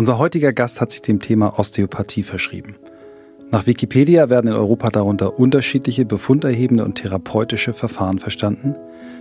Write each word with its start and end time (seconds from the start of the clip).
Unser 0.00 0.16
heutiger 0.16 0.54
Gast 0.54 0.80
hat 0.80 0.92
sich 0.92 1.02
dem 1.02 1.20
Thema 1.20 1.58
Osteopathie 1.58 2.22
verschrieben. 2.22 2.76
Nach 3.50 3.66
Wikipedia 3.66 4.30
werden 4.30 4.50
in 4.50 4.56
Europa 4.56 4.88
darunter 4.88 5.38
unterschiedliche 5.38 6.06
befunderhebende 6.06 6.86
und 6.86 6.94
therapeutische 6.94 7.74
Verfahren 7.74 8.18
verstanden, 8.18 8.74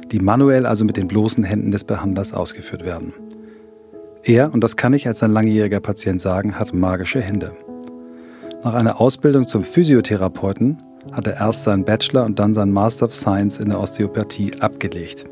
die 0.09 0.21
manuell 0.21 0.65
also 0.65 0.85
mit 0.85 0.95
den 0.95 1.09
bloßen 1.09 1.43
Händen 1.43 1.71
des 1.71 1.83
Behandlers 1.83 2.33
ausgeführt 2.33 2.85
werden. 2.85 3.11
Er, 4.23 4.53
und 4.53 4.63
das 4.63 4.77
kann 4.77 4.93
ich 4.93 5.05
als 5.05 5.21
ein 5.21 5.33
langjähriger 5.33 5.81
Patient 5.81 6.21
sagen, 6.21 6.57
hat 6.57 6.73
magische 6.73 7.19
Hände. 7.19 7.51
Nach 8.63 8.73
einer 8.73 9.01
Ausbildung 9.01 9.49
zum 9.49 9.65
Physiotherapeuten 9.65 10.77
hat 11.11 11.27
er 11.27 11.41
erst 11.41 11.65
seinen 11.65 11.83
Bachelor 11.83 12.23
und 12.23 12.39
dann 12.39 12.53
seinen 12.53 12.71
Master 12.71 13.07
of 13.07 13.13
Science 13.13 13.59
in 13.59 13.67
der 13.67 13.81
Osteopathie 13.81 14.53
abgelegt. 14.61 15.25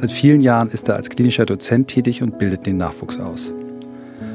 Seit 0.00 0.12
vielen 0.12 0.40
Jahren 0.40 0.70
ist 0.70 0.88
er 0.88 0.94
als 0.94 1.10
klinischer 1.10 1.46
Dozent 1.46 1.88
tätig 1.88 2.22
und 2.22 2.38
bildet 2.38 2.64
den 2.64 2.76
Nachwuchs 2.76 3.18
aus. 3.18 3.52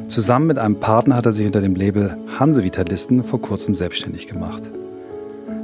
Zusammen 0.09 0.47
mit 0.47 0.57
einem 0.57 0.79
Partner 0.79 1.15
hat 1.15 1.27
er 1.27 1.33
sich 1.33 1.45
unter 1.45 1.61
dem 1.61 1.75
Label 1.75 2.17
Hansevitalisten 2.39 3.23
vor 3.23 3.39
kurzem 3.39 3.75
selbstständig 3.75 4.27
gemacht. 4.27 4.63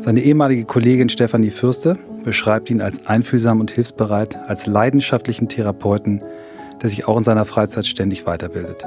Seine 0.02 0.22
ehemalige 0.22 0.66
Kollegin 0.66 1.10
Stefanie 1.10 1.50
Fürste 1.50 1.98
beschreibt 2.24 2.70
ihn 2.70 2.80
als 2.80 3.08
einfühlsam 3.08 3.60
und 3.60 3.72
hilfsbereit, 3.72 4.38
als 4.48 4.68
leidenschaftlichen 4.68 5.50
Therapeuten, 5.50 6.22
der 6.80 6.90
sich 6.90 7.08
auch 7.08 7.18
in 7.18 7.24
seiner 7.24 7.46
Freizeit 7.46 7.88
ständig 7.88 8.28
weiterbildet. 8.28 8.86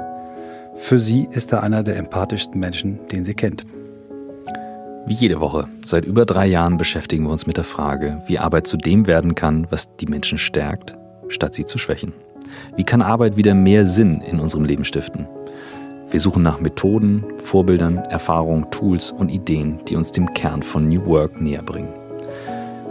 Für 0.77 0.97
sie 0.97 1.27
ist 1.29 1.51
er 1.51 1.61
einer 1.61 1.83
der 1.83 1.97
empathischsten 1.97 2.57
Menschen, 2.57 3.05
den 3.11 3.25
sie 3.25 3.33
kennt. 3.33 3.65
Wie 5.07 5.13
jede 5.13 5.41
Woche, 5.41 5.65
seit 5.83 6.05
über 6.05 6.25
drei 6.25 6.47
Jahren 6.47 6.77
beschäftigen 6.77 7.25
wir 7.25 7.31
uns 7.31 7.47
mit 7.47 7.57
der 7.57 7.65
Frage, 7.65 8.21
wie 8.27 8.39
Arbeit 8.39 8.65
zu 8.65 8.77
dem 8.77 9.07
werden 9.07 9.35
kann, 9.35 9.67
was 9.69 9.93
die 9.97 10.07
Menschen 10.07 10.37
stärkt, 10.37 10.95
statt 11.27 11.53
sie 11.53 11.65
zu 11.65 11.77
schwächen. 11.77 12.13
Wie 12.77 12.85
kann 12.85 13.01
Arbeit 13.01 13.35
wieder 13.35 13.53
mehr 13.53 13.85
Sinn 13.85 14.21
in 14.21 14.39
unserem 14.39 14.63
Leben 14.63 14.85
stiften? 14.85 15.27
Wir 16.11 16.19
suchen 16.19 16.41
nach 16.41 16.59
Methoden, 16.59 17.23
Vorbildern, 17.37 17.97
Erfahrungen, 17.97 18.71
Tools 18.71 19.11
und 19.11 19.29
Ideen, 19.29 19.79
die 19.87 19.95
uns 19.95 20.11
dem 20.11 20.33
Kern 20.33 20.63
von 20.63 20.89
New 20.89 21.05
Work 21.05 21.39
näher 21.39 21.61
bringen. 21.61 21.93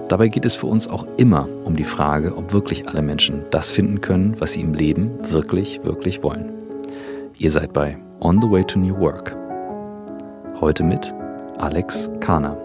Dabei 0.08 0.28
geht 0.28 0.44
es 0.44 0.54
für 0.54 0.66
uns 0.66 0.86
auch 0.86 1.04
immer 1.16 1.48
um 1.64 1.74
die 1.74 1.84
Frage, 1.84 2.36
ob 2.36 2.52
wirklich 2.52 2.86
alle 2.86 3.02
Menschen 3.02 3.44
das 3.50 3.72
finden 3.72 4.00
können, 4.00 4.40
was 4.40 4.52
sie 4.52 4.60
im 4.60 4.72
Leben 4.72 5.10
wirklich, 5.30 5.82
wirklich 5.82 6.22
wollen. 6.22 6.52
Ihr 7.36 7.50
seid 7.50 7.72
bei 7.72 7.98
On 8.20 8.40
the 8.40 8.48
Way 8.48 8.64
to 8.64 8.78
New 8.78 8.96
Work. 8.98 9.36
Heute 10.60 10.84
mit 10.84 11.12
Alex 11.58 12.08
Kahner. 12.20 12.56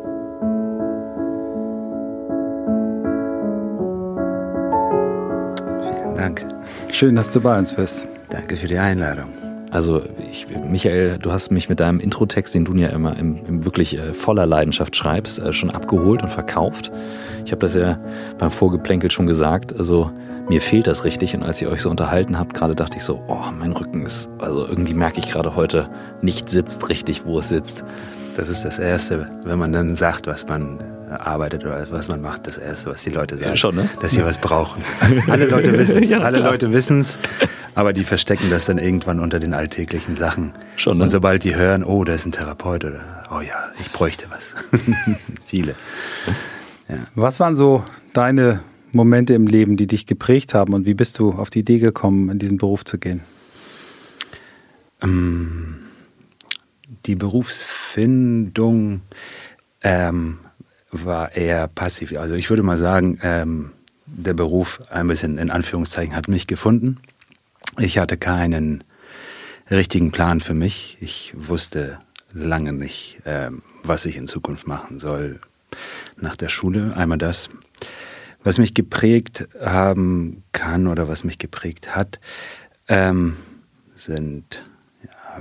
Vielen 5.81 6.15
Dank. 6.15 6.45
Schön, 6.91 7.15
dass 7.15 7.31
du 7.31 7.41
bei 7.41 7.57
uns 7.57 7.73
bist. 7.73 8.07
Danke 8.29 8.55
für 8.55 8.67
die 8.67 8.77
Einladung. 8.77 9.42
Also 9.73 10.03
ich, 10.29 10.45
Michael, 10.69 11.17
du 11.17 11.31
hast 11.31 11.51
mich 11.51 11.67
mit 11.67 11.79
deinem 11.79 11.99
Intro-Text, 11.99 12.53
den 12.53 12.63
du 12.63 12.75
ja 12.75 12.89
immer 12.89 13.17
im, 13.17 13.43
im 13.47 13.65
wirklich 13.65 13.97
äh, 13.97 14.13
voller 14.13 14.45
Leidenschaft 14.45 14.95
schreibst, 14.95 15.39
äh, 15.39 15.51
schon 15.51 15.71
abgeholt 15.71 16.21
und 16.21 16.29
verkauft. 16.29 16.91
Ich 17.43 17.51
habe 17.51 17.61
das 17.61 17.73
ja 17.73 17.99
beim 18.37 18.51
Vorgeplänkel 18.51 19.09
schon 19.09 19.25
gesagt. 19.25 19.75
Also 19.75 20.11
mir 20.47 20.61
fehlt 20.61 20.85
das 20.85 21.05
richtig. 21.05 21.35
Und 21.35 21.41
als 21.41 21.59
ihr 21.59 21.69
euch 21.69 21.81
so 21.81 21.89
unterhalten 21.89 22.37
habt, 22.37 22.53
gerade 22.53 22.75
dachte 22.75 22.97
ich 22.97 23.03
so, 23.03 23.19
oh, 23.27 23.51
mein 23.57 23.71
Rücken 23.71 24.05
ist, 24.05 24.29
also 24.37 24.67
irgendwie 24.67 24.93
merke 24.93 25.17
ich 25.17 25.31
gerade 25.31 25.55
heute, 25.55 25.89
nicht 26.21 26.49
sitzt 26.49 26.87
richtig, 26.89 27.25
wo 27.25 27.39
es 27.39 27.49
sitzt. 27.49 27.83
Das 28.35 28.49
ist 28.49 28.65
das 28.65 28.79
Erste, 28.79 29.27
wenn 29.45 29.59
man 29.59 29.71
dann 29.71 29.95
sagt, 29.95 30.25
was 30.25 30.47
man 30.47 30.79
arbeitet 31.09 31.63
oder 31.63 31.85
was 31.91 32.07
man 32.07 32.21
macht, 32.21 32.47
das 32.47 32.57
Erste, 32.57 32.89
was 32.89 33.03
die 33.03 33.11
Leute 33.11 33.35
sagen, 33.35 33.49
ja, 33.49 33.57
schon, 33.57 33.75
ne? 33.75 33.89
dass 34.01 34.11
sie 34.11 34.23
was 34.23 34.39
brauchen. 34.39 34.83
Alle 35.27 35.45
Leute 35.45 35.77
wissen 35.77 36.03
es, 36.03 36.09
ja, 36.09 36.19
alle 36.19 36.39
Leute 36.39 36.73
wissen 36.73 37.01
es, 37.01 37.19
aber 37.75 37.93
die 37.93 38.03
verstecken 38.03 38.49
das 38.49 38.65
dann 38.65 38.79
irgendwann 38.79 39.19
unter 39.19 39.39
den 39.39 39.53
alltäglichen 39.53 40.15
Sachen. 40.15 40.53
Schon, 40.77 40.97
ne? 40.97 41.03
Und 41.03 41.09
sobald 41.11 41.43
die 41.43 41.55
hören, 41.55 41.83
oh, 41.83 42.03
da 42.03 42.13
ist 42.13 42.25
ein 42.25 42.31
Therapeut 42.31 42.85
oder 42.85 43.01
oh 43.31 43.41
ja, 43.41 43.71
ich 43.79 43.91
bräuchte 43.91 44.25
was. 44.29 44.53
Viele. 45.45 45.75
Ja. 46.89 46.95
Was 47.15 47.39
waren 47.39 47.55
so 47.55 47.83
deine 48.13 48.61
Momente 48.93 49.33
im 49.33 49.47
Leben, 49.47 49.77
die 49.77 49.87
dich 49.87 50.05
geprägt 50.07 50.53
haben 50.53 50.73
und 50.73 50.85
wie 50.85 50.93
bist 50.93 51.19
du 51.19 51.31
auf 51.33 51.49
die 51.49 51.59
Idee 51.59 51.79
gekommen, 51.79 52.29
in 52.29 52.39
diesen 52.39 52.57
Beruf 52.57 52.85
zu 52.85 52.97
gehen? 52.97 53.21
Ähm, 55.03 55.72
die 57.05 57.15
Berufsfindung 57.15 59.01
ähm, 59.81 60.39
war 60.91 61.35
eher 61.35 61.67
passiv. 61.67 62.17
Also 62.17 62.35
ich 62.35 62.49
würde 62.49 62.63
mal 62.63 62.77
sagen, 62.77 63.19
ähm, 63.21 63.71
der 64.05 64.33
Beruf 64.33 64.81
ein 64.89 65.07
bisschen 65.07 65.37
in 65.37 65.49
Anführungszeichen 65.49 66.15
hat 66.15 66.27
mich 66.27 66.47
gefunden. 66.47 66.99
Ich 67.79 67.97
hatte 67.97 68.17
keinen 68.17 68.83
richtigen 69.71 70.11
Plan 70.11 70.39
für 70.39 70.53
mich. 70.53 70.97
Ich 71.01 71.33
wusste 71.35 71.99
lange 72.31 72.73
nicht, 72.73 73.21
ähm, 73.25 73.63
was 73.83 74.05
ich 74.05 74.17
in 74.17 74.27
Zukunft 74.27 74.67
machen 74.67 74.99
soll 74.99 75.39
nach 76.17 76.35
der 76.35 76.49
Schule. 76.49 76.95
Einmal 76.95 77.17
das. 77.17 77.49
Was 78.43 78.57
mich 78.57 78.73
geprägt 78.73 79.47
haben 79.59 80.43
kann 80.51 80.87
oder 80.87 81.07
was 81.07 81.23
mich 81.23 81.37
geprägt 81.37 81.95
hat, 81.95 82.19
ähm, 82.87 83.37
sind 83.95 84.61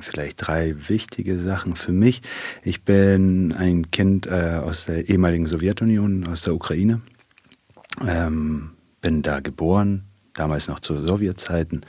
vielleicht 0.00 0.46
drei 0.46 0.74
wichtige 0.88 1.38
Sachen 1.38 1.76
für 1.76 1.92
mich. 1.92 2.22
Ich 2.62 2.82
bin 2.82 3.52
ein 3.52 3.90
Kind 3.90 4.26
äh, 4.26 4.60
aus 4.62 4.86
der 4.86 5.08
ehemaligen 5.08 5.46
Sowjetunion, 5.46 6.26
aus 6.26 6.42
der 6.42 6.54
Ukraine. 6.54 7.00
Ähm, 8.06 8.70
bin 9.00 9.22
da 9.22 9.40
geboren, 9.40 10.04
damals 10.34 10.68
noch 10.68 10.80
zu 10.80 10.98
Sowjetzeiten. 10.98 11.84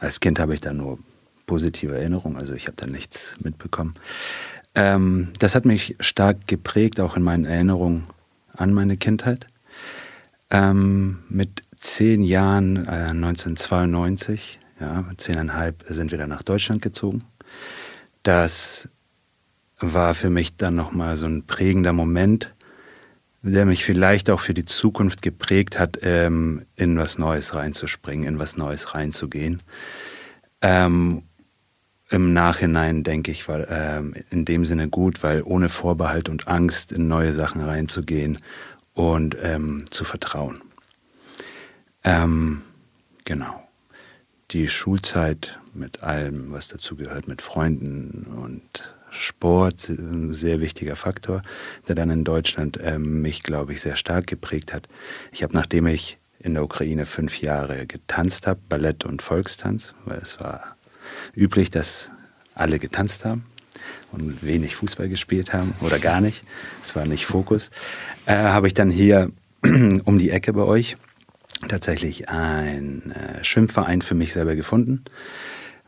Als 0.00 0.20
Kind 0.20 0.38
habe 0.38 0.54
ich 0.54 0.60
da 0.60 0.72
nur 0.72 0.98
positive 1.46 1.96
Erinnerungen, 1.96 2.36
also 2.36 2.52
ich 2.52 2.66
habe 2.66 2.76
da 2.76 2.86
nichts 2.86 3.36
mitbekommen. 3.42 3.92
Ähm, 4.74 5.32
das 5.38 5.54
hat 5.54 5.64
mich 5.64 5.96
stark 6.00 6.46
geprägt, 6.46 7.00
auch 7.00 7.16
in 7.16 7.22
meinen 7.22 7.44
Erinnerungen 7.44 8.04
an 8.54 8.72
meine 8.72 8.96
Kindheit. 8.96 9.46
Ähm, 10.50 11.18
mit 11.28 11.64
zehn 11.76 12.22
Jahren, 12.22 12.76
äh, 12.86 13.10
1992, 13.10 14.58
ja, 14.80 15.02
mit 15.02 15.20
zehneinhalb 15.20 15.84
sind 15.88 16.10
wir 16.10 16.18
dann 16.18 16.30
nach 16.30 16.42
Deutschland 16.42 16.82
gezogen. 16.82 17.24
Das 18.22 18.88
war 19.80 20.14
für 20.14 20.30
mich 20.30 20.56
dann 20.56 20.74
nochmal 20.74 21.16
so 21.16 21.26
ein 21.26 21.46
prägender 21.46 21.92
Moment, 21.92 22.54
der 23.42 23.64
mich 23.64 23.84
vielleicht 23.84 24.30
auch 24.30 24.40
für 24.40 24.54
die 24.54 24.64
Zukunft 24.64 25.22
geprägt 25.22 25.78
hat, 25.78 25.98
ähm, 26.02 26.66
in 26.76 26.98
was 26.98 27.18
Neues 27.18 27.54
reinzuspringen, 27.54 28.26
in 28.26 28.38
was 28.38 28.56
Neues 28.56 28.94
reinzugehen. 28.94 29.58
Ähm, 30.60 31.22
Im 32.10 32.32
Nachhinein 32.32 33.04
denke 33.04 33.30
ich, 33.30 33.46
war 33.48 33.68
ähm, 33.70 34.14
in 34.30 34.44
dem 34.44 34.64
Sinne 34.64 34.88
gut, 34.88 35.22
weil 35.22 35.42
ohne 35.42 35.68
Vorbehalt 35.68 36.28
und 36.28 36.48
Angst 36.48 36.90
in 36.90 37.06
neue 37.06 37.32
Sachen 37.32 37.62
reinzugehen 37.62 38.38
und 38.94 39.36
ähm, 39.40 39.84
zu 39.90 40.04
vertrauen. 40.04 40.60
Ähm, 42.02 42.62
genau 43.24 43.67
die 44.50 44.68
Schulzeit 44.68 45.58
mit 45.74 46.02
allem, 46.02 46.52
was 46.52 46.68
dazu 46.68 46.96
gehört, 46.96 47.28
mit 47.28 47.42
Freunden 47.42 48.26
und 48.42 48.94
Sport, 49.10 49.88
ein 49.88 50.34
sehr 50.34 50.60
wichtiger 50.60 50.96
Faktor, 50.96 51.42
der 51.86 51.94
dann 51.94 52.10
in 52.10 52.24
Deutschland 52.24 52.76
äh, 52.78 52.98
mich, 52.98 53.42
glaube 53.42 53.72
ich, 53.72 53.80
sehr 53.80 53.96
stark 53.96 54.26
geprägt 54.26 54.72
hat. 54.72 54.88
Ich 55.32 55.42
habe, 55.42 55.54
nachdem 55.54 55.86
ich 55.86 56.18
in 56.38 56.54
der 56.54 56.62
Ukraine 56.62 57.06
fünf 57.06 57.40
Jahre 57.40 57.86
getanzt 57.86 58.46
habe, 58.46 58.60
Ballett 58.68 59.04
und 59.04 59.22
Volkstanz, 59.22 59.94
weil 60.04 60.18
es 60.18 60.38
war 60.40 60.76
üblich, 61.34 61.70
dass 61.70 62.10
alle 62.54 62.78
getanzt 62.78 63.24
haben 63.24 63.44
und 64.12 64.44
wenig 64.44 64.76
Fußball 64.76 65.08
gespielt 65.08 65.52
haben 65.52 65.74
oder 65.80 65.98
gar 65.98 66.20
nicht. 66.20 66.44
Es 66.82 66.94
war 66.94 67.06
nicht 67.06 67.26
Fokus. 67.26 67.70
Äh, 68.26 68.34
habe 68.34 68.66
ich 68.66 68.74
dann 68.74 68.90
hier 68.90 69.30
um 69.62 70.18
die 70.18 70.30
Ecke 70.30 70.52
bei 70.52 70.62
euch 70.62 70.96
tatsächlich 71.66 72.28
ein 72.28 73.12
äh, 73.12 73.44
Schwimmverein 73.44 74.02
für 74.02 74.14
mich 74.14 74.32
selber 74.32 74.54
gefunden, 74.54 75.04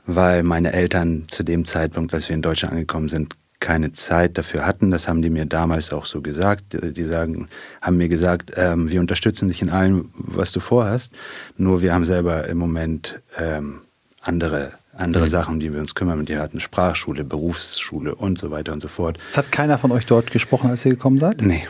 weil 0.07 0.43
meine 0.43 0.73
Eltern 0.73 1.25
zu 1.29 1.43
dem 1.43 1.65
Zeitpunkt, 1.65 2.13
als 2.15 2.29
wir 2.29 2.35
in 2.35 2.43
Deutschland 2.43 2.73
angekommen 2.73 3.09
sind, 3.09 3.37
keine 3.61 3.93
Zeit 3.93 4.39
dafür 4.39 4.67
hatten. 4.67 4.91
Das 4.91 5.07
haben 5.07 5.21
die 5.21 5.31
mir 5.31 5.45
damals 5.45 5.93
auch 5.93 6.07
so 6.07 6.23
gesagt. 6.23 6.65
Die 6.97 7.05
sagen, 7.05 7.49
haben 7.83 7.99
mir 7.99 8.09
gesagt, 8.09 8.53
ähm, 8.57 8.91
wir 8.91 9.01
unterstützen 9.01 9.49
dich 9.49 9.61
in 9.61 9.69
allem, 9.69 10.11
was 10.15 10.51
du 10.51 10.61
vorhast. 10.61 11.13
Nur 11.59 11.83
wir 11.83 11.93
haben 11.93 12.07
selber 12.07 12.49
im 12.49 12.57
Moment 12.57 13.21
ähm, 13.39 13.83
andere 14.23 14.73
andere 14.93 15.25
mhm. 15.25 15.29
Sachen, 15.29 15.55
um 15.55 15.61
die 15.61 15.73
wir 15.73 15.81
uns 15.81 15.95
kümmern. 15.95 16.25
Die 16.27 16.37
hatten 16.37 16.61
Sprachschule, 16.61 17.25
Berufsschule 17.25 18.15
und 18.15 18.39
so 18.39 18.51
weiter 18.51 18.73
und 18.73 18.81
so 18.81 18.89
fort. 18.89 19.19
Es 19.31 19.39
hat 19.39 19.51
keiner 19.51 19.79
von 19.79 19.93
euch 19.93 20.07
dort 20.07 20.31
gesprochen, 20.31 20.71
als 20.71 20.85
ihr 20.85 20.93
gekommen 20.93 21.19
seid? 21.19 21.43
Nee, 21.43 21.67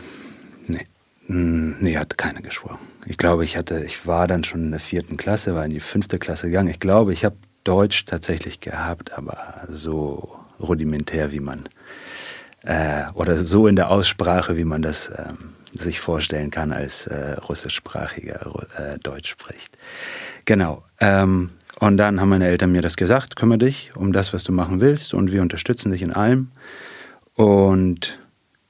nee. 1.27 1.33
Hm, 1.35 1.75
nee, 1.79 1.97
hat 1.97 2.17
keiner 2.17 2.41
gesprochen. 2.41 2.79
Ich 3.05 3.17
glaube, 3.17 3.43
ich 3.45 3.57
hatte, 3.57 3.83
ich 3.83 4.05
war 4.07 4.27
dann 4.27 4.43
schon 4.43 4.61
in 4.65 4.71
der 4.71 4.79
vierten 4.79 5.17
Klasse, 5.17 5.55
war 5.55 5.65
in 5.65 5.71
die 5.71 5.79
fünfte 5.79 6.19
Klasse 6.19 6.47
gegangen. 6.47 6.69
Ich 6.69 6.79
glaube, 6.79 7.13
ich 7.13 7.25
habe 7.25 7.35
Deutsch 7.63 8.05
tatsächlich 8.05 8.59
gehabt, 8.59 9.13
aber 9.13 9.67
so 9.69 10.35
rudimentär, 10.59 11.31
wie 11.31 11.39
man, 11.39 11.69
äh, 12.63 13.03
oder 13.13 13.37
so 13.37 13.67
in 13.67 13.75
der 13.75 13.89
Aussprache, 13.89 14.57
wie 14.57 14.65
man 14.65 14.81
das 14.81 15.09
äh, 15.09 15.25
sich 15.73 15.99
vorstellen 15.99 16.51
kann, 16.51 16.71
als 16.73 17.07
äh, 17.07 17.33
russischsprachiger 17.33 18.65
äh, 18.77 18.99
Deutsch 18.99 19.29
spricht. 19.29 19.77
Genau. 20.45 20.83
Ähm, 20.99 21.51
Und 21.79 21.97
dann 21.97 22.19
haben 22.19 22.29
meine 22.29 22.47
Eltern 22.47 22.71
mir 22.71 22.81
das 22.81 22.95
gesagt, 22.95 23.35
kümmere 23.35 23.57
dich 23.59 23.91
um 23.95 24.11
das, 24.13 24.33
was 24.33 24.43
du 24.43 24.51
machen 24.51 24.81
willst 24.81 25.13
und 25.13 25.31
wir 25.31 25.41
unterstützen 25.41 25.91
dich 25.91 26.01
in 26.03 26.13
allem. 26.13 26.51
Und 27.35 28.19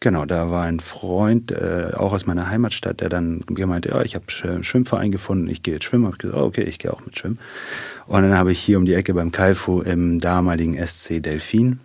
genau, 0.02 0.26
da 0.26 0.52
war 0.52 0.64
ein 0.66 0.82
Freund, 0.82 1.52
äh, 1.52 1.92
auch 1.96 2.12
aus 2.12 2.26
meiner 2.26 2.50
Heimatstadt, 2.50 3.00
der 3.00 3.08
dann 3.08 3.46
gemeint, 3.48 3.86
ja, 3.86 4.02
ich 4.02 4.16
habe 4.16 4.26
einen 4.44 4.66
Schwimmverein 4.66 5.12
gefunden, 5.12 5.48
ich 5.48 5.64
gehe 5.64 5.76
jetzt 5.76 5.86
schwimmen. 5.86 6.06
Habe 6.06 6.16
ich 6.16 6.22
gesagt, 6.22 6.38
oh, 6.38 6.46
okay, 6.46 6.64
ich 6.64 6.80
gehe 6.80 6.92
auch 6.92 7.06
mit 7.06 7.18
schwimmen. 7.18 7.40
Und 8.08 8.24
dann 8.24 8.38
habe 8.38 8.52
ich 8.52 8.60
hier 8.60 8.78
um 8.78 8.86
die 8.86 8.96
Ecke 8.96 9.14
beim 9.14 9.32
Kaifu 9.32 9.82
im 9.82 10.20
damaligen 10.20 10.76
SC 10.86 11.22
Delfin 11.22 11.80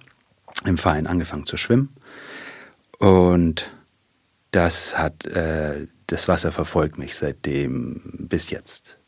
im 0.65 0.79
Verein 0.79 1.07
angefangen 1.07 1.47
zu 1.47 1.57
schwimmen. 1.57 1.91
Und 2.99 3.71
das 4.51 4.99
hat, 4.99 5.27
äh, 5.27 5.87
das 6.07 6.29
Wasser 6.29 6.51
verfolgt 6.51 6.99
mich 6.99 7.17
seitdem 7.17 8.01
bis 8.19 8.51
jetzt. 8.51 8.99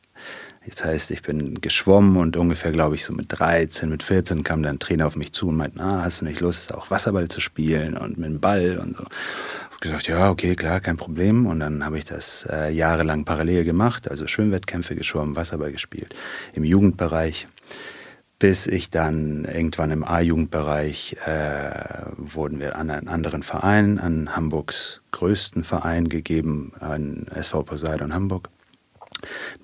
Das 0.69 0.85
heißt, 0.85 1.11
ich 1.11 1.23
bin 1.23 1.61
geschwommen 1.61 2.17
und 2.17 2.37
ungefähr, 2.37 2.73
glaube 2.73 2.95
ich, 2.95 3.05
so 3.05 3.13
mit 3.13 3.27
13, 3.29 3.89
mit 3.89 4.03
14 4.03 4.45
kam 4.45 4.63
dann 4.63 4.77
ein 4.77 4.79
Trainer 4.79 5.07
auf 5.07 5.17
mich 5.17 5.33
zu 5.33 5.49
und 5.49 5.57
meinte, 5.57 5.81
ah, 5.81 6.03
hast 6.03 6.21
du 6.21 6.25
nicht 6.25 6.41
Lust, 6.41 6.75
auch 6.75 6.91
Wasserball 6.91 7.29
zu 7.29 7.41
spielen 7.41 7.97
und 7.97 8.19
mit 8.19 8.31
dem 8.31 8.41
Ball 8.41 8.79
und 8.79 8.97
so. 8.97 9.03
Ich 9.03 9.71
habe 9.71 9.81
gesagt, 9.81 10.09
ja, 10.09 10.31
okay, 10.31 10.57
klar, 10.57 10.81
kein 10.81 10.97
Problem. 10.97 11.47
Und 11.47 11.61
dann 11.61 11.85
habe 11.85 11.99
ich 11.99 12.05
das 12.05 12.47
äh, 12.51 12.71
jahrelang 12.71 13.25
parallel 13.25 13.65
gemacht, 13.65 14.11
also 14.11 14.27
Schwimmwettkämpfe 14.27 14.97
geschwommen, 14.97 15.37
Wasserball 15.37 15.73
gespielt, 15.73 16.15
im 16.55 16.65
Jugendbereich 16.65 17.47
bis 18.39 18.69
ich 18.69 18.91
dann 18.91 19.45
irgendwann 19.45 19.91
im 19.91 20.05
A-Jugendbereich 20.05 21.17
äh, 21.27 22.05
wurden 22.17 22.61
wir 22.61 22.77
an 22.77 22.91
einen 22.91 23.09
anderen 23.09 23.43
Verein, 23.43 23.99
an 23.99 24.37
Hamburgs 24.37 25.01
größten 25.11 25.65
Verein 25.65 26.09
gegeben, 26.09 26.73
an 26.79 27.27
SV 27.35 27.65
Poseidon 27.65 28.15
Hamburg. 28.15 28.49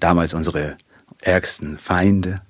Damals 0.00 0.34
unsere 0.34 0.76
ärgsten 1.26 1.78
Feinde. 1.78 2.40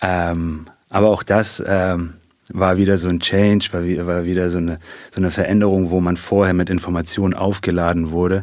Ähm, 0.00 0.66
aber 0.90 1.10
auch 1.10 1.22
das 1.22 1.62
ähm, 1.66 2.14
war 2.52 2.76
wieder 2.76 2.98
so 2.98 3.08
ein 3.08 3.20
Change, 3.20 3.68
war 3.72 4.06
war 4.06 4.24
wieder 4.24 4.50
so, 4.50 4.58
eine, 4.58 4.78
so 5.10 5.20
eine 5.20 5.30
Veränderung, 5.30 5.90
wo 5.90 6.00
man 6.00 6.16
vorher 6.16 6.54
mit 6.54 6.70
Informationen 6.70 7.34
aufgeladen 7.34 8.10
wurde. 8.10 8.42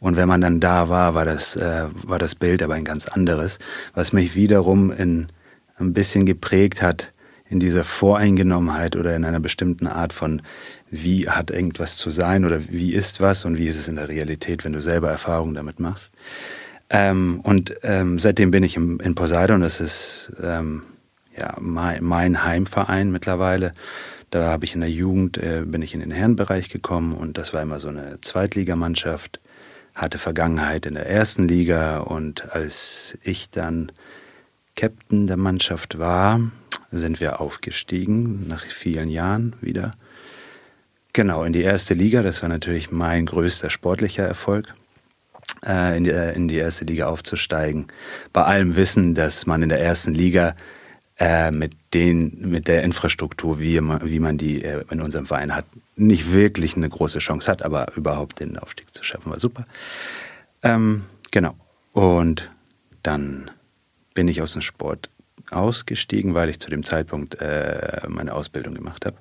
Und 0.00 0.16
wenn 0.16 0.28
man 0.28 0.40
dann 0.40 0.60
da 0.60 0.88
war, 0.88 1.14
war 1.14 1.24
das, 1.24 1.56
äh, 1.56 1.84
war 2.02 2.18
das 2.18 2.34
Bild 2.34 2.62
aber 2.62 2.74
ein 2.74 2.84
ganz 2.84 3.06
anderes, 3.06 3.58
was 3.94 4.12
mich 4.12 4.34
wiederum 4.34 4.90
in 4.90 5.28
ein 5.78 5.92
bisschen 5.92 6.26
geprägt 6.26 6.82
hat 6.82 7.10
in 7.48 7.60
dieser 7.60 7.84
Voreingenommenheit 7.84 8.96
oder 8.96 9.14
in 9.14 9.24
einer 9.24 9.40
bestimmten 9.40 9.86
Art 9.86 10.12
von, 10.12 10.42
wie 10.90 11.28
hat 11.28 11.50
irgendwas 11.50 11.96
zu 11.96 12.10
sein 12.10 12.44
oder 12.44 12.68
wie 12.68 12.92
ist 12.92 13.20
was 13.20 13.44
und 13.44 13.58
wie 13.58 13.66
ist 13.66 13.78
es 13.78 13.88
in 13.88 13.96
der 13.96 14.08
Realität, 14.08 14.64
wenn 14.64 14.72
du 14.72 14.80
selber 14.80 15.10
Erfahrungen 15.10 15.54
damit 15.54 15.78
machst. 15.80 16.12
Ähm, 16.90 17.40
und 17.42 17.74
ähm, 17.82 18.18
seitdem 18.18 18.50
bin 18.50 18.62
ich 18.62 18.76
im, 18.76 19.00
in 19.00 19.14
Poseidon, 19.14 19.60
das 19.60 19.80
ist 19.80 20.32
ähm, 20.42 20.82
ja, 21.36 21.56
mein, 21.60 22.04
mein, 22.04 22.44
Heimverein 22.44 23.10
mittlerweile. 23.10 23.74
Da 24.30 24.50
habe 24.50 24.64
ich 24.64 24.74
in 24.74 24.80
der 24.80 24.90
Jugend, 24.90 25.38
äh, 25.38 25.62
bin 25.64 25.82
ich 25.82 25.94
in 25.94 26.00
den 26.00 26.10
Herrenbereich 26.10 26.68
gekommen 26.68 27.14
und 27.14 27.38
das 27.38 27.52
war 27.52 27.62
immer 27.62 27.80
so 27.80 27.88
eine 27.88 28.20
Zweitligamannschaft, 28.20 29.40
hatte 29.94 30.18
Vergangenheit 30.18 30.86
in 30.86 30.94
der 30.94 31.08
ersten 31.08 31.48
Liga 31.48 31.98
und 31.98 32.52
als 32.52 33.16
ich 33.22 33.50
dann 33.50 33.92
Captain 34.76 35.26
der 35.26 35.36
Mannschaft 35.36 35.98
war, 35.98 36.40
sind 36.90 37.20
wir 37.20 37.40
aufgestiegen, 37.40 38.46
nach 38.48 38.64
vielen 38.64 39.08
Jahren 39.08 39.54
wieder. 39.60 39.92
Genau, 41.12 41.44
in 41.44 41.52
die 41.52 41.62
erste 41.62 41.94
Liga. 41.94 42.22
Das 42.22 42.42
war 42.42 42.48
natürlich 42.48 42.90
mein 42.90 43.26
größter 43.26 43.70
sportlicher 43.70 44.24
Erfolg, 44.24 44.74
äh, 45.66 45.96
in, 45.96 46.04
die, 46.04 46.10
in, 46.10 46.48
die, 46.48 46.56
erste 46.56 46.84
Liga 46.84 47.06
aufzusteigen. 47.06 47.86
Bei 48.32 48.44
allem 48.44 48.76
Wissen, 48.76 49.14
dass 49.14 49.46
man 49.46 49.62
in 49.62 49.68
der 49.68 49.80
ersten 49.80 50.14
Liga 50.14 50.54
äh, 51.18 51.50
mit, 51.50 51.72
den, 51.92 52.50
mit 52.50 52.68
der 52.68 52.82
Infrastruktur, 52.82 53.58
wie, 53.60 53.80
wie 53.80 54.18
man 54.18 54.38
die 54.38 54.62
äh, 54.64 54.84
in 54.90 55.00
unserem 55.00 55.26
Verein 55.26 55.54
hat, 55.54 55.64
nicht 55.96 56.32
wirklich 56.32 56.76
eine 56.76 56.88
große 56.88 57.20
Chance 57.20 57.50
hat, 57.50 57.62
aber 57.62 57.96
überhaupt 57.96 58.40
den 58.40 58.58
Aufstieg 58.58 58.92
zu 58.92 59.04
schaffen, 59.04 59.30
war 59.30 59.38
super. 59.38 59.66
Ähm, 60.62 61.04
genau. 61.30 61.54
Und 61.92 62.50
dann 63.02 63.50
bin 64.14 64.28
ich 64.28 64.42
aus 64.42 64.54
dem 64.54 64.62
Sport 64.62 65.08
ausgestiegen, 65.50 66.34
weil 66.34 66.48
ich 66.48 66.58
zu 66.58 66.70
dem 66.70 66.84
Zeitpunkt 66.84 67.40
äh, 67.40 68.00
meine 68.08 68.34
Ausbildung 68.34 68.74
gemacht 68.74 69.04
habe. 69.04 69.16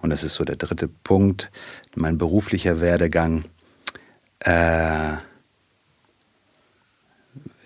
Und 0.00 0.10
das 0.10 0.24
ist 0.24 0.34
so 0.34 0.44
der 0.44 0.56
dritte 0.56 0.88
Punkt, 0.88 1.50
mein 1.94 2.16
beruflicher 2.16 2.80
Werdegang. 2.80 3.44
Äh, 4.40 5.16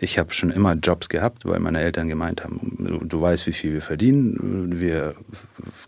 ich 0.02 0.18
habe 0.18 0.32
schon 0.32 0.50
immer 0.50 0.74
Jobs 0.74 1.08
gehabt, 1.08 1.44
weil 1.44 1.60
meine 1.60 1.80
Eltern 1.80 2.08
gemeint 2.08 2.42
haben, 2.42 2.76
du, 2.76 3.04
du, 3.04 3.20
weißt, 3.20 3.46
wie 3.46 3.52
viel 3.52 3.72
wir 3.72 3.82
verdienen, 3.82 4.80
wir 4.80 5.14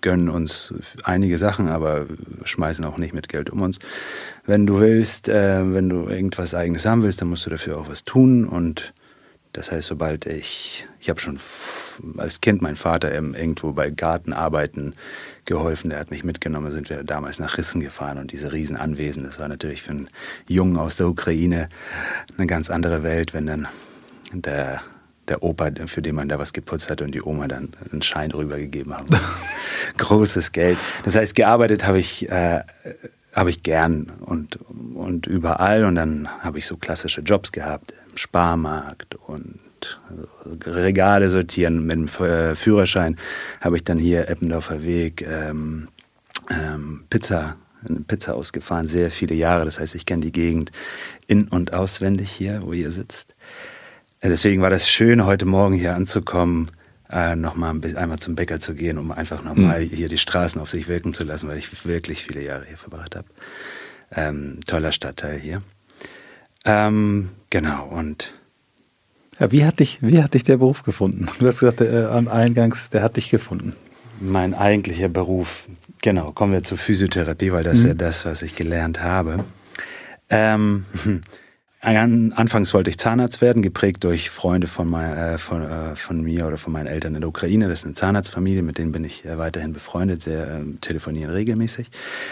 gönnen 0.03 0.29
uns 0.29 0.73
einige 1.03 1.37
Sachen, 1.37 1.69
aber 1.69 2.07
schmeißen 2.45 2.85
auch 2.85 2.97
nicht 2.97 3.13
mit 3.13 3.29
Geld 3.29 3.51
um 3.51 3.61
uns. 3.61 3.81
Wenn 4.47 4.67
du 4.67 4.79
willst, 4.79 5.29
äh, 5.29 5.75
wenn 5.75 5.89
du 5.89 6.09
irgendwas 6.09 6.55
eigenes 6.55 6.87
haben 6.87 7.03
willst, 7.03 7.21
dann 7.21 7.29
musst 7.29 7.45
du 7.45 7.51
dafür 7.51 7.77
auch 7.77 7.89
was 7.89 8.05
tun 8.05 8.47
und 8.47 8.95
das 9.53 9.73
heißt, 9.73 9.89
sobald 9.89 10.27
ich, 10.27 10.87
ich 11.01 11.09
habe 11.09 11.21
schon 11.21 11.41
als 12.17 12.41
Kind 12.41 12.63
meinen 12.63 12.77
Vater 12.77 13.13
irgendwo 13.13 13.73
bei 13.73 13.91
Gartenarbeiten 13.91 14.95
geholfen, 15.45 15.91
der 15.91 15.99
hat 15.99 16.11
mich 16.11 16.23
mitgenommen, 16.23 16.71
sind 16.71 16.89
wir 16.89 17.03
damals 17.03 17.41
nach 17.41 17.59
Rissen 17.59 17.81
gefahren 17.81 18.19
und 18.19 18.31
diese 18.31 18.53
Riesenanwesen, 18.53 19.25
das 19.25 19.41
war 19.41 19.49
natürlich 19.49 19.83
für 19.83 19.91
einen 19.91 20.09
Jungen 20.49 20.77
aus 20.77 20.97
der 20.97 21.09
Ukraine 21.09 21.69
eine 22.37 22.47
ganz 22.47 22.71
andere 22.71 23.03
Welt, 23.03 23.35
wenn 23.35 23.47
dann 23.47 23.69
der, 24.43 24.81
der 25.29 25.43
Opa, 25.43 25.71
für 25.87 26.03
den 26.03 26.15
man 26.15 26.29
da 26.29 26.39
was 26.39 26.53
geputzt 26.53 26.91
hat 26.91 27.03
und 27.03 27.13
die 27.13 27.23
Oma 27.23 27.49
dann 27.49 27.73
einen 27.91 28.03
Schein 28.03 28.31
rübergegeben 28.31 28.95
haben. 28.95 29.07
Großes 29.97 30.53
Geld. 30.53 30.79
Das 31.05 31.17
heißt, 31.17 31.35
gearbeitet 31.35 31.87
habe 31.87 31.99
ich, 31.99 32.29
äh, 32.31 32.61
habe 33.33 33.51
ich 33.51 33.63
gern 33.63 34.13
und, 34.21 34.59
und 34.95 35.27
überall 35.27 35.85
und 35.85 35.97
dann 35.97 36.29
habe 36.41 36.59
ich 36.59 36.67
so 36.67 36.77
klassische 36.77 37.21
Jobs 37.21 37.53
gehabt 37.53 37.95
Sparmarkt 38.17 39.17
und 39.27 39.61
Regale 40.65 41.29
sortieren 41.29 41.85
mit 41.85 41.97
dem 41.97 42.25
äh, 42.25 42.55
Führerschein 42.55 43.17
habe 43.61 43.77
ich 43.77 43.85
dann 43.85 43.99
hier 43.99 44.29
Eppendorfer 44.29 44.83
Weg 44.83 45.23
ähm, 45.23 45.89
ähm, 46.49 47.05
Pizza 47.11 47.57
Pizza 48.07 48.35
ausgefahren, 48.35 48.87
sehr 48.87 49.11
viele 49.11 49.35
Jahre. 49.35 49.65
Das 49.65 49.79
heißt, 49.79 49.95
ich 49.95 50.07
kenne 50.07 50.23
die 50.23 50.33
Gegend 50.33 50.73
in- 51.27 51.49
und 51.49 51.73
auswendig 51.73 52.31
hier, 52.31 52.63
wo 52.65 52.73
ihr 52.73 52.91
sitzt. 52.91 53.34
Deswegen 54.31 54.63
war 54.63 54.71
das 54.71 54.89
schön, 54.89 55.27
heute 55.27 55.45
Morgen 55.45 55.75
hier 55.75 55.95
anzukommen, 55.95 56.71
äh, 57.11 57.37
nochmal 57.37 57.75
ein 57.75 57.97
einmal 57.97 58.19
zum 58.19 58.35
Bäcker 58.35 58.59
zu 58.59 58.75
gehen, 58.75 58.97
um 58.97 59.13
einfach 59.13 59.45
nochmal 59.45 59.85
mhm. 59.85 59.91
hier 59.91 60.09
die 60.09 60.17
Straßen 60.17 60.61
auf 60.63 60.71
sich 60.71 60.89
wirken 60.89 61.13
zu 61.13 61.25
lassen, 61.25 61.47
weil 61.47 61.59
ich 61.59 61.85
wirklich 61.85 62.25
viele 62.25 62.43
Jahre 62.43 62.65
hier 62.67 62.79
verbracht 62.79 63.17
habe. 63.17 63.27
Ähm, 64.11 64.61
toller 64.67 64.93
Stadtteil 64.93 65.39
hier. 65.39 65.59
Ähm, 66.65 67.29
genau, 67.51 67.85
und. 67.85 68.33
Ja, 69.39 69.53
wie, 69.53 69.67
hat 69.67 69.81
dich, 69.81 69.99
wie 70.01 70.23
hat 70.23 70.33
dich 70.33 70.45
der 70.45 70.57
Beruf 70.57 70.85
gefunden? 70.85 71.29
Du 71.39 71.47
hast 71.47 71.61
gesagt, 71.61 71.83
äh, 71.83 72.05
am 72.05 72.29
Eingangs, 72.29 72.89
der 72.89 73.03
hat 73.03 73.17
dich 73.17 73.29
gefunden. 73.29 73.75
Mein 74.21 74.55
eigentlicher 74.55 75.09
Beruf, 75.09 75.69
genau, 76.01 76.33
kommen 76.33 76.53
wir 76.53 76.63
zur 76.63 76.79
Physiotherapie, 76.79 77.53
weil 77.53 77.65
das 77.65 77.79
mhm. 77.79 77.81
ist 77.81 77.89
ja 77.89 77.95
das, 77.95 78.25
was 78.25 78.41
ich 78.41 78.57
gelernt 78.57 79.03
habe. 79.03 79.45
Ähm, 80.31 80.87
Anfangs 81.85 82.73
wollte 82.73 82.89
ich 82.89 82.97
Zahnarzt 82.97 83.43
werden, 83.43 83.61
geprägt 83.61 84.05
durch 84.05 84.31
Freunde 84.31 84.69
von, 84.69 84.89
mein, 84.89 85.17
äh, 85.17 85.39
von, 85.39 85.63
äh, 85.63 85.95
von, 85.97 86.23
mir 86.23 86.47
oder 86.47 86.57
von 86.57 86.73
meinen 86.73 86.87
Eltern 86.87 87.15
in 87.15 87.21
der 87.21 87.29
Ukraine. 87.29 87.69
Das 87.69 87.81
ist 87.81 87.85
eine 87.85 87.95
Zahnarztfamilie, 87.95 88.63
mit 88.63 88.79
denen 88.79 88.91
bin 88.91 89.05
ich 89.05 89.27
äh, 89.27 89.37
weiterhin 89.37 89.75
befreundet, 89.75 90.23
sehr 90.23 90.47
äh, 90.47 90.63
telefonieren 90.81 91.31
regelmäßig. 91.31 91.91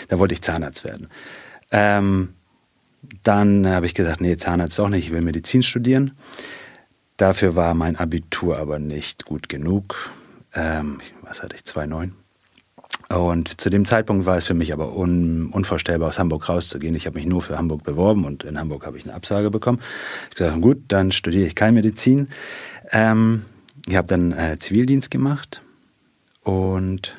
Da 0.09 0.19
wollte 0.19 0.33
ich 0.33 0.41
Zahnarzt 0.41 0.85
werden. 0.85 1.09
Ähm, 1.71 2.31
dann 3.23 3.67
habe 3.67 3.85
ich 3.85 3.93
gesagt, 3.93 4.23
nee, 4.23 4.39
Zahnarzt 4.39 4.79
doch 4.79 4.89
nicht, 4.89 5.09
ich 5.09 5.13
will 5.13 5.21
Medizin 5.21 5.63
studieren. 5.63 6.13
Dafür 7.19 7.55
war 7.55 7.75
mein 7.75 7.97
Abitur 7.97 8.57
aber 8.57 8.79
nicht 8.79 9.27
gut 9.27 9.51
genug. 9.51 10.11
Ähm, 10.55 11.01
was 11.21 11.43
hatte 11.43 11.57
ich, 11.57 11.63
2,9. 11.63 12.13
Und 13.12 13.61
zu 13.61 13.69
dem 13.69 13.85
Zeitpunkt 13.85 14.26
war 14.26 14.37
es 14.37 14.45
für 14.45 14.54
mich 14.54 14.73
aber 14.73 14.97
un, 14.97 15.49
unvorstellbar, 15.52 16.09
aus 16.09 16.19
Hamburg 16.19 16.49
rauszugehen. 16.49 16.95
Ich 16.95 17.07
habe 17.07 17.19
mich 17.19 17.26
nur 17.26 17.42
für 17.42 17.59
Hamburg 17.59 17.85
beworben 17.85 18.25
und 18.25 18.45
in 18.45 18.59
Hamburg 18.59 18.87
habe 18.87 18.97
ich 18.97 19.04
eine 19.04 19.14
Absage 19.14 19.50
bekommen. 19.50 19.81
Ich 20.31 20.40
habe 20.40 20.45
gesagt, 20.45 20.62
gut, 20.62 20.78
dann 20.88 21.12
studiere 21.12 21.47
ich 21.47 21.54
keine 21.54 21.73
Medizin. 21.73 22.28
Ähm, 22.90 23.45
ich 23.87 23.97
habe 23.97 24.09
dann 24.09 24.33
äh, 24.33 24.59
Zivildienst 24.59 25.11
gemacht 25.11 25.61
und 26.42 27.14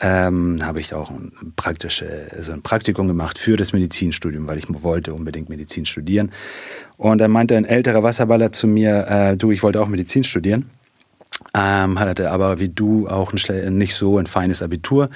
ähm, 0.00 0.58
habe 0.62 0.80
ich 0.80 0.94
auch 0.94 1.10
ein, 1.10 1.52
praktische, 1.54 2.28
also 2.34 2.52
ein 2.52 2.62
Praktikum 2.62 3.06
gemacht 3.06 3.38
für 3.38 3.56
das 3.56 3.72
Medizinstudium, 3.72 4.46
weil 4.48 4.58
ich 4.58 4.66
wollte 4.68 5.14
unbedingt 5.14 5.48
Medizin 5.48 5.86
studieren. 5.86 6.32
Und 6.96 7.18
dann 7.18 7.30
meinte 7.30 7.56
ein 7.56 7.64
älterer 7.64 8.02
Wasserballer 8.02 8.50
zu 8.50 8.66
mir, 8.66 9.06
äh, 9.06 9.36
du, 9.36 9.52
ich 9.52 9.62
wollte 9.62 9.80
auch 9.80 9.88
Medizin 9.88 10.24
studieren. 10.24 10.70
Ähm, 11.54 11.98
hatte 11.98 12.30
aber 12.30 12.60
wie 12.60 12.68
du 12.68 13.08
auch 13.08 13.32
ein, 13.32 13.76
nicht 13.76 13.94
so 13.94 14.18
ein 14.18 14.26
feines 14.26 14.62
Abitur. 14.62 15.08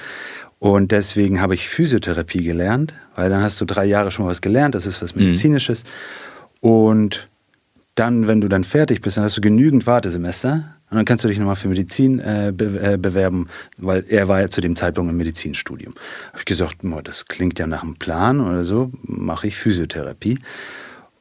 Und 0.59 0.91
deswegen 0.91 1.39
habe 1.39 1.53
ich 1.53 1.69
Physiotherapie 1.69 2.43
gelernt, 2.43 2.93
weil 3.15 3.29
dann 3.29 3.43
hast 3.43 3.61
du 3.61 3.65
drei 3.65 3.85
Jahre 3.85 4.09
schon 4.11 4.25
mal 4.25 4.31
was 4.31 4.41
gelernt, 4.41 4.73
das 4.75 4.85
ist 4.85 5.01
was 5.01 5.15
mhm. 5.15 5.25
Medizinisches. 5.25 5.83
Mhm. 5.83 6.69
Und 6.69 7.25
dann, 7.95 8.27
wenn 8.27 8.41
du 8.41 8.47
dann 8.47 8.63
fertig 8.63 9.01
bist, 9.01 9.17
dann 9.17 9.23
hast 9.23 9.37
du 9.37 9.41
genügend 9.41 9.87
Wartesemester 9.87 10.75
und 10.89 10.95
dann 10.95 11.05
kannst 11.05 11.23
du 11.23 11.27
dich 11.27 11.37
nochmal 11.37 11.55
für 11.55 11.67
Medizin 11.67 12.19
äh, 12.19 12.53
be 12.55 12.79
äh, 12.79 12.97
bewerben, 12.97 13.47
weil 13.77 14.05
er 14.07 14.27
war 14.27 14.39
ja 14.39 14.49
zu 14.49 14.61
dem 14.61 14.75
Zeitpunkt 14.75 15.11
im 15.11 15.17
Medizinstudium. 15.17 15.93
Habe 16.29 16.39
ich 16.39 16.45
gesagt, 16.45 16.77
das 17.03 17.25
klingt 17.25 17.59
ja 17.59 17.67
nach 17.67 17.83
einem 17.83 17.95
Plan 17.95 18.39
oder 18.39 18.63
so, 18.63 18.91
mache 19.03 19.47
ich 19.47 19.57
Physiotherapie. 19.57 20.37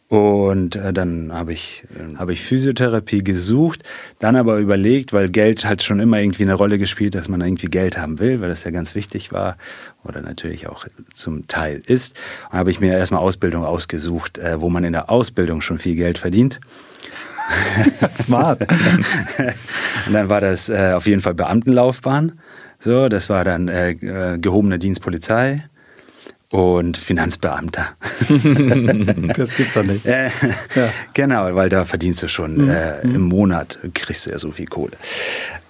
Und 0.08 0.76
äh, 0.76 0.92
dann 0.92 1.32
habe 1.32 1.52
ich, 1.52 1.82
äh, 1.96 2.16
hab 2.16 2.28
ich 2.28 2.42
Physiotherapie 2.42 3.24
gesucht, 3.24 3.82
dann 4.20 4.36
aber 4.36 4.58
überlegt, 4.58 5.12
weil 5.12 5.28
Geld 5.28 5.64
hat 5.64 5.82
schon 5.82 5.98
immer 5.98 6.20
irgendwie 6.20 6.44
eine 6.44 6.54
Rolle 6.54 6.78
gespielt, 6.78 7.16
dass 7.16 7.28
man 7.28 7.40
irgendwie 7.40 7.66
Geld 7.66 7.98
haben 7.98 8.20
will, 8.20 8.40
weil 8.40 8.48
das 8.48 8.62
ja 8.62 8.70
ganz 8.70 8.94
wichtig 8.94 9.32
war 9.32 9.56
oder 10.04 10.22
natürlich 10.22 10.68
auch 10.68 10.86
zum 11.12 11.48
Teil 11.48 11.82
ist. 11.86 12.16
Und 12.52 12.58
habe 12.58 12.70
ich 12.70 12.80
mir 12.80 12.96
erstmal 12.96 13.20
Ausbildung 13.20 13.64
ausgesucht, 13.64 14.38
äh, 14.38 14.60
wo 14.60 14.68
man 14.68 14.84
in 14.84 14.92
der 14.92 15.10
Ausbildung 15.10 15.60
schon 15.60 15.78
viel 15.78 15.96
Geld 15.96 16.18
verdient. 16.18 16.60
Smart. 18.16 18.60
und 20.06 20.12
dann 20.12 20.28
war 20.28 20.40
das 20.40 20.68
äh, 20.68 20.92
auf 20.94 21.06
jeden 21.06 21.22
Fall 21.22 21.34
Beamtenlaufbahn. 21.34 22.38
So, 22.78 23.08
das 23.08 23.28
war 23.28 23.42
dann 23.42 23.66
äh, 23.66 23.90
äh 23.90 24.38
gehobene 24.38 24.78
Dienstpolizei 24.78 25.64
und 26.50 26.96
Finanzbeamter. 26.96 27.96
das 29.36 29.56
gibt's 29.56 29.74
doch 29.74 29.82
nicht. 29.82 30.04
Äh, 30.06 30.26
ja. 30.74 30.88
Genau, 31.14 31.54
weil 31.54 31.68
da 31.68 31.84
verdienst 31.84 32.22
du 32.22 32.28
schon 32.28 32.64
mhm. 32.64 32.70
äh, 32.70 33.00
im 33.00 33.22
Monat, 33.22 33.78
kriegst 33.94 34.26
du 34.26 34.30
ja 34.30 34.38
so 34.38 34.50
viel 34.52 34.66
Kohle. 34.66 34.96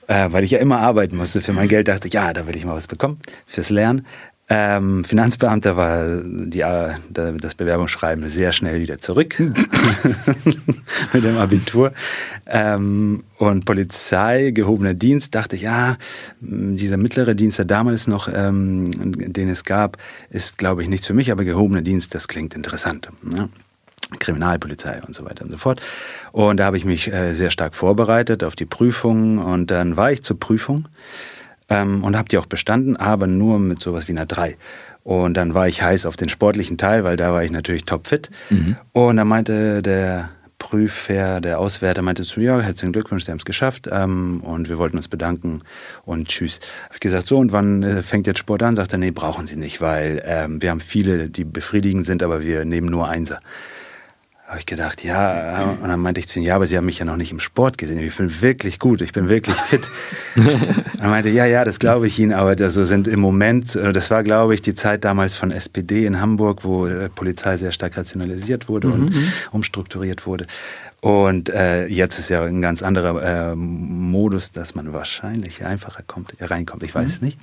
Äh, 0.07 0.29
weil 0.31 0.45
ich 0.45 0.51
ja 0.53 0.59
immer 0.59 0.79
arbeiten 0.79 1.17
musste 1.17 1.41
für 1.41 1.53
mein 1.53 1.69
Geld, 1.69 1.89
dachte 1.89 2.09
ich, 2.09 2.15
ja, 2.15 2.33
da 2.33 2.47
will 2.47 2.57
ich 2.57 2.65
mal 2.65 2.77
was 2.77 2.87
bekommen 2.87 3.19
fürs 3.47 3.71
Lernen. 3.71 4.07
Ähm, 4.49 5.03
Finanzbeamter 5.03 5.77
war 5.77 6.23
die, 6.23 6.61
äh, 6.61 6.95
das 7.09 7.57
Bewerbungsschreiben 7.57 8.29
sehr 8.29 8.53
schnell 8.53 8.81
wieder 8.81 9.01
zurück 9.01 9.41
mit 11.13 11.25
dem 11.25 11.37
Abitur. 11.37 11.93
Ähm, 12.47 13.25
und 13.39 13.65
Polizei, 13.65 14.53
gehobener 14.53 14.95
Dienst, 14.95 15.35
dachte 15.35 15.57
ich, 15.57 15.63
ja, 15.63 15.97
dieser 16.41 16.97
mittlere 16.97 17.35
Dienst, 17.35 17.59
der 17.59 17.65
damals 17.65 18.07
noch, 18.07 18.29
ähm, 18.33 19.33
den 19.33 19.49
es 19.49 19.65
gab, 19.65 19.99
ist, 20.31 20.59
glaube 20.59 20.83
ich, 20.83 20.89
nichts 20.89 21.09
für 21.09 21.15
mich, 21.15 21.33
aber 21.33 21.45
gehobener 21.45 21.83
Dienst, 21.83 22.15
das 22.15 22.29
klingt 22.29 22.55
interessant. 22.55 23.09
Ne? 23.25 23.49
Kriminalpolizei 24.21 25.03
und 25.05 25.15
so 25.15 25.25
weiter 25.25 25.45
und 25.45 25.51
so 25.51 25.59
fort. 25.59 25.81
Und 26.31 26.59
da 26.59 26.67
habe 26.67 26.77
ich 26.77 26.85
mich 26.85 27.13
äh, 27.13 27.33
sehr 27.33 27.51
stark 27.51 27.75
vorbereitet 27.75 28.45
auf 28.45 28.55
die 28.55 28.67
Prüfung 28.67 29.39
und 29.39 29.73
dann 29.73 29.97
war 29.97 30.13
ich 30.13 30.23
zur 30.23 30.39
Prüfung 30.39 30.87
ähm, 31.69 32.05
und 32.05 32.17
habe 32.17 32.29
die 32.29 32.39
auch 32.39 32.47
bestanden, 32.47 32.97
aber 32.97 33.27
nur 33.27 33.59
mit 33.59 33.81
sowas 33.81 34.09
wie 34.09 34.13
einer 34.13 34.27
3. 34.27 34.57
Und 35.03 35.35
dann 35.35 35.55
war 35.55 35.69
ich 35.69 35.83
heiß 35.83 36.05
auf 36.07 36.17
den 36.17 36.29
sportlichen 36.29 36.79
Teil, 36.79 37.05
weil 37.05 37.17
da 37.17 37.33
war 37.33 37.45
ich 37.45 37.53
natürlich 37.53 37.85
topfit. 37.85 38.31
Mhm. 38.51 38.77
Und 38.93 39.17
dann 39.17 39.29
meinte 39.29 39.83
der 39.83 40.31
Prüfer, 40.59 41.41
der 41.41 41.61
Auswärter 41.61 42.03
meinte 42.03 42.25
zu 42.25 42.41
mir, 42.41 42.47
ja, 42.47 42.61
herzlichen 42.61 42.93
Glückwunsch, 42.93 43.25
Sie 43.25 43.31
haben 43.31 43.39
es 43.39 43.45
geschafft 43.45 43.89
ähm, 43.93 44.41
und 44.41 44.69
wir 44.69 44.79
wollten 44.79 44.97
uns 44.97 45.07
bedanken 45.07 45.63
und 46.05 46.29
tschüss. 46.29 46.61
Habe 46.85 46.95
ich 46.95 47.01
gesagt, 47.01 47.29
so 47.29 47.39
und 47.39 47.53
wann 47.53 47.83
äh, 47.83 48.03
fängt 48.03 48.27
jetzt 48.27 48.39
Sport 48.39 48.63
an? 48.63 48.75
Sagt 48.75 48.93
er, 48.93 48.99
nee, 48.99 49.11
brauchen 49.11 49.47
Sie 49.47 49.57
nicht, 49.57 49.81
weil 49.81 50.23
ähm, 50.25 50.63
wir 50.63 50.71
haben 50.71 50.81
viele, 50.81 51.29
die 51.29 51.45
befriedigend 51.45 52.07
sind, 52.07 52.23
aber 52.23 52.43
wir 52.43 52.65
nehmen 52.65 52.89
nur 52.89 53.09
Einser 53.09 53.41
habe 54.47 54.61
ich 54.61 54.67
gedacht, 54.67 55.03
ja, 55.03 55.75
und 55.83 55.89
dann 55.89 55.99
meinte 55.99 56.21
ich 56.21 56.29
zu 56.29 56.39
ihm, 56.39 56.45
ja, 56.45 56.55
aber 56.55 56.67
Sie 56.67 56.77
haben 56.77 56.87
mich 56.87 57.01
ja 57.01 57.05
noch 57.05 57.17
nicht 57.17 57.33
im 57.33 57.41
Sport 57.41 57.79
gesehen. 57.79 57.99
Ich 57.99 58.17
bin 58.17 58.41
wirklich 58.41 58.79
gut, 58.79 59.01
ich 59.01 59.13
bin 59.13 59.29
wirklich 59.29 59.57
fit. 59.57 59.91
er 60.37 61.09
meinte, 61.09 61.31
ja, 61.31 61.47
ja, 61.47 61.65
das 61.65 61.81
glaube 61.81 62.07
ich 62.07 62.17
Ihnen, 62.21 62.33
aber 62.33 62.55
das 62.55 62.75
sind 62.75 63.09
im 63.09 63.19
Moment, 63.19 63.75
äh, 63.75 63.93
das 63.93 64.09
war, 64.13 64.23
glaube 64.23 64.55
ich, 64.55 64.63
die 64.63 64.77
Zeit 64.77 65.05
damals 65.05 65.35
von 65.35 65.51
SPD 65.51 66.07
in 66.07 66.21
Hamburg, 66.21 66.63
wo 66.63 66.87
äh, 66.87 67.09
Polizei 67.09 67.57
sehr 67.57 67.73
stark 67.73 67.97
rationalisiert 67.97 68.69
wurde 68.69 68.87
mhm. 68.87 68.95
und 68.95 69.15
umstrukturiert 69.51 70.27
wurde. 70.27 70.47
Und 71.07 71.51
äh, 71.51 71.87
jetzt 71.87 72.19
ist 72.19 72.31
ja 72.31 72.43
ein 72.43 72.61
ganz 72.61 72.83
anderer 72.83 73.53
äh, 73.53 73.55
Modus, 73.55 74.51
dass 74.51 74.75
man 74.75 74.93
wahrscheinlich 74.93 75.65
einfacher 75.65 76.03
kommt, 76.05 76.35
reinkommt. 76.41 76.83
Ich 76.83 76.93
weiß 76.97 77.21
mhm. 77.21 77.29
nicht. 77.29 77.39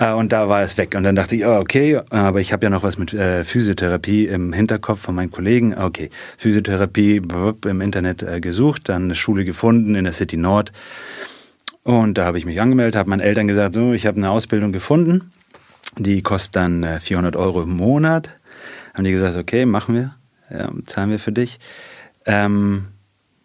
Äh, 0.00 0.10
und 0.14 0.32
da 0.32 0.48
war 0.48 0.62
es 0.62 0.76
weg. 0.78 0.96
Und 0.96 1.04
dann 1.04 1.14
dachte 1.14 1.36
ich, 1.36 1.46
oh, 1.46 1.60
okay, 1.60 2.00
aber 2.10 2.40
ich 2.40 2.52
habe 2.52 2.66
ja 2.66 2.70
noch 2.70 2.82
was 2.82 2.98
mit 2.98 3.14
äh, 3.14 3.44
Physiotherapie 3.44 4.26
im 4.26 4.52
Hinterkopf 4.52 4.98
von 4.98 5.14
meinen 5.14 5.30
Kollegen. 5.30 5.78
Okay, 5.78 6.10
Physiotherapie 6.38 7.22
im 7.66 7.80
Internet 7.80 8.24
äh, 8.24 8.40
gesucht, 8.40 8.88
dann 8.88 9.04
eine 9.04 9.14
Schule 9.14 9.44
gefunden 9.44 9.94
in 9.94 10.02
der 10.02 10.12
City 10.12 10.36
Nord. 10.36 10.72
Und 11.84 12.18
da 12.18 12.24
habe 12.24 12.38
ich 12.38 12.46
mich 12.46 12.60
angemeldet, 12.60 12.96
habe 12.96 13.10
meinen 13.10 13.20
Eltern 13.20 13.46
gesagt, 13.46 13.76
so, 13.76 13.92
ich 13.92 14.06
habe 14.06 14.16
eine 14.16 14.28
Ausbildung 14.28 14.72
gefunden. 14.72 15.30
Die 15.98 16.20
kostet 16.22 16.56
dann 16.56 16.98
400 16.98 17.36
äh, 17.36 17.38
Euro 17.38 17.62
im 17.62 17.76
Monat. 17.76 18.30
Haben 18.92 19.04
die 19.04 19.12
gesagt, 19.12 19.36
okay, 19.36 19.66
machen 19.66 19.94
wir, 19.94 20.16
ja, 20.50 20.68
zahlen 20.86 21.10
wir 21.10 21.20
für 21.20 21.30
dich. 21.30 21.60
Ähm, 22.28 22.86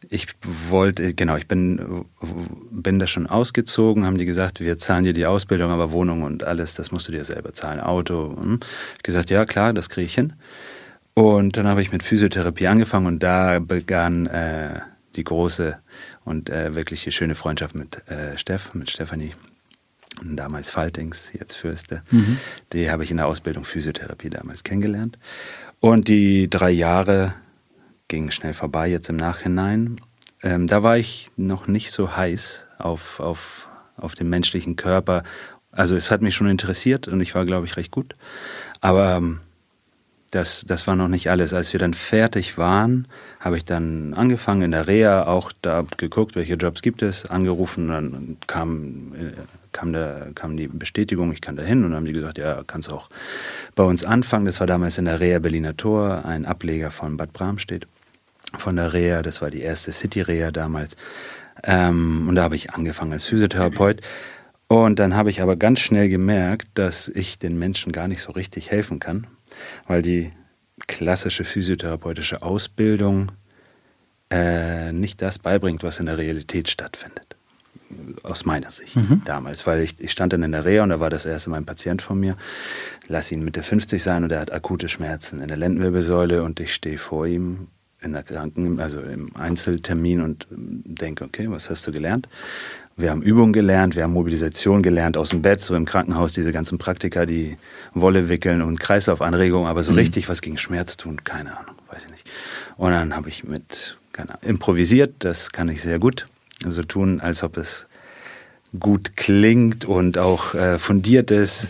ich 0.09 0.27
wollte, 0.69 1.13
genau, 1.13 1.37
ich 1.37 1.47
bin, 1.47 2.05
bin 2.69 2.99
da 2.99 3.07
schon 3.07 3.25
ausgezogen, 3.25 4.05
haben 4.05 4.17
die 4.17 4.25
gesagt, 4.25 4.59
wir 4.59 4.77
zahlen 4.77 5.05
dir 5.05 5.13
die 5.13 5.25
Ausbildung, 5.25 5.71
aber 5.71 5.91
Wohnung 5.91 6.21
und 6.23 6.43
alles, 6.43 6.75
das 6.75 6.91
musst 6.91 7.07
du 7.07 7.11
dir 7.11 7.25
selber 7.25 7.53
zahlen, 7.53 7.79
Auto. 7.79 8.37
Hm. 8.39 8.59
Ich 8.97 9.03
gesagt, 9.03 9.29
ja 9.29 9.45
klar, 9.45 9.73
das 9.73 9.89
kriege 9.89 10.05
ich 10.05 10.13
hin. 10.13 10.33
Und 11.15 11.57
dann 11.57 11.67
habe 11.67 11.81
ich 11.81 11.91
mit 11.91 12.03
Physiotherapie 12.03 12.67
angefangen 12.67 13.07
und 13.07 13.23
da 13.23 13.59
begann 13.59 14.25
äh, 14.27 14.81
die 15.15 15.23
große 15.23 15.77
und 16.25 16.49
äh, 16.49 16.75
wirklich 16.75 17.07
schöne 17.15 17.35
Freundschaft 17.35 17.75
mit 17.75 18.07
äh, 18.07 18.37
Steff, 18.37 18.73
mit 18.73 18.89
Stefanie, 18.89 19.31
damals 20.21 20.71
Faltings, 20.71 21.29
jetzt 21.33 21.53
Fürste. 21.53 22.01
Mhm. 22.11 22.39
Die 22.73 22.89
habe 22.89 23.03
ich 23.03 23.11
in 23.11 23.17
der 23.17 23.27
Ausbildung 23.27 23.63
Physiotherapie 23.63 24.29
damals 24.29 24.63
kennengelernt. 24.63 25.19
Und 25.79 26.07
die 26.07 26.49
drei 26.49 26.71
Jahre 26.71 27.35
ging 28.13 28.29
schnell 28.29 28.53
vorbei 28.53 28.89
jetzt 28.89 29.09
im 29.09 29.15
Nachhinein. 29.15 29.99
Ähm, 30.43 30.67
da 30.67 30.83
war 30.83 30.97
ich 30.99 31.31
noch 31.35 31.65
nicht 31.65 31.91
so 31.91 32.15
heiß 32.15 32.63
auf, 32.77 33.19
auf, 33.19 33.67
auf 33.97 34.13
den 34.13 34.29
menschlichen 34.29 34.75
Körper. 34.75 35.23
Also 35.71 35.95
es 35.95 36.11
hat 36.11 36.21
mich 36.21 36.35
schon 36.35 36.47
interessiert 36.47 37.07
und 37.07 37.21
ich 37.21 37.33
war, 37.33 37.43
glaube 37.43 37.65
ich, 37.65 37.75
recht 37.75 37.89
gut. 37.89 38.15
Aber 38.81 39.15
ähm, 39.15 39.39
das, 40.29 40.63
das 40.67 40.85
war 40.85 40.95
noch 40.95 41.07
nicht 41.07 41.31
alles. 41.31 41.55
Als 41.55 41.73
wir 41.73 41.79
dann 41.79 41.95
fertig 41.95 42.55
waren, 42.55 43.07
habe 43.39 43.57
ich 43.57 43.65
dann 43.65 44.13
angefangen 44.13 44.61
in 44.61 44.71
der 44.71 44.87
Reha, 44.87 45.25
auch 45.25 45.51
da 45.63 45.83
geguckt, 45.97 46.35
welche 46.35 46.53
Jobs 46.53 46.83
gibt 46.83 47.01
es, 47.01 47.25
angerufen, 47.25 47.87
dann 47.87 48.37
kam, 48.45 49.15
äh, 49.15 49.31
kam, 49.71 49.91
der, 49.91 50.27
kam 50.35 50.55
die 50.55 50.67
Bestätigung, 50.67 51.33
ich 51.33 51.41
kann 51.41 51.55
da 51.55 51.63
hin 51.63 51.79
und 51.83 51.89
dann 51.89 51.95
haben 51.95 52.05
die 52.05 52.13
gesagt, 52.13 52.37
ja, 52.37 52.61
kannst 52.67 52.91
auch 52.91 53.09
bei 53.73 53.83
uns 53.83 54.05
anfangen. 54.05 54.45
Das 54.45 54.59
war 54.59 54.67
damals 54.67 54.99
in 54.99 55.05
der 55.05 55.19
Reha 55.19 55.39
Berliner 55.39 55.75
Tor, 55.75 56.25
ein 56.25 56.45
Ableger 56.45 56.91
von 56.91 57.17
Bad 57.17 57.33
Bramstedt 57.33 57.87
von 58.57 58.75
der 58.75 58.93
Reha. 58.93 59.21
Das 59.21 59.41
war 59.41 59.49
die 59.49 59.61
erste 59.61 59.91
City-Reha 59.91 60.51
damals. 60.51 60.95
Ähm, 61.63 62.27
und 62.27 62.35
da 62.35 62.43
habe 62.43 62.55
ich 62.55 62.73
angefangen 62.73 63.13
als 63.13 63.25
Physiotherapeut. 63.25 64.01
Und 64.67 64.99
dann 64.99 65.15
habe 65.15 65.29
ich 65.29 65.41
aber 65.41 65.55
ganz 65.55 65.79
schnell 65.81 66.09
gemerkt, 66.09 66.67
dass 66.73 67.07
ich 67.07 67.37
den 67.37 67.59
Menschen 67.59 67.91
gar 67.91 68.07
nicht 68.07 68.21
so 68.21 68.31
richtig 68.31 68.71
helfen 68.71 68.99
kann, 68.99 69.27
weil 69.87 70.01
die 70.01 70.31
klassische 70.87 71.43
physiotherapeutische 71.43 72.41
Ausbildung 72.41 73.31
äh, 74.31 74.91
nicht 74.91 75.21
das 75.21 75.37
beibringt, 75.37 75.83
was 75.83 75.99
in 75.99 76.07
der 76.07 76.17
Realität 76.17 76.69
stattfindet. 76.69 77.35
Aus 78.23 78.45
meiner 78.45 78.71
Sicht 78.71 78.95
mhm. 78.95 79.21
damals, 79.25 79.67
weil 79.67 79.81
ich, 79.81 79.99
ich 79.99 80.11
stand 80.11 80.33
dann 80.33 80.41
in 80.41 80.51
der 80.51 80.65
Reha 80.65 80.81
und 80.81 80.89
da 80.89 80.99
war 80.99 81.11
das 81.11 81.27
erste 81.27 81.51
Mal 81.51 81.57
ein 81.57 81.65
Patient 81.65 82.01
von 82.01 82.19
mir. 82.19 82.35
Lass 83.07 83.31
ihn 83.31 83.43
Mitte 83.43 83.61
50 83.61 84.01
sein 84.01 84.23
und 84.23 84.31
er 84.31 84.39
hat 84.39 84.51
akute 84.51 84.89
Schmerzen 84.89 85.39
in 85.39 85.47
der 85.47 85.57
Lendenwirbelsäule 85.57 86.41
und 86.41 86.59
ich 86.59 86.73
stehe 86.73 86.97
vor 86.97 87.27
ihm 87.27 87.67
in 88.03 88.13
der 88.13 88.23
Kranken, 88.23 88.79
also 88.79 89.01
im 89.01 89.35
Einzeltermin 89.35 90.21
und 90.21 90.47
denke, 90.49 91.23
okay, 91.23 91.49
was 91.49 91.69
hast 91.69 91.87
du 91.87 91.91
gelernt? 91.91 92.27
Wir 92.95 93.09
haben 93.09 93.23
Übungen 93.23 93.53
gelernt, 93.53 93.95
wir 93.95 94.03
haben 94.03 94.13
Mobilisation 94.13 94.83
gelernt 94.83 95.17
aus 95.17 95.29
dem 95.29 95.41
Bett, 95.41 95.61
so 95.61 95.73
im 95.73 95.85
Krankenhaus 95.85 96.33
diese 96.33 96.51
ganzen 96.51 96.77
Praktika, 96.77 97.25
die 97.25 97.57
Wolle 97.95 98.29
wickeln 98.29 98.61
und 98.61 98.79
Kreislaufanregungen, 98.79 99.67
aber 99.67 99.83
so 99.83 99.91
mhm. 99.91 99.97
richtig 99.97 100.29
was 100.29 100.41
gegen 100.41 100.59
Schmerz 100.59 100.95
tun, 100.97 101.23
keine 101.23 101.57
Ahnung, 101.57 101.75
weiß 101.89 102.05
ich 102.05 102.11
nicht. 102.11 102.29
Und 102.77 102.91
dann 102.91 103.15
habe 103.15 103.29
ich 103.29 103.43
mit 103.43 103.97
keine 104.11 104.29
Ahnung, 104.29 104.43
improvisiert, 104.43 105.15
das 105.19 105.51
kann 105.51 105.69
ich 105.69 105.81
sehr 105.81 105.97
gut. 105.97 106.27
Also 106.65 106.83
tun, 106.83 107.19
als 107.19 107.43
ob 107.43 107.57
es 107.57 107.87
gut 108.79 109.17
klingt 109.17 109.85
und 109.85 110.17
auch 110.17 110.53
äh, 110.53 110.77
fundiert 110.77 111.31
ist. 111.31 111.69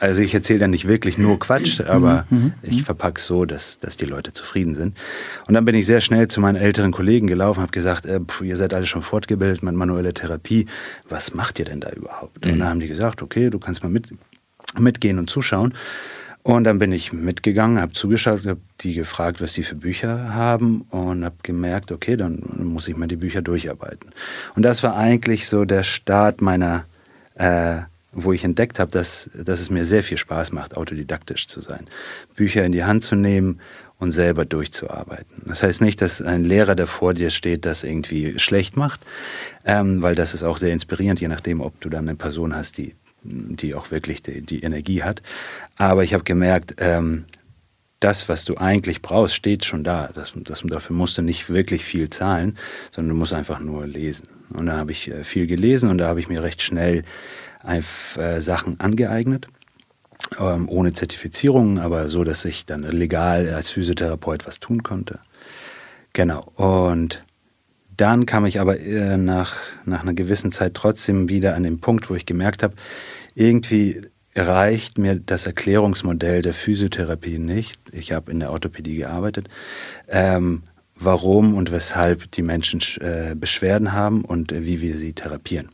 Also 0.00 0.22
ich 0.22 0.34
erzähle 0.34 0.58
dann 0.60 0.70
nicht 0.70 0.88
wirklich 0.88 1.18
nur 1.18 1.38
Quatsch, 1.38 1.80
mhm. 1.80 1.86
aber 1.86 2.26
mhm. 2.28 2.52
ich 2.62 2.82
verpacke 2.82 3.20
es 3.20 3.26
so, 3.26 3.44
dass, 3.44 3.78
dass 3.78 3.96
die 3.96 4.04
Leute 4.04 4.32
zufrieden 4.32 4.74
sind. 4.74 4.96
Und 5.46 5.54
dann 5.54 5.64
bin 5.64 5.74
ich 5.74 5.86
sehr 5.86 6.00
schnell 6.00 6.28
zu 6.28 6.40
meinen 6.40 6.56
älteren 6.56 6.92
Kollegen 6.92 7.26
gelaufen, 7.26 7.62
habe 7.62 7.72
gesagt, 7.72 8.04
äh, 8.06 8.20
pff, 8.20 8.42
ihr 8.42 8.56
seid 8.56 8.74
alle 8.74 8.86
schon 8.86 9.02
fortgebildet 9.02 9.62
mit 9.62 9.74
manueller 9.74 10.12
Therapie. 10.12 10.66
Was 11.08 11.32
macht 11.32 11.58
ihr 11.58 11.64
denn 11.64 11.80
da 11.80 11.90
überhaupt? 11.90 12.44
Mhm. 12.44 12.52
Und 12.52 12.58
dann 12.58 12.68
haben 12.68 12.80
die 12.80 12.88
gesagt, 12.88 13.22
okay, 13.22 13.50
du 13.50 13.58
kannst 13.58 13.82
mal 13.82 13.88
mit, 13.88 14.08
mitgehen 14.78 15.18
und 15.18 15.30
zuschauen. 15.30 15.74
Und 16.42 16.64
dann 16.64 16.78
bin 16.78 16.92
ich 16.92 17.10
mitgegangen, 17.14 17.80
habe 17.80 17.94
zugeschaut, 17.94 18.44
habe 18.44 18.60
die 18.80 18.92
gefragt, 18.92 19.40
was 19.40 19.54
sie 19.54 19.62
für 19.62 19.76
Bücher 19.76 20.34
haben 20.34 20.82
und 20.90 21.24
habe 21.24 21.36
gemerkt, 21.42 21.90
okay, 21.90 22.18
dann 22.18 22.42
muss 22.58 22.86
ich 22.86 22.96
mal 22.98 23.08
die 23.08 23.16
Bücher 23.16 23.40
durcharbeiten. 23.40 24.10
Und 24.54 24.62
das 24.62 24.82
war 24.82 24.94
eigentlich 24.94 25.48
so 25.48 25.64
der 25.64 25.84
Start 25.84 26.42
meiner 26.42 26.84
äh, 27.36 27.78
wo 28.14 28.32
ich 28.32 28.44
entdeckt 28.44 28.78
habe, 28.78 28.90
dass, 28.90 29.30
dass 29.34 29.60
es 29.60 29.70
mir 29.70 29.84
sehr 29.84 30.02
viel 30.02 30.18
Spaß 30.18 30.52
macht, 30.52 30.76
autodidaktisch 30.76 31.48
zu 31.48 31.60
sein. 31.60 31.86
Bücher 32.36 32.64
in 32.64 32.72
die 32.72 32.84
Hand 32.84 33.04
zu 33.04 33.16
nehmen 33.16 33.60
und 33.98 34.12
selber 34.12 34.44
durchzuarbeiten. 34.44 35.42
Das 35.46 35.62
heißt 35.62 35.80
nicht, 35.80 36.00
dass 36.02 36.20
ein 36.20 36.44
Lehrer, 36.44 36.74
der 36.74 36.86
vor 36.86 37.14
dir 37.14 37.30
steht, 37.30 37.64
das 37.66 37.84
irgendwie 37.84 38.38
schlecht 38.38 38.76
macht, 38.76 39.00
ähm, 39.64 40.02
weil 40.02 40.14
das 40.14 40.34
ist 40.34 40.42
auch 40.42 40.58
sehr 40.58 40.72
inspirierend, 40.72 41.20
je 41.20 41.28
nachdem, 41.28 41.60
ob 41.60 41.80
du 41.80 41.88
dann 41.88 42.08
eine 42.08 42.16
Person 42.16 42.54
hast, 42.54 42.78
die, 42.78 42.94
die 43.22 43.74
auch 43.74 43.90
wirklich 43.90 44.22
die, 44.22 44.42
die 44.42 44.62
Energie 44.62 45.02
hat. 45.02 45.22
Aber 45.76 46.04
ich 46.04 46.14
habe 46.14 46.24
gemerkt, 46.24 46.74
ähm, 46.78 47.24
das, 48.00 48.28
was 48.28 48.44
du 48.44 48.58
eigentlich 48.58 49.00
brauchst, 49.00 49.34
steht 49.34 49.64
schon 49.64 49.82
da. 49.82 50.10
Das, 50.14 50.32
das, 50.36 50.62
dafür 50.62 50.94
musst 50.94 51.16
du 51.16 51.22
nicht 51.22 51.48
wirklich 51.48 51.84
viel 51.84 52.10
zahlen, 52.10 52.58
sondern 52.90 53.14
du 53.14 53.18
musst 53.18 53.32
einfach 53.32 53.60
nur 53.60 53.86
lesen. 53.86 54.28
Und 54.52 54.66
da 54.66 54.76
habe 54.76 54.92
ich 54.92 55.10
äh, 55.10 55.24
viel 55.24 55.46
gelesen 55.46 55.88
und 55.88 55.98
da 55.98 56.08
habe 56.08 56.20
ich 56.20 56.28
mir 56.28 56.42
recht 56.42 56.60
schnell 56.60 57.04
äh, 57.66 58.40
Sachen 58.40 58.80
angeeignet, 58.80 59.48
ähm, 60.38 60.68
ohne 60.68 60.92
Zertifizierung, 60.92 61.78
aber 61.78 62.08
so, 62.08 62.24
dass 62.24 62.44
ich 62.44 62.66
dann 62.66 62.82
legal 62.82 63.52
als 63.52 63.70
Physiotherapeut 63.70 64.46
was 64.46 64.60
tun 64.60 64.82
konnte. 64.82 65.18
Genau. 66.12 66.40
Und 66.54 67.24
dann 67.96 68.26
kam 68.26 68.46
ich 68.46 68.60
aber 68.60 68.78
äh, 68.80 69.16
nach, 69.16 69.56
nach 69.84 70.02
einer 70.02 70.14
gewissen 70.14 70.50
Zeit 70.50 70.74
trotzdem 70.74 71.28
wieder 71.28 71.54
an 71.54 71.62
den 71.62 71.80
Punkt, 71.80 72.10
wo 72.10 72.14
ich 72.14 72.26
gemerkt 72.26 72.62
habe, 72.62 72.74
irgendwie 73.34 74.02
reicht 74.36 74.98
mir 74.98 75.16
das 75.16 75.46
Erklärungsmodell 75.46 76.42
der 76.42 76.54
Physiotherapie 76.54 77.38
nicht. 77.38 77.80
Ich 77.92 78.12
habe 78.12 78.32
in 78.32 78.40
der 78.40 78.50
Orthopädie 78.50 78.96
gearbeitet. 78.96 79.48
Ähm, 80.08 80.62
warum 80.96 81.54
und 81.54 81.70
weshalb 81.70 82.30
die 82.32 82.42
Menschen 82.42 82.80
äh, 83.00 83.34
Beschwerden 83.34 83.92
haben 83.92 84.24
und 84.24 84.52
äh, 84.52 84.64
wie 84.64 84.80
wir 84.80 84.96
sie 84.96 85.12
therapieren. 85.12 85.70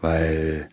Weil 0.00 0.68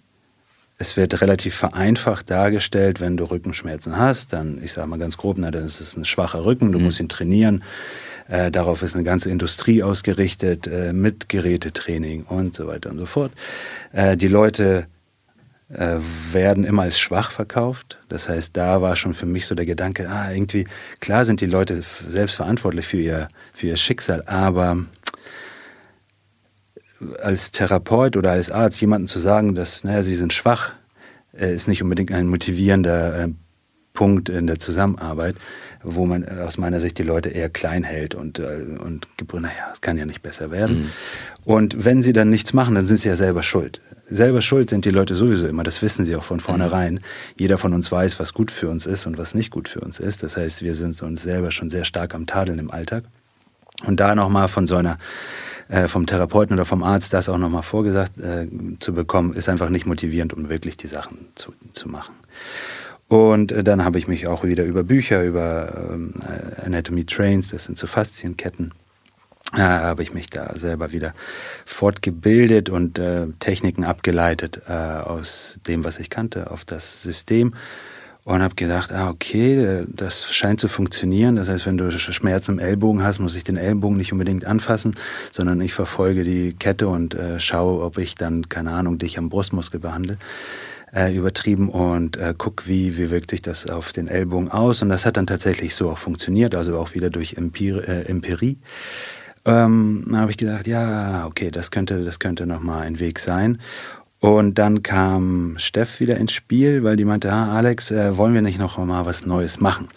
es 0.79 0.95
wird 0.95 1.21
relativ 1.21 1.55
vereinfacht 1.55 2.29
dargestellt, 2.29 3.01
wenn 3.01 3.17
du 3.17 3.25
Rückenschmerzen 3.25 3.97
hast, 3.97 4.31
dann, 4.31 4.63
ich 4.63 4.71
sage 4.71 4.87
mal 4.87 4.97
ganz 4.97 5.17
grob, 5.17 5.37
na, 5.37 5.51
dann 5.51 5.65
ist 5.65 5.81
es 5.81 5.97
ein 5.97 6.05
schwacher 6.05 6.45
Rücken, 6.45 6.71
du 6.71 6.79
mhm. 6.79 6.85
musst 6.85 7.01
ihn 7.01 7.09
trainieren. 7.09 7.63
Äh, 8.29 8.49
darauf 8.49 8.81
ist 8.81 8.95
eine 8.95 9.03
ganze 9.03 9.29
Industrie 9.29 9.83
ausgerichtet 9.83 10.67
äh, 10.67 10.93
mit 10.93 11.27
Gerätetraining 11.27 12.23
und 12.23 12.55
so 12.55 12.65
weiter 12.67 12.91
und 12.91 12.97
so 12.97 13.05
fort. 13.05 13.33
Äh, 13.91 14.15
die 14.15 14.29
Leute 14.29 14.87
äh, 15.67 15.97
werden 16.31 16.63
immer 16.63 16.83
als 16.83 16.97
schwach 16.97 17.31
verkauft. 17.31 17.99
Das 18.07 18.29
heißt, 18.29 18.55
da 18.55 18.81
war 18.81 18.95
schon 18.95 19.13
für 19.13 19.25
mich 19.25 19.47
so 19.47 19.55
der 19.55 19.65
Gedanke, 19.65 20.09
ah, 20.09 20.31
irgendwie, 20.31 20.65
klar 21.01 21.25
sind 21.25 21.41
die 21.41 21.45
Leute 21.45 21.83
selbst 22.07 22.35
verantwortlich 22.35 22.87
für 22.87 23.01
ihr, 23.01 23.27
für 23.53 23.67
ihr 23.67 23.77
Schicksal, 23.77 24.23
aber 24.27 24.77
als 27.21 27.51
Therapeut 27.51 28.17
oder 28.17 28.31
als 28.31 28.51
Arzt 28.51 28.79
jemandem 28.81 29.07
zu 29.07 29.19
sagen, 29.19 29.55
dass, 29.55 29.83
naja, 29.83 30.03
sie 30.03 30.15
sind 30.15 30.33
schwach, 30.33 30.73
äh, 31.37 31.53
ist 31.53 31.67
nicht 31.67 31.83
unbedingt 31.83 32.11
ein 32.11 32.27
motivierender 32.27 33.19
äh, 33.19 33.29
Punkt 33.93 34.29
in 34.29 34.47
der 34.47 34.59
Zusammenarbeit, 34.59 35.35
wo 35.83 36.05
man 36.05 36.23
äh, 36.23 36.41
aus 36.45 36.57
meiner 36.57 36.79
Sicht 36.79 36.97
die 36.97 37.03
Leute 37.03 37.29
eher 37.29 37.49
klein 37.49 37.83
hält 37.83 38.15
und, 38.15 38.39
und 38.39 39.07
naja, 39.33 39.69
es 39.73 39.81
kann 39.81 39.97
ja 39.97 40.05
nicht 40.05 40.21
besser 40.21 40.51
werden. 40.51 40.79
Mhm. 40.79 40.89
Und 41.45 41.85
wenn 41.85 42.03
sie 42.03 42.13
dann 42.13 42.29
nichts 42.29 42.53
machen, 42.53 42.75
dann 42.75 42.85
sind 42.85 42.99
sie 42.99 43.09
ja 43.09 43.15
selber 43.15 43.43
schuld. 43.43 43.81
Selber 44.09 44.41
schuld 44.41 44.69
sind 44.69 44.85
die 44.85 44.91
Leute 44.91 45.13
sowieso 45.13 45.47
immer, 45.47 45.63
das 45.63 45.81
wissen 45.81 46.03
sie 46.05 46.15
auch 46.15 46.23
von 46.23 46.39
vornherein. 46.39 46.95
Mhm. 46.95 46.99
Jeder 47.37 47.57
von 47.57 47.73
uns 47.73 47.91
weiß, 47.91 48.19
was 48.19 48.33
gut 48.33 48.51
für 48.51 48.69
uns 48.69 48.85
ist 48.85 49.05
und 49.05 49.17
was 49.17 49.33
nicht 49.33 49.51
gut 49.51 49.69
für 49.69 49.81
uns 49.81 49.99
ist. 49.99 50.23
Das 50.23 50.37
heißt, 50.37 50.63
wir 50.63 50.75
sind 50.75 51.01
uns 51.01 51.23
selber 51.23 51.51
schon 51.51 51.69
sehr 51.69 51.85
stark 51.85 52.15
am 52.15 52.25
Tadeln 52.25 52.59
im 52.59 52.71
Alltag. 52.71 53.03
Und 53.85 53.99
da 53.99 54.15
nochmal 54.15 54.47
von 54.47 54.67
so 54.67 54.75
einer 54.75 54.97
äh, 55.69 55.87
vom 55.87 56.05
Therapeuten 56.05 56.55
oder 56.55 56.65
vom 56.65 56.83
Arzt 56.83 57.13
das 57.13 57.29
auch 57.29 57.37
nochmal 57.37 57.63
vorgesagt 57.63 58.17
äh, 58.17 58.47
zu 58.79 58.93
bekommen, 58.93 59.33
ist 59.33 59.49
einfach 59.49 59.69
nicht 59.69 59.85
motivierend, 59.85 60.33
um 60.33 60.49
wirklich 60.49 60.77
die 60.77 60.87
Sachen 60.87 61.27
zu, 61.35 61.53
zu 61.73 61.87
machen. 61.87 62.15
Und 63.07 63.51
äh, 63.51 63.63
dann 63.63 63.85
habe 63.85 63.99
ich 63.99 64.07
mich 64.07 64.27
auch 64.27 64.43
wieder 64.43 64.63
über 64.63 64.83
Bücher, 64.83 65.23
über 65.23 65.89
ähm, 65.91 66.13
Anatomy 66.63 67.05
Trains, 67.05 67.49
das 67.49 67.65
sind 67.65 67.77
so 67.77 67.87
Faszienketten, 67.87 68.71
äh, 69.53 69.59
habe 69.59 70.03
ich 70.03 70.13
mich 70.13 70.29
da 70.29 70.57
selber 70.57 70.91
wieder 70.91 71.13
fortgebildet 71.65 72.69
und 72.69 72.99
äh, 72.99 73.27
Techniken 73.39 73.83
abgeleitet 73.83 74.61
äh, 74.67 74.73
aus 74.73 75.59
dem, 75.67 75.83
was 75.83 75.99
ich 75.99 76.09
kannte, 76.09 76.51
auf 76.51 76.65
das 76.65 77.01
System 77.01 77.53
und 78.29 78.43
habe 78.43 78.53
gedacht, 78.53 78.91
ah, 78.91 79.09
okay, 79.09 79.85
das 79.87 80.31
scheint 80.31 80.59
zu 80.59 80.67
funktionieren. 80.67 81.35
Das 81.35 81.49
heißt, 81.49 81.65
wenn 81.65 81.79
du 81.79 81.91
Schmerzen 81.91 82.51
im 82.51 82.59
Ellbogen 82.59 83.03
hast, 83.03 83.17
muss 83.17 83.35
ich 83.35 83.43
den 83.43 83.57
Ellbogen 83.57 83.97
nicht 83.97 84.13
unbedingt 84.13 84.45
anfassen, 84.45 84.95
sondern 85.31 85.59
ich 85.61 85.73
verfolge 85.73 86.23
die 86.23 86.53
Kette 86.53 86.89
und 86.89 87.15
äh, 87.15 87.39
schaue, 87.39 87.83
ob 87.83 87.97
ich 87.97 88.13
dann, 88.13 88.47
keine 88.47 88.69
Ahnung, 88.69 88.99
dich 88.99 89.17
am 89.17 89.29
Brustmuskel 89.29 89.79
behandle. 89.79 90.17
Äh, 90.93 91.15
übertrieben 91.15 91.69
und 91.69 92.17
äh, 92.17 92.33
guck, 92.37 92.67
wie, 92.67 92.97
wie 92.97 93.09
wirkt 93.09 93.31
sich 93.31 93.41
das 93.41 93.67
auf 93.67 93.93
den 93.93 94.07
Ellbogen 94.07 94.49
aus. 94.49 94.83
Und 94.83 94.89
das 94.89 95.05
hat 95.07 95.17
dann 95.17 95.27
tatsächlich 95.27 95.73
so 95.73 95.89
auch 95.89 95.99
funktioniert, 95.99 96.53
also 96.53 96.77
auch 96.77 96.93
wieder 96.93 97.09
durch 97.09 97.33
Empir 97.33 97.87
äh, 97.87 98.03
Empirie. 98.03 98.57
Ähm, 99.45 100.05
da 100.11 100.17
habe 100.19 100.31
ich 100.31 100.37
gedacht, 100.37 100.67
ja, 100.67 101.25
okay, 101.25 101.49
das 101.49 101.71
könnte, 101.71 102.03
das 102.03 102.19
könnte 102.19 102.45
nochmal 102.45 102.81
ein 102.81 102.99
Weg 102.99 103.19
sein. 103.19 103.59
Und 104.19 104.55
dann 104.55 104.83
kam 104.83 105.55
Steff 105.57 105.99
wieder 105.99 106.17
ins 106.17 106.33
Spiel, 106.33 106.83
weil 106.83 106.97
die 106.97 107.05
meinte, 107.05 107.31
ah, 107.31 107.55
Alex, 107.55 107.91
äh, 107.91 108.17
wollen 108.17 108.33
wir 108.33 108.41
nicht 108.41 108.59
noch 108.59 108.77
mal 108.77 109.05
was 109.05 109.25
Neues 109.25 109.59
machen? 109.59 109.87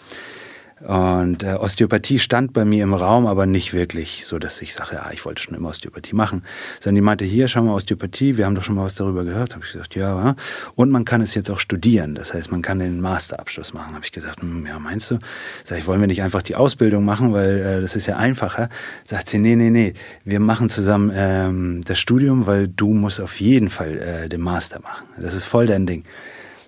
Und 0.85 1.43
äh, 1.43 1.53
Osteopathie 1.53 2.19
stand 2.19 2.51
bei 2.51 2.65
mir 2.65 2.83
im 2.83 2.93
Raum, 2.93 3.25
aber 3.25 3.45
nicht 3.45 3.73
wirklich 3.73 4.25
so, 4.25 4.37
dass 4.37 4.61
ich 4.61 4.73
sage, 4.73 4.95
ja, 4.95 5.09
ich 5.13 5.23
wollte 5.23 5.41
schon 5.41 5.55
immer 5.55 5.69
Osteopathie 5.69 6.13
machen. 6.13 6.43
Sondern 6.81 6.95
die 6.95 7.01
meinte, 7.01 7.23
hier, 7.25 7.47
schau 7.47 7.63
mal, 7.63 7.73
Osteopathie, 7.73 8.35
wir 8.37 8.45
haben 8.45 8.55
doch 8.55 8.63
schon 8.63 8.75
mal 8.75 8.83
was 8.83 8.95
darüber 8.95 9.23
gehört. 9.23 9.55
Habe 9.55 9.63
ich 9.65 9.71
gesagt, 9.71 9.95
ja, 9.95 10.35
und 10.75 10.91
man 10.91 11.05
kann 11.05 11.21
es 11.21 11.35
jetzt 11.35 11.49
auch 11.49 11.59
studieren. 11.59 12.15
Das 12.15 12.33
heißt, 12.33 12.51
man 12.51 12.61
kann 12.61 12.79
den 12.79 12.99
Masterabschluss 12.99 13.73
machen. 13.73 13.95
Habe 13.95 14.03
ich 14.03 14.11
gesagt, 14.11 14.41
hm, 14.41 14.65
ja, 14.65 14.77
meinst 14.77 15.09
du? 15.09 15.19
Sag 15.63 15.79
ich, 15.79 15.87
wollen 15.87 16.01
wir 16.01 16.07
nicht 16.07 16.21
einfach 16.21 16.41
die 16.41 16.55
Ausbildung 16.55 17.05
machen, 17.05 17.31
weil 17.31 17.59
äh, 17.59 17.81
das 17.81 17.95
ist 17.95 18.07
ja 18.07 18.17
einfacher. 18.17 18.67
Sagt 19.05 19.29
sie, 19.29 19.39
nee, 19.39 19.55
nee, 19.55 19.69
nee, 19.69 19.93
wir 20.25 20.41
machen 20.41 20.67
zusammen 20.67 21.11
ähm, 21.15 21.81
das 21.85 21.97
Studium, 21.99 22.45
weil 22.45 22.67
du 22.67 22.93
musst 22.93 23.21
auf 23.21 23.39
jeden 23.39 23.69
Fall 23.69 23.97
äh, 23.99 24.29
den 24.29 24.41
Master 24.41 24.81
machen. 24.81 25.07
Das 25.17 25.33
ist 25.33 25.45
voll 25.45 25.65
dein 25.65 25.85
Ding 25.85 26.03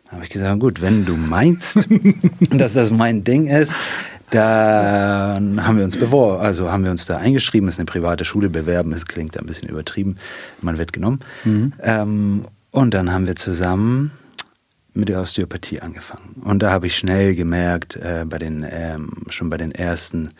habe 0.10 0.24
ich 0.24 0.30
gesagt, 0.30 0.60
gut, 0.60 0.82
wenn 0.82 1.06
du 1.06 1.16
meinst, 1.16 1.88
dass 2.52 2.74
das 2.74 2.92
mein 2.92 3.24
Ding 3.24 3.48
ist, 3.48 3.74
dann 4.30 5.66
haben 5.66 5.78
wir 5.78 5.86
uns 5.86 5.98
beworben, 5.98 6.42
also 6.42 6.72
haben 6.72 6.84
wir 6.84 6.92
uns 6.92 7.06
da 7.06 7.18
eingeschrieben, 7.18 7.70
ist 7.70 7.80
eine 7.80 7.86
private 7.86 8.26
Schule, 8.26 8.50
bewerben, 8.50 8.92
es 8.92 9.06
klingt 9.06 9.38
ein 9.38 9.46
bisschen 9.46 9.70
übertrieben, 9.70 10.18
man 10.62 10.78
wird 10.78 10.94
genommen. 10.94 11.20
Mhm. 11.44 11.74
Ähm, 11.82 12.46
und 12.72 12.94
dann 12.94 13.14
haben 13.14 13.28
wir 13.28 13.36
zusammen 13.36 14.12
mit 14.94 15.10
der 15.10 15.22
Osteopathie 15.22 15.82
angefangen. 15.82 16.42
Und 16.44 16.64
da 16.64 16.72
habe 16.72 16.88
ich 16.88 16.96
schnell 16.96 17.36
gemerkt, 17.36 17.98
äh, 17.98 18.26
bei 18.28 18.38
den, 18.38 18.66
ähm, 18.70 19.10
schon 19.30 19.50
bei 19.50 19.58
den 19.58 19.72
ersten 19.72 20.32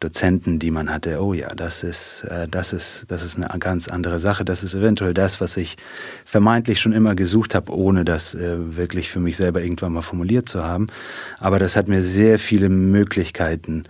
Dozenten, 0.00 0.58
die 0.58 0.70
man 0.70 0.92
hatte, 0.92 1.22
oh 1.22 1.32
ja, 1.32 1.48
das 1.48 1.82
ist, 1.82 2.24
äh, 2.24 2.48
das 2.48 2.72
ist, 2.72 3.06
das 3.08 3.22
ist 3.22 3.36
eine 3.36 3.58
ganz 3.58 3.88
andere 3.88 4.18
Sache. 4.18 4.44
Das 4.44 4.62
ist 4.62 4.74
eventuell 4.74 5.14
das, 5.14 5.40
was 5.40 5.56
ich 5.56 5.76
vermeintlich 6.24 6.80
schon 6.80 6.92
immer 6.92 7.14
gesucht 7.14 7.54
habe, 7.54 7.72
ohne 7.72 8.04
das 8.04 8.34
äh, 8.34 8.76
wirklich 8.76 9.10
für 9.10 9.20
mich 9.20 9.36
selber 9.36 9.62
irgendwann 9.62 9.92
mal 9.92 10.02
formuliert 10.02 10.48
zu 10.48 10.64
haben. 10.64 10.88
Aber 11.38 11.58
das 11.58 11.76
hat 11.76 11.88
mir 11.88 12.02
sehr 12.02 12.38
viele 12.38 12.68
Möglichkeiten 12.68 13.84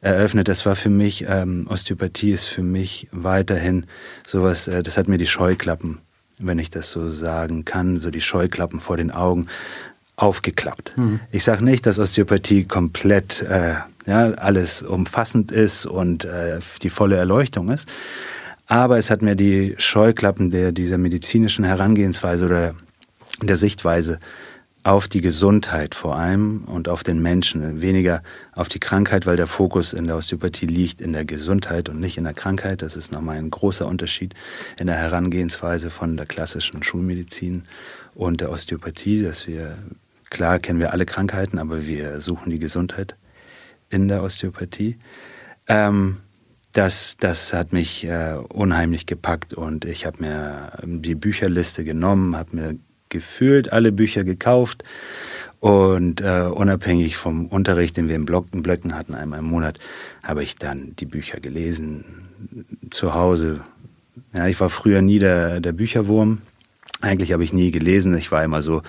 eröffnet. 0.00 0.48
Das 0.48 0.66
war 0.66 0.76
für 0.76 0.90
mich, 0.90 1.24
ähm, 1.28 1.66
Osteopathie 1.68 2.32
ist 2.32 2.46
für 2.46 2.62
mich 2.62 3.08
weiterhin 3.12 3.86
sowas, 4.26 4.68
äh, 4.68 4.82
das 4.82 4.98
hat 4.98 5.08
mir 5.08 5.18
die 5.18 5.26
Scheuklappen, 5.26 5.98
wenn 6.38 6.58
ich 6.58 6.70
das 6.70 6.90
so 6.90 7.10
sagen 7.10 7.64
kann, 7.64 8.00
so 8.00 8.10
die 8.10 8.20
Scheuklappen 8.20 8.80
vor 8.80 8.96
den 8.96 9.10
Augen 9.10 9.46
aufgeklappt. 10.16 10.92
Mhm. 10.96 11.20
Ich 11.30 11.44
sage 11.44 11.64
nicht, 11.64 11.86
dass 11.86 11.98
Osteopathie 11.98 12.64
komplett 12.64 13.42
äh, 13.42 13.74
ja, 14.06 14.32
alles 14.32 14.82
umfassend 14.82 15.52
ist 15.52 15.86
und 15.86 16.24
äh, 16.24 16.58
die 16.82 16.90
volle 16.90 17.16
Erleuchtung 17.16 17.70
ist. 17.70 17.88
Aber 18.66 18.98
es 18.98 19.10
hat 19.10 19.22
mir 19.22 19.36
die 19.36 19.74
Scheuklappen 19.78 20.50
der, 20.50 20.72
dieser 20.72 20.98
medizinischen 20.98 21.64
Herangehensweise 21.64 22.44
oder 22.44 22.74
der 23.42 23.56
Sichtweise 23.56 24.18
auf 24.84 25.08
die 25.08 25.20
Gesundheit 25.20 25.94
vor 25.94 26.16
allem 26.16 26.64
und 26.64 26.88
auf 26.88 27.04
den 27.04 27.22
Menschen, 27.22 27.80
weniger 27.80 28.22
auf 28.52 28.68
die 28.68 28.80
Krankheit, 28.80 29.26
weil 29.26 29.36
der 29.36 29.46
Fokus 29.46 29.92
in 29.92 30.06
der 30.06 30.16
Osteopathie 30.16 30.66
liegt 30.66 31.00
in 31.00 31.12
der 31.12 31.24
Gesundheit 31.24 31.88
und 31.88 32.00
nicht 32.00 32.18
in 32.18 32.24
der 32.24 32.34
Krankheit. 32.34 32.82
Das 32.82 32.96
ist 32.96 33.12
nochmal 33.12 33.36
ein 33.36 33.50
großer 33.50 33.86
Unterschied 33.86 34.34
in 34.78 34.88
der 34.88 34.96
Herangehensweise 34.96 35.88
von 35.88 36.16
der 36.16 36.26
klassischen 36.26 36.82
Schulmedizin 36.82 37.62
und 38.14 38.40
der 38.40 38.50
Osteopathie, 38.50 39.22
dass 39.22 39.46
wir, 39.46 39.78
klar 40.30 40.58
kennen 40.58 40.80
wir 40.80 40.92
alle 40.92 41.06
Krankheiten, 41.06 41.58
aber 41.58 41.86
wir 41.86 42.20
suchen 42.20 42.50
die 42.50 42.58
Gesundheit 42.58 43.14
in 43.92 44.08
der 44.08 44.22
Osteopathie. 44.22 44.96
Ähm, 45.68 46.18
das, 46.72 47.16
das 47.18 47.52
hat 47.52 47.72
mich 47.72 48.04
äh, 48.04 48.36
unheimlich 48.48 49.06
gepackt 49.06 49.52
und 49.52 49.84
ich 49.84 50.06
habe 50.06 50.22
mir 50.22 50.72
die 50.82 51.14
Bücherliste 51.14 51.84
genommen, 51.84 52.34
habe 52.34 52.56
mir 52.56 52.76
gefühlt 53.10 53.72
alle 53.72 53.92
Bücher 53.92 54.24
gekauft 54.24 54.82
und 55.60 56.22
äh, 56.22 56.48
unabhängig 56.52 57.18
vom 57.18 57.46
Unterricht, 57.46 57.98
den 57.98 58.08
wir 58.08 58.16
in 58.16 58.24
Blocken, 58.24 58.62
Blöcken 58.62 58.94
hatten, 58.94 59.14
einmal 59.14 59.40
im 59.40 59.44
Monat, 59.44 59.78
habe 60.22 60.42
ich 60.42 60.56
dann 60.56 60.96
die 60.96 61.04
Bücher 61.04 61.40
gelesen 61.40 62.04
zu 62.90 63.12
Hause. 63.12 63.60
Ja, 64.32 64.46
ich 64.46 64.58
war 64.58 64.70
früher 64.70 65.02
nie 65.02 65.18
der, 65.18 65.60
der 65.60 65.72
Bücherwurm, 65.72 66.38
Eigentlich 67.02 67.32
habe 67.32 67.42
ich 67.42 67.52
nie 67.52 67.72
gelesen. 67.72 68.16
Ich 68.16 68.30
war 68.30 68.44
immer 68.44 68.62
so 68.62 68.82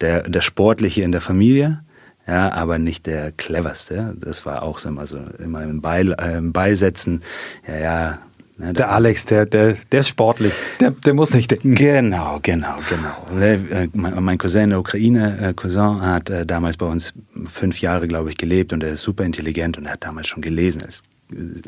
der, 0.00 0.22
der 0.22 0.40
Sportliche 0.40 1.02
in 1.02 1.12
der 1.12 1.20
Familie, 1.20 1.84
ja, 2.28 2.52
aber 2.52 2.78
nicht 2.78 3.06
der 3.06 3.32
cleverste. 3.32 4.14
Das 4.20 4.44
war 4.44 4.62
auch 4.62 4.78
so 4.78 4.90
immer 4.90 5.06
so 5.06 5.18
immer 5.42 5.62
im, 5.62 5.80
Beil, 5.80 6.12
äh, 6.12 6.36
im 6.36 6.52
Beisetzen. 6.52 7.20
Ja, 7.66 7.76
ja. 7.76 8.18
Ne, 8.58 8.72
der 8.72 8.90
Alex, 8.90 9.24
der, 9.24 9.46
der, 9.46 9.76
der 9.92 10.00
ist 10.00 10.08
sportlich, 10.08 10.52
der, 10.80 10.90
der 10.90 11.14
muss 11.14 11.32
nicht 11.32 11.50
denken. 11.50 11.76
Genau, 11.76 12.40
genau, 12.42 12.74
genau. 12.88 13.40
Äh, 13.40 13.88
mein 13.94 14.36
Cousin, 14.36 14.70
der 14.70 14.80
Ukraine-Cousin, 14.80 16.02
hat 16.02 16.28
äh, 16.28 16.44
damals 16.44 16.76
bei 16.76 16.86
uns 16.86 17.14
fünf 17.46 17.80
Jahre, 17.80 18.08
glaube 18.08 18.30
ich, 18.30 18.36
gelebt 18.36 18.72
und 18.72 18.82
er 18.82 18.90
ist 18.90 19.02
super 19.02 19.24
intelligent 19.24 19.78
und 19.78 19.86
er 19.86 19.92
hat 19.92 20.04
damals 20.04 20.26
schon 20.26 20.42
gelesen. 20.42 20.80
Er 20.80 20.88
ist 20.88 21.04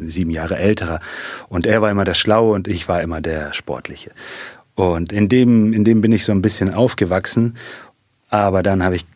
sieben 0.05 0.31
Jahre 0.31 0.57
älterer. 0.57 1.01
Und 1.49 1.67
er 1.67 1.81
war 1.81 1.91
immer 1.91 2.05
der 2.05 2.15
Schlaue 2.15 2.55
und 2.55 2.67
ich 2.67 2.89
war 2.89 3.03
immer 3.03 3.21
der 3.21 3.53
Sportliche. 3.53 4.11
Und 4.75 5.13
in 5.13 5.29
dem, 5.29 5.73
in 5.73 5.85
dem 5.85 6.01
bin 6.01 6.13
ich 6.13 6.25
so 6.25 6.33
ein 6.33 6.43
bisschen 6.43 6.73
aufgewachsen. 6.73 7.57
Aber 8.31 8.63
dann 8.63 8.83
habe 8.83 8.97
ich 8.97 9.07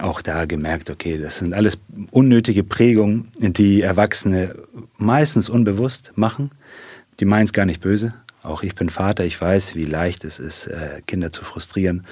auch 0.00 0.22
da 0.22 0.44
gemerkt, 0.44 0.90
okay, 0.90 1.18
das 1.18 1.38
sind 1.38 1.54
alles 1.54 1.78
unnötige 2.10 2.64
Prägungen, 2.64 3.28
die 3.38 3.82
Erwachsene 3.82 4.54
meistens 4.96 5.48
unbewusst 5.48 6.12
machen. 6.16 6.50
Die 7.20 7.24
meinen 7.24 7.44
es 7.44 7.52
gar 7.52 7.66
nicht 7.66 7.80
böse. 7.80 8.14
Auch 8.42 8.62
ich 8.62 8.74
bin 8.74 8.90
Vater, 8.90 9.24
ich 9.24 9.40
weiß, 9.40 9.74
wie 9.74 9.84
leicht 9.84 10.24
es 10.24 10.38
ist, 10.38 10.68
äh, 10.68 11.02
Kinder 11.06 11.32
zu 11.32 11.44
frustrieren, 11.44 12.02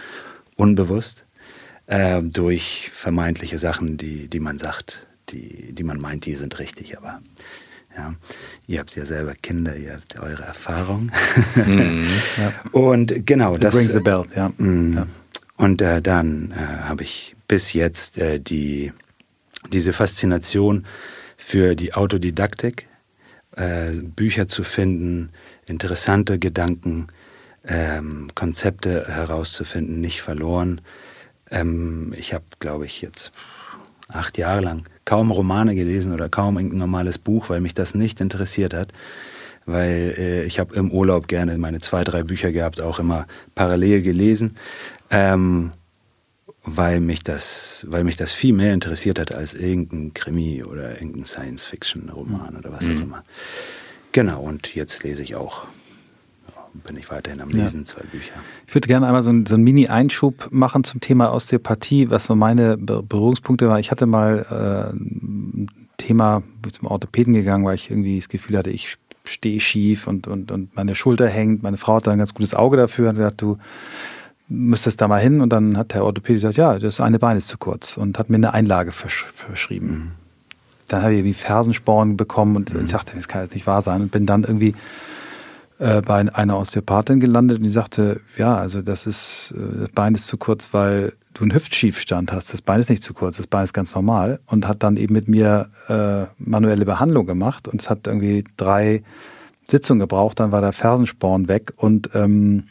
unbewusst, 0.57 1.24
äh, 1.87 2.22
durch 2.22 2.90
vermeintliche 2.92 3.59
Sachen, 3.59 3.98
die, 3.98 4.29
die 4.29 4.40
man 4.40 4.59
sagt, 4.59 5.07
die, 5.29 5.72
die 5.72 5.85
man 5.85 5.98
meint, 5.98 6.27
die 6.27 6.35
sind 6.35 6.59
richtig, 6.59 6.96
aber 6.96 7.20
ja, 7.96 8.14
ihr 8.66 8.81
habt 8.81 8.96
ja 8.96 9.07
selber 9.07 9.35
Kinder, 9.35 9.77
ihr 9.77 9.94
habt 9.94 10.18
eure 10.18 10.42
Erfahrung. 10.42 11.12
Mhm, 11.55 12.09
ja. 12.37 12.53
Und 12.72 13.24
genau, 13.24 13.55
It 13.55 13.62
das. 13.62 13.77
Rings 13.77 13.94
a 13.94 14.00
bell, 14.00 14.24
ja. 14.35 14.48
Mm. 14.59 14.94
ja. 14.94 15.07
Und 15.56 15.82
äh, 15.82 16.02
dann 16.02 16.52
äh, 16.52 16.82
habe 16.84 17.04
ich 17.04 17.36
bis 17.46 17.72
jetzt 17.72 18.18
äh, 18.18 18.40
die, 18.40 18.92
diese 19.70 19.92
Faszination 19.92 20.86
für 21.36 21.74
die 21.74 21.94
Autodidaktik, 21.94 22.86
äh, 23.56 23.92
Bücher 23.92 24.48
zu 24.48 24.64
finden, 24.64 25.30
interessante 25.66 26.38
Gedanken, 26.38 27.06
ähm, 27.66 28.28
Konzepte 28.34 29.06
herauszufinden, 29.06 30.00
nicht 30.00 30.22
verloren. 30.22 30.80
Ähm, 31.50 32.12
ich 32.16 32.34
habe, 32.34 32.44
glaube 32.58 32.86
ich, 32.86 33.00
jetzt 33.00 33.32
acht 34.08 34.38
Jahre 34.38 34.60
lang 34.60 34.82
kaum 35.04 35.30
Romane 35.30 35.74
gelesen 35.74 36.12
oder 36.12 36.28
kaum 36.28 36.56
ein 36.56 36.68
normales 36.68 37.18
Buch, 37.18 37.48
weil 37.48 37.60
mich 37.60 37.74
das 37.74 37.94
nicht 37.94 38.20
interessiert 38.20 38.74
hat. 38.74 38.92
Weil 39.66 40.14
äh, 40.18 40.44
ich 40.44 40.59
habe 40.59 40.74
im 40.74 40.90
Urlaub 40.90 41.29
gerne 41.29 41.57
meine 41.59 41.81
zwei, 41.81 42.05
drei 42.05 42.22
Bücher 42.22 42.53
gehabt, 42.53 42.81
auch 42.81 42.98
immer 42.98 43.27
parallel 43.55 44.03
gelesen. 44.03 44.57
Ähm, 45.11 45.70
weil 46.66 47.00
mich 47.00 47.22
das, 47.22 47.87
weil 47.88 48.05
mich 48.05 48.16
das 48.16 48.33
viel 48.33 48.55
mehr 48.55 48.72
interessiert 48.72 49.18
hat 49.18 49.35
als 49.35 49.55
irgendein 49.55 50.14
Krimi 50.14 50.64
oder 50.64 50.92
irgendein 50.92 51.27
Science-Fiction-Roman 51.27 52.57
oder 52.57 52.72
was 52.72 52.87
auch 52.87 52.92
mhm. 52.92 53.03
immer. 53.03 53.22
Genau, 54.12 54.42
und 54.42 54.74
jetzt 54.74 55.03
lese 55.03 55.22
ich 55.22 55.35
auch 55.35 55.66
bin 56.74 56.96
ich 56.96 57.11
weiterhin 57.11 57.40
am 57.40 57.48
Lesen, 57.48 57.81
ja. 57.81 57.87
zwei 57.87 58.03
Bücher. 58.03 58.35
Ich 58.66 58.74
würde 58.74 58.88
gerne 58.88 59.07
einmal 59.07 59.22
so 59.22 59.31
einen, 59.31 59.46
so 59.46 59.55
einen 59.55 59.64
Mini-Einschub 59.64 60.48
machen 60.50 60.85
zum 60.85 61.00
Thema 61.00 61.33
Osteopathie, 61.33 62.11
was 62.11 62.24
so 62.24 62.35
meine 62.35 62.77
Berührungspunkte 62.77 63.68
war. 63.68 63.79
Ich 63.79 63.90
hatte 63.90 64.07
mal 64.07 64.44
äh, 64.50 64.96
ein 64.96 65.70
Thema, 65.96 66.42
zum 66.72 66.88
Orthopäden 66.88 67.33
gegangen, 67.35 67.64
weil 67.64 67.77
ich 67.77 67.90
irgendwie 67.90 68.18
das 68.18 68.29
Gefühl 68.29 68.59
hatte, 68.59 68.70
ich 68.70 68.96
stehe 69.24 69.60
schief 69.60 70.06
und, 70.06 70.26
und, 70.26 70.50
und 70.50 70.76
meine 70.76 70.94
Schulter 70.94 71.28
hängt. 71.28 71.62
Meine 71.62 71.76
Frau 71.76 71.96
hat 71.96 72.06
da 72.06 72.12
ein 72.12 72.18
ganz 72.18 72.34
gutes 72.34 72.54
Auge 72.54 72.76
dafür 72.76 73.10
und 73.10 73.16
gesagt, 73.16 73.40
du 73.40 73.58
müsstest 74.48 75.00
da 75.00 75.08
mal 75.08 75.20
hin. 75.20 75.40
Und 75.40 75.50
dann 75.50 75.76
hat 75.76 75.94
der 75.94 76.04
Orthopäde 76.04 76.34
gesagt, 76.34 76.56
ja, 76.56 76.78
das 76.78 77.00
eine 77.00 77.18
Bein 77.18 77.37
ist 77.37 77.48
zu 77.48 77.58
kurz 77.58 77.96
und 77.96 78.18
hat 78.18 78.30
mir 78.30 78.37
eine 78.37 78.52
Einlage 78.52 78.92
versch 78.92 79.24
verschrieben. 79.34 79.88
Mhm. 79.88 80.10
Dann 80.88 81.02
habe 81.02 81.12
ich 81.12 81.20
irgendwie 81.20 81.34
Fersensporen 81.34 82.16
bekommen 82.16 82.56
und 82.56 82.74
mhm. 82.74 82.84
ich 82.84 82.92
dachte, 82.92 83.16
das 83.16 83.28
kann 83.28 83.42
jetzt 83.42 83.54
nicht 83.54 83.66
wahr 83.66 83.82
sein 83.82 84.02
und 84.02 84.10
bin 84.10 84.26
dann 84.26 84.44
irgendwie 84.44 84.74
äh, 85.78 86.02
bei 86.02 86.20
einer 86.34 86.58
Osteopathin 86.58 87.20
gelandet 87.20 87.58
und 87.58 87.64
die 87.64 87.70
sagte, 87.70 88.20
ja, 88.37 88.56
also 88.56 88.82
das 88.82 89.06
ist, 89.06 89.54
äh, 89.56 89.80
das 89.80 89.88
Bein 89.90 90.14
ist 90.14 90.26
zu 90.26 90.37
kurz, 90.37 90.68
weil 90.72 91.14
du 91.34 91.42
einen 91.42 91.54
Hüftschiefstand 91.54 92.32
hast. 92.32 92.52
Das 92.52 92.62
Bein 92.62 92.80
ist 92.80 92.90
nicht 92.90 93.02
zu 93.02 93.12
kurz, 93.12 93.36
das 93.36 93.46
Bein 93.46 93.64
ist 93.64 93.74
ganz 93.74 93.94
normal 93.94 94.40
und 94.46 94.66
hat 94.66 94.82
dann 94.82 94.96
eben 94.96 95.12
mit 95.12 95.28
mir 95.28 95.68
äh, 95.88 96.26
manuelle 96.38 96.84
Behandlung 96.84 97.26
gemacht 97.26 97.68
und 97.68 97.82
es 97.82 97.90
hat 97.90 98.06
irgendwie 98.06 98.44
drei 98.56 99.02
Sitzungen 99.68 100.00
gebraucht, 100.00 100.40
dann 100.40 100.52
war 100.52 100.60
der 100.60 100.72
Fersensporn 100.72 101.48
weg 101.48 101.72
und 101.76 102.10
ähm, 102.14 102.64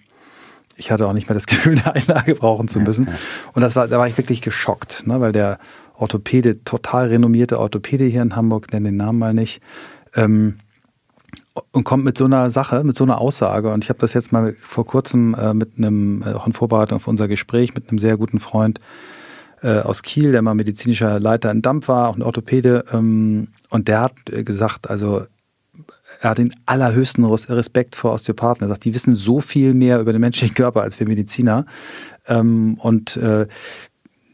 ich 0.75 0.91
hatte 0.91 1.07
auch 1.07 1.13
nicht 1.13 1.29
mehr 1.29 1.35
das 1.35 1.45
Gefühl, 1.47 1.79
eine 1.79 1.95
Einlage 1.95 2.35
brauchen 2.35 2.67
zu 2.67 2.79
müssen. 2.79 3.09
Und 3.53 3.61
das 3.61 3.75
war, 3.75 3.87
da 3.87 3.99
war 3.99 4.07
ich 4.07 4.17
wirklich 4.17 4.41
geschockt, 4.41 5.05
ne, 5.05 5.19
weil 5.21 5.31
der 5.31 5.59
Orthopäde, 5.95 6.63
total 6.63 7.09
renommierte 7.09 7.59
Orthopäde 7.59 8.05
hier 8.05 8.21
in 8.21 8.35
Hamburg, 8.35 8.71
nenne 8.71 8.89
den 8.89 8.97
Namen 8.97 9.19
mal 9.19 9.33
nicht, 9.33 9.61
ähm, 10.15 10.59
und 11.71 11.83
kommt 11.83 12.03
mit 12.03 12.17
so 12.17 12.25
einer 12.25 12.49
Sache, 12.49 12.83
mit 12.83 12.97
so 12.97 13.03
einer 13.03 13.19
Aussage. 13.19 13.71
Und 13.71 13.83
ich 13.83 13.89
habe 13.89 13.99
das 13.99 14.13
jetzt 14.13 14.31
mal 14.31 14.55
vor 14.61 14.85
kurzem 14.85 15.35
äh, 15.35 15.53
mit 15.53 15.77
einem, 15.77 16.23
äh, 16.23 16.33
auch 16.33 16.47
in 16.47 16.53
Vorbereitung 16.53 16.97
auf 16.97 17.07
unser 17.07 17.27
Gespräch 17.27 17.75
mit 17.75 17.89
einem 17.89 17.99
sehr 17.99 18.17
guten 18.17 18.39
Freund 18.39 18.79
äh, 19.61 19.79
aus 19.79 20.01
Kiel, 20.01 20.31
der 20.31 20.41
mal 20.41 20.55
medizinischer 20.55 21.19
Leiter 21.19 21.51
in 21.51 21.61
Dampf 21.61 21.87
war, 21.87 22.09
auch 22.09 22.15
ein 22.15 22.23
Orthopäde. 22.23 22.85
Ähm, 22.91 23.49
und 23.69 23.87
der 23.87 24.01
hat 24.01 24.13
äh, 24.31 24.43
gesagt, 24.43 24.89
also 24.89 25.25
er 26.21 26.29
hat 26.31 26.37
den 26.37 26.55
allerhöchsten 26.65 27.23
Respekt 27.25 27.95
vor 27.95 28.13
Osteopathen. 28.13 28.65
Er 28.65 28.69
sagt, 28.69 28.85
die 28.85 28.93
wissen 28.93 29.15
so 29.15 29.41
viel 29.41 29.73
mehr 29.73 29.99
über 29.99 30.11
den 30.11 30.21
menschlichen 30.21 30.55
Körper 30.55 30.81
als 30.81 30.99
wir 30.99 31.07
Mediziner. 31.07 31.65
Ähm, 32.27 32.75
und 32.79 33.17
äh, 33.17 33.47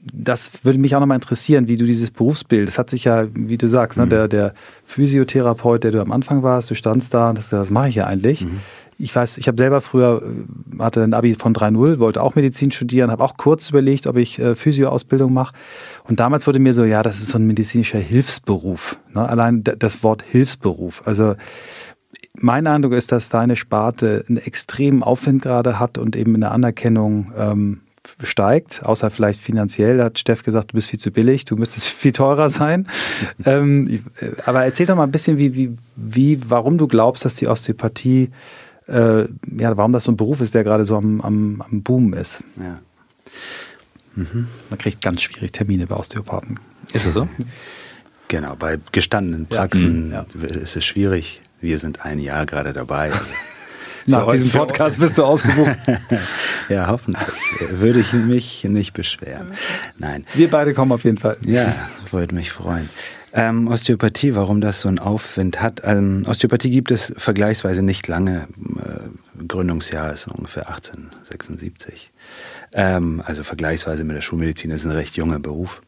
das 0.02 0.52
würde 0.64 0.80
mich 0.80 0.96
auch 0.96 1.00
nochmal 1.00 1.16
interessieren, 1.16 1.68
wie 1.68 1.78
du 1.78 1.86
dieses 1.86 2.12
Berufsbild, 2.12 2.68
das 2.68 2.78
hat 2.78 2.90
sich 2.90 3.04
ja, 3.04 3.28
wie 3.34 3.58
du 3.58 3.68
sagst, 3.68 3.98
ne, 3.98 4.06
mhm. 4.06 4.12
ne, 4.12 4.16
der, 4.16 4.28
der 4.28 4.54
Physiotherapeut, 4.86 5.84
der 5.84 5.92
du 5.92 6.02
am 6.02 6.12
Anfang 6.12 6.44
warst, 6.44 6.70
du 6.72 6.76
standst 6.76 7.14
da, 7.14 7.34
das, 7.34 7.50
das 7.50 7.70
mache 7.70 7.90
ich 7.90 7.96
ja 7.96 8.08
eigentlich. 8.08 8.46
Mhm. 8.46 8.60
Ich 9.02 9.16
weiß, 9.16 9.38
ich 9.38 9.48
habe 9.48 9.58
selber 9.58 9.80
früher, 9.80 10.22
äh, 10.22 10.82
hatte 10.82 11.04
ein 11.04 11.14
Abi 11.14 11.34
von 11.34 11.54
3.0, 11.54 12.00
wollte 12.00 12.22
auch 12.22 12.36
Medizin 12.36 12.72
studieren, 12.72 13.12
habe 13.12 13.24
auch 13.24 13.38
kurz 13.38 13.70
überlegt, 13.70 14.08
ob 14.08 14.18
ich 14.18 14.40
äh, 14.40 14.56
Physioausbildung 14.56 15.34
mache. 15.34 15.54
Und 16.04 16.20
damals 16.20 16.48
wurde 16.48 16.60
mir 16.60 16.74
so, 16.74 16.84
ja, 16.84 17.02
das 17.02 17.20
ist 17.20 17.30
so 17.30 17.38
ein 17.38 17.48
medizinischer 17.48 18.00
Hilfsberuf. 18.00 19.00
Ne? 19.14 19.28
Allein 19.28 19.64
das 19.64 20.04
Wort 20.04 20.22
Hilfsberuf. 20.30 21.02
Also 21.06 21.36
mein 22.34 22.68
Eindruck 22.68 22.94
ist, 22.94 23.12
dass 23.12 23.30
deine 23.30 23.56
Sparte 23.56 24.26
einen 24.28 24.38
extremen 24.38 25.04
Aufwind 25.04 25.42
gerade 25.42 25.80
hat 25.80 25.98
und 25.98 26.16
eben 26.16 26.36
eine 26.36 26.52
Anerkennung 26.52 27.32
ähm, 27.38 27.82
steigt, 28.24 28.84
außer 28.84 29.10
vielleicht 29.10 29.40
finanziell, 29.40 29.98
da 29.98 30.06
hat 30.06 30.20
Steff 30.20 30.44
gesagt, 30.44 30.72
du 30.72 30.76
bist 30.76 30.88
viel 30.88 31.00
zu 31.00 31.12
billig, 31.12 31.46
du 31.46 31.56
müsstest 31.56 31.88
viel 31.90 32.12
teurer 32.12 32.50
sein. 32.50 32.88
ähm, 33.46 34.04
aber 34.46 34.64
erzähl 34.64 34.86
doch 34.86 34.96
mal 34.96 35.04
ein 35.04 35.12
bisschen, 35.12 35.38
wie, 35.38 35.56
wie, 35.56 35.78
wie, 35.96 36.40
warum 36.48 36.78
du 36.78 36.88
glaubst, 36.88 37.26
dass 37.26 37.36
die 37.36 37.48
Osteopathie, 37.48 38.30
äh, 38.88 39.22
ja, 39.22 39.78
warum 39.78 39.92
das 39.92 40.06
so 40.06 40.12
ein 40.12 40.18
Beruf 40.18 40.42
ist, 40.42 40.54
der 40.54 40.64
gerade 40.64 40.86
so 40.86 40.98
am, 40.98 41.22
am, 41.22 41.62
am 41.62 41.82
Boom 41.84 42.14
ist. 42.14 42.44
Ja. 42.58 42.80
Mhm. 44.16 44.48
Man 44.70 44.80
kriegt 44.80 45.02
ganz 45.02 45.22
schwierig 45.22 45.52
Termine 45.52 45.88
bei 45.88 45.96
Osteopathen. 45.96 46.60
Ist 46.92 47.06
es 47.06 47.14
so? 47.14 47.28
Genau, 48.28 48.56
bei 48.56 48.80
gestandenen 48.92 49.48
Praxen 49.48 50.12
ja. 50.12 50.26
Mhm. 50.34 50.44
ist 50.44 50.76
es 50.76 50.86
schwierig. 50.86 51.42
Wir 51.62 51.80
sind 51.80 52.06
ein 52.06 52.20
Jahr 52.20 52.46
gerade 52.46 52.74
dabei. 52.74 53.12
Also 53.12 53.26
Nach 54.10 54.32
diesem 54.32 54.50
Podcast 54.50 55.00
bist 55.00 55.18
du 55.18 55.24
ausgebucht. 55.24 55.78
ja, 56.70 56.88
hoffentlich. 56.88 57.28
Würde 57.72 58.00
ich 58.00 58.14
mich 58.14 58.64
nicht 58.64 58.94
beschweren. 58.94 59.52
Nein. 59.98 60.26
Wir 60.34 60.50
beide 60.50 60.74
kommen 60.74 60.92
auf 60.92 61.04
jeden 61.04 61.18
Fall. 61.18 61.38
Ja, 61.44 61.74
würde 62.12 62.34
mich 62.36 62.52
freuen. 62.52 62.90
Ähm, 63.32 63.68
Osteopathie, 63.68 64.34
warum 64.34 64.60
das 64.60 64.82
so 64.82 64.88
einen 64.88 64.98
Aufwind 65.00 65.62
hat. 65.62 65.82
Ähm, 65.86 66.24
Osteopathie 66.28 66.72
gibt 66.72 66.90
es 66.90 67.14
vergleichsweise 67.16 67.84
nicht 67.84 68.08
lange. 68.08 68.48
Äh, 68.78 69.46
Gründungsjahr 69.48 70.12
ist 70.12 70.28
ungefähr 70.28 70.68
1876. 70.70 72.12
Ähm, 72.74 73.22
also 73.24 73.44
vergleichsweise 73.44 74.04
mit 74.04 74.16
der 74.16 74.22
Schulmedizin 74.22 74.72
ist 74.72 74.86
ein 74.86 74.92
recht 74.92 75.16
junger 75.16 75.40
Beruf. 75.40 75.82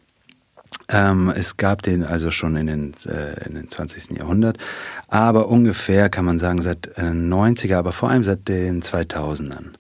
Ähm, 0.87 1.31
es 1.35 1.57
gab 1.57 1.81
den 1.83 2.03
also 2.03 2.31
schon 2.31 2.55
in 2.55 2.67
den, 2.67 2.93
äh, 3.05 3.45
in 3.45 3.55
den 3.55 3.69
20. 3.69 4.17
Jahrhundert, 4.17 4.57
aber 5.07 5.47
ungefähr 5.47 6.09
kann 6.09 6.25
man 6.25 6.39
sagen 6.39 6.61
seit 6.61 6.87
äh, 6.97 7.01
90er, 7.01 7.77
aber 7.77 7.91
vor 7.91 8.09
allem 8.09 8.23
seit 8.23 8.47
den 8.47 8.81
2000ern. 8.81 9.73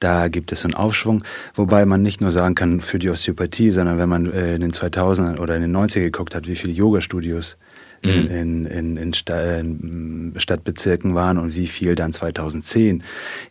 Da 0.00 0.28
gibt 0.28 0.52
es 0.52 0.60
so 0.60 0.68
einen 0.68 0.74
Aufschwung, 0.74 1.24
wobei 1.54 1.86
man 1.86 2.02
nicht 2.02 2.20
nur 2.20 2.30
sagen 2.30 2.54
kann 2.54 2.80
für 2.80 2.98
die 2.98 3.10
Osteopathie, 3.10 3.70
sondern 3.70 3.98
wenn 3.98 4.08
man 4.08 4.30
äh, 4.30 4.54
in 4.54 4.60
den 4.60 4.72
2000ern 4.72 5.38
oder 5.38 5.56
in 5.56 5.62
den 5.62 5.74
90er 5.74 6.00
geguckt 6.00 6.34
hat, 6.34 6.46
wie 6.46 6.56
viele 6.56 6.72
Yoga-Studios 6.72 7.56
mhm. 8.04 8.10
in, 8.10 8.66
in, 8.66 8.96
in, 8.96 9.14
in, 9.14 10.34
Stadtbezirken 10.36 11.14
waren 11.14 11.38
und 11.38 11.54
wie 11.54 11.66
viel 11.66 11.94
dann 11.94 12.12
2010. 12.12 13.02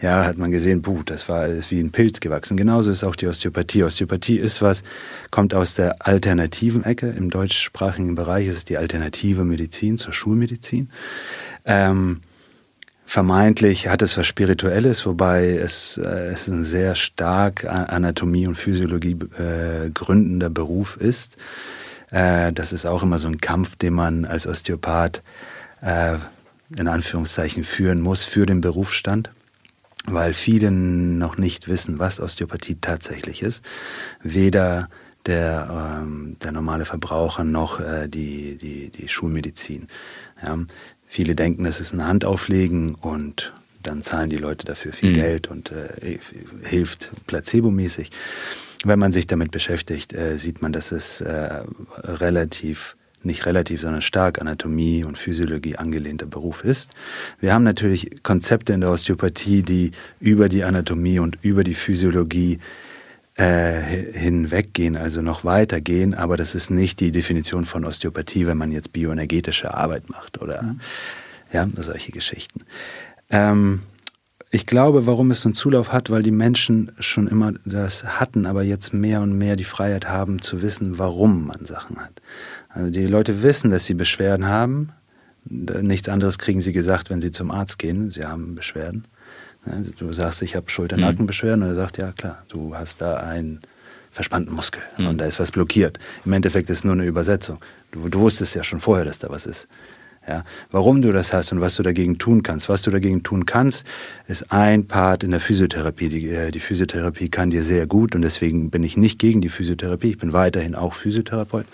Ja, 0.02 0.26
hat 0.26 0.38
man 0.38 0.52
gesehen, 0.52 0.82
puh, 0.82 1.04
das 1.06 1.28
war 1.30 1.48
ist 1.48 1.72
wie 1.72 1.80
ein 1.80 1.92
Pilz 1.92 2.20
gewachsen. 2.20 2.58
Genauso 2.58 2.92
ist 2.92 3.04
auch 3.04 3.16
die 3.16 3.28
Osteopathie. 3.28 3.84
Osteopathie 3.84 4.38
ist 4.38 4.62
was, 4.62 4.84
kommt 5.32 5.54
aus 5.54 5.76
der 5.76 6.06
alternativen 6.06 6.84
Ecke. 6.84 7.10
Im 7.10 7.30
deutschsprachigen 7.30 8.16
Bereich 8.16 8.48
ist 8.48 8.58
es 8.58 8.66
die 8.66 8.78
alternative 8.78 9.44
Medizin 9.44 9.98
zur 9.98 10.14
Schulmedizin. 10.14 10.90
Ähm, 11.66 12.22
vermeintlich 13.06 13.88
hat 13.88 14.02
es 14.02 14.18
was 14.18 14.28
Spirituelles, 14.28 15.06
wobei 15.06 15.50
es, 15.50 15.98
äh, 15.98 16.32
es 16.32 16.48
ein 16.48 16.64
sehr 16.64 16.96
stark 16.96 17.66
Anatomie 17.66 18.48
und 18.48 18.56
Physiologie 18.56 19.18
äh, 19.38 19.90
gründender 19.94 20.50
Beruf 20.50 20.98
ist. 20.98 21.38
Äh, 22.14 22.54
das 22.54 22.72
ist 22.72 22.86
auch 22.86 23.04
immer 23.04 23.20
so 23.20 23.28
ein 23.28 23.42
Kampf, 23.42 23.76
den 23.76 23.94
man 23.94 24.26
als 24.26 24.48
Osteopath 24.48 25.24
äh, 25.82 26.18
in 26.76 26.88
Anführungszeichen 26.88 27.64
führen 27.64 28.00
muss 28.00 28.24
für 28.24 28.46
den 28.46 28.62
Berufsstand, 28.62 29.32
weil 30.06 30.34
viele 30.34 30.72
noch 30.72 31.38
nicht 31.38 31.68
wissen, 31.68 32.00
was 32.00 32.20
Osteopathie 32.20 32.78
tatsächlich 32.80 33.42
ist. 33.42 33.66
Weder 34.22 34.90
der, 35.26 36.02
ähm, 36.02 36.38
der 36.44 36.52
normale 36.52 36.86
Verbraucher 36.86 37.44
noch 37.44 37.80
äh, 37.80 38.08
die, 38.08 38.58
die, 38.58 38.90
die 38.90 39.08
Schulmedizin. 39.08 39.88
Ja. 40.46 40.58
Viele 41.08 41.36
denken, 41.36 41.66
es 41.66 41.80
ist 41.80 41.94
ein 41.94 42.06
Handauflegen 42.06 42.96
und 42.96 43.54
dann 43.82 44.04
zahlen 44.04 44.30
die 44.30 44.38
Leute 44.38 44.66
dafür 44.66 44.94
viel 44.94 45.12
mhm. 45.12 45.16
Geld 45.16 45.48
und 45.48 45.72
äh, 45.72 46.20
hilft 46.64 47.12
placebomäßig. 47.28 48.12
Wenn 48.84 49.00
man 49.00 49.12
sich 49.12 49.28
damit 49.28 49.52
beschäftigt, 49.52 50.14
äh, 50.14 50.38
sieht 50.38 50.62
man, 50.62 50.74
dass 50.74 50.92
es 50.92 51.22
äh, 51.22 51.64
relativ, 52.04 52.98
nicht 53.24 53.46
relativ, 53.46 53.82
sondern 53.82 54.02
stark 54.02 54.42
Anatomie 54.42 55.06
und 55.06 55.18
Physiologie 55.18 55.78
angelehnter 55.78 56.26
Beruf 56.26 56.64
ist. 56.64 56.92
Wir 57.40 57.54
haben 57.54 57.64
natürlich 57.64 58.24
Konzepte 58.24 58.74
in 58.74 58.82
der 58.82 58.92
Osteopathie, 58.92 59.62
die 59.64 59.92
über 60.20 60.50
die 60.50 60.64
Anatomie 60.66 61.20
und 61.20 61.38
über 61.42 61.64
die 61.64 61.76
Physiologie 61.76 62.60
äh, 63.36 63.82
hinweggehen, 64.14 64.96
also 64.96 65.22
noch 65.22 65.44
weitergehen, 65.44 66.14
aber 66.14 66.38
das 66.38 66.54
ist 66.54 66.70
nicht 66.70 67.00
die 67.00 67.12
Definition 67.12 67.66
von 67.66 67.86
Osteopathie, 67.86 68.46
wenn 68.46 68.58
man 68.58 68.72
jetzt 68.72 68.94
bioenergetische 68.94 69.74
Arbeit 69.74 70.10
macht 70.10 70.42
oder 70.42 70.62
mhm. 70.62 70.80
ja, 71.52 71.68
solche 71.78 72.12
Geschichten. 72.12 72.62
Ähm, 73.32 73.82
ich 74.54 74.68
glaube, 74.68 75.08
warum 75.08 75.32
es 75.32 75.42
so 75.42 75.50
einen 75.50 75.56
Zulauf 75.56 75.92
hat, 75.92 76.12
weil 76.12 76.22
die 76.22 76.30
Menschen 76.30 76.92
schon 77.00 77.28
immer 77.28 77.54
das 77.66 78.20
hatten, 78.20 78.46
aber 78.46 78.62
jetzt 78.62 78.94
mehr 78.94 79.22
und 79.22 79.36
mehr 79.36 79.56
die 79.56 79.64
Freiheit 79.64 80.08
haben 80.08 80.44
zu 80.44 80.62
wissen, 80.62 81.00
warum 81.00 81.48
man 81.48 81.66
Sachen 81.66 81.98
hat. 81.98 82.22
Also 82.70 82.92
die 82.92 83.08
Leute 83.08 83.42
wissen, 83.42 83.72
dass 83.72 83.86
sie 83.86 83.96
Beschwerden 83.96 84.46
haben. 84.46 84.92
Nichts 85.46 86.08
anderes 86.08 86.38
kriegen 86.38 86.62
sie 86.62 86.72
gesagt, 86.72 87.10
wenn 87.10 87.20
sie 87.20 87.32
zum 87.32 87.50
Arzt 87.50 87.80
gehen. 87.80 88.12
Sie 88.12 88.26
haben 88.26 88.54
Beschwerden. 88.54 89.06
Du 89.98 90.14
sagst, 90.14 90.44
ich 90.44 90.56
habe 90.56 90.70
Schulter-Nackenbeschwerden 90.70 91.62
mhm. 91.62 91.66
und 91.66 91.72
er 91.72 91.76
sagt, 91.76 91.98
ja 91.98 92.12
klar, 92.12 92.44
du 92.48 92.76
hast 92.76 93.02
da 93.02 93.18
einen 93.18 93.60
verspannten 94.12 94.54
Muskel 94.54 94.84
mhm. 94.98 95.08
und 95.08 95.18
da 95.18 95.26
ist 95.26 95.40
was 95.40 95.52
blockiert. 95.52 95.98
Im 96.26 96.34
Endeffekt 96.34 96.70
ist 96.70 96.80
es 96.80 96.84
nur 96.84 96.94
eine 96.94 97.06
Übersetzung. 97.06 97.58
Du, 97.92 98.08
du, 98.08 98.20
wusstest 98.20 98.54
ja 98.54 98.64
schon 98.64 98.82
vorher, 98.82 99.04
dass 99.04 99.18
da 99.18 99.30
was 99.30 99.48
ist. 99.48 99.68
Ja, 100.26 100.44
warum 100.72 101.02
du 101.02 101.12
das 101.12 101.34
hast 101.34 101.52
und 101.52 101.60
was 101.60 101.76
du 101.76 101.84
dagegen 101.84 102.18
tun 102.18 102.44
kannst. 102.44 102.70
Was 102.70 102.82
du 102.82 102.92
dagegen 102.92 103.24
tun 103.24 103.46
kannst, 103.46 103.86
ist 104.28 104.54
ein 104.54 104.88
Part 104.88 105.26
in 105.26 105.32
der 105.32 105.42
Physiotherapie. 105.42 106.08
Die, 106.08 106.30
äh, 106.30 106.52
die 106.52 106.62
Physiotherapie 106.62 107.28
kann 107.28 107.50
dir 107.50 107.64
sehr 107.64 107.88
gut 107.88 108.16
und 108.16 108.22
deswegen 108.22 108.70
bin 108.70 108.84
ich 108.84 108.96
nicht 108.96 109.20
gegen 109.20 109.42
die 109.42 109.50
Physiotherapie. 109.50 110.12
Ich 110.12 110.18
bin 110.18 110.32
weiterhin 110.32 110.76
auch 110.76 110.94
Physiotherapeut. 110.94 111.66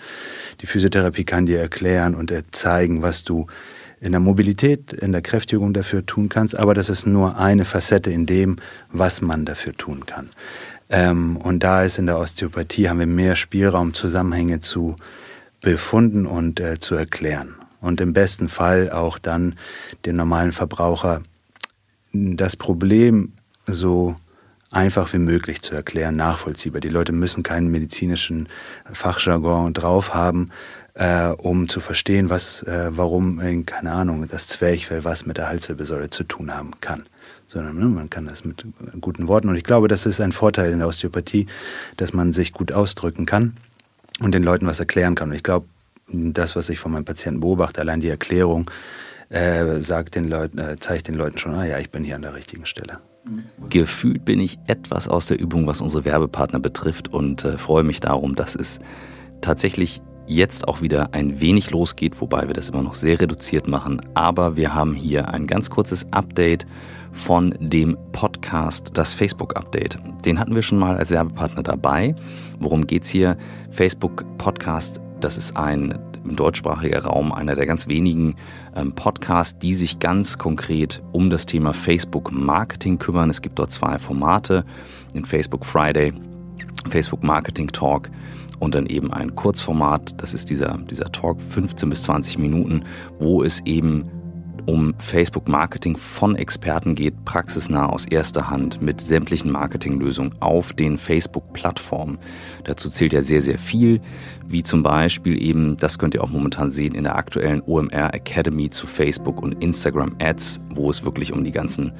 Die 0.62 0.66
Physiotherapie 0.66 1.24
kann 1.24 1.46
dir 1.46 1.60
erklären 1.60 2.16
und 2.16 2.32
zeigen, 2.50 3.02
was 3.02 3.22
du 3.22 3.46
in 4.00 4.12
der 4.12 4.20
Mobilität, 4.20 4.92
in 4.94 5.12
der 5.12 5.22
Kräftigung 5.22 5.74
dafür 5.74 6.04
tun 6.04 6.28
kannst, 6.28 6.56
aber 6.56 6.74
das 6.74 6.88
ist 6.88 7.06
nur 7.06 7.36
eine 7.36 7.64
Facette 7.64 8.10
in 8.10 8.26
dem, 8.26 8.56
was 8.90 9.20
man 9.20 9.44
dafür 9.44 9.76
tun 9.76 10.06
kann. 10.06 10.30
Ähm, 10.88 11.36
und 11.36 11.62
da 11.62 11.84
ist 11.84 11.98
in 11.98 12.06
der 12.06 12.18
Osteopathie, 12.18 12.88
haben 12.88 12.98
wir 12.98 13.06
mehr 13.06 13.36
Spielraum, 13.36 13.94
Zusammenhänge 13.94 14.60
zu 14.60 14.96
befunden 15.60 16.26
und 16.26 16.58
äh, 16.58 16.80
zu 16.80 16.94
erklären. 16.94 17.54
Und 17.80 18.00
im 18.00 18.12
besten 18.12 18.48
Fall 18.48 18.90
auch 18.90 19.18
dann 19.18 19.56
den 20.04 20.16
normalen 20.16 20.52
Verbraucher 20.52 21.22
das 22.12 22.56
Problem 22.56 23.32
so 23.66 24.14
einfach 24.70 25.12
wie 25.12 25.18
möglich 25.18 25.62
zu 25.62 25.74
erklären, 25.74 26.16
nachvollziehbar. 26.16 26.80
Die 26.80 26.88
Leute 26.88 27.12
müssen 27.12 27.42
keinen 27.42 27.70
medizinischen 27.70 28.48
Fachjargon 28.92 29.74
drauf 29.74 30.14
haben, 30.14 30.50
äh, 30.94 31.28
um 31.28 31.68
zu 31.68 31.80
verstehen, 31.80 32.30
was, 32.30 32.62
äh, 32.62 32.90
warum, 32.90 33.40
äh, 33.40 33.62
keine 33.62 33.92
Ahnung, 33.92 34.26
das 34.28 34.46
Zwerchfell 34.46 35.04
was 35.04 35.26
mit 35.26 35.38
der 35.38 35.48
Halswirbelsäule 35.48 36.10
zu 36.10 36.24
tun 36.24 36.54
haben 36.54 36.72
kann. 36.80 37.04
Sondern 37.48 37.78
ne, 37.78 37.86
man 37.86 38.10
kann 38.10 38.26
das 38.26 38.44
mit 38.44 38.64
guten 39.00 39.26
Worten. 39.26 39.48
Und 39.48 39.56
ich 39.56 39.64
glaube, 39.64 39.88
das 39.88 40.06
ist 40.06 40.20
ein 40.20 40.32
Vorteil 40.32 40.70
in 40.70 40.78
der 40.78 40.86
Osteopathie, 40.86 41.46
dass 41.96 42.12
man 42.12 42.32
sich 42.32 42.52
gut 42.52 42.70
ausdrücken 42.70 43.26
kann 43.26 43.56
und 44.20 44.32
den 44.32 44.44
Leuten 44.44 44.66
was 44.66 44.78
erklären 44.78 45.16
kann. 45.16 45.30
Und 45.30 45.36
ich 45.36 45.42
glaube, 45.42 45.66
das, 46.12 46.56
was 46.56 46.68
ich 46.68 46.78
von 46.78 46.92
meinen 46.92 47.04
Patienten 47.04 47.40
beobachte, 47.40 47.80
allein 47.80 48.00
die 48.00 48.08
Erklärung, 48.08 48.70
äh, 49.28 49.80
sagt 49.80 50.14
den 50.14 50.28
Leuten, 50.28 50.58
äh, 50.58 50.76
zeigt 50.78 51.08
den 51.08 51.14
Leuten 51.14 51.38
schon, 51.38 51.54
ah 51.54 51.64
ja, 51.64 51.78
ich 51.78 51.90
bin 51.90 52.04
hier 52.04 52.16
an 52.16 52.22
der 52.22 52.34
richtigen 52.34 52.66
Stelle. 52.66 52.94
Gefühlt 53.68 54.24
bin 54.24 54.40
ich 54.40 54.58
etwas 54.66 55.06
aus 55.06 55.26
der 55.26 55.38
Übung, 55.38 55.66
was 55.66 55.80
unsere 55.80 56.04
Werbepartner 56.04 56.58
betrifft 56.58 57.12
und 57.12 57.44
äh, 57.44 57.58
freue 57.58 57.84
mich 57.84 58.00
darum, 58.00 58.34
dass 58.34 58.54
es 58.54 58.80
tatsächlich 59.40 60.00
jetzt 60.26 60.68
auch 60.68 60.80
wieder 60.80 61.12
ein 61.12 61.40
wenig 61.40 61.70
losgeht, 61.70 62.20
wobei 62.20 62.46
wir 62.46 62.54
das 62.54 62.68
immer 62.68 62.82
noch 62.82 62.94
sehr 62.94 63.20
reduziert 63.20 63.68
machen. 63.68 64.00
Aber 64.14 64.56
wir 64.56 64.74
haben 64.74 64.94
hier 64.94 65.28
ein 65.28 65.46
ganz 65.46 65.70
kurzes 65.70 66.06
Update 66.12 66.66
von 67.12 67.54
dem 67.58 67.96
Podcast, 68.12 68.90
das 68.94 69.12
Facebook-Update. 69.12 69.98
Den 70.24 70.38
hatten 70.38 70.54
wir 70.54 70.62
schon 70.62 70.78
mal 70.78 70.96
als 70.96 71.10
Werbepartner 71.10 71.62
dabei. 71.62 72.14
Worum 72.60 72.86
geht 72.86 73.02
es 73.02 73.10
hier? 73.10 73.36
Facebook 73.70 74.24
Podcast, 74.38 75.00
das 75.20 75.36
ist 75.36 75.56
ein 75.56 75.98
im 76.24 76.36
deutschsprachigen 76.36 76.98
Raum 76.98 77.32
einer 77.32 77.54
der 77.54 77.66
ganz 77.66 77.88
wenigen 77.88 78.36
ähm, 78.76 78.92
Podcasts, 78.92 79.58
die 79.58 79.74
sich 79.74 79.98
ganz 79.98 80.38
konkret 80.38 81.02
um 81.12 81.30
das 81.30 81.46
Thema 81.46 81.72
Facebook 81.72 82.30
Marketing 82.30 82.98
kümmern. 82.98 83.30
Es 83.30 83.40
gibt 83.40 83.58
dort 83.58 83.70
zwei 83.70 83.98
Formate, 83.98 84.64
den 85.14 85.24
Facebook 85.24 85.64
Friday, 85.64 86.12
Facebook 86.90 87.22
Marketing 87.22 87.68
Talk 87.68 88.10
und 88.58 88.74
dann 88.74 88.86
eben 88.86 89.12
ein 89.12 89.34
Kurzformat, 89.34 90.14
das 90.18 90.34
ist 90.34 90.50
dieser, 90.50 90.78
dieser 90.90 91.10
Talk 91.10 91.40
15 91.40 91.88
bis 91.88 92.02
20 92.02 92.38
Minuten, 92.38 92.84
wo 93.18 93.42
es 93.42 93.60
eben 93.60 94.04
um 94.70 94.94
Facebook-Marketing 94.98 95.96
von 95.96 96.36
Experten 96.36 96.94
geht, 96.94 97.24
praxisnah 97.24 97.88
aus 97.88 98.06
erster 98.06 98.50
Hand 98.50 98.80
mit 98.80 99.00
sämtlichen 99.00 99.50
Marketinglösungen 99.50 100.32
auf 100.38 100.72
den 100.72 100.96
Facebook-Plattformen. 100.96 102.18
Dazu 102.62 102.88
zählt 102.88 103.12
ja 103.12 103.20
sehr, 103.20 103.42
sehr 103.42 103.58
viel, 103.58 104.00
wie 104.46 104.62
zum 104.62 104.84
Beispiel 104.84 105.42
eben, 105.42 105.76
das 105.76 105.98
könnt 105.98 106.14
ihr 106.14 106.22
auch 106.22 106.30
momentan 106.30 106.70
sehen, 106.70 106.94
in 106.94 107.02
der 107.02 107.16
aktuellen 107.16 107.62
OMR 107.66 108.14
Academy 108.14 108.70
zu 108.70 108.86
Facebook 108.86 109.42
und 109.42 109.60
Instagram 109.60 110.14
Ads, 110.20 110.60
wo 110.72 110.88
es 110.88 111.04
wirklich 111.04 111.32
um 111.32 111.42
die 111.42 111.50
ganzen 111.50 111.92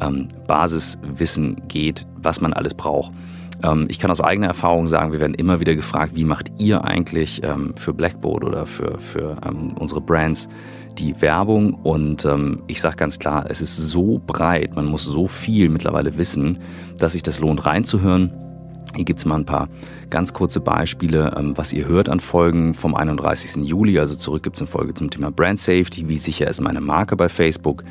ähm, 0.00 0.26
Basiswissen 0.48 1.62
geht, 1.68 2.08
was 2.16 2.40
man 2.40 2.52
alles 2.52 2.74
braucht. 2.74 3.12
Ähm, 3.62 3.86
ich 3.88 4.00
kann 4.00 4.10
aus 4.10 4.20
eigener 4.20 4.48
Erfahrung 4.48 4.88
sagen, 4.88 5.12
wir 5.12 5.20
werden 5.20 5.34
immer 5.34 5.60
wieder 5.60 5.76
gefragt, 5.76 6.16
wie 6.16 6.24
macht 6.24 6.50
ihr 6.58 6.84
eigentlich 6.84 7.44
ähm, 7.44 7.74
für 7.76 7.94
Blackboard 7.94 8.42
oder 8.42 8.66
für, 8.66 8.98
für 8.98 9.36
ähm, 9.46 9.76
unsere 9.78 10.00
Brands 10.00 10.48
die 10.98 11.20
Werbung? 11.20 11.74
Und 11.74 12.24
ähm, 12.24 12.62
ich 12.66 12.80
sage 12.80 12.96
ganz 12.96 13.18
klar, 13.18 13.46
es 13.48 13.60
ist 13.60 13.76
so 13.76 14.20
breit, 14.26 14.76
man 14.76 14.86
muss 14.86 15.04
so 15.04 15.26
viel 15.26 15.68
mittlerweile 15.68 16.18
wissen, 16.18 16.58
dass 16.98 17.12
sich 17.12 17.22
das 17.22 17.40
lohnt 17.40 17.66
reinzuhören. 17.66 18.32
Hier 18.94 19.04
gibt 19.04 19.20
es 19.20 19.26
mal 19.26 19.36
ein 19.36 19.44
paar 19.44 19.68
ganz 20.08 20.32
kurze 20.32 20.60
Beispiele, 20.60 21.34
ähm, 21.36 21.56
was 21.56 21.72
ihr 21.72 21.86
hört 21.86 22.08
an 22.08 22.20
Folgen 22.20 22.72
vom 22.74 22.94
31. 22.94 23.66
Juli. 23.66 23.98
Also 23.98 24.16
zurück 24.16 24.42
gibt 24.42 24.56
es 24.56 24.62
eine 24.62 24.68
Folge 24.68 24.94
zum 24.94 25.10
Thema 25.10 25.30
Brand 25.30 25.60
Safety. 25.60 26.08
Wie 26.08 26.18
sicher 26.18 26.48
ist 26.48 26.60
meine 26.60 26.80
Marke 26.80 27.14
bei 27.16 27.28
Facebook? 27.28 27.84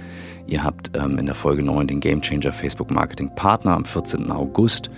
Ihr 0.47 0.63
habt 0.63 0.91
ähm, 0.95 1.17
in 1.17 1.25
der 1.25 1.35
Folge 1.35 1.63
9 1.63 1.87
den 1.87 1.99
Game 1.99 2.21
Changer 2.21 2.51
Facebook 2.51 2.91
Marketing 2.91 3.33
Partner 3.35 3.75
am 3.75 3.85
14. 3.85 4.31
August. 4.31 4.89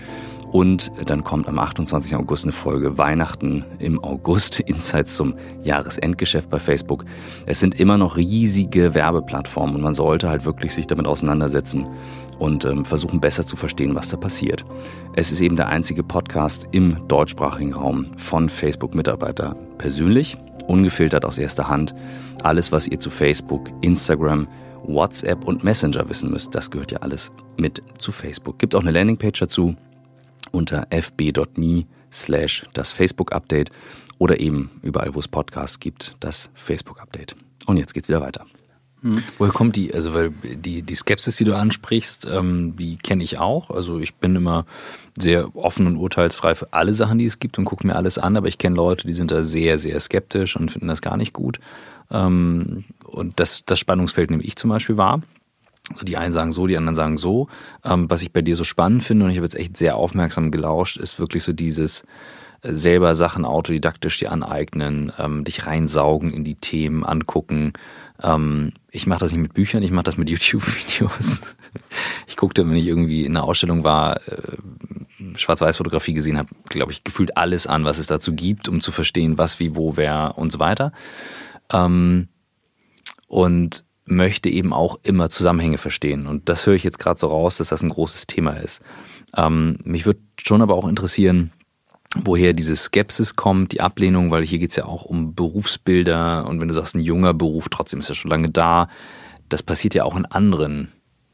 Und 0.58 0.92
dann 1.06 1.24
kommt 1.24 1.48
am 1.48 1.60
28. 1.60 2.16
August 2.16 2.46
eine 2.46 2.52
Folge 2.52 2.98
Weihnachten 2.98 3.64
im 3.78 4.04
August, 4.04 4.60
Insights 4.66 5.16
zum 5.16 5.36
Jahresendgeschäft 5.62 6.50
bei 6.50 6.58
Facebook. 6.58 7.06
Es 7.46 7.60
sind 7.60 7.80
immer 7.80 8.00
noch 8.00 8.18
riesige 8.18 8.96
Werbeplattformen 8.96 9.76
und 9.76 9.84
man 9.84 9.94
sollte 9.94 10.30
halt 10.30 10.46
wirklich 10.46 10.74
sich 10.74 10.88
damit 10.88 11.06
auseinandersetzen 11.06 11.86
und 12.40 12.66
ähm, 12.66 12.86
versuchen 12.86 13.22
besser 13.22 13.46
zu 13.46 13.56
verstehen, 13.56 13.94
was 13.94 14.10
da 14.10 14.18
passiert. 14.18 14.66
Es 15.14 15.32
ist 15.32 15.42
eben 15.42 15.58
der 15.58 15.68
einzige 15.68 16.02
Podcast 16.02 16.68
im 16.72 17.08
deutschsprachigen 17.08 17.74
Raum 17.76 18.08
von 18.18 18.50
Facebook-Mitarbeiter 18.50 19.56
persönlich, 19.78 20.40
ungefiltert 20.66 21.24
aus 21.24 21.38
erster 21.38 21.68
Hand. 21.70 21.94
Alles, 22.42 22.72
was 22.72 22.88
ihr 22.88 23.00
zu 23.00 23.12
Facebook, 23.12 23.70
Instagram, 23.82 24.48
WhatsApp 24.88 25.44
und 25.48 25.64
Messenger 25.64 26.10
wissen 26.10 26.32
müsst, 26.32 26.56
das 26.56 26.72
gehört 26.72 26.92
ja 26.92 26.98
alles 27.02 27.32
mit 27.58 27.84
zu 28.00 28.12
Facebook. 28.12 28.58
Gibt 28.58 28.74
auch 28.74 28.82
eine 28.82 28.90
Landingpage 28.90 29.40
dazu 29.40 29.76
unter 30.52 30.88
fb.me 30.90 31.86
slash 32.12 32.66
das 32.74 32.92
Facebook-Update 32.92 33.72
oder 34.18 34.40
eben 34.40 34.72
überall, 34.82 35.14
wo 35.14 35.20
es 35.20 35.28
Podcasts 35.28 35.80
gibt, 35.80 36.16
das 36.20 36.50
Facebook-Update. 36.56 37.36
Und 37.66 37.78
jetzt 37.78 37.94
geht's 37.94 38.08
wieder 38.08 38.22
weiter. 38.22 38.46
Hm. 39.04 39.22
Woher 39.38 39.54
kommt 39.54 39.76
die, 39.76 39.94
also 39.94 40.14
weil 40.14 40.32
die, 40.32 40.82
die 40.82 40.96
Skepsis, 40.96 41.36
die 41.36 41.44
du 41.44 41.56
ansprichst, 41.56 42.26
ähm, 42.26 42.76
die 42.78 42.98
kenne 42.98 43.24
ich 43.24 43.38
auch. 43.38 43.70
Also 43.70 44.00
ich 44.00 44.16
bin 44.16 44.36
immer 44.36 44.66
sehr 45.18 45.56
offen 45.56 45.86
und 45.86 45.98
urteilsfrei 45.98 46.56
für 46.56 46.74
alle 46.74 46.94
Sachen, 46.94 47.20
die 47.20 47.26
es 47.26 47.40
gibt 47.40 47.60
und 47.60 47.66
gucke 47.66 47.86
mir 47.86 47.96
alles 47.96 48.18
an, 48.18 48.36
aber 48.38 48.48
ich 48.48 48.58
kenne 48.58 48.76
Leute, 48.76 49.06
die 49.06 49.14
sind 49.14 49.32
da 49.32 49.44
sehr, 49.44 49.78
sehr 49.78 50.00
skeptisch 50.00 50.56
und 50.56 50.72
finden 50.72 50.88
das 50.88 51.02
gar 51.02 51.18
nicht 51.18 51.34
gut. 51.34 51.60
Ähm, 52.10 52.86
und 53.04 53.40
das, 53.40 53.66
das 53.66 53.80
Spannungsfeld 53.80 54.32
nehme 54.32 54.44
ich 54.44 54.56
zum 54.56 54.70
Beispiel 54.70 54.98
wahr. 54.98 55.22
So, 55.96 56.04
die 56.04 56.18
einen 56.18 56.34
sagen 56.34 56.52
so, 56.52 56.68
die 56.68 56.78
anderen 56.78 56.96
sagen 56.96 57.18
so. 57.18 57.48
Ähm, 57.84 58.10
was 58.10 58.22
ich 58.22 58.34
bei 58.34 58.42
dir 58.42 58.56
so 58.56 58.64
spannend 58.64 59.04
finde, 59.04 59.26
und 59.26 59.32
ich 59.32 59.38
habe 59.38 59.46
jetzt 59.46 59.56
echt 59.56 59.78
sehr 59.78 59.96
aufmerksam 59.96 60.52
gelauscht, 60.52 60.98
ist 60.98 61.20
wirklich 61.20 61.44
so 61.44 61.54
dieses 61.54 62.04
äh, 62.62 62.74
selber 62.74 63.16
Sachen 63.16 63.46
autodidaktisch 63.46 64.20
dir 64.20 64.32
aneignen, 64.32 65.12
ähm, 65.18 65.44
dich 65.44 65.66
reinsaugen 65.66 66.34
in 66.34 66.44
die 66.44 66.56
Themen, 66.56 67.06
angucken. 67.06 67.74
Ähm, 68.22 68.74
ich 68.92 69.08
mache 69.08 69.22
das 69.22 69.32
nicht 69.32 69.42
mit 69.42 69.54
Büchern, 69.54 69.84
ich 69.84 69.92
mache 69.92 70.04
das 70.04 70.18
mit 70.18 70.30
YouTube-Videos. 70.30 71.42
ich 72.28 72.36
guckte, 72.36 72.68
wenn 72.68 72.76
ich 72.76 72.88
irgendwie 72.88 73.26
in 73.26 73.38
einer 73.38 73.46
Ausstellung 73.46 73.84
war, 73.84 74.18
äh, 74.28 74.58
Schwarz-Weiß-Fotografie 75.36 76.14
gesehen 76.14 76.38
habe, 76.38 76.50
glaube 76.68 76.92
ich, 76.92 77.04
gefühlt 77.04 77.38
alles 77.38 77.66
an, 77.66 77.86
was 77.86 77.98
es 77.98 78.08
dazu 78.08 78.34
gibt, 78.34 78.68
um 78.68 78.82
zu 78.82 78.92
verstehen, 78.92 79.38
was, 79.38 79.60
wie, 79.60 79.76
wo, 79.76 79.96
wer 79.96 80.38
und 80.38 80.52
so 80.52 80.60
weiter. 80.60 80.92
Ähm, 81.72 82.28
und 83.28 83.84
möchte 84.08 84.50
eben 84.50 84.74
auch 84.74 85.00
immer 85.04 85.30
Zusammenhänge 85.30 85.78
verstehen. 85.78 86.28
Und 86.28 86.50
das 86.50 86.66
höre 86.66 86.74
ich 86.74 86.84
jetzt 86.84 87.00
gerade 87.00 87.20
so 87.20 87.28
raus, 87.28 87.58
dass 87.58 87.70
das 87.70 87.84
ein 87.84 87.90
großes 87.90 88.28
Thema 88.28 88.54
ist. 88.54 88.82
Ähm, 89.36 89.78
mich 89.84 90.06
würde 90.06 90.20
schon 90.42 90.62
aber 90.62 90.76
auch 90.76 90.88
interessieren, 90.88 91.52
woher 92.16 92.54
diese 92.54 92.76
Skepsis 92.76 93.36
kommt, 93.36 93.74
die 93.74 93.82
Ablehnung, 93.82 94.32
weil 94.32 94.46
hier 94.46 94.60
geht 94.60 94.72
es 94.72 94.76
ja 94.78 94.86
auch 94.86 95.04
um 95.04 95.36
Berufsbilder 95.36 96.48
und 96.48 96.60
wenn 96.62 96.68
du 96.68 96.74
sagst, 96.74 96.96
ein 96.96 97.02
junger 97.02 97.34
Beruf, 97.34 97.70
trotzdem 97.70 98.00
ist 98.00 98.10
er 98.10 98.16
schon 98.16 98.32
lange 98.32 98.50
da. 98.50 98.90
Das 99.50 99.62
passiert 99.62 99.94
ja 99.94 100.04
auch 100.04 100.16
in 100.16 100.26
anderen 100.26 100.92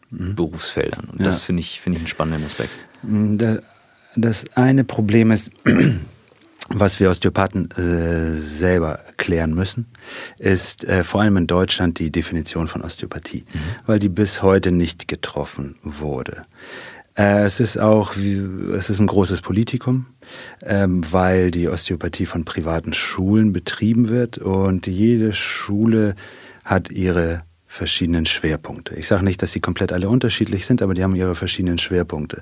mhm. 0.09 0.35
Berufsfeldern. 0.35 1.09
Und 1.11 1.19
ja. 1.19 1.25
das 1.25 1.41
finde 1.41 1.61
ich, 1.61 1.81
find 1.81 1.95
ich 1.95 2.01
einen 2.01 2.07
spannenden 2.07 2.45
Aspekt. 2.45 2.71
Das 4.15 4.45
eine 4.55 4.83
Problem 4.83 5.31
ist, 5.31 5.51
was 6.69 6.99
wir 6.99 7.09
Osteopathen 7.09 7.69
äh, 7.71 8.37
selber 8.37 8.99
klären 9.17 9.53
müssen, 9.53 9.87
ist 10.37 10.85
äh, 10.85 11.03
vor 11.03 11.21
allem 11.21 11.37
in 11.37 11.47
Deutschland 11.47 11.99
die 11.99 12.11
Definition 12.11 12.67
von 12.67 12.81
Osteopathie, 12.81 13.45
mhm. 13.51 13.59
weil 13.85 13.99
die 13.99 14.09
bis 14.09 14.41
heute 14.41 14.71
nicht 14.71 15.07
getroffen 15.07 15.75
wurde. 15.83 16.43
Äh, 17.15 17.43
es 17.43 17.59
ist 17.59 17.77
auch, 17.77 18.15
es 18.15 18.89
ist 18.89 18.99
ein 18.99 19.07
großes 19.07 19.41
Politikum, 19.41 20.07
ähm, 20.61 21.03
weil 21.11 21.51
die 21.51 21.67
Osteopathie 21.67 22.25
von 22.25 22.45
privaten 22.45 22.93
Schulen 22.93 23.53
betrieben 23.53 24.09
wird 24.09 24.37
und 24.37 24.87
jede 24.87 25.33
Schule 25.33 26.15
hat 26.63 26.89
ihre 26.89 27.43
verschiedenen 27.67 28.25
Schwerpunkte. 28.25 28.95
Ich 28.95 29.07
sage 29.07 29.23
nicht, 29.23 29.41
dass 29.41 29.51
sie 29.51 29.59
komplett 29.59 29.91
alle 29.91 30.07
unterschiedlich 30.07 30.65
sind, 30.65 30.81
aber 30.81 30.93
die 30.93 31.03
haben 31.03 31.15
ihre 31.15 31.35
verschiedenen 31.35 31.79
Schwerpunkte. 31.79 32.41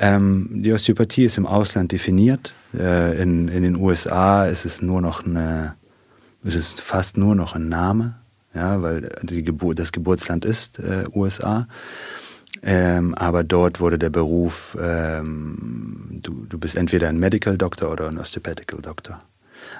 Ähm, 0.00 0.48
die 0.50 0.72
Osteopathie 0.72 1.26
ist 1.26 1.36
im 1.36 1.46
Ausland 1.46 1.92
definiert. 1.92 2.54
Äh, 2.74 3.20
in, 3.22 3.48
in 3.48 3.62
den 3.62 3.76
USA 3.76 4.46
ist 4.46 4.64
es 4.64 4.80
nur 4.80 5.02
noch 5.02 5.26
eine, 5.26 5.74
ist 6.42 6.54
es 6.54 6.72
fast 6.72 7.18
nur 7.18 7.34
noch 7.34 7.54
ein 7.54 7.68
Name, 7.68 8.14
ja, 8.54 8.80
weil 8.80 9.10
die 9.22 9.44
Geburt, 9.44 9.78
das 9.78 9.92
Geburtsland 9.92 10.46
ist 10.46 10.78
äh, 10.78 11.04
USA. 11.14 11.68
Ähm, 12.62 13.14
aber 13.14 13.44
dort 13.44 13.80
wurde 13.80 13.98
der 13.98 14.08
Beruf, 14.08 14.76
ähm, 14.80 16.20
du, 16.22 16.46
du 16.48 16.58
bist 16.58 16.76
entweder 16.76 17.10
ein 17.10 17.18
Medical 17.18 17.58
Doctor 17.58 17.92
oder 17.92 18.08
ein 18.08 18.18
Osteopathical 18.18 18.80
Doctor. 18.80 19.18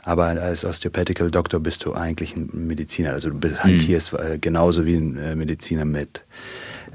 Aber 0.02 0.26
als 0.26 0.66
Osteopathical 0.66 1.30
Doctor 1.30 1.60
bist 1.60 1.86
du 1.86 1.94
eigentlich 1.94 2.36
ein 2.36 2.50
Mediziner. 2.52 3.12
Also 3.12 3.30
du 3.30 3.58
hantierst 3.58 4.12
mhm. 4.12 4.40
genauso 4.40 4.84
wie 4.84 4.96
ein 4.96 5.16
äh, 5.16 5.34
Mediziner 5.34 5.86
mit 5.86 6.22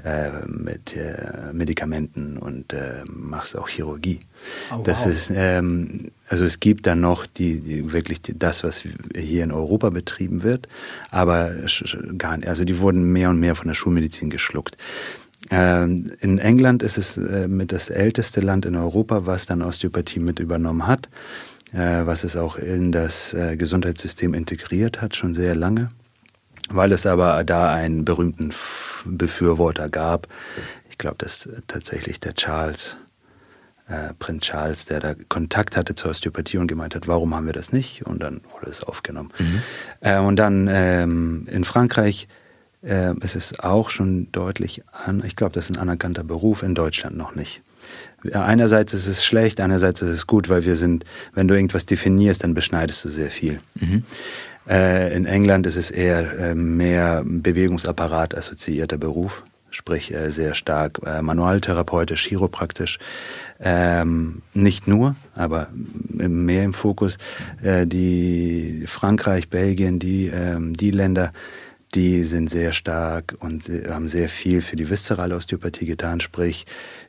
äh, 0.06 0.46
mit 0.46 0.94
äh, 0.94 1.52
Medikamenten 1.52 2.36
und 2.36 2.72
äh, 2.72 3.02
machst 3.12 3.58
auch 3.58 3.68
Chirurgie. 3.68 4.20
Oh, 4.72 4.80
das 4.84 5.00
wow. 5.04 5.10
ist, 5.10 5.32
ähm, 5.34 6.12
also 6.28 6.44
es 6.44 6.60
gibt 6.60 6.86
dann 6.86 7.00
noch 7.00 7.26
die, 7.26 7.58
die 7.58 7.92
wirklich 7.92 8.22
die, 8.22 8.38
das, 8.38 8.62
was 8.62 8.84
hier 9.16 9.42
in 9.42 9.50
Europa 9.50 9.90
betrieben 9.90 10.44
wird, 10.44 10.68
aber 11.10 11.50
gar 12.16 12.36
nicht. 12.36 12.46
Also 12.46 12.64
die 12.64 12.78
wurden 12.78 13.10
mehr 13.10 13.30
und 13.30 13.40
mehr 13.40 13.56
von 13.56 13.66
der 13.66 13.74
Schulmedizin 13.74 14.30
geschluckt. 14.30 14.76
Ähm, 15.50 16.12
in 16.20 16.38
England 16.38 16.84
ist 16.84 16.98
es 16.98 17.16
äh, 17.16 17.48
mit 17.48 17.72
das 17.72 17.90
älteste 17.90 18.40
Land 18.40 18.64
in 18.64 18.76
Europa, 18.76 19.26
was 19.26 19.46
dann 19.46 19.60
Osteopathie 19.60 20.20
mit 20.20 20.38
übernommen 20.38 20.86
hat, 20.86 21.08
äh, 21.72 22.06
was 22.06 22.22
es 22.22 22.36
auch 22.36 22.54
in 22.54 22.92
das 22.92 23.36
Gesundheitssystem 23.58 24.34
integriert 24.34 25.02
hat, 25.02 25.16
schon 25.16 25.34
sehr 25.34 25.56
lange. 25.56 25.88
Weil 26.68 26.92
es 26.92 27.06
aber 27.06 27.42
da 27.42 27.72
einen 27.72 28.04
berühmten 28.04 28.52
Befürworter 29.06 29.88
gab, 29.88 30.28
ich 30.90 30.98
glaube, 30.98 31.16
das 31.18 31.46
ist 31.46 31.62
tatsächlich 31.68 32.20
der 32.20 32.34
Charles, 32.34 32.96
äh, 33.88 34.14
Prinz 34.18 34.44
Charles, 34.44 34.84
der 34.86 35.00
da 35.00 35.14
Kontakt 35.28 35.76
hatte 35.76 35.94
zur 35.94 36.10
Osteopathie 36.10 36.58
und 36.58 36.66
gemeint 36.66 36.94
hat, 36.94 37.06
warum 37.06 37.34
haben 37.34 37.46
wir 37.46 37.52
das 37.52 37.72
nicht? 37.72 38.06
Und 38.06 38.22
dann 38.22 38.40
wurde 38.52 38.70
es 38.70 38.82
aufgenommen. 38.82 39.30
Mhm. 39.38 39.62
Äh, 40.00 40.18
und 40.18 40.36
dann 40.36 40.68
ähm, 40.70 41.46
in 41.50 41.64
Frankreich 41.64 42.28
äh, 42.82 43.14
ist 43.20 43.36
es 43.36 43.60
auch 43.60 43.90
schon 43.90 44.30
deutlich 44.32 44.82
an, 44.92 45.22
ich 45.24 45.36
glaube, 45.36 45.52
das 45.52 45.70
ist 45.70 45.76
ein 45.76 45.80
anerkannter 45.80 46.24
Beruf, 46.24 46.62
in 46.62 46.74
Deutschland 46.74 47.16
noch 47.16 47.34
nicht. 47.34 47.62
Einerseits 48.32 48.92
ist 48.94 49.06
es 49.06 49.24
schlecht, 49.24 49.60
einerseits 49.60 50.02
ist 50.02 50.10
es 50.10 50.26
gut, 50.26 50.48
weil 50.48 50.64
wir 50.64 50.74
sind, 50.74 51.04
wenn 51.34 51.46
du 51.46 51.54
irgendwas 51.54 51.86
definierst, 51.86 52.42
dann 52.42 52.54
beschneidest 52.54 53.04
du 53.04 53.08
sehr 53.08 53.30
viel. 53.30 53.58
Mhm. 53.74 54.04
Äh, 54.68 55.14
in 55.14 55.26
England 55.26 55.66
ist 55.66 55.76
es 55.76 55.90
eher 55.90 56.38
äh, 56.38 56.54
mehr 56.54 57.22
Bewegungsapparat 57.24 58.36
assoziierter 58.36 58.98
Beruf, 58.98 59.44
sprich 59.70 60.12
äh, 60.12 60.30
sehr 60.30 60.54
stark 60.54 61.00
manualtherapeutisch, 61.22 62.26
chiropraktisch. 62.26 62.98
Ähm, 63.58 64.42
nicht 64.54 64.86
nur, 64.86 65.16
aber 65.34 65.68
mehr 66.08 66.64
im 66.64 66.74
Fokus. 66.74 67.16
die 67.62 68.84
Frankreich, 68.86 69.48
Belgien, 69.48 69.98
die, 69.98 70.26
ähm, 70.26 70.74
die 70.74 70.90
Länder, 70.90 71.30
die 71.94 72.24
sind 72.24 72.50
sehr 72.50 72.72
stark 72.72 73.34
und 73.40 73.70
haben 73.88 74.08
sehr 74.08 74.28
viel 74.28 74.60
für 74.60 74.76
die 74.76 74.90
viszerale 74.90 75.34
Osteopathie 75.34 75.86
getan, 75.86 76.20
sprich 76.20 76.66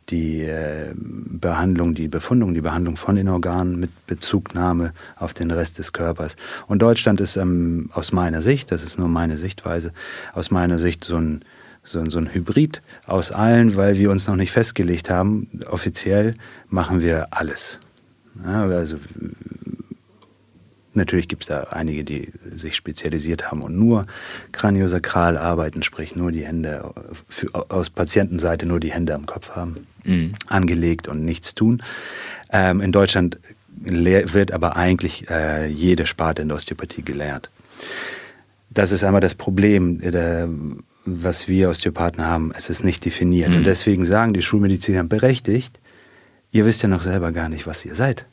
die 0.09 0.43
äh, 0.43 0.93
Behandlung, 0.95 1.93
die 1.93 2.07
Befundung, 2.07 2.53
die 2.53 2.61
Behandlung 2.61 2.95
von 2.95 3.15
den 3.15 3.27
Organen 3.27 3.79
mit 3.79 3.89
Bezugnahme 4.07 4.93
auf 5.17 5.33
den 5.33 5.51
Rest 5.51 5.77
des 5.77 5.93
Körpers. 5.93 6.35
Und 6.67 6.81
Deutschland 6.81 7.19
ist 7.19 7.37
ähm, 7.37 7.89
aus 7.93 8.11
meiner 8.11 8.41
Sicht, 8.41 8.71
das 8.71 8.83
ist 8.83 8.97
nur 8.97 9.09
meine 9.09 9.37
Sichtweise, 9.37 9.91
aus 10.33 10.49
meiner 10.51 10.79
Sicht 10.79 11.03
so 11.03 11.17
ein, 11.17 11.41
so, 11.83 11.99
ein, 11.99 12.09
so 12.09 12.19
ein 12.19 12.33
Hybrid 12.33 12.81
aus 13.05 13.31
allen, 13.31 13.75
weil 13.75 13.97
wir 13.97 14.09
uns 14.11 14.27
noch 14.27 14.35
nicht 14.35 14.51
festgelegt 14.51 15.09
haben. 15.09 15.49
Offiziell 15.69 16.33
machen 16.69 17.01
wir 17.01 17.27
alles. 17.31 17.79
Ja, 18.45 18.63
also 18.63 18.97
Natürlich 20.97 21.27
gibt 21.27 21.43
es 21.43 21.47
da 21.49 21.63
einige, 21.71 22.03
die 22.03 22.31
sich 22.53 22.75
spezialisiert 22.75 23.51
haben 23.51 23.61
und 23.61 23.77
nur 23.77 24.03
kraniosakral 24.51 25.37
arbeiten, 25.37 25.83
sprich 25.83 26.15
nur 26.15 26.31
die 26.31 26.45
Hände, 26.45 26.93
für, 27.29 27.49
aus 27.69 27.89
Patientenseite 27.89 28.65
nur 28.65 28.79
die 28.79 28.91
Hände 28.91 29.13
am 29.13 29.25
Kopf 29.25 29.51
haben, 29.51 29.87
mhm. 30.03 30.33
angelegt 30.47 31.07
und 31.07 31.23
nichts 31.23 31.55
tun. 31.55 31.83
Ähm, 32.51 32.81
in 32.81 32.91
Deutschland 32.91 33.39
wird 33.69 34.51
aber 34.51 34.75
eigentlich 34.75 35.29
äh, 35.29 35.67
jede 35.67 36.07
Sparte 36.07 36.41
in 36.41 36.47
der 36.47 36.57
Osteopathie 36.57 37.03
gelehrt. 37.03 37.51
Das 38.69 38.91
ist 38.91 39.03
einmal 39.03 39.21
das 39.21 39.35
Problem, 39.35 40.01
der, 40.01 40.49
was 41.05 41.47
wir 41.47 41.69
Osteopathen 41.69 42.25
haben. 42.25 42.51
Es 42.55 42.69
ist 42.69 42.83
nicht 42.83 43.05
definiert. 43.05 43.49
Mhm. 43.49 43.57
Und 43.57 43.63
deswegen 43.65 44.03
sagen 44.03 44.33
die 44.33 44.41
Schulmediziner 44.41 45.03
berechtigt, 45.03 45.79
ihr 46.51 46.65
wisst 46.65 46.81
ja 46.81 46.89
noch 46.89 47.03
selber 47.03 47.31
gar 47.31 47.49
nicht, 47.49 47.67
was 47.67 47.85
ihr 47.85 47.93
seid. 47.93 48.25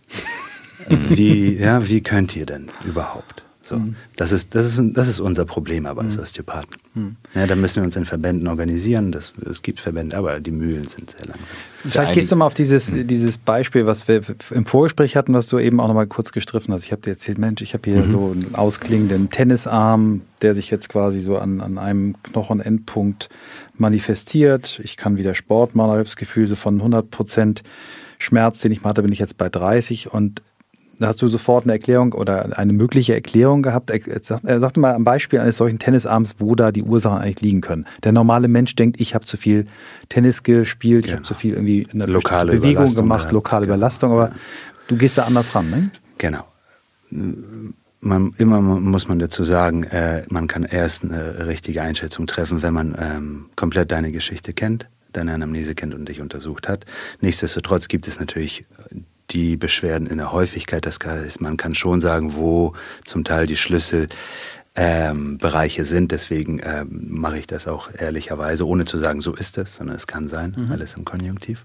Wie, 0.89 1.57
ja, 1.59 1.89
wie 1.89 2.03
könnt 2.03 2.37
ihr 2.37 2.47
denn 2.47 2.71
überhaupt? 2.85 3.45
So, 3.65 3.79
mhm. 3.79 3.97
das, 4.17 4.31
ist, 4.31 4.55
das, 4.55 4.67
ist, 4.67 4.81
das 4.93 5.09
ist 5.09 5.21
unser 5.21 5.47
Problem 5.47 5.87
aber 5.87 6.03
als 6.03 6.17
mhm. 6.17 6.23
Osteopathen. 6.23 6.77
Mhm. 6.93 7.17
Ja, 7.35 7.47
da 7.47 7.57
müssen 7.57 7.77
wir 7.77 7.85
uns 7.85 7.97
in 7.97 8.05
Verbänden 8.05 8.47
organisieren. 8.47 9.11
Das, 9.11 9.33
es 9.49 9.63
gibt 9.63 9.81
Verbände, 9.81 10.19
aber 10.19 10.39
die 10.39 10.51
Mühlen 10.51 10.87
sind 10.87 11.13
sehr 11.13 11.27
langsam. 11.27 11.47
Vielleicht 11.87 12.13
gehst 12.13 12.31
du 12.31 12.37
mal 12.37 12.47
auf 12.47 12.53
dieses, 12.53 12.93
mhm. 12.93 13.07
dieses 13.07 13.39
Beispiel, 13.39 13.87
was 13.87 14.07
wir 14.07 14.21
im 14.51 14.67
Vorgespräch 14.67 15.17
hatten, 15.17 15.33
was 15.33 15.47
du 15.47 15.59
eben 15.59 15.81
auch 15.81 15.89
noch 15.89 15.95
mal 15.95 16.07
kurz 16.07 16.33
gestriffen 16.33 16.75
hast. 16.75 16.85
Ich 16.85 16.93
habe 16.93 17.01
dir 17.01 17.11
erzählt, 17.11 17.39
Mensch, 17.39 17.63
ich 17.63 17.73
habe 17.73 17.91
hier 17.91 18.03
mhm. 18.03 18.11
so 18.11 18.33
einen 18.33 18.55
ausklingenden 18.55 19.31
Tennisarm, 19.31 20.21
der 20.43 20.55
sich 20.55 20.71
jetzt 20.71 20.91
quasi 20.91 21.21
so 21.21 21.39
an, 21.39 21.63
an 21.63 21.79
einem 21.79 22.23
Knochenendpunkt 22.23 23.31
manifestiert. 23.79 24.79
Ich 24.85 24.99
kann 24.99 25.17
wieder 25.17 25.35
Sport 25.35 25.75
machen, 25.75 25.91
habe 25.91 26.05
das 26.05 26.17
Gefühl, 26.17 26.47
so 26.47 26.55
von 26.55 26.77
100 26.77 27.11
Prozent 27.11 27.63
Schmerz, 28.19 28.61
den 28.61 28.73
ich 28.73 28.83
mal 28.83 28.91
hatte, 28.91 29.03
bin 29.03 29.13
ich 29.13 29.19
jetzt 29.19 29.39
bei 29.39 29.49
30 29.49 30.13
und 30.13 30.43
da 30.99 31.09
hast 31.09 31.21
du 31.23 31.29
sofort 31.29 31.65
eine 31.65 31.73
Erklärung 31.73 32.13
oder 32.13 32.57
eine 32.59 32.73
mögliche 32.73 33.15
Erklärung 33.15 33.63
gehabt. 33.63 33.91
Er 33.91 34.61
sagte 34.61 34.81
mal 34.81 34.95
am 34.95 35.05
Beispiel 35.05 35.41
eines 35.41 35.57
solchen 35.57 35.79
Tennisarms, 35.79 36.37
wo 36.39 36.55
da 36.55 36.73
die 36.73 36.83
Ursachen 36.83 37.19
eigentlich 37.19 37.41
liegen 37.41 37.61
können. 37.61 37.87
Der 38.03 38.13
normale 38.13 38.49
Mensch 38.49 38.77
denkt, 38.77 39.01
ich 39.01 39.15
habe 39.15 39.25
zu 39.25 39.37
viel 39.37 39.67
Tennis 40.09 40.43
gespielt, 40.43 41.05
genau. 41.05 41.07
ich 41.07 41.17
habe 41.17 41.23
zu 41.25 41.35
viel 41.35 41.55
irgendwie 41.55 41.87
eine 41.93 42.07
lokale 42.07 42.53
Bewegung 42.53 42.95
gemacht, 42.95 43.33
lokale 43.33 43.67
genau. 43.67 43.77
Überlastung, 43.77 44.13
aber 44.13 44.33
du 44.89 44.97
gehst 44.97 45.19
da 45.19 45.25
anders 45.25 45.55
ran, 45.55 45.71
ne? 45.71 45.91
Genau. 46.19 46.45
Man, 48.01 48.35
immer 48.39 48.61
muss 48.61 49.09
man 49.09 49.19
dazu 49.19 49.45
sagen, 49.45 49.85
äh, 49.85 50.25
man 50.29 50.47
kann 50.47 50.65
erst 50.65 51.05
eine 51.05 51.47
richtige 51.47 51.83
Einschätzung 51.83 52.27
treffen, 52.27 52.63
wenn 52.63 52.75
man 52.75 52.95
ähm, 52.99 53.47
komplett 53.57 53.91
deine 53.93 54.13
Geschichte 54.13 54.53
kennt, 54.53 54.89
deine 55.13 55.33
Anamnese 55.33 55.75
kennt 55.75 55.95
und 55.95 56.09
dich 56.09 56.21
untersucht 56.21 56.69
hat. 56.69 56.85
Nichtsdestotrotz 57.21 57.89
gibt 57.89 58.07
es 58.07 58.21
natürlich 58.21 58.67
die 59.31 59.57
Beschwerden 59.57 60.07
in 60.07 60.19
der 60.19 60.33
Häufigkeit. 60.33 60.87
Das 60.87 60.99
heißt, 61.05 61.41
man 61.41 61.57
kann 61.57 61.75
schon 61.75 62.01
sagen, 62.01 62.35
wo 62.35 62.75
zum 63.05 63.25
Teil 63.25 63.47
die 63.47 63.57
Schlüssel 63.57 64.09
ähm, 64.77 65.39
sind. 65.69 66.11
Deswegen 66.11 66.61
ähm, 66.65 67.07
mache 67.09 67.39
ich 67.39 67.47
das 67.47 67.69
auch 67.69 67.91
ehrlicherweise, 67.97 68.67
ohne 68.67 68.85
zu 68.85 68.99
sagen, 68.99 69.21
so 69.21 69.35
ist 69.35 69.57
es, 69.59 69.77
sondern 69.77 69.97
es 69.97 70.07
kann 70.07 70.29
sein, 70.29 70.55
mhm. 70.57 70.73
alles 70.73 70.95
im 70.95 71.05
Konjunktiv. 71.05 71.65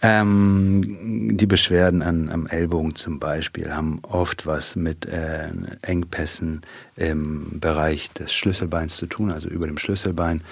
Ähm, 0.00 1.36
die 1.36 1.46
Beschwerden 1.46 2.02
an, 2.02 2.30
am 2.30 2.46
Ellbogen 2.46 2.94
zum 2.94 3.18
Beispiel 3.18 3.74
haben 3.74 4.00
oft 4.02 4.46
was 4.46 4.76
mit 4.76 5.06
äh, 5.06 5.48
Engpässen 5.82 6.62
im 6.96 7.60
Bereich 7.60 8.10
des 8.12 8.32
Schlüsselbeins 8.32 8.96
zu 8.96 9.06
tun, 9.06 9.30
also 9.30 9.48
über 9.48 9.66
dem 9.66 9.78
Schlüsselbein, 9.78 10.42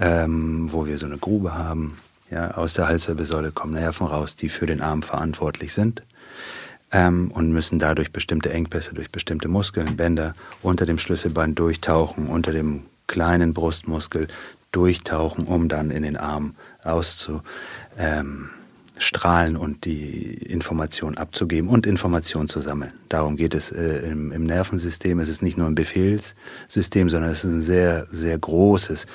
ähm, 0.00 0.72
wo 0.72 0.86
wir 0.86 0.98
so 0.98 1.06
eine 1.06 1.18
Grube 1.18 1.54
haben. 1.54 1.98
Ja, 2.30 2.52
aus 2.52 2.74
der 2.74 2.88
Halswirbelsäule 2.88 3.52
kommen 3.52 3.74
Nerven 3.74 4.06
raus, 4.06 4.36
die 4.36 4.48
für 4.48 4.66
den 4.66 4.82
Arm 4.82 5.02
verantwortlich 5.02 5.72
sind 5.72 6.02
ähm, 6.92 7.30
und 7.30 7.52
müssen 7.52 7.78
dadurch 7.78 8.12
bestimmte 8.12 8.52
Engpässe 8.52 8.94
durch 8.94 9.10
bestimmte 9.10 9.48
Muskeln, 9.48 9.96
Bänder 9.96 10.34
unter 10.62 10.84
dem 10.84 10.98
Schlüsselbein 10.98 11.54
durchtauchen, 11.54 12.28
unter 12.28 12.52
dem 12.52 12.84
kleinen 13.06 13.54
Brustmuskel 13.54 14.28
durchtauchen, 14.72 15.46
um 15.46 15.68
dann 15.68 15.90
in 15.90 16.02
den 16.02 16.16
Arm 16.16 16.54
auszustrahlen 16.84 17.42
ähm, 17.96 18.50
und 19.56 19.84
die 19.84 20.34
Information 20.34 21.16
abzugeben 21.16 21.68
und 21.68 21.86
Information 21.86 22.48
zu 22.48 22.60
sammeln. 22.60 22.92
Darum 23.08 23.36
geht 23.36 23.54
es 23.54 23.70
äh, 23.70 23.98
im, 24.10 24.32
im, 24.32 24.44
Nervensystem. 24.44 25.20
Es 25.20 25.28
ist 25.28 25.42
nicht 25.42 25.56
nur 25.56 25.66
ein 25.66 25.74
Befehlssystem, 25.74 27.10
sondern 27.10 27.30
es 27.30 27.44
ist 27.44 27.52
ein 27.52 27.62
sehr, 27.62 28.06
sehr 28.10 28.38
großes, 28.38 29.06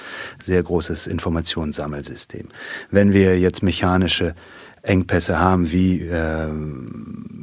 sehr 0.42 0.64
großes 0.64 1.08
Informationssammelsystem. 1.08 2.48
Wenn 2.92 3.14
wir 3.14 3.40
jetzt 3.40 3.62
mechanische 3.64 4.36
Engpässe 4.82 5.40
haben 5.40 5.72
wie 5.72 6.02
äh, 6.02 6.48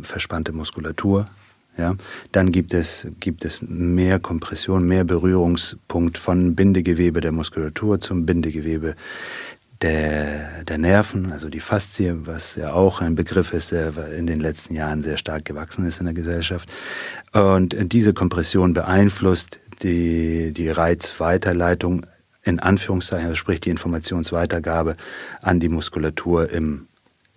verspannte 0.02 0.52
Muskulatur, 0.52 1.24
ja, 1.80 1.94
dann 2.32 2.52
gibt 2.52 2.74
es, 2.74 3.06
gibt 3.20 3.44
es 3.44 3.62
mehr 3.62 4.18
Kompression, 4.18 4.86
mehr 4.86 5.04
Berührungspunkt 5.04 6.18
von 6.18 6.54
Bindegewebe 6.54 7.20
der 7.20 7.32
Muskulatur 7.32 8.00
zum 8.00 8.26
Bindegewebe 8.26 8.96
der, 9.82 10.64
der 10.64 10.78
Nerven, 10.78 11.32
also 11.32 11.48
die 11.48 11.60
Faszie, 11.60 12.26
was 12.26 12.54
ja 12.56 12.72
auch 12.72 13.00
ein 13.00 13.14
Begriff 13.14 13.52
ist, 13.52 13.72
der 13.72 14.12
in 14.12 14.26
den 14.26 14.40
letzten 14.40 14.74
Jahren 14.74 15.02
sehr 15.02 15.16
stark 15.16 15.44
gewachsen 15.44 15.86
ist 15.86 16.00
in 16.00 16.04
der 16.04 16.14
Gesellschaft. 16.14 16.68
Und 17.32 17.74
diese 17.92 18.12
Kompression 18.12 18.74
beeinflusst 18.74 19.58
die, 19.82 20.52
die 20.52 20.68
Reizweiterleitung 20.68 22.06
in 22.42 22.60
Anführungszeichen, 22.60 23.26
also 23.26 23.36
sprich 23.36 23.60
die 23.60 23.70
Informationsweitergabe 23.70 24.96
an 25.42 25.60
die 25.60 25.68
Muskulatur 25.68 26.50
im 26.50 26.86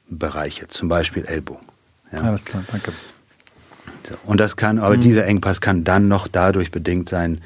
Bereiche, 0.10 0.68
zum 0.68 0.90
Beispiel 0.90 1.26
Ellbogen. 1.26 1.66
Ja. 2.12 2.22
Alles 2.22 2.46
klar, 2.46 2.64
danke. 2.72 2.92
So, 4.08 4.16
und 4.26 4.40
das 4.40 4.56
kann, 4.56 4.80
aber 4.80 4.98
mhm. 4.98 5.02
dieser 5.02 5.26
Engpass 5.26 5.62
kann 5.62 5.84
dann 5.84 6.08
noch 6.08 6.28
dadurch 6.28 6.72
bedingt 6.72 7.10
sein, 7.10 7.42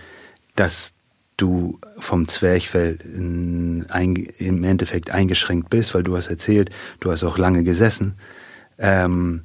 dass 0.55 0.93
du 1.37 1.79
vom 1.99 2.27
Zwerchfell 2.27 2.97
ein, 3.89 4.27
im 4.39 4.63
Endeffekt 4.63 5.11
eingeschränkt 5.11 5.69
bist, 5.69 5.93
weil 5.93 6.03
du 6.03 6.17
hast 6.17 6.27
erzählt, 6.27 6.71
du 6.99 7.11
hast 7.11 7.23
auch 7.23 7.37
lange 7.37 7.63
gesessen. 7.63 8.15
Ähm, 8.79 9.43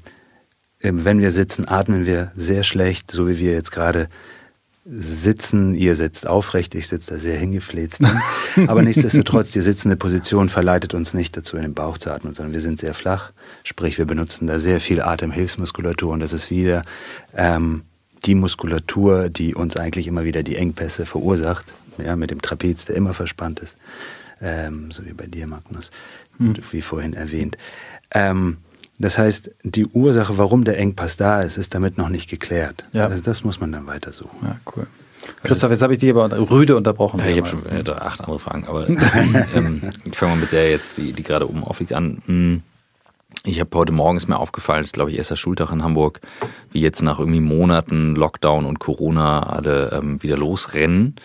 wenn 0.81 1.21
wir 1.21 1.31
sitzen, 1.31 1.69
atmen 1.69 2.07
wir 2.07 2.33
sehr 2.35 2.65
schlecht, 2.65 3.11
so 3.11 3.29
wie 3.29 3.39
wir 3.39 3.53
jetzt 3.53 3.71
gerade 3.71 4.09
sitzen, 4.85 5.75
ihr 5.75 5.95
sitzt 5.95 6.27
aufrecht, 6.27 6.75
ich 6.75 6.89
sitze 6.89 7.15
da 7.15 7.21
sehr 7.21 7.37
hingefläzt. 7.37 8.01
Aber 8.67 8.83
nichtsdestotrotz, 8.83 9.51
die 9.51 9.61
sitzende 9.61 9.97
Position 9.97 10.49
verleitet 10.49 10.95
uns 10.95 11.15
nicht 11.15 11.37
dazu, 11.37 11.57
in 11.57 11.63
den 11.63 11.75
Bauch 11.75 11.99
zu 11.99 12.11
atmen, 12.11 12.35
sondern 12.35 12.53
wir 12.53 12.61
sind 12.61 12.81
sehr 12.81 12.95
flach. 12.95 13.31
Sprich, 13.63 13.99
wir 13.99 14.07
benutzen 14.07 14.49
da 14.49 14.59
sehr 14.59 14.81
viel 14.81 15.01
Atemhilfsmuskulatur 15.01 16.13
und 16.13 16.21
das 16.21 16.33
ist 16.33 16.51
wieder 16.51 16.85
ähm, 17.37 17.83
die 18.25 18.35
Muskulatur, 18.35 19.29
die 19.29 19.55
uns 19.55 19.77
eigentlich 19.77 20.07
immer 20.07 20.25
wieder 20.25 20.43
die 20.43 20.57
Engpässe 20.57 21.07
verursacht, 21.07 21.73
ja, 21.99 22.17
mit 22.17 22.31
dem 22.31 22.43
Trapez, 22.43 22.85
der 22.85 22.97
immer 22.97 23.15
verspannt 23.15 23.61
ist, 23.61 23.77
ähm, 24.41 24.91
so 24.91 25.05
wie 25.05 25.13
bei 25.13 25.27
dir, 25.27 25.47
Magnus, 25.47 25.91
hm. 26.39 26.55
wie 26.71 26.83
vorhin 26.83 27.15
erwähnt. 27.15 27.57
Ähm, 28.11 28.59
das 28.99 29.19
heißt, 29.19 29.51
die 29.65 29.87
Ursache, 29.87 30.39
warum 30.39 30.65
der 30.65 30.79
Engpass 30.79 31.17
da 31.17 31.43
ist, 31.43 31.57
ist 31.57 31.75
damit 31.75 31.99
noch 31.99 32.09
nicht 32.09 32.31
geklärt. 32.31 32.85
Ja. 32.93 33.07
Also 33.09 33.23
das 33.23 33.43
muss 33.43 33.59
man 33.59 33.73
dann 33.73 33.87
weiter 33.87 34.13
suchen. 34.13 34.39
Ja, 34.43 34.57
cool. 34.77 34.87
Christoph, 35.43 35.71
jetzt 35.71 35.83
habe 35.83 35.93
ich 35.93 35.99
dich 35.99 36.11
aber 36.11 36.31
rüde 36.51 36.77
unterbrochen. 36.77 37.21
Ja, 37.21 37.27
ich 37.27 37.39
habe 37.39 37.49
schon 37.49 37.65
äh, 37.67 37.89
acht 37.91 38.21
andere 38.21 38.39
Fragen, 38.39 38.67
aber 38.67 38.89
ähm, 39.55 39.93
ich 40.05 40.17
fange 40.17 40.35
mal 40.35 40.41
mit 40.41 40.53
der 40.53 40.71
jetzt, 40.71 40.99
die, 40.99 41.13
die 41.13 41.23
gerade 41.23 41.49
oben 41.49 41.65
aufliegt, 41.65 41.95
an. 41.95 42.23
Hm, 42.27 42.63
ich 43.45 43.59
habe 43.59 43.77
heute 43.77 43.93
morgens 43.93 44.29
mir 44.29 44.39
aufgefallen, 44.39 44.83
es 44.83 44.89
ist 44.89 44.95
glaube 44.95 45.11
ich 45.11 45.19
erster 45.19 45.37
Schultag 45.37 45.73
in 45.73 45.83
Hamburg, 45.83 46.21
wie 46.71 46.81
jetzt 46.81 47.03
nach 47.03 47.19
irgendwie 47.19 47.41
Monaten 47.41 48.15
Lockdown 48.15 48.67
und 48.67 48.79
Corona 48.79 49.43
alle 49.45 49.91
ähm, 49.93 50.23
wieder 50.23 50.37
losrennen, 50.37 51.17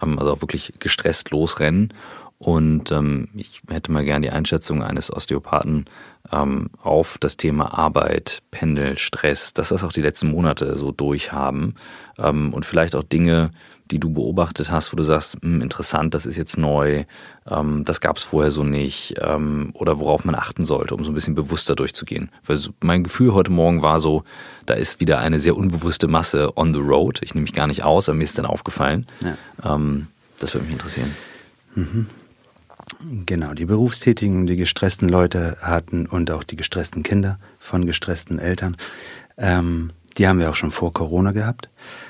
also 0.00 0.32
auch 0.32 0.40
wirklich 0.40 0.74
gestresst 0.78 1.30
losrennen. 1.30 1.92
Und 2.38 2.92
ähm, 2.92 3.28
ich 3.34 3.62
hätte 3.68 3.90
mal 3.90 4.04
gerne 4.04 4.26
die 4.26 4.32
Einschätzung 4.32 4.82
eines 4.82 5.10
Osteopathen 5.10 5.86
ähm, 6.30 6.68
auf 6.82 7.16
das 7.18 7.36
Thema 7.38 7.78
Arbeit, 7.78 8.42
Pendel, 8.50 8.98
Stress, 8.98 9.54
das, 9.54 9.70
was 9.70 9.82
auch 9.82 9.92
die 9.92 10.02
letzten 10.02 10.30
Monate 10.30 10.76
so 10.76 10.92
durchhaben 10.92 11.76
ähm, 12.18 12.52
und 12.52 12.66
vielleicht 12.66 12.94
auch 12.94 13.04
Dinge, 13.04 13.52
die 13.90 13.98
du 13.98 14.10
beobachtet 14.12 14.70
hast, 14.70 14.92
wo 14.92 14.96
du 14.96 15.02
sagst, 15.02 15.36
hm, 15.42 15.60
interessant, 15.62 16.14
das 16.14 16.26
ist 16.26 16.36
jetzt 16.36 16.58
neu, 16.58 17.04
ähm, 17.48 17.84
das 17.84 18.00
gab 18.00 18.16
es 18.16 18.22
vorher 18.22 18.50
so 18.50 18.64
nicht 18.64 19.14
ähm, 19.20 19.70
oder 19.74 19.98
worauf 19.98 20.24
man 20.24 20.34
achten 20.34 20.64
sollte, 20.64 20.94
um 20.94 21.04
so 21.04 21.10
ein 21.10 21.14
bisschen 21.14 21.34
bewusster 21.34 21.76
durchzugehen. 21.76 22.30
Weil 22.44 22.58
mein 22.82 23.04
Gefühl 23.04 23.34
heute 23.34 23.52
Morgen 23.52 23.82
war 23.82 24.00
so, 24.00 24.24
da 24.66 24.74
ist 24.74 25.00
wieder 25.00 25.18
eine 25.18 25.40
sehr 25.40 25.56
unbewusste 25.56 26.08
Masse 26.08 26.56
on 26.56 26.74
the 26.74 26.80
road. 26.80 27.20
Ich 27.22 27.34
nehme 27.34 27.42
mich 27.42 27.52
gar 27.52 27.66
nicht 27.66 27.84
aus, 27.84 28.08
aber 28.08 28.16
mir 28.16 28.24
ist 28.24 28.38
dann 28.38 28.46
aufgefallen. 28.46 29.06
Ja. 29.20 29.74
Ähm, 29.74 30.08
das 30.38 30.54
würde 30.54 30.64
mich 30.64 30.74
interessieren. 30.74 31.14
Mhm. 31.74 32.06
Genau, 33.26 33.52
die 33.52 33.64
Berufstätigen, 33.64 34.46
die 34.46 34.56
gestressten 34.56 35.08
Leute 35.08 35.58
hatten 35.60 36.06
und 36.06 36.30
auch 36.30 36.44
die 36.44 36.56
gestressten 36.56 37.02
Kinder 37.02 37.38
von 37.58 37.84
gestressten 37.84 38.38
Eltern, 38.38 38.76
ähm, 39.36 39.90
die 40.16 40.26
haben 40.26 40.38
wir 40.38 40.50
auch 40.50 40.54
schon 40.54 40.70
vor 40.70 40.92
Corona 40.92 41.32
gehabt. 41.32 41.68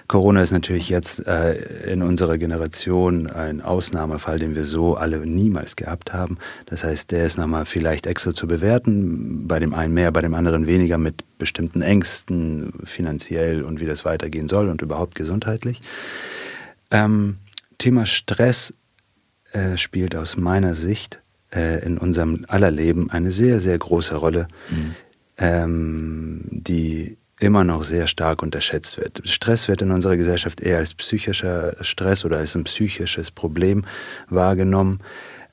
Corona 0.08 0.42
ist 0.42 0.52
natürlich 0.52 0.88
jetzt 0.88 1.26
äh, 1.26 1.92
in 1.92 2.02
unserer 2.02 2.38
Generation 2.38 3.26
ein 3.26 3.60
Ausnahmefall, 3.60 4.38
den 4.38 4.54
wir 4.54 4.64
so 4.64 4.94
alle 4.94 5.18
niemals 5.26 5.74
gehabt 5.74 6.12
haben. 6.12 6.38
Das 6.66 6.84
heißt, 6.84 7.10
der 7.10 7.26
ist 7.26 7.38
nochmal 7.38 7.64
vielleicht 7.64 8.06
extra 8.06 8.34
zu 8.34 8.46
bewerten, 8.46 9.48
bei 9.48 9.58
dem 9.58 9.74
einen 9.74 9.94
mehr, 9.94 10.12
bei 10.12 10.22
dem 10.22 10.34
anderen 10.34 10.66
weniger 10.66 10.98
mit 10.98 11.24
bestimmten 11.38 11.82
Ängsten, 11.82 12.72
finanziell 12.84 13.62
und 13.62 13.80
wie 13.80 13.86
das 13.86 14.04
weitergehen 14.04 14.48
soll 14.48 14.68
und 14.68 14.82
überhaupt 14.82 15.14
gesundheitlich. 15.14 15.80
Ähm, 16.90 17.38
Thema 17.78 18.06
Stress 18.06 18.74
äh, 19.52 19.76
spielt 19.76 20.14
aus 20.14 20.36
meiner 20.36 20.74
Sicht 20.74 21.20
äh, 21.54 21.84
in 21.84 21.98
unserem 21.98 22.44
aller 22.48 22.70
Leben 22.70 23.10
eine 23.10 23.30
sehr, 23.30 23.60
sehr 23.60 23.78
große 23.78 24.14
Rolle, 24.14 24.46
mhm. 24.70 24.94
ähm, 25.38 26.40
die 26.50 27.16
immer 27.38 27.64
noch 27.64 27.84
sehr 27.84 28.06
stark 28.06 28.42
unterschätzt 28.42 28.96
wird. 28.98 29.22
Stress 29.24 29.68
wird 29.68 29.82
in 29.82 29.90
unserer 29.90 30.16
Gesellschaft 30.16 30.60
eher 30.60 30.78
als 30.78 30.94
psychischer 30.94 31.76
Stress 31.82 32.24
oder 32.24 32.38
als 32.38 32.54
ein 32.54 32.64
psychisches 32.64 33.30
Problem 33.30 33.84
wahrgenommen. 34.28 35.00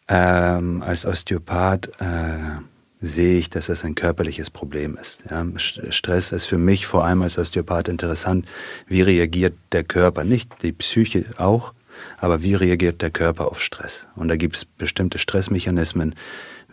Ähm, 0.07 0.81
als 0.81 1.05
Osteopath 1.05 1.87
äh, 1.99 2.61
sehe 3.01 3.37
ich, 3.37 3.49
dass 3.49 3.67
das 3.67 3.83
ein 3.83 3.95
körperliches 3.95 4.49
Problem 4.49 4.97
ist. 4.99 5.23
Ja, 5.29 5.45
Stress 5.57 6.31
ist 6.31 6.45
für 6.45 6.57
mich 6.57 6.85
vor 6.87 7.05
allem 7.05 7.21
als 7.21 7.37
Osteopath 7.37 7.89
interessant. 7.89 8.45
Wie 8.87 9.01
reagiert 9.01 9.53
der 9.73 9.83
Körper? 9.83 10.23
Nicht 10.23 10.63
die 10.63 10.71
Psyche 10.71 11.25
auch, 11.37 11.73
aber 12.17 12.43
wie 12.43 12.55
reagiert 12.55 13.01
der 13.01 13.11
Körper 13.11 13.49
auf 13.49 13.61
Stress? 13.61 14.07
Und 14.15 14.29
da 14.29 14.37
gibt 14.37 14.55
es 14.55 14.65
bestimmte 14.65 15.19
Stressmechanismen. 15.19 16.15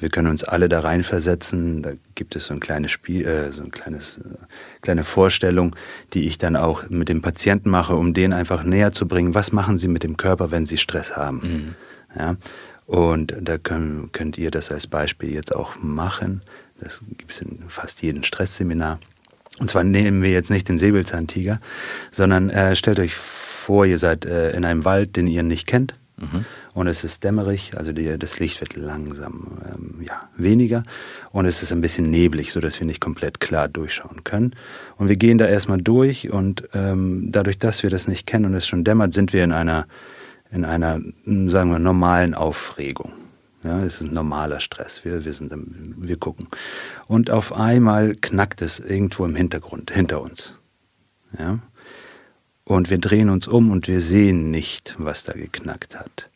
Wir 0.01 0.09
können 0.09 0.29
uns 0.29 0.45
alle 0.45 0.69
da 0.69 0.81
reinversetzen. 0.81 1.83
Da 1.83 1.93
gibt 2.15 2.35
es 2.35 2.47
so 2.47 2.55
ein 2.55 2.61
kleines 2.61 2.91
Spiel, 2.91 3.27
äh, 3.27 3.53
so 3.53 3.63
ein 3.63 3.71
kleines, 3.71 4.19
äh, 4.19 4.37
kleine 4.81 5.05
Vorstellung, 5.05 5.77
die 6.15 6.27
ich 6.27 6.39
dann 6.39 6.57
auch 6.57 6.89
mit 6.89 7.09
dem 7.09 7.23
Patienten 7.23 7.71
mache, 7.71 7.95
um 7.95 8.15
den 8.15 8.33
einfach 8.33 8.65
näher 8.65 8.93
zu 8.93 9.07
bringen. 9.07 9.35
Was 9.35 9.53
machen 9.53 9.79
Sie 9.79 9.89
mit 9.89 10.03
dem 10.03 10.17
Körper, 10.17 10.51
wenn 10.51 10.67
Sie 10.67 10.79
Stress 10.79 11.17
haben? 11.17 11.41
Mhm. 11.43 11.75
Ja? 12.19 12.37
Und 12.87 13.37
da 13.41 13.59
können, 13.59 14.11
könnt 14.13 14.37
ihr 14.39 14.51
das 14.51 14.73
als 14.73 14.87
Beispiel 14.87 15.33
jetzt 15.33 15.55
auch 15.55 15.77
machen. 15.77 16.43
Das 16.81 17.03
gibt 17.19 17.31
es 17.31 17.43
in 17.43 17.63
fast 17.69 18.03
jedem 18.03 18.25
Stressseminar. 18.25 18.99
Und 19.61 19.69
zwar 19.69 19.85
nehmen 19.85 20.23
wir 20.23 20.31
jetzt 20.31 20.51
nicht 20.51 20.69
den 20.69 20.79
Säbelzahntiger, 20.79 21.61
sondern 22.11 22.49
äh, 22.49 22.75
stellt 22.75 22.99
euch 22.99 23.15
vor, 23.15 23.85
ihr 23.85 23.99
seid 23.99 24.25
äh, 24.25 24.53
in 24.53 24.65
einem 24.65 24.85
Wald, 24.85 25.17
den 25.17 25.27
ihr 25.27 25.43
nicht 25.43 25.67
kennt. 25.67 25.95
Mhm. 26.17 26.47
Und 26.73 26.87
es 26.87 27.03
ist 27.03 27.25
dämmerig, 27.25 27.77
also 27.77 27.93
die, 27.93 28.17
das 28.19 28.39
Licht 28.39 28.61
wird 28.61 28.77
langsam 28.77 29.59
ähm, 29.69 30.03
ja, 30.03 30.21
weniger 30.37 30.83
und 31.33 31.47
es 31.47 31.63
ist 31.63 31.73
ein 31.73 31.81
bisschen 31.81 32.11
neblig, 32.11 32.53
sodass 32.53 32.79
wir 32.79 32.87
nicht 32.87 33.01
komplett 33.01 33.41
klar 33.41 33.69
durchschauen 33.69 34.23
können. 34.23 34.55
Und 34.97 35.09
wir 35.09 35.17
gehen 35.17 35.39
da 35.39 35.47
erstmal 35.47 35.79
durch 35.79 36.31
und 36.31 36.69
ähm, 36.73 37.33
dadurch, 37.33 37.59
dass 37.59 37.83
wir 37.83 37.91
das 37.91 38.07
nicht 38.07 38.27
kennen 38.27 38.45
und 38.45 38.55
es 38.55 38.67
schon 38.67 38.85
dämmert, 38.85 39.15
sind 39.15 39.33
wir 39.33 39.43
in 39.43 39.53
einer, 39.53 39.87
in 40.53 40.65
einer, 40.65 41.01
sagen 41.25 41.73
wir, 41.73 41.79
normalen 41.79 42.35
Aufregung. 42.35 43.13
Ja, 43.63 43.83
es 43.83 44.01
ist 44.01 44.09
ein 44.09 44.15
normaler 44.15 44.61
Stress. 44.61 45.05
Wir, 45.05 45.25
wir, 45.25 45.33
sind, 45.35 45.53
wir 45.55 46.17
gucken. 46.17 46.49
Und 47.07 47.31
auf 47.31 47.53
einmal 47.53 48.15
knackt 48.15 48.63
es 48.63 48.81
irgendwo 48.81 49.27
im 49.27 49.35
Hintergrund, 49.35 49.91
hinter 49.91 50.23
uns. 50.23 50.55
Ja? 51.39 51.59
Und 52.65 52.89
wir 52.89 52.99
drehen 52.99 53.29
uns 53.29 53.49
um 53.49 53.71
und 53.71 53.87
wir 53.87 54.01
sehen 54.01 54.51
nicht, 54.51 54.95
was 54.99 55.25
da 55.25 55.33
geknackt 55.35 55.99
hat. 55.99 56.30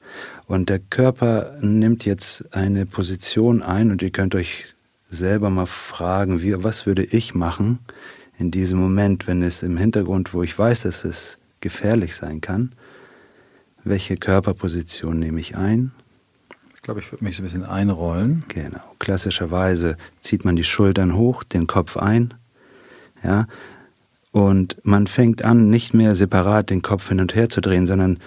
Und 0.47 0.69
der 0.69 0.79
Körper 0.79 1.57
nimmt 1.61 2.05
jetzt 2.05 2.55
eine 2.55 2.87
Position 2.87 3.63
ein 3.63 3.91
und 3.91 4.03
ihr 4.03 4.11
könnt 4.11 4.35
euch 4.35 4.67
selber 5.09 5.49
mal 5.51 5.67
fragen, 5.67 6.43
wie, 6.43 6.63
was 6.63 6.87
würde 6.87 7.05
ich 7.05 7.35
machen 7.35 7.79
in 8.39 8.51
diesem 8.51 8.79
Moment, 8.79 9.27
wenn 9.27 9.43
es 9.43 9.63
im 9.63 9.77
Hintergrund, 9.77 10.35
wo 10.35 10.43
ich 10.43 10.59
weiß, 10.59 10.83
dass 10.83 11.05
es 11.05 11.39
gefährlich 11.61 12.17
sein 12.17 12.41
kann, 12.41 12.73
welche 13.85 14.17
Körperposition 14.17 15.19
nehme 15.19 15.41
ich 15.41 15.57
ein? 15.57 15.93
Ich 16.75 16.83
glaube, 16.83 17.01
ich 17.01 17.11
würde 17.11 17.25
mich 17.25 17.37
so 17.37 17.43
ein 17.43 17.45
bisschen 17.45 17.65
einrollen. 17.65 18.45
Genau. 18.49 18.83
Klassischerweise 18.99 19.97
zieht 20.21 20.45
man 20.45 20.57
die 20.57 20.65
Schultern 20.65 21.15
hoch, 21.15 21.43
den 21.43 21.67
Kopf 21.67 21.97
ein, 21.97 22.35
ja, 23.23 23.47
und 24.35 24.77
man 24.83 25.07
fängt 25.07 25.43
an, 25.43 25.71
nicht 25.71 25.95
mehr 25.95 26.17
separat 26.17 26.69
den 26.69 26.83
Kopf 26.83 27.09
hin 27.09 27.21
und 27.21 27.37
her 27.37 27.49
zu 27.49 27.61
drehen, 27.61 27.87
sondern 27.87 28.19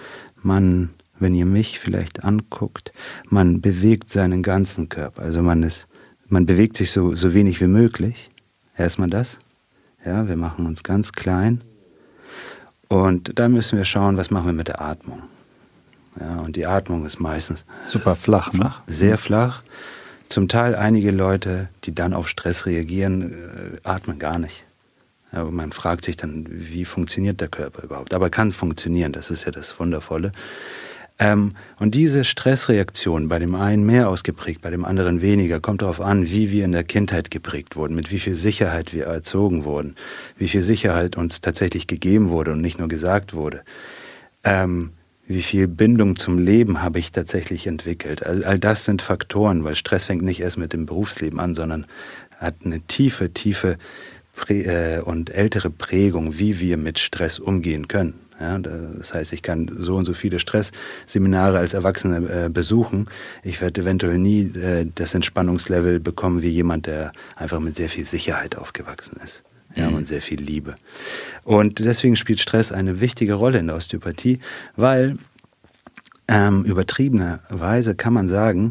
man 0.42 0.88
wenn 1.20 1.34
ihr 1.34 1.46
mich 1.46 1.78
vielleicht 1.78 2.24
anguckt, 2.24 2.92
man 3.28 3.60
bewegt 3.60 4.10
seinen 4.10 4.42
ganzen 4.42 4.88
Körper. 4.88 5.22
Also 5.22 5.42
man 5.42 5.62
ist, 5.62 5.88
man 6.26 6.46
bewegt 6.46 6.76
sich 6.76 6.90
so, 6.90 7.14
so 7.14 7.34
wenig 7.34 7.60
wie 7.60 7.66
möglich. 7.66 8.30
Erstmal 8.76 9.10
das. 9.10 9.38
Ja, 10.04 10.28
wir 10.28 10.36
machen 10.36 10.66
uns 10.66 10.82
ganz 10.82 11.12
klein. 11.12 11.60
Und 12.88 13.38
dann 13.38 13.52
müssen 13.52 13.76
wir 13.76 13.84
schauen, 13.84 14.16
was 14.16 14.30
machen 14.30 14.46
wir 14.46 14.52
mit 14.52 14.68
der 14.68 14.80
Atmung. 14.80 15.22
Ja, 16.18 16.38
und 16.38 16.56
die 16.56 16.66
Atmung 16.66 17.04
ist 17.06 17.20
meistens 17.20 17.64
super 17.86 18.16
flach, 18.16 18.52
ne? 18.52 18.60
flach. 18.60 18.82
sehr 18.86 19.18
flach. 19.18 19.62
Zum 20.28 20.48
Teil 20.48 20.74
einige 20.74 21.10
Leute, 21.10 21.68
die 21.84 21.94
dann 21.94 22.12
auf 22.12 22.28
Stress 22.28 22.66
reagieren, 22.66 23.32
äh, 23.32 23.88
atmen 23.88 24.18
gar 24.18 24.38
nicht. 24.38 24.64
Aber 25.32 25.50
man 25.50 25.72
fragt 25.72 26.04
sich 26.04 26.16
dann, 26.16 26.46
wie 26.48 26.84
funktioniert 26.84 27.40
der 27.40 27.48
Körper 27.48 27.82
überhaupt? 27.82 28.14
Aber 28.14 28.30
kann 28.30 28.50
funktionieren, 28.50 29.12
das 29.12 29.30
ist 29.30 29.44
ja 29.44 29.52
das 29.52 29.78
Wundervolle. 29.78 30.32
Ähm, 31.18 31.54
und 31.78 31.94
diese 31.94 32.22
Stressreaktion, 32.22 33.28
bei 33.28 33.38
dem 33.38 33.54
einen 33.54 33.84
mehr 33.84 34.08
ausgeprägt, 34.08 34.62
bei 34.62 34.70
dem 34.70 34.84
anderen 34.84 35.20
weniger, 35.20 35.58
kommt 35.58 35.82
darauf 35.82 36.00
an, 36.00 36.30
wie 36.30 36.50
wir 36.50 36.64
in 36.64 36.72
der 36.72 36.84
Kindheit 36.84 37.30
geprägt 37.30 37.74
wurden, 37.74 37.96
mit 37.96 38.10
wie 38.12 38.20
viel 38.20 38.36
Sicherheit 38.36 38.94
wir 38.94 39.06
erzogen 39.06 39.64
wurden, 39.64 39.96
wie 40.36 40.48
viel 40.48 40.60
Sicherheit 40.60 41.16
uns 41.16 41.40
tatsächlich 41.40 41.86
gegeben 41.86 42.30
wurde 42.30 42.52
und 42.52 42.60
nicht 42.60 42.78
nur 42.78 42.88
gesagt 42.88 43.34
wurde. 43.34 43.62
Ähm, 44.44 44.92
wie 45.26 45.42
viel 45.42 45.68
Bindung 45.68 46.16
zum 46.16 46.38
Leben 46.38 46.82
habe 46.82 46.98
ich 46.98 47.12
tatsächlich 47.12 47.66
entwickelt. 47.66 48.22
Also 48.22 48.44
all 48.44 48.58
das 48.58 48.86
sind 48.86 49.02
Faktoren, 49.02 49.62
weil 49.62 49.74
Stress 49.74 50.04
fängt 50.04 50.22
nicht 50.22 50.40
erst 50.40 50.56
mit 50.56 50.72
dem 50.72 50.86
Berufsleben 50.86 51.38
an, 51.38 51.54
sondern 51.54 51.86
hat 52.38 52.54
eine 52.64 52.80
tiefe, 52.80 53.30
tiefe 53.34 53.76
Prä 54.36 54.62
äh, 54.62 55.00
und 55.00 55.30
ältere 55.30 55.68
Prägung, 55.68 56.38
wie 56.38 56.60
wir 56.60 56.76
mit 56.76 56.98
Stress 56.98 57.38
umgehen 57.38 57.88
können. 57.88 58.14
Ja, 58.40 58.58
das 58.58 59.14
heißt, 59.14 59.32
ich 59.32 59.42
kann 59.42 59.68
so 59.78 59.96
und 59.96 60.04
so 60.04 60.14
viele 60.14 60.38
Stressseminare 60.38 61.58
als 61.58 61.74
Erwachsene 61.74 62.44
äh, 62.46 62.48
besuchen. 62.48 63.06
Ich 63.42 63.60
werde 63.60 63.80
eventuell 63.80 64.18
nie 64.18 64.42
äh, 64.56 64.86
das 64.94 65.14
Entspannungslevel 65.14 65.98
bekommen 65.98 66.40
wie 66.42 66.48
jemand, 66.48 66.86
der 66.86 67.12
einfach 67.34 67.58
mit 67.58 67.74
sehr 67.74 67.88
viel 67.88 68.04
Sicherheit 68.04 68.56
aufgewachsen 68.56 69.18
ist. 69.22 69.42
Ja, 69.74 69.90
mhm. 69.90 69.96
und 69.96 70.08
sehr 70.08 70.22
viel 70.22 70.40
Liebe. 70.40 70.76
Und 71.44 71.80
deswegen 71.80 72.16
spielt 72.16 72.40
Stress 72.40 72.72
eine 72.72 73.00
wichtige 73.00 73.34
Rolle 73.34 73.58
in 73.58 73.66
der 73.66 73.76
Osteopathie, 73.76 74.38
weil 74.76 75.18
ähm, 76.26 76.64
übertriebenerweise 76.64 77.94
kann 77.94 78.12
man 78.12 78.28
sagen, 78.28 78.70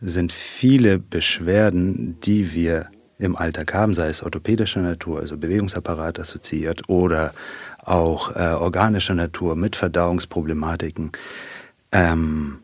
sind 0.00 0.32
viele 0.32 0.98
Beschwerden, 0.98 2.20
die 2.20 2.52
wir 2.52 2.88
im 3.18 3.36
Alltag 3.36 3.74
haben, 3.74 3.94
sei 3.94 4.08
es 4.08 4.22
orthopädischer 4.22 4.80
Natur, 4.80 5.20
also 5.20 5.36
Bewegungsapparat 5.36 6.20
assoziiert 6.20 6.88
oder 6.88 7.32
auch 7.88 8.34
äh, 8.36 8.54
organischer 8.54 9.14
Natur 9.14 9.56
mit 9.56 9.76
Verdauungsproblematiken. 9.76 11.12
Ähm, 11.92 12.58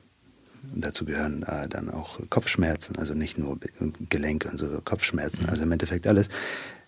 dazu 0.74 1.04
gehören 1.04 1.42
äh, 1.44 1.68
dann 1.68 1.90
auch 1.90 2.18
Kopfschmerzen, 2.30 2.96
also 2.98 3.14
nicht 3.14 3.38
nur 3.38 3.58
Gelenke 4.08 4.48
und 4.48 4.58
so 4.58 4.66
Kopfschmerzen, 4.84 5.48
also 5.48 5.62
im 5.62 5.72
Endeffekt 5.72 6.06
alles. 6.06 6.28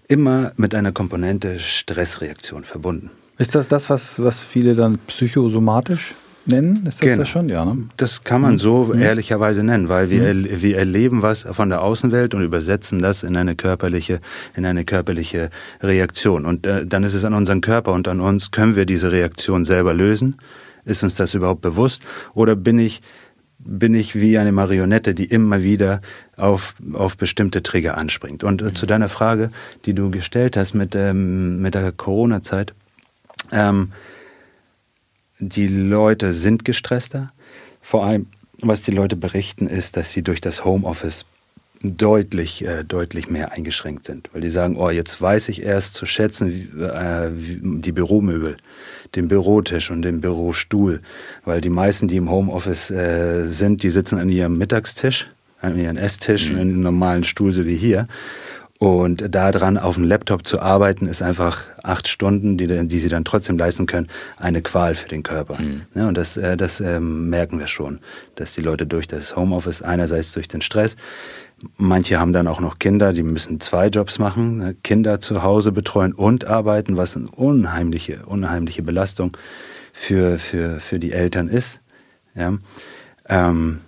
Immer 0.08 0.52
mit 0.56 0.74
einer 0.74 0.92
Komponente 0.92 1.58
Stressreaktion 1.58 2.64
verbunden. 2.64 3.10
Ist 3.38 3.54
das 3.54 3.68
das, 3.68 3.90
was, 3.90 4.22
was 4.22 4.42
viele 4.42 4.74
dann 4.74 4.98
psychosomatisch 4.98 6.14
nennen? 6.48 6.86
Ist 6.86 7.00
das 7.00 7.00
genau. 7.00 7.16
das 7.18 7.28
schon? 7.28 7.48
Ja, 7.48 7.64
ne? 7.64 7.84
Das 7.96 8.24
kann 8.24 8.40
man 8.40 8.58
so 8.58 8.86
mhm. 8.86 9.00
ehrlicherweise 9.00 9.62
nennen, 9.62 9.88
weil 9.88 10.10
wir, 10.10 10.34
mhm. 10.34 10.62
wir 10.62 10.78
erleben 10.78 11.22
was 11.22 11.42
von 11.50 11.68
der 11.68 11.82
Außenwelt 11.82 12.34
und 12.34 12.42
übersetzen 12.42 12.98
das 12.98 13.22
in 13.22 13.36
eine 13.36 13.56
körperliche, 13.56 14.20
in 14.54 14.64
eine 14.64 14.84
körperliche 14.84 15.50
Reaktion. 15.82 16.46
Und 16.46 16.66
äh, 16.66 16.86
dann 16.86 17.04
ist 17.04 17.14
es 17.14 17.24
an 17.24 17.34
unseren 17.34 17.60
Körper 17.60 17.92
und 17.92 18.08
an 18.08 18.20
uns, 18.20 18.50
können 18.50 18.76
wir 18.76 18.86
diese 18.86 19.12
Reaktion 19.12 19.64
selber 19.64 19.94
lösen? 19.94 20.36
Ist 20.84 21.02
uns 21.02 21.16
das 21.16 21.34
überhaupt 21.34 21.62
bewusst? 21.62 22.02
Oder 22.34 22.54
bin 22.54 22.78
ich, 22.78 23.02
bin 23.58 23.94
ich 23.94 24.14
wie 24.14 24.38
eine 24.38 24.52
Marionette, 24.52 25.14
die 25.14 25.24
immer 25.24 25.62
wieder 25.62 26.00
auf, 26.36 26.74
auf 26.92 27.16
bestimmte 27.16 27.62
Trigger 27.62 27.98
anspringt? 27.98 28.44
Und 28.44 28.62
äh, 28.62 28.72
zu 28.72 28.86
deiner 28.86 29.08
Frage, 29.08 29.50
die 29.84 29.94
du 29.94 30.10
gestellt 30.10 30.56
hast 30.56 30.74
mit, 30.74 30.94
ähm, 30.94 31.60
mit 31.60 31.74
der 31.74 31.90
Corona-Zeit, 31.92 32.72
ähm, 33.52 33.92
die 35.38 35.68
Leute 35.68 36.32
sind 36.32 36.64
gestresster. 36.64 37.28
Vor 37.80 38.04
allem, 38.04 38.26
was 38.60 38.82
die 38.82 38.90
Leute 38.90 39.16
berichten, 39.16 39.66
ist, 39.66 39.96
dass 39.96 40.12
sie 40.12 40.22
durch 40.22 40.40
das 40.40 40.64
Homeoffice 40.64 41.24
deutlich, 41.82 42.64
äh, 42.64 42.84
deutlich 42.84 43.28
mehr 43.28 43.52
eingeschränkt 43.52 44.06
sind. 44.06 44.30
Weil 44.32 44.40
die 44.40 44.50
sagen, 44.50 44.76
oh, 44.76 44.90
jetzt 44.90 45.20
weiß 45.20 45.48
ich 45.48 45.62
erst 45.62 45.94
zu 45.94 46.06
schätzen, 46.06 46.50
wie, 46.50 46.82
äh, 46.82 47.30
wie 47.34 47.80
die 47.80 47.92
Büromöbel, 47.92 48.56
den 49.14 49.28
Bürotisch 49.28 49.90
und 49.90 50.02
den 50.02 50.20
Bürostuhl. 50.20 51.00
Weil 51.44 51.60
die 51.60 51.70
meisten, 51.70 52.08
die 52.08 52.16
im 52.16 52.30
Homeoffice 52.30 52.90
äh, 52.90 53.44
sind, 53.44 53.82
die 53.82 53.90
sitzen 53.90 54.18
an 54.18 54.30
ihrem 54.30 54.58
Mittagstisch, 54.58 55.28
an 55.60 55.78
ihrem 55.78 55.96
Esstisch, 55.96 56.48
mhm. 56.48 56.54
in 56.56 56.60
einem 56.60 56.80
normalen 56.80 57.24
Stuhl, 57.24 57.52
so 57.52 57.66
wie 57.66 57.76
hier. 57.76 58.08
Und 58.78 59.34
daran 59.34 59.78
auf 59.78 59.94
dem 59.94 60.04
Laptop 60.04 60.46
zu 60.46 60.60
arbeiten, 60.60 61.06
ist 61.06 61.22
einfach 61.22 61.62
acht 61.82 62.08
Stunden, 62.08 62.58
die, 62.58 62.66
die 62.86 62.98
sie 62.98 63.08
dann 63.08 63.24
trotzdem 63.24 63.56
leisten 63.56 63.86
können, 63.86 64.08
eine 64.36 64.60
Qual 64.60 64.94
für 64.94 65.08
den 65.08 65.22
Körper. 65.22 65.58
Mhm. 65.60 65.82
Ja, 65.94 66.08
und 66.08 66.16
das, 66.16 66.36
äh, 66.36 66.58
das 66.58 66.80
ähm, 66.80 67.30
merken 67.30 67.58
wir 67.58 67.68
schon, 67.68 68.00
dass 68.34 68.52
die 68.52 68.60
Leute 68.60 68.86
durch 68.86 69.08
das 69.08 69.34
Homeoffice, 69.34 69.80
einerseits 69.80 70.32
durch 70.32 70.46
den 70.46 70.60
Stress, 70.60 70.96
manche 71.78 72.20
haben 72.20 72.34
dann 72.34 72.46
auch 72.46 72.60
noch 72.60 72.78
Kinder, 72.78 73.14
die 73.14 73.22
müssen 73.22 73.60
zwei 73.60 73.86
Jobs 73.86 74.18
machen, 74.18 74.58
ne? 74.58 74.76
Kinder 74.82 75.20
zu 75.20 75.42
Hause 75.42 75.72
betreuen 75.72 76.12
und 76.12 76.44
arbeiten, 76.44 76.98
was 76.98 77.16
eine 77.16 77.28
unheimliche, 77.28 78.26
unheimliche 78.26 78.82
Belastung 78.82 79.36
für, 79.94 80.38
für, 80.38 80.80
für 80.80 80.98
die 80.98 81.12
Eltern 81.12 81.48
ist. 81.48 81.80
Ja. 82.34 82.58
Ähm, 83.26 83.80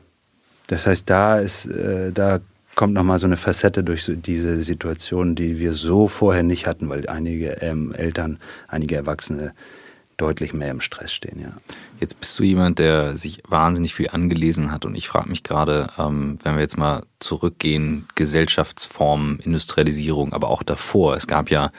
das 0.69 0.87
heißt, 0.87 1.09
da 1.11 1.39
ist, 1.41 1.67
äh, 1.67 2.11
da 2.13 2.41
kommt 2.79 2.95
nochmal 2.95 3.19
so 3.19 3.27
eine 3.27 3.37
Facette 3.37 3.83
durch 3.83 4.09
diese 4.09 4.63
Situation, 4.63 5.35
die 5.35 5.59
wir 5.59 5.73
so 5.73 6.07
vorher 6.07 6.45
nicht 6.45 6.69
hatten, 6.69 6.89
weil 6.89 7.09
einige 7.09 7.61
ähm, 7.61 7.93
Eltern, 7.93 8.39
einige 8.69 8.95
Erwachsene 8.95 9.53
deutlich 10.17 10.53
mehr 10.53 10.71
im 10.71 10.81
Stress 10.81 11.13
stehen, 11.13 11.41
ja. 11.41 11.53
Jetzt 11.99 12.21
bist 12.21 12.39
du 12.39 12.45
jemand, 12.45 12.79
der 12.79 13.19
sich 13.19 13.43
wahnsinnig 13.49 13.97
viel 13.97 14.11
angelesen 14.11 14.71
hat 14.71 14.85
und 14.85 14.95
ich 14.95 15.09
frage 15.09 15.29
mich 15.29 15.43
gerade, 15.43 15.89
ähm, 15.99 16.39
wenn 16.45 16.55
wir 16.55 16.61
jetzt 16.61 16.79
mal 16.79 17.03
zurückgehen, 17.19 18.07
Gesellschaftsformen, 18.15 19.41
Industrialisierung, 19.41 20.33
aber 20.33 20.49
auch 20.49 20.63
davor. 20.63 21.17
Es 21.17 21.27
gab 21.27 21.51
ja 21.51 21.73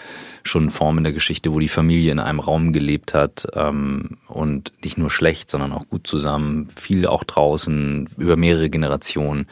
schon 0.44 0.70
Formen 0.70 0.98
in 0.98 1.04
der 1.06 1.14
Geschichte, 1.14 1.54
wo 1.54 1.60
die 1.60 1.70
Familie 1.70 2.12
in 2.12 2.20
einem 2.20 2.42
Raum 2.42 2.74
gelebt 2.74 3.14
hat 3.14 3.48
ähm, 3.54 4.18
und 4.28 4.74
nicht 4.84 4.98
nur 4.98 5.12
schlecht, 5.12 5.50
sondern 5.50 5.72
auch 5.72 5.88
gut 5.88 6.08
zusammen, 6.08 6.68
viel 6.76 7.08
auch 7.08 7.24
draußen, 7.24 8.10
über 8.18 8.36
mehrere 8.36 8.70
Generationen. 8.70 9.48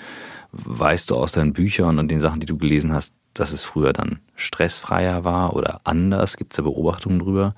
Weißt 0.65 1.09
du 1.09 1.15
aus 1.15 1.31
deinen 1.31 1.53
Büchern 1.53 1.99
und 1.99 2.09
den 2.09 2.19
Sachen, 2.19 2.39
die 2.39 2.45
du 2.45 2.57
gelesen 2.57 2.93
hast, 2.93 3.13
dass 3.33 3.51
es 3.51 3.63
früher 3.63 3.93
dann 3.93 4.19
stressfreier 4.35 5.23
war 5.23 5.55
oder 5.55 5.81
anders? 5.83 6.37
Gibt 6.37 6.53
es 6.53 6.57
da 6.57 6.63
Beobachtungen 6.63 7.19
drüber? 7.19 7.55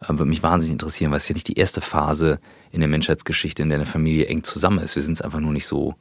Äh, 0.00 0.10
würde 0.10 0.26
mich 0.26 0.42
wahnsinnig 0.42 0.72
interessieren, 0.72 1.10
weil 1.10 1.18
es 1.18 1.28
ja 1.28 1.34
nicht 1.34 1.48
die 1.48 1.58
erste 1.58 1.80
Phase 1.80 2.40
in 2.70 2.80
der 2.80 2.88
Menschheitsgeschichte, 2.88 3.62
in 3.62 3.68
der 3.68 3.78
eine 3.78 3.86
Familie 3.86 4.26
eng 4.26 4.42
zusammen 4.42 4.78
ist. 4.78 4.94
Wir 4.96 5.02
sind 5.02 5.14
es 5.14 5.22
einfach 5.22 5.40
nur 5.40 5.52
nicht 5.52 5.66
so 5.66 5.94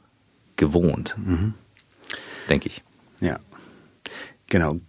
gewohnt, 0.55 1.15
mhm. 1.17 1.53
denke 2.49 2.69
ich. 2.69 2.83
Ja, 3.19 3.39
genau. 4.47 4.79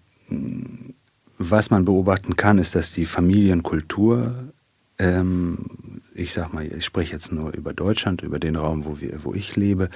Was 1.39 1.71
man 1.71 1.85
beobachten 1.85 2.37
kann, 2.37 2.59
ist, 2.59 2.75
dass 2.75 2.93
die 2.93 3.07
Familienkultur, 3.07 4.53
ähm, 4.99 6.01
ich 6.15 6.33
sag 6.33 6.53
mal, 6.53 6.67
ich 6.67 6.85
spreche 6.85 7.13
jetzt 7.13 7.31
nur 7.33 7.55
über 7.55 7.73
Deutschland, 7.73 8.23
über 8.23 8.39
den 8.39 8.57
Raum, 8.57 8.85
wo, 8.85 9.01
wir, 9.01 9.25
wo 9.25 9.35
ich 9.35 9.55
lebe, 9.57 9.89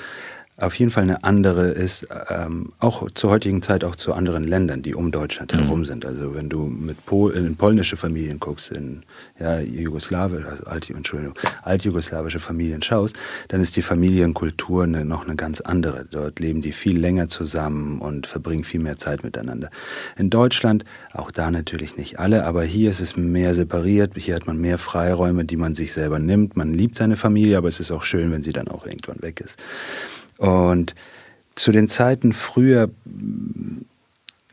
auf 0.59 0.75
jeden 0.75 0.91
Fall 0.91 1.05
eine 1.05 1.25
andere 1.25 1.71
ist, 1.71 2.07
ähm, 2.29 2.73
auch 2.79 3.11
zur 3.13 3.31
heutigen 3.31 3.63
Zeit 3.63 3.85
auch 3.85 3.97
zu 3.97 4.13
anderen 4.13 4.45
Ländern, 4.45 4.83
die 4.83 4.95
um 4.95 5.11
Deutschland 5.11 5.53
mhm. 5.55 5.61
herum 5.61 5.85
sind. 5.87 6.05
Also 6.05 6.35
wenn 6.35 6.51
du 6.51 6.67
mit 6.67 7.07
Pol 7.07 7.33
in 7.33 7.57
polnische 7.57 7.97
Familien 7.97 8.39
guckst, 8.39 8.71
in 8.71 9.03
ja, 9.41 9.61
Jugoslawische, 9.61 10.47
also 10.47 10.65
alt, 10.65 10.91
Entschuldigung, 10.91 11.35
altjugoslawische 11.63 12.39
Familien 12.39 12.83
schaust, 12.83 13.17
dann 13.49 13.63
ist 13.63 13.77
die 13.77 13.83
Familienkultur 13.83 14.85
eine, 14.85 15.07
noch 15.07 15.25
eine 15.25 15.37
ganz 15.37 15.63
andere. 15.63 16.05
Dort 16.11 16.39
leben 16.39 16.61
die 16.61 16.73
viel 16.73 16.99
länger 16.99 17.29
zusammen 17.29 18.01
und 18.01 18.27
verbringen 18.27 18.65
viel 18.65 18.81
mehr 18.81 18.99
Zeit 18.99 19.25
miteinander. 19.25 19.71
In 20.19 20.29
Deutschland, 20.29 20.85
auch 21.15 21.31
da 21.31 21.51
natürlich 21.51 21.97
nicht 21.97 22.19
alle, 22.19 22.45
aber 22.45 22.63
hier 22.63 22.91
ist 22.91 23.01
es 23.01 23.17
mehr 23.17 23.55
separiert, 23.55 24.13
hier 24.17 24.35
hat 24.35 24.47
man 24.47 24.59
mehr 24.59 24.77
Freiräume, 24.77 25.47
die 25.47 25.57
man 25.57 25.75
sich 25.75 25.95
selber 25.95 26.19
nimmt. 26.19 26.57
Man 26.59 26.75
liebt 26.75 26.97
seine 26.97 27.17
Familie, 27.17 27.57
aber 27.57 27.69
es 27.69 27.81
ist 27.81 27.91
auch 27.91 28.05
schön, 28.05 28.31
wenn 28.33 28.43
sie 28.43 28.53
dann 28.53 28.69
auch 28.69 28.85
irgendwann 28.85 29.23
weg 29.23 29.41
ist. 29.41 29.59
Und 30.43 30.97
zu 31.55 31.71
den 31.71 31.89
Zeiten 31.89 32.33
früher, 32.33 32.91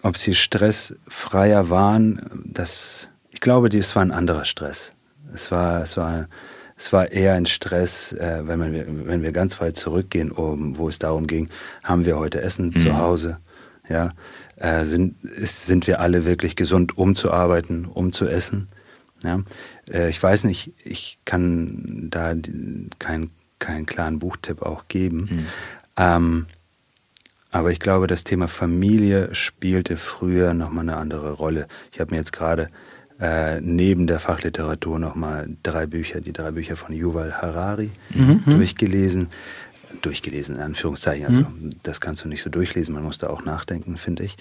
ob 0.03 0.17
sie 0.17 0.35
stressfreier 0.35 1.71
waren, 1.71 2.21
das, 2.45 3.09
ich 3.31 3.41
glaube, 3.41 3.75
es 3.75 3.95
war 3.95 4.03
ein 4.03 4.11
anderer 4.11 4.45
Stress. 4.45 4.91
Es 5.33 5.49
war, 5.49 5.81
es 5.81 5.97
war, 5.97 6.27
es 6.77 6.93
war 6.93 7.11
eher 7.11 7.33
ein 7.33 7.47
Stress, 7.47 8.13
äh, 8.13 8.43
wenn, 8.45 8.59
man, 8.59 9.07
wenn 9.07 9.23
wir 9.23 9.31
ganz 9.31 9.59
weit 9.61 9.77
zurückgehen, 9.77 10.31
um, 10.31 10.77
wo 10.77 10.89
es 10.89 10.99
darum 10.99 11.25
ging, 11.25 11.49
haben 11.83 12.05
wir 12.05 12.19
heute 12.19 12.39
Essen 12.41 12.67
mhm. 12.67 12.77
zu 12.77 12.95
Hause? 12.95 13.39
Ja, 13.89 14.11
äh, 14.57 14.85
sind, 14.85 15.23
ist, 15.23 15.65
sind 15.65 15.87
wir 15.87 15.99
alle 16.01 16.23
wirklich 16.23 16.55
gesund, 16.55 16.99
um 16.99 17.15
zu 17.15 17.31
arbeiten, 17.31 17.85
um 17.85 18.13
zu 18.13 18.27
essen? 18.27 18.67
Ja, 19.23 19.41
äh, 19.91 20.09
ich 20.09 20.21
weiß 20.21 20.43
nicht, 20.43 20.71
ich 20.83 21.17
kann 21.25 22.09
da 22.11 22.35
keinen 22.99 23.31
keinen 23.59 23.85
klaren 23.85 24.19
Buchtipp 24.19 24.61
auch 24.61 24.87
geben. 24.87 25.27
Mhm. 25.29 25.45
Ähm, 25.99 26.47
aber 27.51 27.71
ich 27.71 27.79
glaube, 27.79 28.07
das 28.07 28.23
Thema 28.23 28.47
Familie 28.47 29.33
spielte 29.35 29.97
früher 29.97 30.53
nochmal 30.53 30.83
eine 30.83 30.97
andere 30.97 31.33
Rolle. 31.33 31.67
Ich 31.91 31.99
habe 31.99 32.11
mir 32.11 32.17
jetzt 32.17 32.31
gerade 32.31 32.69
äh, 33.19 33.59
neben 33.59 34.07
der 34.07 34.19
Fachliteratur 34.19 34.97
nochmal 34.97 35.49
drei 35.63 35.85
Bücher, 35.85 36.21
die 36.21 36.31
drei 36.31 36.51
Bücher 36.51 36.77
von 36.77 36.95
Yuval 36.95 37.41
Harari 37.41 37.91
mhm. 38.11 38.43
durchgelesen. 38.45 39.27
Durchgelesen, 40.03 40.55
in 40.55 40.61
Anführungszeichen. 40.61 41.25
Also, 41.25 41.39
mhm. 41.39 41.71
das 41.81 41.99
kannst 41.99 42.23
du 42.23 42.27
nicht 42.29 42.43
so 42.43 42.51
durchlesen, 42.51 42.93
man 42.93 43.03
muss 43.03 43.17
da 43.17 43.27
auch 43.27 43.43
nachdenken, 43.43 43.97
finde 43.97 44.23
ich. 44.23 44.37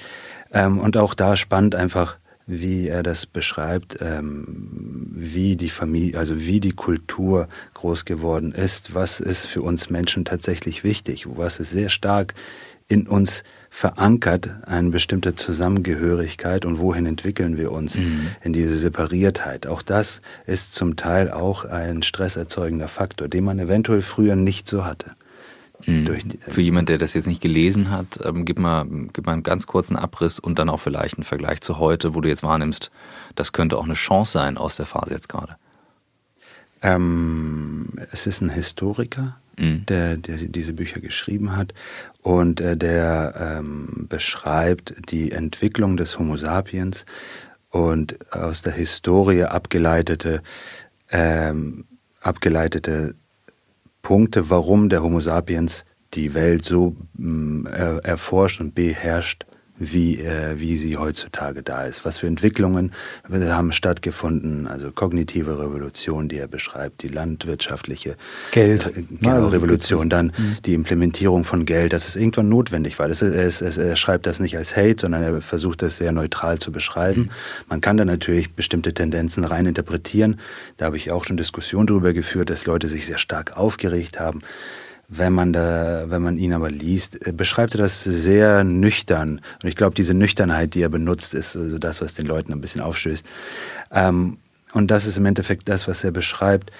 Ähm, 0.52 0.78
und 0.78 0.98
auch 0.98 1.14
da 1.14 1.36
spannend 1.38 1.74
einfach, 1.74 2.18
wie 2.48 2.88
er 2.88 3.02
das 3.02 3.26
beschreibt, 3.26 3.98
ähm, 4.00 5.06
wie 5.12 5.54
die 5.54 5.68
Familie, 5.68 6.18
also 6.18 6.40
wie 6.40 6.60
die 6.60 6.72
Kultur 6.72 7.46
groß 7.74 8.06
geworden 8.06 8.52
ist, 8.52 8.94
was 8.94 9.20
ist 9.20 9.46
für 9.46 9.62
uns 9.62 9.90
Menschen 9.90 10.24
tatsächlich 10.24 10.82
wichtig, 10.82 11.26
was 11.28 11.60
ist 11.60 11.70
sehr 11.70 11.90
stark 11.90 12.34
in 12.88 13.06
uns 13.06 13.44
verankert, 13.68 14.48
eine 14.64 14.88
bestimmte 14.88 15.34
Zusammengehörigkeit 15.34 16.64
und 16.64 16.78
wohin 16.78 17.04
entwickeln 17.04 17.58
wir 17.58 17.70
uns 17.70 17.98
mhm. 17.98 18.28
in 18.42 18.54
diese 18.54 18.76
Separiertheit. 18.76 19.66
Auch 19.66 19.82
das 19.82 20.22
ist 20.46 20.74
zum 20.74 20.96
Teil 20.96 21.30
auch 21.30 21.66
ein 21.66 22.02
stresserzeugender 22.02 22.88
Faktor, 22.88 23.28
den 23.28 23.44
man 23.44 23.58
eventuell 23.58 24.00
früher 24.00 24.36
nicht 24.36 24.68
so 24.68 24.86
hatte. 24.86 25.10
Mhm. 25.86 26.38
Für 26.40 26.60
jemand, 26.60 26.88
der 26.88 26.98
das 26.98 27.14
jetzt 27.14 27.26
nicht 27.26 27.40
gelesen 27.40 27.90
hat, 27.90 28.18
ähm, 28.24 28.44
gib, 28.44 28.58
mal, 28.58 28.84
gib 29.12 29.26
mal 29.26 29.34
einen 29.34 29.42
ganz 29.42 29.66
kurzen 29.66 29.96
Abriss 29.96 30.38
und 30.38 30.58
dann 30.58 30.68
auch 30.68 30.80
vielleicht 30.80 31.16
einen 31.16 31.24
Vergleich 31.24 31.60
zu 31.60 31.78
heute, 31.78 32.14
wo 32.14 32.20
du 32.20 32.28
jetzt 32.28 32.42
wahrnimmst, 32.42 32.90
das 33.34 33.52
könnte 33.52 33.78
auch 33.78 33.84
eine 33.84 33.94
Chance 33.94 34.32
sein 34.32 34.58
aus 34.58 34.76
der 34.76 34.86
Phase 34.86 35.12
jetzt 35.12 35.28
gerade. 35.28 35.56
Ähm, 36.82 37.88
es 38.12 38.26
ist 38.26 38.40
ein 38.40 38.50
Historiker, 38.50 39.36
mhm. 39.56 39.86
der, 39.86 40.16
der, 40.16 40.36
diese 40.36 40.72
Bücher 40.72 41.00
geschrieben 41.00 41.56
hat 41.56 41.74
und 42.22 42.60
äh, 42.60 42.76
der 42.76 43.60
ähm, 43.60 44.06
beschreibt 44.08 44.94
die 45.10 45.32
Entwicklung 45.32 45.96
des 45.96 46.18
Homo 46.18 46.36
sapiens 46.36 47.04
und 47.70 48.32
aus 48.32 48.62
der 48.62 48.72
Historie 48.72 49.44
abgeleitete, 49.44 50.42
ähm, 51.10 51.84
abgeleitete 52.20 53.14
Punkte, 54.08 54.48
warum 54.48 54.88
der 54.88 55.02
Homo 55.02 55.20
sapiens 55.20 55.84
die 56.14 56.32
Welt 56.32 56.64
so 56.64 56.96
mm, 57.18 57.66
erforscht 57.66 58.58
und 58.58 58.74
beherrscht, 58.74 59.44
wie, 59.78 60.18
äh, 60.18 60.58
wie 60.58 60.76
sie 60.76 60.96
heutzutage 60.96 61.62
da 61.62 61.84
ist. 61.84 62.04
Was 62.04 62.18
für 62.18 62.26
Entwicklungen 62.26 62.92
haben 63.30 63.72
stattgefunden, 63.72 64.66
also 64.66 64.90
kognitive 64.90 65.58
Revolution, 65.58 66.28
die 66.28 66.38
er 66.38 66.48
beschreibt, 66.48 67.02
die 67.02 67.08
landwirtschaftliche 67.08 68.16
Geld. 68.50 68.86
Äh, 68.86 69.02
genau, 69.20 69.48
Revolution, 69.48 70.08
dann 70.10 70.26
mhm. 70.26 70.56
die 70.64 70.74
Implementierung 70.74 71.44
von 71.44 71.64
Geld, 71.64 71.92
dass 71.92 72.08
es 72.08 72.16
irgendwann 72.16 72.48
notwendig 72.48 72.98
war. 72.98 73.08
Das 73.08 73.22
ist, 73.22 73.60
er, 73.60 73.84
er, 73.84 73.96
schreibt 73.96 74.26
das 74.26 74.40
nicht 74.40 74.56
als 74.56 74.76
Hate, 74.76 74.96
sondern 75.00 75.22
er 75.22 75.40
versucht 75.40 75.82
das 75.82 75.98
sehr 75.98 76.12
neutral 76.12 76.58
zu 76.58 76.72
beschreiben. 76.72 77.22
Mhm. 77.22 77.30
Man 77.68 77.80
kann 77.80 77.96
da 77.96 78.04
natürlich 78.04 78.54
bestimmte 78.54 78.92
Tendenzen 78.92 79.44
rein 79.44 79.66
interpretieren. 79.66 80.38
Da 80.76 80.86
habe 80.86 80.96
ich 80.96 81.10
auch 81.12 81.24
schon 81.24 81.36
Diskussionen 81.36 81.86
darüber 81.86 82.12
geführt, 82.12 82.50
dass 82.50 82.66
Leute 82.66 82.88
sich 82.88 83.06
sehr 83.06 83.18
stark 83.18 83.56
aufgeregt 83.56 84.18
haben 84.20 84.40
wenn 85.08 85.32
man, 85.32 85.52
da, 85.52 86.04
wenn 86.08 86.22
man 86.22 86.36
ihn 86.36 86.52
aber 86.52 86.70
liest, 86.70 87.26
äh, 87.26 87.32
beschreibt 87.32 87.74
er 87.74 87.78
das 87.78 88.04
sehr 88.04 88.62
nüchtern. 88.62 89.40
Und 89.62 89.68
ich 89.68 89.76
glaube, 89.76 89.94
diese 89.94 90.14
Nüchternheit, 90.14 90.74
die 90.74 90.82
er 90.82 90.90
benutzt, 90.90 91.34
ist 91.34 91.56
also 91.56 91.78
das, 91.78 92.02
was 92.02 92.14
den 92.14 92.26
Leuten 92.26 92.52
ein 92.52 92.60
bisschen 92.60 92.82
aufstößt. 92.82 93.26
Ähm, 93.92 94.38
und 94.72 94.90
das 94.90 95.06
ist 95.06 95.16
im 95.16 95.24
Endeffekt 95.24 95.68
das, 95.68 95.88
was 95.88 96.04
er 96.04 96.10
beschreibt 96.10 96.70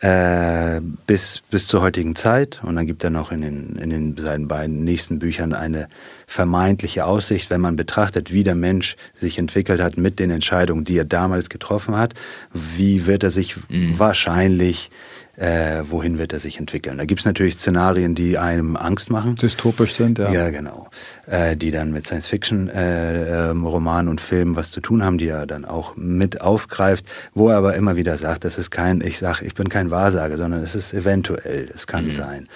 äh, 0.00 0.80
bis, 1.06 1.42
bis 1.50 1.66
zur 1.66 1.82
heutigen 1.82 2.16
Zeit. 2.16 2.60
Und 2.62 2.76
dann 2.76 2.86
gibt 2.86 3.04
er 3.04 3.10
noch 3.10 3.32
in 3.32 3.40
den, 3.40 3.76
in 3.76 3.90
den 3.90 4.16
seinen 4.16 4.48
beiden 4.48 4.84
nächsten 4.84 5.18
Büchern 5.18 5.52
eine 5.52 5.88
vermeintliche 6.26 7.04
Aussicht, 7.04 7.50
wenn 7.50 7.60
man 7.60 7.76
betrachtet, 7.76 8.32
wie 8.32 8.44
der 8.44 8.54
Mensch 8.54 8.96
sich 9.14 9.38
entwickelt 9.38 9.80
hat 9.80 9.96
mit 9.96 10.18
den 10.18 10.30
Entscheidungen, 10.30 10.84
die 10.84 10.98
er 10.98 11.04
damals 11.04 11.48
getroffen 11.48 11.96
hat. 11.96 12.14
Wie 12.52 13.06
wird 13.06 13.22
er 13.22 13.30
sich 13.30 13.56
mhm. 13.68 13.98
wahrscheinlich 13.98 14.90
äh, 15.36 15.82
wohin 15.84 16.18
wird 16.18 16.32
er 16.32 16.40
sich 16.40 16.58
entwickeln. 16.58 16.98
Da 16.98 17.04
gibt 17.04 17.20
es 17.20 17.26
natürlich 17.26 17.58
Szenarien, 17.58 18.14
die 18.14 18.38
einem 18.38 18.76
Angst 18.76 19.10
machen. 19.10 19.34
Dystopisch 19.34 19.94
sind, 19.94 20.18
ja. 20.18 20.32
Ja, 20.32 20.50
genau. 20.50 20.88
Äh, 21.26 21.56
die 21.56 21.70
dann 21.70 21.92
mit 21.92 22.06
Science-Fiction-Romanen 22.06 24.08
äh, 24.08 24.10
und 24.10 24.20
Filmen 24.20 24.56
was 24.56 24.70
zu 24.70 24.80
tun 24.80 25.04
haben, 25.04 25.18
die 25.18 25.28
er 25.28 25.46
dann 25.46 25.64
auch 25.64 25.94
mit 25.96 26.40
aufgreift, 26.40 27.04
wo 27.34 27.50
er 27.50 27.58
aber 27.58 27.76
immer 27.76 27.96
wieder 27.96 28.16
sagt, 28.16 28.44
das 28.44 28.56
ist 28.56 28.70
kein, 28.70 29.02
ich 29.02 29.18
sage, 29.18 29.44
ich 29.44 29.54
bin 29.54 29.68
kein 29.68 29.90
Wahrsager, 29.90 30.38
sondern 30.38 30.62
es 30.62 30.74
ist 30.74 30.94
eventuell, 30.94 31.70
es 31.74 31.86
kann 31.86 32.06
mhm. 32.06 32.12
sein. 32.12 32.48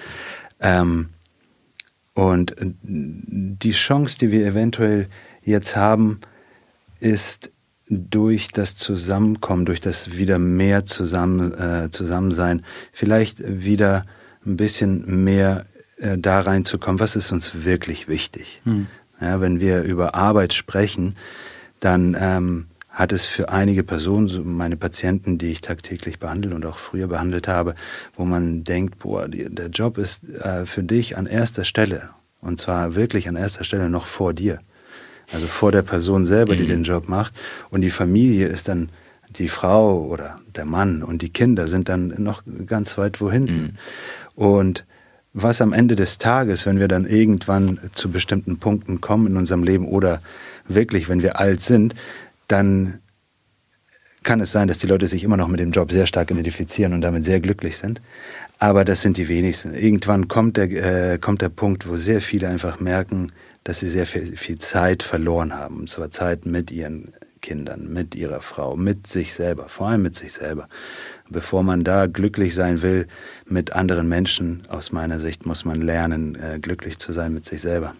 Ähm, 0.60 1.10
und 2.14 2.54
die 2.82 3.72
Chance, 3.72 4.18
die 4.18 4.30
wir 4.30 4.46
eventuell 4.46 5.08
jetzt 5.42 5.76
haben, 5.76 6.20
ist 6.98 7.50
durch 7.90 8.48
das 8.48 8.76
Zusammenkommen, 8.76 9.66
durch 9.66 9.80
das 9.80 10.16
wieder 10.16 10.38
mehr 10.38 10.86
zusammen, 10.86 11.52
äh, 11.52 11.90
Zusammensein, 11.90 12.64
vielleicht 12.92 13.42
wieder 13.44 14.06
ein 14.46 14.56
bisschen 14.56 15.24
mehr 15.24 15.66
äh, 15.98 16.16
da 16.16 16.40
reinzukommen, 16.40 17.00
was 17.00 17.16
ist 17.16 17.32
uns 17.32 17.64
wirklich 17.64 18.08
wichtig. 18.08 18.62
Hm. 18.64 18.86
Ja, 19.20 19.40
wenn 19.40 19.60
wir 19.60 19.82
über 19.82 20.14
Arbeit 20.14 20.54
sprechen, 20.54 21.14
dann 21.80 22.16
ähm, 22.18 22.66
hat 22.88 23.12
es 23.12 23.26
für 23.26 23.48
einige 23.48 23.82
Personen, 23.82 24.28
so 24.28 24.42
meine 24.42 24.76
Patienten, 24.76 25.36
die 25.36 25.50
ich 25.50 25.60
tagtäglich 25.60 26.18
behandle 26.18 26.54
und 26.54 26.64
auch 26.64 26.78
früher 26.78 27.08
behandelt 27.08 27.48
habe, 27.48 27.74
wo 28.16 28.24
man 28.24 28.64
denkt, 28.64 29.00
boah, 29.00 29.28
der 29.28 29.68
Job 29.68 29.98
ist 29.98 30.28
äh, 30.28 30.64
für 30.64 30.82
dich 30.82 31.16
an 31.16 31.26
erster 31.26 31.64
Stelle. 31.64 32.10
Und 32.40 32.60
zwar 32.60 32.94
wirklich 32.94 33.28
an 33.28 33.36
erster 33.36 33.64
Stelle 33.64 33.90
noch 33.90 34.06
vor 34.06 34.32
dir 34.32 34.60
also 35.32 35.46
vor 35.46 35.72
der 35.72 35.82
Person 35.82 36.26
selber, 36.26 36.56
die 36.56 36.64
mhm. 36.64 36.68
den 36.68 36.82
Job 36.84 37.08
macht. 37.08 37.32
Und 37.70 37.82
die 37.82 37.90
Familie 37.90 38.46
ist 38.48 38.68
dann 38.68 38.88
die 39.36 39.48
Frau 39.48 40.04
oder 40.06 40.40
der 40.56 40.64
Mann 40.64 41.02
und 41.02 41.22
die 41.22 41.30
Kinder 41.30 41.68
sind 41.68 41.88
dann 41.88 42.14
noch 42.18 42.42
ganz 42.66 42.98
weit 42.98 43.20
wo 43.20 43.30
hinten. 43.30 43.62
Mhm. 43.62 43.72
Und 44.34 44.84
was 45.32 45.60
am 45.60 45.72
Ende 45.72 45.94
des 45.94 46.18
Tages, 46.18 46.66
wenn 46.66 46.80
wir 46.80 46.88
dann 46.88 47.06
irgendwann 47.06 47.78
zu 47.92 48.10
bestimmten 48.10 48.58
Punkten 48.58 49.00
kommen 49.00 49.28
in 49.28 49.36
unserem 49.36 49.62
Leben 49.62 49.86
oder 49.86 50.20
wirklich, 50.66 51.08
wenn 51.08 51.22
wir 51.22 51.38
alt 51.38 51.62
sind, 51.62 51.94
dann 52.48 52.98
kann 54.22 54.40
es 54.40 54.52
sein, 54.52 54.68
dass 54.68 54.78
die 54.78 54.86
Leute 54.86 55.06
sich 55.06 55.24
immer 55.24 55.36
noch 55.36 55.48
mit 55.48 55.60
dem 55.60 55.70
Job 55.70 55.92
sehr 55.92 56.06
stark 56.06 56.30
identifizieren 56.30 56.92
und 56.92 57.00
damit 57.00 57.24
sehr 57.24 57.40
glücklich 57.40 57.78
sind. 57.78 58.02
Aber 58.58 58.84
das 58.84 59.00
sind 59.00 59.16
die 59.16 59.28
wenigsten. 59.28 59.72
Irgendwann 59.74 60.28
kommt 60.28 60.56
der, 60.56 61.12
äh, 61.14 61.18
kommt 61.18 61.40
der 61.40 61.48
Punkt, 61.48 61.88
wo 61.88 61.96
sehr 61.96 62.20
viele 62.20 62.48
einfach 62.48 62.80
merken, 62.80 63.32
dass 63.64 63.80
sie 63.80 63.88
sehr 63.88 64.06
viel, 64.06 64.36
viel 64.36 64.58
Zeit 64.58 65.02
verloren 65.02 65.54
haben. 65.54 65.80
Und 65.80 65.90
zwar 65.90 66.10
Zeit 66.10 66.46
mit 66.46 66.70
ihren 66.70 67.12
Kindern, 67.40 67.92
mit 67.92 68.14
ihrer 68.14 68.40
Frau, 68.40 68.76
mit 68.76 69.06
sich 69.06 69.34
selber, 69.34 69.68
vor 69.68 69.88
allem 69.88 70.02
mit 70.02 70.16
sich 70.16 70.32
selber. 70.32 70.68
Bevor 71.28 71.62
man 71.62 71.84
da 71.84 72.06
glücklich 72.06 72.54
sein 72.54 72.82
will 72.82 73.06
mit 73.46 73.72
anderen 73.72 74.08
Menschen, 74.08 74.66
aus 74.68 74.92
meiner 74.92 75.18
Sicht 75.18 75.46
muss 75.46 75.64
man 75.64 75.80
lernen, 75.80 76.34
äh, 76.34 76.58
glücklich 76.60 76.98
zu 76.98 77.12
sein 77.12 77.32
mit 77.32 77.46
sich 77.46 77.60
selber. 77.60 77.94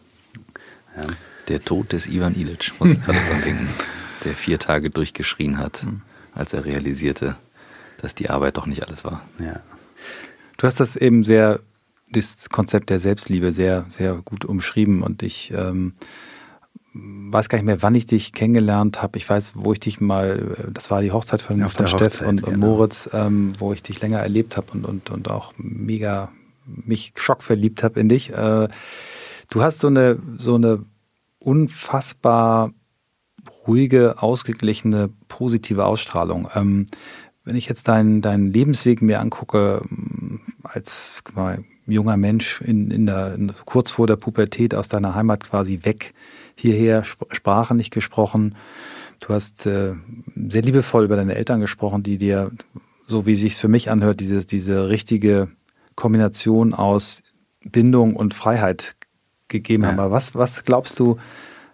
Ja. 0.97 1.07
Der 1.49 1.61
Tod 1.63 1.93
des 1.93 2.07
Ivan 2.07 2.35
Ilic, 2.35 2.73
muss 2.79 2.91
ich 2.91 3.03
gerade 3.03 3.19
dran 3.19 3.43
denken, 3.43 3.69
der 4.25 4.35
vier 4.35 4.59
Tage 4.59 4.91
durchgeschrien 4.91 5.59
hat, 5.59 5.83
hm. 5.83 6.03
als 6.35 6.53
er 6.53 6.65
realisierte, 6.65 7.37
dass 8.01 8.15
die 8.15 8.31
Arbeit 8.31 8.57
doch 8.57 8.67
nicht 8.67 8.87
alles 8.87 9.05
war. 9.05 9.23
Ja. 9.39 9.61
Du 10.59 10.67
hast 10.67 10.81
das 10.81 10.97
eben 10.97 11.25
sehr 11.25 11.61
das 12.13 12.49
Konzept 12.51 12.91
der 12.91 12.99
Selbstliebe 12.99 13.53
sehr, 13.53 13.85
sehr 13.89 14.15
gut 14.25 14.45
umschrieben 14.45 15.03
und 15.03 15.23
ich 15.23 15.53
ähm, 15.55 15.95
weiß 16.93 17.49
gar 17.49 17.59
nicht 17.59 17.67
mehr, 17.67 17.83
wann 17.83 17.95
ich 17.95 18.07
dich 18.07 18.33
kennengelernt 18.33 19.01
habe. 19.01 19.17
Ich 19.17 19.29
weiß, 19.29 19.53
wo 19.55 19.73
ich 19.73 19.81
dich 19.81 20.01
mal, 20.01 20.57
äh, 20.59 20.73
das 20.73 20.91
war 20.91 21.03
die 21.03 21.13
Hochzeit 21.13 21.43
von, 21.43 21.59
von 21.59 21.87
Steff 21.87 22.01
Hochzeit, 22.01 22.29
und, 22.29 22.43
und 22.43 22.55
genau. 22.55 22.67
Moritz, 22.67 23.09
ähm, 23.13 23.53
wo 23.59 23.73
ich 23.73 23.83
dich 23.83 24.01
länger 24.01 24.19
erlebt 24.19 24.57
habe 24.57 24.73
und, 24.73 24.85
und, 24.85 25.11
und 25.11 25.31
auch 25.31 25.53
mega 25.57 26.31
mich 26.67 27.13
schockverliebt 27.17 27.83
habe 27.83 28.01
in 28.01 28.09
dich. 28.09 28.31
Äh, 28.31 28.69
du 29.51 29.63
hast 29.63 29.81
so 29.81 29.89
eine, 29.89 30.19
so 30.39 30.55
eine 30.55 30.85
unfassbar 31.39 32.73
ruhige, 33.67 34.23
ausgeglichene, 34.23 35.11
positive 35.29 35.85
Ausstrahlung. 35.85 36.49
Ähm, 36.55 36.87
wenn 37.45 37.57
ich 37.57 37.67
jetzt 37.67 37.89
deinen, 37.89 38.21
deinen 38.21 38.53
Lebensweg 38.53 39.01
mir 39.01 39.21
angucke, 39.21 39.83
als 40.63 41.23
mal, 41.35 41.65
junger 41.91 42.17
Mensch 42.17 42.61
in, 42.61 42.91
in 42.91 43.07
der, 43.07 43.35
in, 43.35 43.53
kurz 43.65 43.91
vor 43.91 44.07
der 44.07 44.17
Pubertät 44.17 44.75
aus 44.75 44.89
deiner 44.89 45.15
Heimat 45.15 45.45
quasi 45.45 45.81
weg, 45.83 46.15
hierher, 46.55 47.05
Sprache 47.05 47.75
nicht 47.75 47.93
gesprochen. 47.93 48.57
Du 49.21 49.35
hast 49.35 49.67
äh, 49.67 49.95
sehr 50.49 50.63
liebevoll 50.63 51.05
über 51.05 51.17
deine 51.17 51.35
Eltern 51.35 51.61
gesprochen, 51.61 52.03
die 52.03 52.19
dir, 52.19 52.51
so 53.07 53.27
wie 53.27 53.35
sich 53.35 53.57
für 53.57 53.69
mich 53.69 53.91
anhört, 53.91 54.21
diese, 54.21 54.45
diese 54.45 54.89
richtige 54.89 55.49
Kombination 55.95 56.73
aus 56.73 57.23
Bindung 57.65 58.17
und 58.17 58.35
Freiheit 58.35 58.97
gegeben 59.49 59.83
ja. 59.83 59.91
haben. 59.91 59.99
Aber 59.99 60.11
was, 60.11 60.35
was 60.35 60.65
glaubst 60.65 60.99
du, 60.99 61.19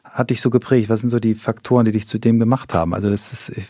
hat 0.05 0.31
dich 0.31 0.41
so 0.41 0.51
geprägt? 0.51 0.89
Was 0.89 1.01
sind 1.01 1.11
so 1.11 1.21
die 1.21 1.35
Faktoren, 1.35 1.85
die 1.85 1.93
dich 1.93 2.09
zu 2.09 2.19
dem 2.19 2.39
gemacht 2.39 2.75
haben? 2.75 2.95
Also 2.95 3.11
das 3.11 3.33
ist, 3.33 3.51
ich 3.51 3.67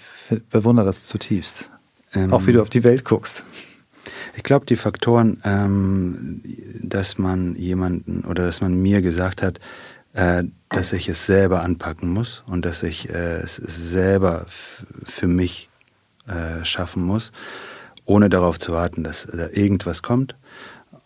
bewundere 0.48 0.86
das 0.86 1.06
zutiefst. 1.06 1.70
Ähm, 2.14 2.32
Auch 2.32 2.46
wie 2.46 2.52
du 2.52 2.62
auf 2.62 2.70
die 2.70 2.84
Welt 2.84 3.04
guckst. 3.04 3.44
Ich 4.36 4.42
glaube, 4.42 4.66
die 4.66 4.76
Faktoren, 4.76 5.40
ähm, 5.44 6.42
dass 6.82 7.18
man 7.18 7.54
jemanden 7.56 8.24
oder 8.24 8.44
dass 8.44 8.60
man 8.60 8.74
mir 8.74 9.02
gesagt 9.02 9.42
hat, 9.42 9.60
äh, 10.14 10.44
dass 10.70 10.92
ich 10.92 11.08
es 11.08 11.26
selber 11.26 11.62
anpacken 11.62 12.12
muss 12.12 12.42
und 12.46 12.64
dass 12.64 12.82
ich 12.82 13.08
äh, 13.10 13.38
es 13.38 13.56
selber 13.56 14.46
für 15.04 15.26
mich 15.26 15.68
äh, 16.26 16.64
schaffen 16.64 17.04
muss, 17.04 17.32
ohne 18.04 18.28
darauf 18.28 18.58
zu 18.58 18.72
warten, 18.72 19.04
dass 19.04 19.28
da 19.32 19.48
irgendwas 19.48 20.02
kommt. 20.02 20.34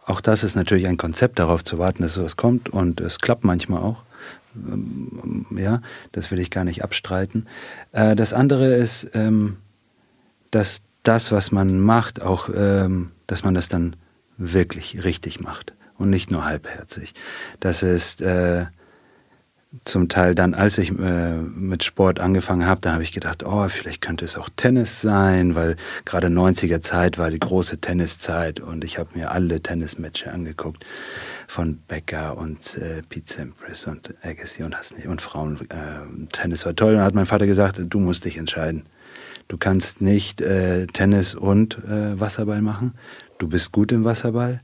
Auch 0.07 0.21
das 0.21 0.43
ist 0.45 0.57
natürlich 0.57 0.87
ein 0.87 0.97
Konzept, 0.97 1.39
darauf 1.39 1.63
zu 1.63 1.79
warten, 1.79 2.03
dass 2.03 2.15
sowas 2.15 2.37
kommt 2.37 2.69
und 2.69 3.01
es 3.01 3.19
klappt 3.19 3.45
manchmal 3.45 3.83
auch. 3.83 4.03
Ähm, 4.57 5.47
ja, 5.57 5.83
das 6.13 6.31
will 6.31 6.39
ich 6.39 6.51
gar 6.51 6.65
nicht 6.65 6.83
abstreiten. 6.83 7.47
Äh, 7.93 8.17
das 8.17 8.33
andere 8.33 8.75
ist, 8.75 9.11
ähm, 9.15 9.59
dass 10.51 10.81
das, 11.03 11.33
was 11.33 11.53
man 11.53 11.81
macht, 11.81 12.21
auch, 12.21 12.49
ähm, 12.55 13.09
dass 13.27 13.43
man 13.45 13.55
das 13.55 13.69
dann 13.69 13.97
wirklich 14.37 15.05
richtig 15.05 15.41
macht 15.41 15.75
und 15.99 16.11
nicht 16.11 16.31
nur 16.31 16.45
halbherzig. 16.45 17.15
Das 17.61 17.83
ist 17.83 18.21
äh, 18.23 18.67
zum 19.85 20.09
Teil 20.09 20.35
dann, 20.35 20.55
als 20.55 20.79
ich 20.79 20.91
äh, 20.91 21.37
mit 21.37 21.85
Sport 21.85 22.19
angefangen 22.19 22.67
habe, 22.67 22.81
da 22.81 22.93
habe 22.93 23.05
ich 23.05 23.13
gedacht, 23.13 23.45
oh, 23.45 23.69
vielleicht 23.69 24.01
könnte 24.01 24.25
es 24.25 24.37
auch 24.37 24.49
Tennis 24.57 25.01
sein, 25.01 25.55
weil 25.55 25.77
gerade 26.05 26.27
90er 26.27 26.81
Zeit 26.81 27.19
war 27.19 27.31
die 27.31 27.39
große 27.39 27.79
Tenniszeit 27.79 28.59
und 28.59 28.83
ich 28.83 28.99
habe 28.99 29.17
mir 29.17 29.31
alle 29.31 29.61
Tennismatches 29.61 30.33
angeguckt 30.33 30.85
von 31.47 31.79
Becker 31.87 32.37
und 32.37 32.79
äh, 32.79 33.03
Pete 33.09 33.33
Sampras 33.33 33.87
und 33.87 34.13
Agassi 34.23 34.65
und 34.65 34.75
nicht 34.97 35.07
und 35.07 35.21
Frauen. 35.21 35.61
Äh, 35.71 36.27
Tennis 36.33 36.67
war 36.67 36.75
toll. 36.75 36.97
Und 36.97 37.03
hat 37.03 37.15
mein 37.15 37.27
Vater 37.27 37.47
gesagt, 37.47 37.81
du 37.81 38.01
musst 38.01 38.25
dich 38.25 38.39
entscheiden. 38.39 38.87
Du 39.51 39.59
kannst 39.59 40.01
nicht 40.01 40.41
äh, 40.41 40.87
Tennis 40.87 41.35
und 41.35 41.77
äh, 41.79 42.21
Wasserball 42.21 42.63
machen. 42.63 42.95
Du 43.39 43.49
bist 43.49 43.73
gut 43.73 43.91
im 43.91 44.05
Wasserball. 44.05 44.61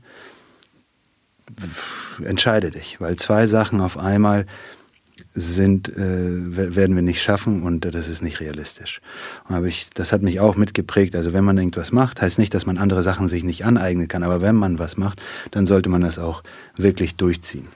Entscheide 2.23 2.71
dich, 2.71 3.01
weil 3.01 3.17
zwei 3.17 3.47
Sachen 3.47 3.81
auf 3.81 3.97
einmal 3.97 4.45
sind, 5.33 5.89
äh, 5.89 6.73
werden 6.73 6.95
wir 6.95 7.03
nicht 7.03 7.21
schaffen 7.21 7.63
und 7.63 7.81
das 7.81 8.07
ist 8.07 8.21
nicht 8.21 8.39
realistisch. 8.39 9.01
Und 9.49 9.65
ich, 9.65 9.89
das 9.93 10.13
hat 10.13 10.21
mich 10.21 10.39
auch 10.39 10.55
mitgeprägt. 10.55 11.17
Also 11.17 11.33
wenn 11.33 11.43
man 11.43 11.57
irgendwas 11.57 11.91
macht, 11.91 12.21
heißt 12.21 12.39
nicht, 12.39 12.53
dass 12.53 12.65
man 12.65 12.77
andere 12.77 13.03
Sachen 13.03 13.27
sich 13.27 13.43
nicht 13.43 13.65
aneignen 13.65 14.07
kann, 14.07 14.23
aber 14.23 14.39
wenn 14.39 14.55
man 14.55 14.79
was 14.79 14.95
macht, 14.95 15.21
dann 15.51 15.65
sollte 15.65 15.89
man 15.89 15.99
das 15.99 16.17
auch 16.17 16.43
wirklich 16.77 17.17
durchziehen. 17.17 17.67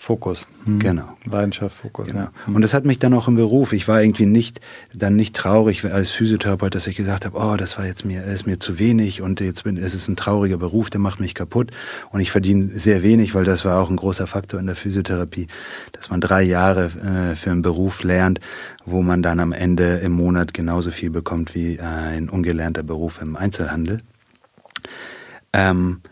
Fokus. 0.00 0.46
Mhm. 0.64 0.78
Genau. 0.78 1.08
Leidenschaft, 1.24 1.76
Fokus, 1.76 2.06
genau. 2.06 2.20
ja. 2.20 2.30
Und 2.46 2.62
das 2.62 2.72
hat 2.72 2.84
mich 2.84 3.00
dann 3.00 3.12
auch 3.14 3.26
im 3.26 3.34
Beruf. 3.34 3.72
Ich 3.72 3.88
war 3.88 4.00
irgendwie 4.00 4.26
nicht, 4.26 4.60
dann 4.94 5.16
nicht 5.16 5.34
traurig 5.34 5.84
als 5.84 6.10
Physiotherapeut, 6.10 6.76
dass 6.76 6.86
ich 6.86 6.94
gesagt 6.94 7.24
habe, 7.24 7.36
oh, 7.36 7.56
das 7.56 7.78
war 7.78 7.84
jetzt 7.84 8.04
mir, 8.04 8.22
ist 8.22 8.46
mir 8.46 8.60
zu 8.60 8.78
wenig 8.78 9.22
und 9.22 9.40
jetzt 9.40 9.64
bin, 9.64 9.76
es 9.76 9.94
ist 9.94 10.06
ein 10.06 10.14
trauriger 10.14 10.56
Beruf, 10.56 10.88
der 10.88 11.00
macht 11.00 11.18
mich 11.18 11.34
kaputt. 11.34 11.72
Und 12.12 12.20
ich 12.20 12.30
verdiene 12.30 12.78
sehr 12.78 13.02
wenig, 13.02 13.34
weil 13.34 13.42
das 13.42 13.64
war 13.64 13.82
auch 13.82 13.90
ein 13.90 13.96
großer 13.96 14.28
Faktor 14.28 14.60
in 14.60 14.66
der 14.66 14.76
Physiotherapie, 14.76 15.48
dass 15.90 16.10
man 16.10 16.20
drei 16.20 16.42
Jahre 16.42 16.84
äh, 16.84 17.34
für 17.34 17.50
einen 17.50 17.62
Beruf 17.62 18.04
lernt, 18.04 18.38
wo 18.86 19.02
man 19.02 19.20
dann 19.20 19.40
am 19.40 19.52
Ende 19.52 19.96
im 19.96 20.12
Monat 20.12 20.54
genauso 20.54 20.92
viel 20.92 21.10
bekommt 21.10 21.56
wie 21.56 21.80
ein 21.80 22.28
ungelernter 22.28 22.84
Beruf 22.84 23.20
im 23.20 23.34
Einzelhandel. 23.34 23.98
Ähm, 25.52 26.02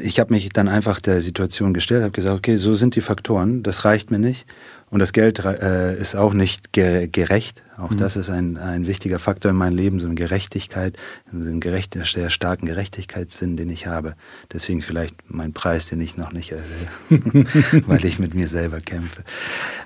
ich 0.00 0.20
habe 0.20 0.32
mich 0.32 0.48
dann 0.50 0.68
einfach 0.68 1.00
der 1.00 1.20
Situation 1.20 1.72
gestellt, 1.72 2.02
habe 2.02 2.12
gesagt, 2.12 2.36
okay, 2.36 2.56
so 2.56 2.74
sind 2.74 2.94
die 2.94 3.00
Faktoren, 3.00 3.62
das 3.62 3.84
reicht 3.84 4.10
mir 4.10 4.18
nicht. 4.18 4.46
Und 4.90 5.00
das 5.00 5.12
Geld 5.12 5.44
äh, 5.44 5.98
ist 5.98 6.16
auch 6.16 6.32
nicht 6.32 6.72
gerecht. 6.72 7.62
Auch 7.76 7.90
mhm. 7.90 7.98
das 7.98 8.16
ist 8.16 8.30
ein, 8.30 8.56
ein 8.56 8.86
wichtiger 8.86 9.18
Faktor 9.18 9.50
in 9.50 9.56
meinem 9.56 9.76
Leben, 9.76 10.00
so 10.00 10.06
eine 10.06 10.14
Gerechtigkeit, 10.14 10.96
so 11.30 11.36
einen 11.36 11.60
gerecht, 11.60 11.98
sehr 12.04 12.30
starken 12.30 12.64
Gerechtigkeitssinn, 12.64 13.58
den 13.58 13.68
ich 13.68 13.86
habe. 13.86 14.14
Deswegen 14.50 14.80
vielleicht 14.80 15.14
mein 15.28 15.52
Preis, 15.52 15.86
den 15.86 16.00
ich 16.00 16.16
noch 16.16 16.32
nicht 16.32 16.52
erhöhe, 16.52 17.44
weil 17.86 18.04
ich 18.06 18.18
mit 18.18 18.34
mir 18.34 18.48
selber 18.48 18.80
kämpfe. 18.80 19.24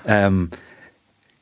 Ähm, 0.07 0.51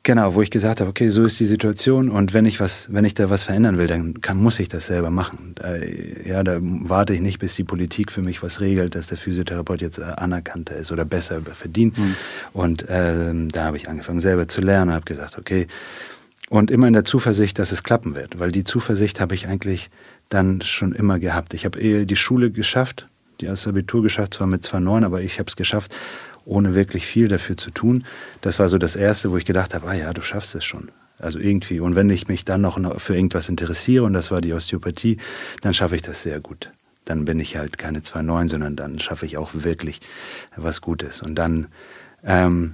Genau, 0.03 0.33
wo 0.33 0.41
ich 0.41 0.49
gesagt 0.49 0.79
habe, 0.79 0.89
okay, 0.89 1.09
so 1.09 1.23
ist 1.23 1.39
die 1.39 1.45
Situation 1.45 2.09
und 2.09 2.33
wenn 2.33 2.47
ich 2.47 2.59
was, 2.59 2.91
wenn 2.91 3.05
ich 3.05 3.13
da 3.13 3.29
was 3.29 3.43
verändern 3.43 3.77
will, 3.77 3.85
dann 3.85 4.19
kann, 4.19 4.37
muss 4.37 4.59
ich 4.59 4.67
das 4.67 4.87
selber 4.87 5.11
machen. 5.11 5.53
Äh, 5.63 6.27
ja, 6.27 6.43
da 6.43 6.57
warte 6.59 7.13
ich 7.13 7.21
nicht, 7.21 7.37
bis 7.37 7.53
die 7.53 7.63
Politik 7.63 8.11
für 8.11 8.23
mich 8.23 8.41
was 8.41 8.61
regelt, 8.61 8.95
dass 8.95 9.07
der 9.07 9.17
Physiotherapeut 9.17 9.79
jetzt 9.79 9.99
äh, 9.99 10.03
anerkannter 10.03 10.75
ist 10.75 10.91
oder 10.91 11.05
besser 11.05 11.39
verdient. 11.41 11.99
Mhm. 11.99 12.15
Und 12.53 12.89
äh, 12.89 13.31
da 13.51 13.65
habe 13.65 13.77
ich 13.77 13.89
angefangen, 13.89 14.21
selber 14.21 14.47
zu 14.47 14.61
lernen 14.61 14.89
und 14.89 14.95
habe 14.95 15.05
gesagt, 15.05 15.37
okay, 15.37 15.67
und 16.49 16.71
immer 16.71 16.87
in 16.87 16.93
der 16.93 17.05
Zuversicht, 17.05 17.59
dass 17.59 17.71
es 17.71 17.83
klappen 17.83 18.15
wird, 18.15 18.39
weil 18.39 18.51
die 18.51 18.63
Zuversicht 18.63 19.19
habe 19.19 19.35
ich 19.35 19.47
eigentlich 19.47 19.91
dann 20.29 20.61
schon 20.61 20.93
immer 20.93 21.19
gehabt. 21.19 21.53
Ich 21.53 21.63
habe 21.63 21.79
eh 21.79 22.05
die 22.05 22.15
Schule 22.15 22.49
geschafft, 22.49 23.07
die 23.39 23.45
das 23.45 23.67
Abitur 23.67 24.01
geschafft, 24.01 24.33
zwar 24.33 24.47
mit 24.47 24.65
2,9, 24.65 25.05
aber 25.05 25.21
ich 25.21 25.37
habe 25.37 25.47
es 25.47 25.55
geschafft 25.55 25.95
ohne 26.51 26.75
wirklich 26.75 27.05
viel 27.05 27.29
dafür 27.29 27.55
zu 27.55 27.71
tun. 27.71 28.03
Das 28.41 28.59
war 28.59 28.67
so 28.67 28.77
das 28.77 28.97
Erste, 28.97 29.31
wo 29.31 29.37
ich 29.37 29.45
gedacht 29.45 29.73
habe, 29.73 29.87
ah 29.87 29.93
ja, 29.93 30.13
du 30.13 30.21
schaffst 30.21 30.53
es 30.53 30.65
schon. 30.65 30.91
Also 31.17 31.39
irgendwie. 31.39 31.79
Und 31.79 31.95
wenn 31.95 32.09
ich 32.09 32.27
mich 32.27 32.43
dann 32.43 32.61
noch 32.61 32.77
für 32.99 33.15
irgendwas 33.15 33.47
interessiere, 33.47 34.03
und 34.03 34.13
das 34.13 34.31
war 34.31 34.41
die 34.41 34.53
Osteopathie, 34.53 35.17
dann 35.61 35.73
schaffe 35.73 35.95
ich 35.95 36.01
das 36.01 36.23
sehr 36.23 36.41
gut. 36.41 36.69
Dann 37.05 37.25
bin 37.25 37.39
ich 37.39 37.55
halt 37.55 37.77
keine 37.77 37.99
2,9, 37.99 38.49
sondern 38.49 38.75
dann 38.75 38.99
schaffe 38.99 39.25
ich 39.25 39.37
auch 39.37 39.51
wirklich 39.53 40.01
was 40.57 40.81
Gutes. 40.81 41.21
Und 41.21 41.35
dann, 41.35 41.67
ähm, 42.23 42.73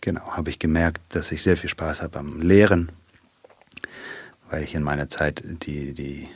genau, 0.00 0.30
habe 0.30 0.50
ich 0.50 0.60
gemerkt, 0.60 1.00
dass 1.08 1.32
ich 1.32 1.42
sehr 1.42 1.56
viel 1.56 1.70
Spaß 1.70 2.00
habe 2.00 2.18
am 2.20 2.40
Lehren, 2.42 2.90
weil 4.50 4.62
ich 4.62 4.74
in 4.74 4.84
meiner 4.84 5.08
Zeit 5.08 5.42
die, 5.44 5.94
die 5.94 6.28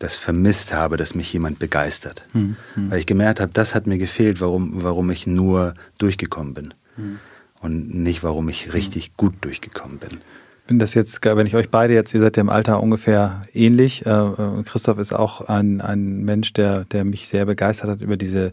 das 0.00 0.16
vermisst 0.16 0.72
habe, 0.72 0.96
dass 0.96 1.14
mich 1.14 1.32
jemand 1.32 1.58
begeistert. 1.58 2.24
Mhm. 2.32 2.56
Weil 2.74 2.98
ich 2.98 3.06
gemerkt 3.06 3.38
habe, 3.38 3.52
das 3.52 3.74
hat 3.74 3.86
mir 3.86 3.98
gefehlt, 3.98 4.40
warum, 4.40 4.82
warum 4.82 5.10
ich 5.10 5.26
nur 5.26 5.74
durchgekommen 5.98 6.54
bin. 6.54 6.74
Mhm. 6.96 7.18
Und 7.60 7.94
nicht, 7.94 8.24
warum 8.24 8.48
ich 8.48 8.72
richtig 8.72 9.16
gut 9.18 9.34
durchgekommen 9.42 9.98
bin. 9.98 10.20
Wenn 10.66 10.78
das 10.78 10.94
jetzt, 10.94 11.22
wenn 11.22 11.46
ich 11.46 11.54
euch 11.54 11.68
beide 11.68 11.92
jetzt, 11.92 12.14
ihr 12.14 12.20
seid 12.20 12.38
ja 12.38 12.40
im 12.40 12.48
Alter 12.48 12.82
ungefähr 12.82 13.42
ähnlich. 13.52 14.06
Äh, 14.06 14.10
äh, 14.10 14.62
Christoph 14.64 14.98
ist 14.98 15.12
auch 15.12 15.42
ein, 15.42 15.82
ein 15.82 16.24
Mensch, 16.24 16.54
der, 16.54 16.84
der 16.86 17.04
mich 17.04 17.28
sehr 17.28 17.44
begeistert 17.44 17.90
hat 17.90 18.00
über 18.00 18.16
diese 18.16 18.52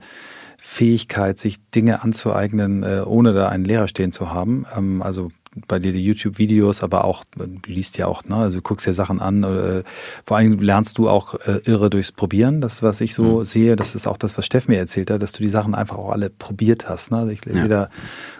Fähigkeit, 0.57 1.39
sich 1.39 1.57
Dinge 1.69 2.03
anzueignen, 2.03 2.83
äh, 2.83 3.03
ohne 3.05 3.31
da 3.31 3.47
einen 3.47 3.63
Lehrer 3.63 3.87
stehen 3.87 4.11
zu 4.11 4.31
haben. 4.31 4.65
Ähm, 4.75 5.01
also 5.01 5.31
bei 5.67 5.79
dir 5.79 5.91
die 5.91 6.03
YouTube-Videos, 6.03 6.83
aber 6.83 7.05
auch, 7.05 7.23
du 7.35 7.47
liest 7.65 7.97
ja 7.97 8.07
auch, 8.07 8.23
ne? 8.25 8.35
also 8.35 8.57
du 8.57 8.61
guckst 8.61 8.85
dir 8.87 8.93
Sachen 8.93 9.21
an. 9.21 9.43
Äh, 9.43 9.83
vor 10.25 10.37
allem 10.37 10.59
lernst 10.59 10.97
du 10.97 11.09
auch 11.09 11.35
äh, 11.45 11.61
irre 11.65 11.89
durchs 11.89 12.11
Probieren. 12.11 12.61
Das, 12.61 12.83
was 12.83 13.01
ich 13.01 13.13
so 13.13 13.39
mhm. 13.39 13.45
sehe, 13.45 13.75
das 13.75 13.95
ist 13.95 14.07
auch 14.07 14.17
das, 14.17 14.37
was 14.37 14.45
Steff 14.45 14.67
mir 14.67 14.77
erzählt 14.77 15.11
hat, 15.11 15.21
dass 15.21 15.31
du 15.31 15.43
die 15.43 15.49
Sachen 15.49 15.75
einfach 15.75 15.97
auch 15.97 16.11
alle 16.11 16.29
probiert 16.29 16.89
hast. 16.89 17.11
Ne? 17.11 17.31
Ich 17.31 17.41
sehe 17.45 17.67
da 17.67 17.89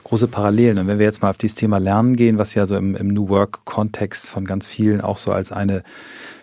große 0.03 0.27
Parallelen. 0.27 0.77
Und 0.77 0.87
wenn 0.87 0.99
wir 0.99 1.05
jetzt 1.05 1.21
mal 1.21 1.29
auf 1.29 1.37
dieses 1.37 1.55
Thema 1.55 1.79
Lernen 1.79 2.15
gehen, 2.15 2.37
was 2.37 2.55
ja 2.55 2.65
so 2.65 2.75
im, 2.75 2.95
im 2.95 3.07
New 3.09 3.29
Work-Kontext 3.29 4.29
von 4.29 4.45
ganz 4.45 4.67
vielen 4.67 5.01
auch 5.01 5.17
so 5.17 5.31
als 5.31 5.51
eine 5.51 5.83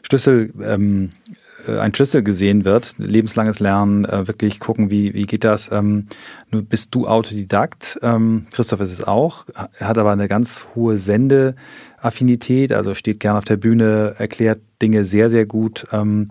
Schlüssel 0.02 0.52
ähm, 0.62 1.12
äh, 1.23 1.23
ein 1.70 1.94
Schlüssel 1.94 2.22
gesehen 2.22 2.64
wird, 2.64 2.94
lebenslanges 2.98 3.60
Lernen, 3.60 4.04
äh, 4.04 4.26
wirklich 4.28 4.60
gucken, 4.60 4.90
wie, 4.90 5.14
wie 5.14 5.26
geht 5.26 5.44
das. 5.44 5.70
Ähm, 5.72 6.06
nur 6.50 6.62
bist 6.62 6.94
du 6.94 7.06
Autodidakt, 7.06 7.98
ähm, 8.02 8.46
Christoph 8.52 8.80
ist 8.80 8.92
es 8.92 9.04
auch, 9.04 9.46
hat 9.80 9.98
aber 9.98 10.12
eine 10.12 10.28
ganz 10.28 10.66
hohe 10.74 10.98
Sendeaffinität, 10.98 12.72
also 12.72 12.94
steht 12.94 13.20
gerne 13.20 13.38
auf 13.38 13.44
der 13.44 13.56
Bühne, 13.56 14.14
erklärt 14.18 14.60
Dinge 14.82 15.04
sehr, 15.04 15.30
sehr 15.30 15.46
gut. 15.46 15.86
Ähm, 15.92 16.28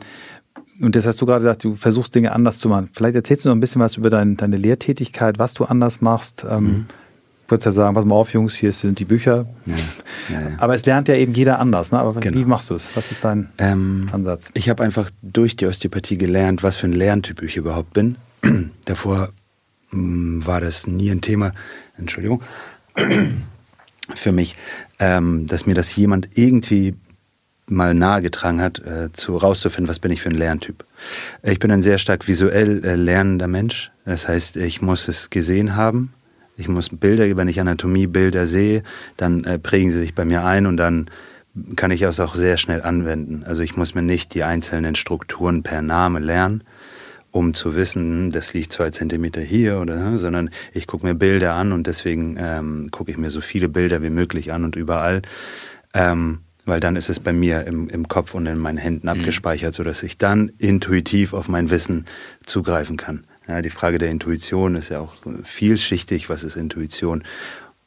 Und 0.81 0.95
jetzt 0.95 1.05
hast 1.05 1.21
du 1.21 1.25
gerade 1.25 1.43
gesagt, 1.43 1.63
du 1.63 1.75
versuchst 1.75 2.13
Dinge 2.15 2.31
anders 2.31 2.57
zu 2.57 2.67
machen. 2.67 2.89
Vielleicht 2.93 3.15
erzählst 3.15 3.45
du 3.45 3.49
noch 3.49 3.55
ein 3.55 3.59
bisschen 3.59 3.81
was 3.81 3.95
über 3.95 4.09
dein, 4.09 4.37
deine 4.37 4.57
Lehrtätigkeit, 4.57 5.37
was 5.37 5.53
du 5.53 5.65
anders 5.65 6.01
machst. 6.01 6.45
Ähm, 6.49 6.63
mhm. 6.63 6.85
Kurz 7.47 7.65
ja 7.65 7.71
sagen, 7.71 7.93
pass 7.93 8.05
mal 8.05 8.15
auf, 8.15 8.33
Jungs, 8.33 8.55
hier 8.55 8.71
sind 8.71 8.97
die 8.99 9.05
Bücher. 9.05 9.45
Ja, 9.67 9.75
ja, 10.29 10.41
ja. 10.41 10.47
Aber 10.57 10.75
es 10.75 10.85
lernt 10.85 11.07
ja 11.07 11.15
eben 11.15 11.33
jeder 11.33 11.59
anders. 11.59 11.91
Ne? 11.91 11.99
Aber 11.99 12.19
genau. 12.19 12.37
wie 12.37 12.45
machst 12.45 12.69
du 12.69 12.75
es? 12.75 12.87
Was 12.95 13.11
ist 13.11 13.23
dein 13.23 13.49
ähm, 13.57 14.09
Ansatz? 14.11 14.51
Ich 14.53 14.69
habe 14.69 14.83
einfach 14.83 15.09
durch 15.21 15.55
die 15.55 15.65
Osteopathie 15.65 16.17
gelernt, 16.17 16.63
was 16.63 16.75
für 16.75 16.87
ein 16.87 16.93
Lerntyp 16.93 17.41
ich 17.41 17.57
überhaupt 17.57 17.93
bin. 17.93 18.17
Davor 18.85 19.29
mh, 19.91 19.99
mm, 19.99 20.45
war 20.45 20.61
das 20.61 20.87
nie 20.87 21.09
ein 21.11 21.21
Thema. 21.21 21.53
Entschuldigung. 21.97 22.41
für 24.15 24.31
mich, 24.31 24.55
ähm, 24.99 25.47
dass 25.47 25.65
mir 25.65 25.75
das 25.75 25.95
jemand 25.95 26.37
irgendwie 26.37 26.95
mal 27.67 27.93
nahegetragen 27.93 28.61
hat, 28.61 28.79
äh, 28.79 29.11
zu 29.13 29.37
rauszufinden, 29.37 29.89
was 29.89 29.99
bin 29.99 30.11
ich 30.11 30.21
für 30.21 30.29
ein 30.29 30.35
Lerntyp. 30.35 30.85
Ich 31.43 31.59
bin 31.59 31.71
ein 31.71 31.81
sehr 31.81 31.97
stark 31.97 32.27
visuell 32.27 32.83
äh, 32.83 32.95
lernender 32.95 33.47
Mensch. 33.47 33.91
Das 34.05 34.27
heißt, 34.27 34.57
ich 34.57 34.81
muss 34.81 35.07
es 35.07 35.29
gesehen 35.29 35.75
haben. 35.75 36.13
Ich 36.55 36.67
muss 36.67 36.89
Bilder, 36.89 37.35
wenn 37.35 37.47
ich 37.47 37.59
Anatomiebilder 37.59 38.45
sehe, 38.45 38.83
dann 39.17 39.43
äh, 39.43 39.57
prägen 39.57 39.91
sie 39.91 39.99
sich 39.99 40.13
bei 40.13 40.25
mir 40.25 40.43
ein 40.43 40.65
und 40.65 40.77
dann 40.77 41.07
kann 41.75 41.91
ich 41.91 42.01
es 42.01 42.19
auch 42.19 42.35
sehr 42.35 42.57
schnell 42.57 42.81
anwenden. 42.81 43.43
Also 43.45 43.61
ich 43.61 43.75
muss 43.75 43.95
mir 43.95 44.01
nicht 44.01 44.33
die 44.33 44.43
einzelnen 44.43 44.95
Strukturen 44.95 45.63
per 45.63 45.81
Name 45.81 46.19
lernen, 46.19 46.63
um 47.31 47.53
zu 47.53 47.75
wissen, 47.75 48.03
hm, 48.03 48.31
das 48.31 48.53
liegt 48.53 48.71
zwei 48.71 48.89
Zentimeter 48.89 49.41
hier 49.41 49.79
oder, 49.79 49.95
hm, 49.95 50.17
sondern 50.17 50.49
ich 50.73 50.87
gucke 50.87 51.05
mir 51.05 51.15
Bilder 51.15 51.53
an 51.53 51.71
und 51.71 51.87
deswegen 51.87 52.37
ähm, 52.39 52.89
gucke 52.91 53.11
ich 53.11 53.17
mir 53.17 53.29
so 53.29 53.41
viele 53.41 53.69
Bilder 53.69 54.01
wie 54.01 54.09
möglich 54.09 54.51
an 54.51 54.63
und 54.63 54.75
überall. 54.75 55.21
Ähm, 55.93 56.39
weil 56.65 56.79
dann 56.79 56.95
ist 56.95 57.09
es 57.09 57.19
bei 57.19 57.33
mir 57.33 57.65
im, 57.67 57.89
im 57.89 58.07
Kopf 58.07 58.35
und 58.35 58.45
in 58.45 58.57
meinen 58.57 58.77
Händen 58.77 59.07
mhm. 59.07 59.19
abgespeichert, 59.19 59.73
sodass 59.73 60.01
ich 60.03 60.17
dann 60.17 60.49
intuitiv 60.57 61.33
auf 61.33 61.49
mein 61.49 61.69
Wissen 61.69 62.05
zugreifen 62.45 62.97
kann. 62.97 63.25
Ja, 63.47 63.61
die 63.61 63.69
Frage 63.69 63.97
der 63.97 64.09
Intuition 64.09 64.75
ist 64.75 64.89
ja 64.89 64.99
auch 64.99 65.13
vielschichtig. 65.43 66.29
Was 66.29 66.43
ist 66.43 66.55
Intuition? 66.55 67.23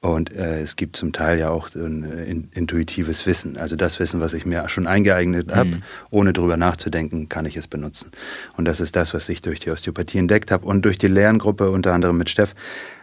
Und 0.01 0.33
äh, 0.33 0.61
es 0.61 0.77
gibt 0.77 0.97
zum 0.97 1.13
Teil 1.13 1.39
ja 1.39 1.51
auch 1.51 1.75
ein 1.75 2.05
in, 2.05 2.49
intuitives 2.53 3.27
Wissen. 3.27 3.57
Also 3.57 3.77
das 3.77 3.99
Wissen, 3.99 4.21
was 4.21 4.35
ich 4.35 4.45
mir 4.45 4.69
schon 4.69 4.87
eingeeignet 4.87 5.53
habe, 5.53 5.71
mhm. 5.71 5.83
ohne 6.11 6.33
drüber 6.33 6.57
nachzudenken, 6.57 7.29
kann 7.29 7.47
ich 7.47 7.57
es 7.57 7.67
benutzen. 7.67 8.11
Und 8.57 8.67
das 8.67 8.81
ist 8.81 8.95
das, 8.95 9.15
was 9.15 9.29
ich 9.29 9.41
durch 9.43 9.59
die 9.59 9.71
Osteopathie 9.71 10.19
entdeckt 10.19 10.51
habe. 10.51 10.67
Und 10.67 10.85
durch 10.85 10.99
die 10.99 11.09
Lerngruppe, 11.09 11.71
unter 11.71 11.93
anderem 11.93 12.19
mit 12.19 12.29
Steff, 12.29 12.55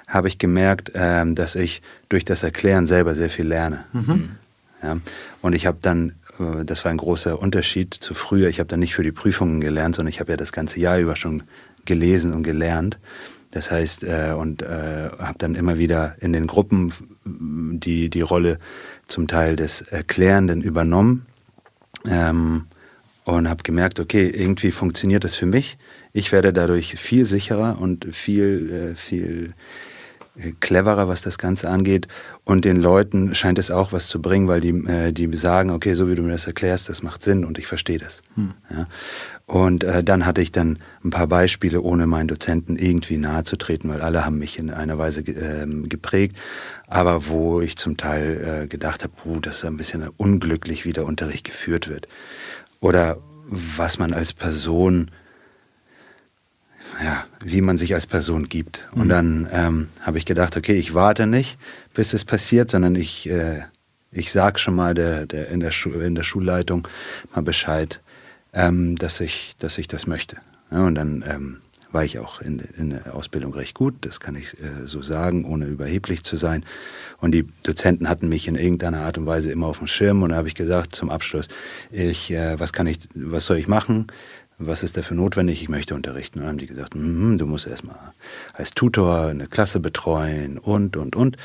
habe 0.08 0.28
ich 0.28 0.38
gemerkt, 0.38 0.91
äh, 0.93 1.26
dass 1.34 1.56
ich 1.56 1.82
durch 2.10 2.24
das 2.24 2.43
Erklären 2.43 2.88
selber 2.88 3.16
sehr 3.16 3.30
viel 3.30 3.47
lerne. 3.47 3.86
Mhm. 3.91 4.32
Ja? 4.82 4.97
Und 5.41 5.54
ich 5.54 5.66
habe 5.66 5.80
dann, 5.82 6.14
äh, 6.39 6.64
das 6.64 6.86
war 6.86 6.91
ein 6.91 6.97
großer 6.97 7.39
Unterschied 7.39 7.93
zu 7.93 8.14
früher, 8.14 8.47
ich 8.47 8.60
habe 8.60 8.68
dann 8.68 8.80
nicht 8.80 8.93
für 8.93 9.04
die 9.04 9.12
Prüfungen 9.12 9.60
gelernt, 9.60 9.95
sondern 9.95 10.10
ich 10.10 10.20
habe 10.20 10.32
ja 10.32 10.38
das 10.38 10.51
ganze 10.54 10.80
Jahr 10.80 10.99
über 10.99 11.16
schon 11.16 11.43
gelesen 11.86 12.34
und 12.34 12.44
gelernt. 12.44 13.00
Das 13.52 13.70
heißt, 13.70 14.04
äh, 14.04 14.34
und 14.38 14.64
äh, 14.64 15.10
habe 15.20 15.38
dann 15.38 15.56
immer 15.56 15.78
wieder 15.78 16.16
in 16.20 16.34
den 16.34 16.48
Gruppen 16.48 16.92
die, 17.24 18.10
die 18.10 18.22
Rolle 18.22 18.58
zum 19.08 19.28
Teil 19.28 19.56
des 19.56 19.82
Erklärenden 19.82 20.62
übernommen 20.62 21.26
ähm, 22.10 22.66
und 23.26 23.48
habe 23.48 23.64
gemerkt, 23.64 24.00
okay, 24.00 24.28
irgendwie 24.28 24.72
funktioniert 24.72 25.24
das 25.24 25.36
für 25.36 25.46
mich. 25.46 25.78
Ich 26.14 26.32
werde 26.32 26.52
dadurch 26.52 26.96
viel 26.96 27.26
sicherer 27.26 27.80
und 27.80 28.14
viel, 28.14 28.92
äh, 28.92 28.96
viel 28.96 29.54
cleverer, 30.60 31.08
was 31.08 31.22
das 31.22 31.38
Ganze 31.38 31.70
angeht. 31.70 32.08
Und 32.44 32.66
den 32.66 32.78
Leuten 32.78 33.36
scheint 33.36 33.60
es 33.60 33.72
auch 33.72 33.94
was 33.94 34.08
zu 34.08 34.22
bringen, 34.22 34.48
weil 34.48 34.62
die, 34.62 34.70
äh, 34.70 35.12
die 35.12 35.34
sagen, 35.36 35.70
okay, 35.70 35.94
so 35.94 36.10
wie 36.10 36.16
du 36.16 36.24
mir 36.24 36.32
das 36.32 36.48
erklärst, 36.48 36.90
das 36.90 37.04
macht 37.04 37.24
Sinn 37.24 37.46
und 37.46 37.58
ich 37.60 37.68
verstehe 37.68 38.00
das. 38.00 38.22
Hm. 38.36 38.54
Ja. 38.70 38.88
Und 39.46 39.84
äh, 39.84 40.04
dann 40.04 40.26
hatte 40.26 40.41
ich 40.41 40.52
dann 40.52 40.80
ein 41.04 41.10
paar 41.10 41.28
Beispiele, 41.28 41.82
ohne 41.82 42.08
meinen 42.08 42.30
Dozenten 42.30 42.78
irgendwie 42.78 43.18
nahe 43.18 43.44
zu 43.44 43.58
treten, 43.58 43.89
weil 43.89 44.02
alle 44.02 44.26
haben 44.26 44.39
mich 44.39 44.58
in 44.58 44.70
einer 44.70 44.98
Weise 44.98 45.22
äh, 45.22 45.68
geprägt, 45.88 46.38
aber 46.88 47.28
wo 47.28 47.60
ich 47.60 47.78
zum 47.78 47.98
Teil 47.98 48.64
äh, 48.64 48.68
gedacht 48.68 49.04
habe, 49.04 49.14
puh, 49.16 49.39
das 49.39 49.58
ist 49.58 49.66
ein 49.66 49.78
bisschen 49.78 50.08
unglücklich, 50.16 50.86
wie 50.86 50.94
der 50.94 51.06
Unterricht 51.06 51.46
geführt 51.46 51.89
wird. 51.89 52.08
Oder 52.80 53.18
was 53.46 54.00
man 54.00 54.14
als 54.14 54.34
Person 54.34 55.12
ja, 57.04 57.26
wie 57.44 57.62
man 57.62 57.78
sich 57.78 57.94
als 57.94 58.08
Person 58.08 58.50
gibt. 58.50 58.88
Und 58.91 59.06
mhm. 59.06 59.10
dann 59.10 59.50
ähm, 59.52 59.89
habe 60.02 60.18
ich 60.18 60.26
gedacht, 60.26 60.56
okay, 60.58 60.74
ich 60.74 60.94
warte 60.94 61.28
nicht, 61.28 61.58
bis 61.94 62.14
es 62.14 62.26
passiert, 62.26 62.72
sondern 62.72 62.96
ich, 62.96 63.30
äh, 63.30 63.62
ich 64.12 64.32
sage 64.32 64.60
schon 64.60 64.76
mal 64.76 64.94
der, 64.94 65.26
der 65.26 65.50
in, 65.50 65.60
der 65.60 65.72
in 66.02 66.16
der 66.16 66.24
Schulleitung 66.24 66.88
mal 67.34 67.41
Bescheid, 67.41 68.02
ähm, 68.54 68.95
dass, 68.95 69.20
ich, 69.20 69.56
dass 69.60 69.78
ich 69.78 69.88
das 69.88 70.08
möchte. 70.08 70.38
Ja, 70.72 70.86
und 70.86 70.95
dann 70.95 71.24
ähm, 71.28 71.58
war 71.91 72.04
ich 72.04 72.18
auch 72.20 72.41
in, 72.41 72.60
in 72.78 72.89
der 72.89 73.16
Ausbildung 73.16 73.54
recht 73.54 73.76
gut, 73.76 73.93
das 74.01 74.20
kann 74.20 74.36
ich 74.36 74.54
äh, 74.60 74.86
so 74.86 75.01
sagen, 75.04 75.45
ohne 75.45 75.66
überheblich 75.66 76.24
zu 76.24 76.38
sein. 76.38 76.66
Und 77.20 77.32
die 77.32 77.47
Dozenten 77.64 78.10
hatten 78.10 78.28
mich 78.30 78.47
in 78.47 78.56
irgendeiner 78.56 79.01
Art 79.01 79.18
und 79.18 79.26
Weise 79.26 79.51
immer 79.51 79.68
auf 79.68 79.78
dem 79.78 79.88
Schirm 79.88 80.24
und 80.24 80.30
da 80.30 80.36
habe 80.36 80.47
ich 80.47 80.56
gesagt 80.56 80.95
zum 80.95 81.10
Abschluss, 81.10 81.47
ich, 81.91 82.32
äh, 82.32 82.60
was 82.60 82.74
kann 82.74 82.88
ich, 82.88 82.99
was 83.14 83.45
soll 83.45 83.58
ich 83.58 83.68
machen? 83.68 84.08
was 84.60 84.84
ist 84.84 84.97
dafür 84.97 85.18
notwendig? 85.18 85.62
Ich 85.62 85.70
möchte 85.70 85.95
unterrichten. 85.95 86.39
Und 86.39 86.43
dann 86.43 86.49
haben 86.51 86.58
die 86.58 86.68
gesagt, 86.68 86.95
mm, 86.95 87.38
du 87.38 87.45
musst 87.45 87.68
erstmal 87.68 87.97
als 88.54 88.72
Tutor 88.72 89.28
eine 89.28 89.47
Klasse 89.47 89.80
betreuen 89.80 90.58
und, 90.58 90.97
und, 90.97 91.16
und. 91.16 91.38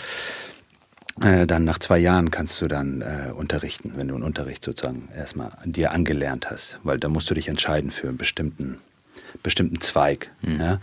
Äh, 1.22 1.46
dann 1.46 1.64
nach 1.64 1.78
zwei 1.78 1.98
Jahren 1.98 2.30
kannst 2.30 2.60
du 2.60 2.68
dann 2.68 3.00
äh, 3.00 3.32
unterrichten, 3.32 3.94
wenn 3.96 4.08
du 4.08 4.14
einen 4.14 4.24
Unterricht 4.24 4.64
sozusagen 4.64 5.08
erstmal 5.16 5.52
dir 5.64 5.92
angelernt 5.92 6.50
hast, 6.50 6.78
weil 6.82 6.98
da 6.98 7.08
musst 7.08 7.28
du 7.30 7.34
dich 7.34 7.48
entscheiden 7.48 7.90
für 7.90 8.08
einen 8.08 8.16
bestimmten, 8.16 8.78
bestimmten 9.42 9.80
Zweig. 9.80 10.30
Mhm. 10.42 10.60
Ja. 10.60 10.80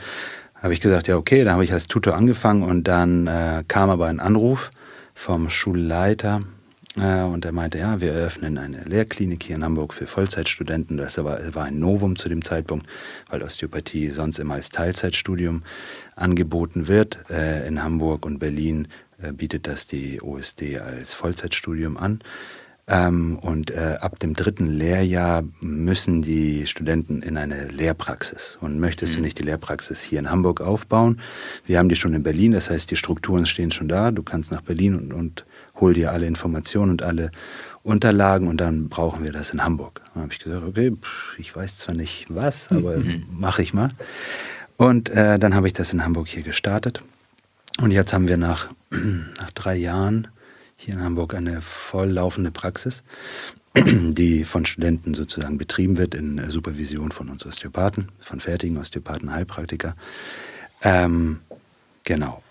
Habe 0.56 0.74
ich 0.74 0.82
gesagt, 0.82 1.08
ja 1.08 1.16
okay, 1.18 1.44
dann 1.44 1.54
habe 1.54 1.64
ich 1.64 1.74
als 1.74 1.88
Tutor 1.88 2.16
angefangen 2.16 2.64
und 2.64 2.88
dann 2.88 3.28
äh, 3.28 3.64
kam 3.68 3.90
aber 3.90 4.08
ein 4.08 4.20
Anruf 4.20 4.72
vom 5.14 5.50
Schulleiter, 5.50 6.42
äh, 6.98 7.22
und 7.22 7.46
er 7.46 7.52
meinte, 7.52 7.78
ja, 7.78 8.00
wir 8.00 8.14
eröffnen 8.14 8.58
eine 8.58 8.84
Lehrklinik 8.84 9.44
hier 9.44 9.56
in 9.56 9.64
Hamburg 9.64 9.94
für 9.94 10.08
Vollzeitstudenten. 10.08 10.98
Das 10.98 11.18
war, 11.18 11.40
war 11.54 11.66
ein 11.66 11.80
Novum 11.80 12.16
zu 12.16 12.30
dem 12.30 12.44
Zeitpunkt, 12.44 12.88
weil 13.30 13.44
Osteopathie 13.44 14.10
sonst 14.10 14.40
immer 14.40 14.56
als 14.56 14.70
Teilzeitstudium 14.70 15.64
angeboten 16.16 16.88
wird. 16.88 17.20
Äh, 17.30 17.68
in 17.68 17.84
Hamburg 17.84 18.26
und 18.26 18.40
Berlin 18.40 18.88
bietet 19.34 19.68
das 19.68 19.88
die 19.88 20.22
OSD 20.22 20.80
als 20.80 21.14
Vollzeitstudium 21.14 21.98
an. 21.98 22.22
Ähm, 22.88 23.40
und 23.42 23.72
äh, 23.72 23.98
ab 24.00 24.20
dem 24.20 24.36
dritten 24.36 24.68
Lehrjahr 24.68 25.44
müssen 25.60 26.22
die 26.22 26.68
Studenten 26.68 27.24
in 27.24 27.36
eine 27.36 27.68
Lehrpraxis. 27.68 28.60
Und 28.62 28.80
möchtest 28.80 29.14
mhm. 29.14 29.18
du 29.18 29.22
nicht 29.24 29.40
die 29.40 29.44
Lehrpraxis 29.44 30.02
hier 30.02 30.20
in 30.20 30.30
Hamburg 30.30 30.62
aufbauen? 30.62 31.20
Wir 31.66 31.80
haben 31.80 31.90
die 31.90 31.96
schon 31.96 32.14
in 32.14 32.22
Berlin, 32.22 32.52
das 32.52 32.70
heißt, 32.70 32.92
die 32.92 32.96
Strukturen 32.96 33.48
stehen 33.48 33.72
schon 33.72 33.88
da. 33.88 34.12
Du 34.12 34.22
kannst 34.22 34.52
nach 34.52 34.62
Berlin 34.62 34.96
und, 34.96 35.14
und 35.14 35.46
hol 35.80 35.94
dir 35.94 36.12
alle 36.12 36.28
Informationen 36.28 36.92
und 36.92 37.02
alle 37.02 37.32
Unterlagen 37.82 38.48
und 38.48 38.58
dann 38.58 38.88
brauchen 38.90 39.24
wir 39.24 39.32
das 39.32 39.52
in 39.52 39.64
Hamburg. 39.64 40.02
Dann 40.14 40.24
habe 40.24 40.34
ich 40.34 40.40
gesagt, 40.40 40.64
okay, 40.66 40.94
ich 41.38 41.56
weiß 41.56 41.78
zwar 41.78 41.96
nicht 41.96 42.28
was, 42.30 42.72
aber 42.72 42.98
mhm. 42.98 43.26
mache 43.32 43.64
ich 43.64 43.74
mal. 43.74 43.90
Und 44.78 45.10
äh, 45.10 45.40
dann 45.40 45.56
habe 45.56 45.68
ich 45.68 45.74
das 45.74 45.92
in 45.92 46.04
Hamburg 46.04 46.28
hier 46.28 46.44
gestartet. 46.44 47.02
Und 47.82 47.92
jetzt 47.92 48.14
haben 48.14 48.28
wir 48.28 48.38
nach, 48.38 48.70
nach 48.90 49.52
drei 49.52 49.76
Jahren 49.76 50.28
hier 50.78 50.96
in 50.96 51.04
Hamburg 51.04 51.34
eine 51.34 51.62
volllaufende 51.62 52.52
Praxis, 52.52 53.04
die 53.76 54.46
von 54.46 54.66
Studenten 54.66 55.14
sozusagen 55.14 55.58
betrieben 55.58 55.98
wird 55.98 56.16
in 56.16 56.50
Supervision 56.50 57.12
von 57.12 57.30
uns 57.30 57.46
Osteopathen, 57.46 58.12
von 58.20 58.40
fertigen 58.40 58.78
Osteopathen, 58.78 59.32
Heilpraktiker. 59.32 59.96
Ähm, 60.82 61.42
genau. 62.04 62.42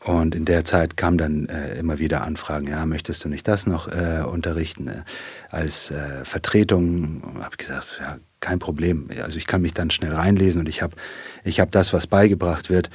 Und 0.00 0.36
in 0.36 0.44
der 0.44 0.64
Zeit 0.64 0.96
kam 0.96 1.18
dann 1.18 1.48
äh, 1.48 1.78
immer 1.78 1.98
wieder 1.98 2.22
Anfragen, 2.22 2.68
ja, 2.68 2.86
möchtest 2.86 3.24
du 3.24 3.28
nicht 3.28 3.48
das 3.48 3.66
noch 3.66 3.88
äh, 3.88 4.22
unterrichten 4.24 4.86
äh, 4.86 5.02
als 5.50 5.90
äh, 5.90 6.24
Vertretung? 6.24 7.22
Habe 7.40 7.54
ich 7.54 7.58
gesagt, 7.58 7.86
ja, 7.98 8.18
kein 8.38 8.60
Problem. 8.60 9.08
Also 9.24 9.38
ich 9.38 9.48
kann 9.48 9.62
mich 9.62 9.74
dann 9.74 9.90
schnell 9.90 10.12
reinlesen 10.12 10.60
und 10.60 10.68
ich 10.68 10.80
habe 10.80 10.94
ich 11.42 11.58
hab 11.58 11.72
das, 11.72 11.92
was 11.92 12.06
beigebracht 12.06 12.70
wird, 12.70 12.88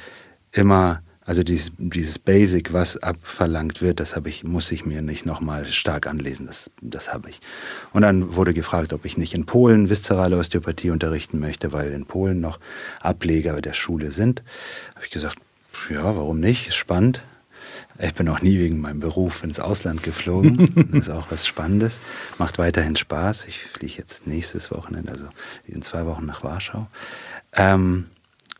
immer, 0.52 1.00
also 1.24 1.42
dieses, 1.44 1.72
dieses 1.78 2.18
Basic, 2.18 2.72
was 2.72 2.96
abverlangt 2.96 3.80
wird, 3.80 4.00
das 4.00 4.16
habe 4.16 4.28
ich, 4.28 4.42
muss 4.42 4.72
ich 4.72 4.84
mir 4.84 5.02
nicht 5.02 5.24
nochmal 5.24 5.66
stark 5.66 6.06
anlesen, 6.06 6.46
das, 6.46 6.70
das 6.80 7.12
habe 7.12 7.30
ich. 7.30 7.40
Und 7.92 8.02
dann 8.02 8.34
wurde 8.34 8.54
gefragt, 8.54 8.92
ob 8.92 9.04
ich 9.04 9.16
nicht 9.16 9.34
in 9.34 9.46
Polen 9.46 9.88
viszerale 9.88 10.36
Osteopathie 10.36 10.90
unterrichten 10.90 11.38
möchte, 11.38 11.72
weil 11.72 11.92
in 11.92 12.06
Polen 12.06 12.40
noch 12.40 12.58
Ableger 13.00 13.60
der 13.60 13.74
Schule 13.74 14.10
sind. 14.10 14.42
Habe 14.94 15.04
ich 15.04 15.12
gesagt, 15.12 15.38
ja, 15.90 16.04
warum 16.04 16.40
nicht? 16.40 16.68
Ist 16.68 16.76
spannend. 16.76 17.22
Ich 17.98 18.14
bin 18.14 18.28
auch 18.28 18.40
nie 18.40 18.58
wegen 18.58 18.80
meinem 18.80 19.00
Beruf 19.00 19.44
ins 19.44 19.60
Ausland 19.60 20.02
geflogen. 20.02 20.88
Das 20.92 21.08
ist 21.08 21.10
auch 21.10 21.30
was 21.30 21.46
Spannendes. 21.46 22.00
Macht 22.38 22.58
weiterhin 22.58 22.96
Spaß. 22.96 23.46
Ich 23.46 23.60
fliege 23.60 23.94
jetzt 23.98 24.26
nächstes 24.26 24.70
Wochenende, 24.70 25.12
also 25.12 25.26
in 25.66 25.82
zwei 25.82 26.04
Wochen 26.06 26.26
nach 26.26 26.42
Warschau. 26.42 26.88
Ähm, 27.52 28.06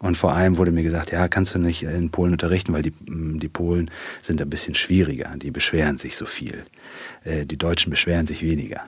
und 0.02 0.16
vor 0.16 0.34
allem 0.34 0.58
wurde 0.58 0.72
mir 0.72 0.82
gesagt, 0.82 1.12
ja, 1.12 1.28
kannst 1.28 1.54
du 1.54 1.58
nicht 1.60 1.84
in 1.84 2.10
Polen 2.10 2.32
unterrichten, 2.32 2.72
weil 2.72 2.82
die, 2.82 2.90
mm, 2.90 3.38
die 3.38 3.48
Polen 3.48 3.90
sind 4.20 4.42
ein 4.42 4.50
bisschen 4.50 4.74
schwieriger. 4.74 5.30
Die 5.36 5.52
beschweren 5.52 5.96
sich 5.96 6.16
so 6.16 6.26
viel. 6.26 6.64
Äh, 7.24 7.46
die 7.46 7.56
Deutschen 7.56 7.90
beschweren 7.90 8.26
sich 8.26 8.42
weniger. 8.42 8.82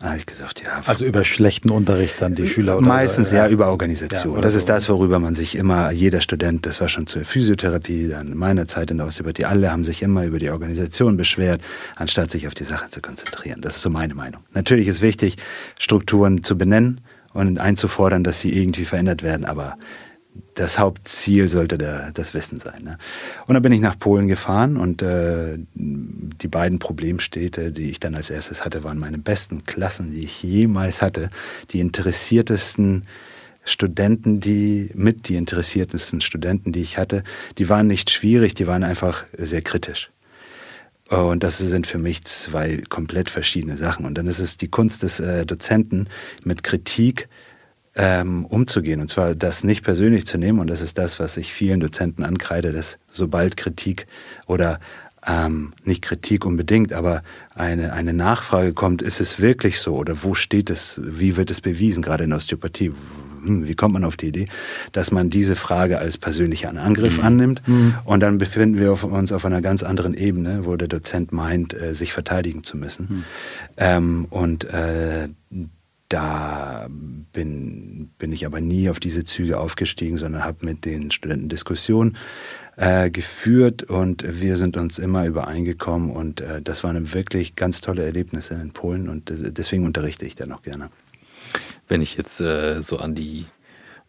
Da 0.00 0.08
habe 0.08 0.18
ich 0.18 0.26
gesagt, 0.26 0.60
ja. 0.62 0.82
Also 0.84 1.04
über 1.04 1.24
schlechten 1.24 1.70
Unterricht 1.70 2.16
dann 2.20 2.34
die 2.34 2.48
Schüler 2.48 2.76
oder 2.76 2.86
Meistens 2.86 3.30
ja, 3.30 3.48
über 3.48 3.68
Organisation. 3.68 4.34
Ja, 4.34 4.40
das 4.42 4.52
so. 4.52 4.58
ist 4.58 4.68
das, 4.68 4.88
worüber 4.88 5.18
man 5.18 5.34
sich 5.34 5.54
immer, 5.54 5.92
jeder 5.92 6.20
Student, 6.20 6.66
das 6.66 6.80
war 6.80 6.88
schon 6.88 7.06
zur 7.06 7.24
Physiotherapie, 7.24 8.08
dann 8.08 8.32
in 8.32 8.36
meiner 8.36 8.66
Zeit 8.66 8.90
in 8.90 8.98
der 8.98 9.06
Osteopathie, 9.06 9.44
alle 9.44 9.70
haben 9.70 9.84
sich 9.84 10.02
immer 10.02 10.24
über 10.24 10.40
die 10.40 10.50
Organisation 10.50 11.16
beschwert, 11.16 11.62
anstatt 11.96 12.32
sich 12.32 12.48
auf 12.48 12.54
die 12.54 12.64
Sache 12.64 12.88
zu 12.88 13.00
konzentrieren. 13.00 13.60
Das 13.60 13.76
ist 13.76 13.82
so 13.82 13.90
meine 13.90 14.14
Meinung. 14.14 14.42
Natürlich 14.52 14.88
ist 14.88 15.02
wichtig, 15.02 15.36
Strukturen 15.78 16.42
zu 16.42 16.58
benennen 16.58 17.00
und 17.32 17.58
einzufordern, 17.58 18.24
dass 18.24 18.40
sie 18.40 18.52
irgendwie 18.52 18.84
verändert 18.84 19.22
werden, 19.22 19.44
aber 19.44 19.76
das 20.54 20.78
Hauptziel 20.78 21.48
sollte 21.48 21.78
der, 21.78 22.10
das 22.12 22.34
Wissen 22.34 22.58
sein. 22.58 22.84
Ne? 22.84 22.98
Und 23.46 23.54
dann 23.54 23.62
bin 23.62 23.72
ich 23.72 23.80
nach 23.80 23.98
Polen 23.98 24.28
gefahren 24.28 24.76
und 24.76 25.02
äh, 25.02 25.58
die 25.74 26.48
beiden 26.48 26.78
Problemstädte, 26.78 27.72
die 27.72 27.90
ich 27.90 28.00
dann 28.00 28.14
als 28.14 28.30
erstes 28.30 28.64
hatte, 28.64 28.84
waren 28.84 28.98
meine 28.98 29.18
besten 29.18 29.64
Klassen, 29.64 30.12
die 30.12 30.20
ich 30.20 30.42
jemals 30.42 31.02
hatte. 31.02 31.30
Die 31.70 31.80
interessiertesten 31.80 33.02
Studenten, 33.64 34.40
die 34.40 34.90
mit 34.94 35.28
die 35.28 35.36
interessiertesten 35.36 36.20
Studenten, 36.20 36.72
die 36.72 36.82
ich 36.82 36.98
hatte, 36.98 37.22
die 37.58 37.68
waren 37.68 37.86
nicht 37.86 38.10
schwierig, 38.10 38.54
die 38.54 38.66
waren 38.66 38.84
einfach 38.84 39.24
sehr 39.36 39.62
kritisch. 39.62 40.11
Und 41.20 41.42
das 41.42 41.58
sind 41.58 41.86
für 41.86 41.98
mich 41.98 42.24
zwei 42.24 42.82
komplett 42.88 43.28
verschiedene 43.28 43.76
Sachen. 43.76 44.06
Und 44.06 44.14
dann 44.16 44.26
ist 44.26 44.38
es 44.38 44.56
die 44.56 44.68
Kunst 44.68 45.02
des 45.02 45.20
äh, 45.20 45.44
Dozenten 45.44 46.08
mit 46.44 46.62
Kritik 46.62 47.28
ähm, 47.94 48.46
umzugehen. 48.46 49.00
Und 49.00 49.08
zwar 49.08 49.34
das 49.34 49.64
nicht 49.64 49.84
persönlich 49.84 50.26
zu 50.26 50.38
nehmen. 50.38 50.58
Und 50.58 50.68
das 50.68 50.80
ist 50.80 50.96
das, 50.98 51.20
was 51.20 51.36
ich 51.36 51.52
vielen 51.52 51.80
Dozenten 51.80 52.24
ankreide, 52.24 52.72
dass 52.72 52.98
sobald 53.10 53.56
Kritik 53.56 54.06
oder 54.46 54.80
ähm, 55.26 55.72
nicht 55.84 56.02
Kritik 56.02 56.44
unbedingt, 56.44 56.92
aber 56.92 57.22
eine, 57.54 57.92
eine 57.92 58.12
Nachfrage 58.12 58.72
kommt, 58.72 59.02
ist 59.02 59.20
es 59.20 59.40
wirklich 59.40 59.78
so 59.78 59.94
oder 59.94 60.24
wo 60.24 60.34
steht 60.34 60.68
es, 60.68 61.00
wie 61.04 61.36
wird 61.36 61.50
es 61.50 61.60
bewiesen, 61.60 62.02
gerade 62.02 62.24
in 62.24 62.32
Osteopathie, 62.32 62.92
hm, 63.42 63.66
wie 63.66 63.74
kommt 63.74 63.94
man 63.94 64.04
auf 64.04 64.16
die 64.16 64.28
Idee, 64.28 64.46
dass 64.92 65.10
man 65.10 65.30
diese 65.30 65.56
Frage 65.56 65.98
als 65.98 66.18
persönlichen 66.18 66.78
Angriff 66.78 67.18
mhm. 67.18 67.24
annimmt 67.24 67.62
mhm. 67.66 67.94
und 68.04 68.20
dann 68.20 68.38
befinden 68.38 68.78
wir 68.78 69.02
uns 69.04 69.32
auf 69.32 69.44
einer 69.44 69.60
ganz 69.60 69.82
anderen 69.82 70.14
Ebene, 70.14 70.64
wo 70.64 70.76
der 70.76 70.88
Dozent 70.88 71.32
meint, 71.32 71.74
äh, 71.74 71.94
sich 71.94 72.12
verteidigen 72.12 72.64
zu 72.64 72.76
müssen. 72.76 73.06
Mhm. 73.08 73.24
Ähm, 73.76 74.26
und 74.30 74.64
äh, 74.64 75.28
da 76.08 76.88
bin, 77.32 78.10
bin 78.18 78.32
ich 78.32 78.44
aber 78.44 78.60
nie 78.60 78.90
auf 78.90 79.00
diese 79.00 79.24
Züge 79.24 79.58
aufgestiegen, 79.58 80.18
sondern 80.18 80.44
habe 80.44 80.66
mit 80.66 80.84
den 80.84 81.10
Studenten 81.10 81.48
Diskussionen 81.48 82.16
äh, 82.76 83.10
geführt 83.10 83.82
und 83.84 84.24
wir 84.28 84.56
sind 84.56 84.76
uns 84.76 84.98
immer 84.98 85.26
übereingekommen 85.26 86.10
und 86.10 86.40
äh, 86.40 86.60
das 86.60 86.84
waren 86.84 87.14
wirklich 87.14 87.56
ganz 87.56 87.80
tolle 87.80 88.04
Erlebnisse 88.04 88.54
in 88.54 88.72
Polen 88.72 89.08
und 89.08 89.30
deswegen 89.30 89.86
unterrichte 89.86 90.26
ich 90.26 90.34
da 90.34 90.46
noch 90.46 90.62
gerne. 90.62 90.90
Wenn 91.88 92.00
ich 92.00 92.16
jetzt 92.16 92.40
äh, 92.40 92.82
so 92.82 92.98
an 92.98 93.14
die 93.14 93.46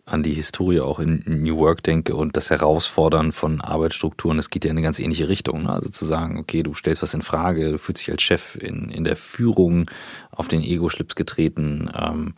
an 0.05 0.21
die 0.21 0.33
Historie 0.33 0.81
auch 0.81 0.99
in 0.99 1.23
New 1.25 1.57
Work 1.57 1.81
denke 1.83 2.15
und 2.15 2.35
das 2.35 2.49
Herausfordern 2.49 3.31
von 3.31 3.61
Arbeitsstrukturen, 3.61 4.35
das 4.35 4.49
geht 4.49 4.65
ja 4.65 4.71
in 4.71 4.77
eine 4.77 4.83
ganz 4.83 4.99
ähnliche 4.99 5.29
Richtung. 5.29 5.63
Ne? 5.63 5.69
Also 5.69 5.89
zu 5.89 6.05
sagen, 6.05 6.37
okay, 6.37 6.61
du 6.61 6.73
stellst 6.73 7.01
was 7.01 7.13
in 7.13 7.21
Frage, 7.21 7.71
du 7.71 7.77
fühlst 7.77 8.01
dich 8.01 8.11
als 8.11 8.21
Chef 8.21 8.55
in, 8.55 8.89
in 8.89 9.05
der 9.05 9.15
Führung 9.15 9.89
auf 10.31 10.49
den 10.49 10.61
Ego-Schlips 10.61 11.15
getreten 11.15 11.89
ähm, 11.95 12.33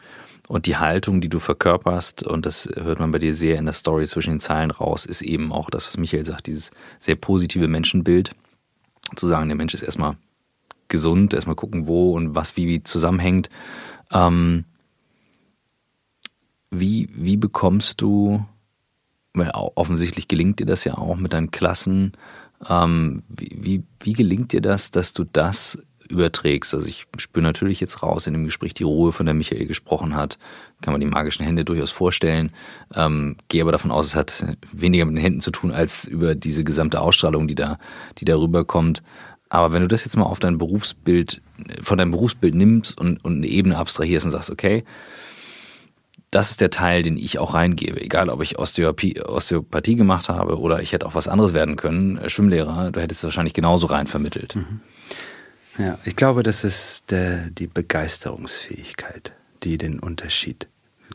und 0.47 0.67
die 0.67 0.77
Haltung, 0.77 1.21
die 1.21 1.29
du 1.29 1.39
verkörperst, 1.39 2.21
und 2.21 2.45
das 2.45 2.69
hört 2.75 2.99
man 2.99 3.11
bei 3.11 3.17
dir 3.17 3.33
sehr 3.33 3.57
in 3.57 3.65
der 3.65 3.73
Story 3.73 4.05
zwischen 4.05 4.35
den 4.35 4.39
Zeilen 4.39 4.69
raus, 4.69 5.07
ist 5.07 5.23
eben 5.23 5.51
auch 5.51 5.71
das, 5.71 5.87
was 5.87 5.97
Michael 5.97 6.25
sagt, 6.25 6.45
dieses 6.45 6.69
sehr 6.99 7.15
positive 7.15 7.67
Menschenbild. 7.67 8.31
Zu 9.15 9.25
sagen, 9.25 9.49
der 9.49 9.55
Mensch 9.55 9.73
ist 9.73 9.81
erstmal 9.81 10.17
gesund, 10.87 11.33
erstmal 11.33 11.55
gucken, 11.55 11.87
wo 11.87 12.13
und 12.13 12.35
was 12.35 12.57
wie, 12.57 12.67
wie 12.67 12.83
zusammenhängt. 12.83 13.49
Ähm, 14.11 14.65
wie, 16.80 17.09
wie 17.13 17.38
bekommst 17.38 18.01
du, 18.01 18.45
weil 19.34 19.51
offensichtlich 19.53 20.28
gelingt 20.28 20.59
dir 20.59 20.65
das 20.65 20.84
ja 20.84 20.97
auch 20.97 21.17
mit 21.17 21.34
deinen 21.34 21.51
Klassen, 21.51 22.13
ähm, 22.69 23.23
wie, 23.28 23.57
wie, 23.59 23.84
wie 23.99 24.13
gelingt 24.13 24.53
dir 24.53 24.61
das, 24.61 24.91
dass 24.91 25.13
du 25.13 25.26
das 25.26 25.86
überträgst? 26.07 26.73
Also 26.73 26.88
ich 26.88 27.05
spüre 27.17 27.43
natürlich 27.43 27.80
jetzt 27.80 28.01
raus 28.01 28.28
in 28.28 28.34
dem 28.34 28.45
Gespräch 28.45 28.73
die 28.73 28.84
Ruhe, 28.84 29.11
von 29.11 29.26
der 29.26 29.36
Michael 29.36 29.65
gesprochen 29.65 30.15
hat. 30.15 30.38
Kann 30.82 30.93
man 30.93 31.01
die 31.01 31.07
magischen 31.07 31.45
Hände 31.45 31.65
durchaus 31.65 31.91
vorstellen. 31.91 32.51
Ähm, 32.93 33.38
gehe 33.49 33.61
aber 33.61 33.71
davon 33.71 33.91
aus, 33.91 34.07
es 34.07 34.15
hat 34.15 34.57
weniger 34.71 35.05
mit 35.05 35.15
den 35.15 35.21
Händen 35.21 35.41
zu 35.41 35.51
tun, 35.51 35.71
als 35.71 36.05
über 36.05 36.36
diese 36.36 36.63
gesamte 36.63 37.01
Ausstrahlung, 37.01 37.47
die 37.47 37.55
da, 37.55 37.78
die 38.17 38.26
darüber 38.26 38.65
kommt. 38.65 39.03
Aber 39.49 39.73
wenn 39.73 39.82
du 39.82 39.88
das 39.88 40.05
jetzt 40.05 40.17
mal 40.17 40.26
auf 40.26 40.39
dein 40.39 40.57
Berufsbild, 40.57 41.41
von 41.82 41.97
deinem 41.97 42.11
Berufsbild 42.11 42.55
nimmst 42.55 42.99
und, 42.99 43.23
und 43.23 43.38
eine 43.38 43.47
Ebene 43.47 43.78
abstrahierst 43.78 44.26
und 44.26 44.32
sagst, 44.32 44.49
okay, 44.49 44.84
das 46.36 46.51
ist 46.51 46.59
der 46.59 46.69
Teil, 46.69 47.01
den 47.01 47.17
ich 47.17 47.39
auch 47.39 47.53
reingebe. 47.53 48.01
Egal, 48.01 48.27
ob 48.29 48.43
ich 48.43 48.59
Osteopathie, 48.59 49.21
Osteopathie 49.21 49.95
gemacht 49.95 50.27
habe 50.27 50.59
oder 50.59 50.81
ich 50.81 50.91
hätte 50.91 51.05
auch 51.05 51.15
was 51.15 51.29
anderes 51.29 51.53
werden 51.53 51.77
können, 51.77 52.17
äh, 52.17 52.29
Schwimmlehrer, 52.29 52.91
du 52.91 52.99
hättest 52.99 53.21
es 53.21 53.23
wahrscheinlich 53.23 53.53
genauso 53.53 53.88
rein 53.88 54.05
vermittelt. 54.05 54.53
Mhm. 54.53 54.81
Ja, 55.77 55.97
ich 56.03 56.17
glaube, 56.17 56.43
das 56.43 56.65
ist 56.65 57.09
der, 57.11 57.49
die 57.49 57.67
Begeisterungsfähigkeit, 57.67 59.31
die 59.63 59.77
den 59.77 59.99
Unterschied, 59.99 60.67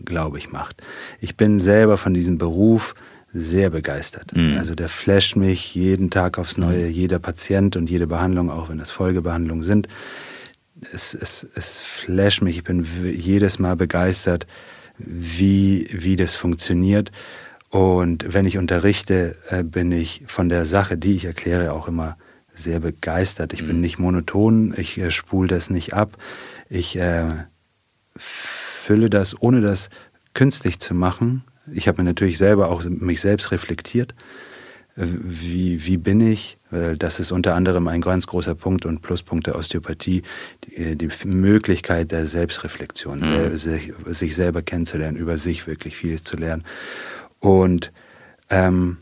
glaube 0.06 0.38
ich, 0.38 0.52
macht. 0.52 0.82
Ich 1.20 1.36
bin 1.36 1.60
selber 1.60 1.98
von 1.98 2.14
diesem 2.14 2.38
Beruf 2.38 2.94
sehr 3.30 3.68
begeistert. 3.68 4.34
Mhm. 4.34 4.56
Also 4.56 4.74
der 4.74 4.88
flasht 4.88 5.36
mich 5.36 5.74
jeden 5.74 6.08
Tag 6.08 6.38
aufs 6.38 6.56
Neue, 6.56 6.86
mhm. 6.86 6.92
jeder 6.92 7.18
Patient 7.18 7.76
und 7.76 7.90
jede 7.90 8.06
Behandlung, 8.06 8.50
auch 8.50 8.70
wenn 8.70 8.78
das 8.78 8.90
Folgebehandlungen 8.90 9.64
sind. 9.64 9.86
Es, 10.92 11.12
es, 11.12 11.46
es 11.54 11.78
flasht 11.78 12.40
mich, 12.40 12.56
ich 12.56 12.64
bin 12.64 12.86
jedes 13.04 13.58
Mal 13.58 13.76
begeistert, 13.76 14.46
wie, 15.04 15.88
wie 15.92 16.16
das 16.16 16.36
funktioniert. 16.36 17.12
Und 17.68 18.32
wenn 18.34 18.46
ich 18.46 18.58
unterrichte, 18.58 19.36
äh, 19.48 19.62
bin 19.62 19.92
ich 19.92 20.24
von 20.26 20.48
der 20.48 20.66
Sache, 20.66 20.96
die 20.96 21.14
ich 21.14 21.24
erkläre, 21.24 21.72
auch 21.72 21.88
immer 21.88 22.16
sehr 22.52 22.80
begeistert. 22.80 23.52
Ich 23.52 23.60
bin 23.60 23.76
mhm. 23.76 23.80
nicht 23.80 23.98
monoton, 23.98 24.74
ich 24.76 24.98
äh, 24.98 25.10
spule 25.10 25.48
das 25.48 25.70
nicht 25.70 25.94
ab. 25.94 26.16
Ich 26.68 26.96
äh, 26.96 27.44
fülle 28.16 29.08
das, 29.08 29.40
ohne 29.40 29.60
das 29.60 29.88
künstlich 30.34 30.80
zu 30.80 30.94
machen. 30.94 31.44
Ich 31.72 31.86
habe 31.86 32.02
mir 32.02 32.08
natürlich 32.08 32.38
selber 32.38 32.68
auch 32.68 32.82
mich 32.84 33.20
selbst 33.20 33.52
reflektiert 33.52 34.14
wie, 34.96 35.86
wie 35.86 35.96
bin 35.96 36.20
ich? 36.20 36.58
Das 36.70 37.20
ist 37.20 37.32
unter 37.32 37.54
anderem 37.54 37.88
ein 37.88 38.00
ganz 38.00 38.26
großer 38.26 38.54
Punkt 38.54 38.86
und 38.86 39.02
Pluspunkt 39.02 39.46
der 39.46 39.56
Osteopathie, 39.56 40.22
die, 40.64 40.96
die 40.96 41.08
Möglichkeit 41.24 42.12
der 42.12 42.26
Selbstreflexion, 42.26 43.20
mhm. 43.20 43.56
sich, 43.56 43.92
sich, 44.10 44.34
selber 44.34 44.62
kennenzulernen, 44.62 45.16
über 45.16 45.38
sich 45.38 45.66
wirklich 45.66 45.96
vieles 45.96 46.22
zu 46.22 46.36
lernen. 46.36 46.64
Und 47.40 47.92
ähm, 48.50 48.98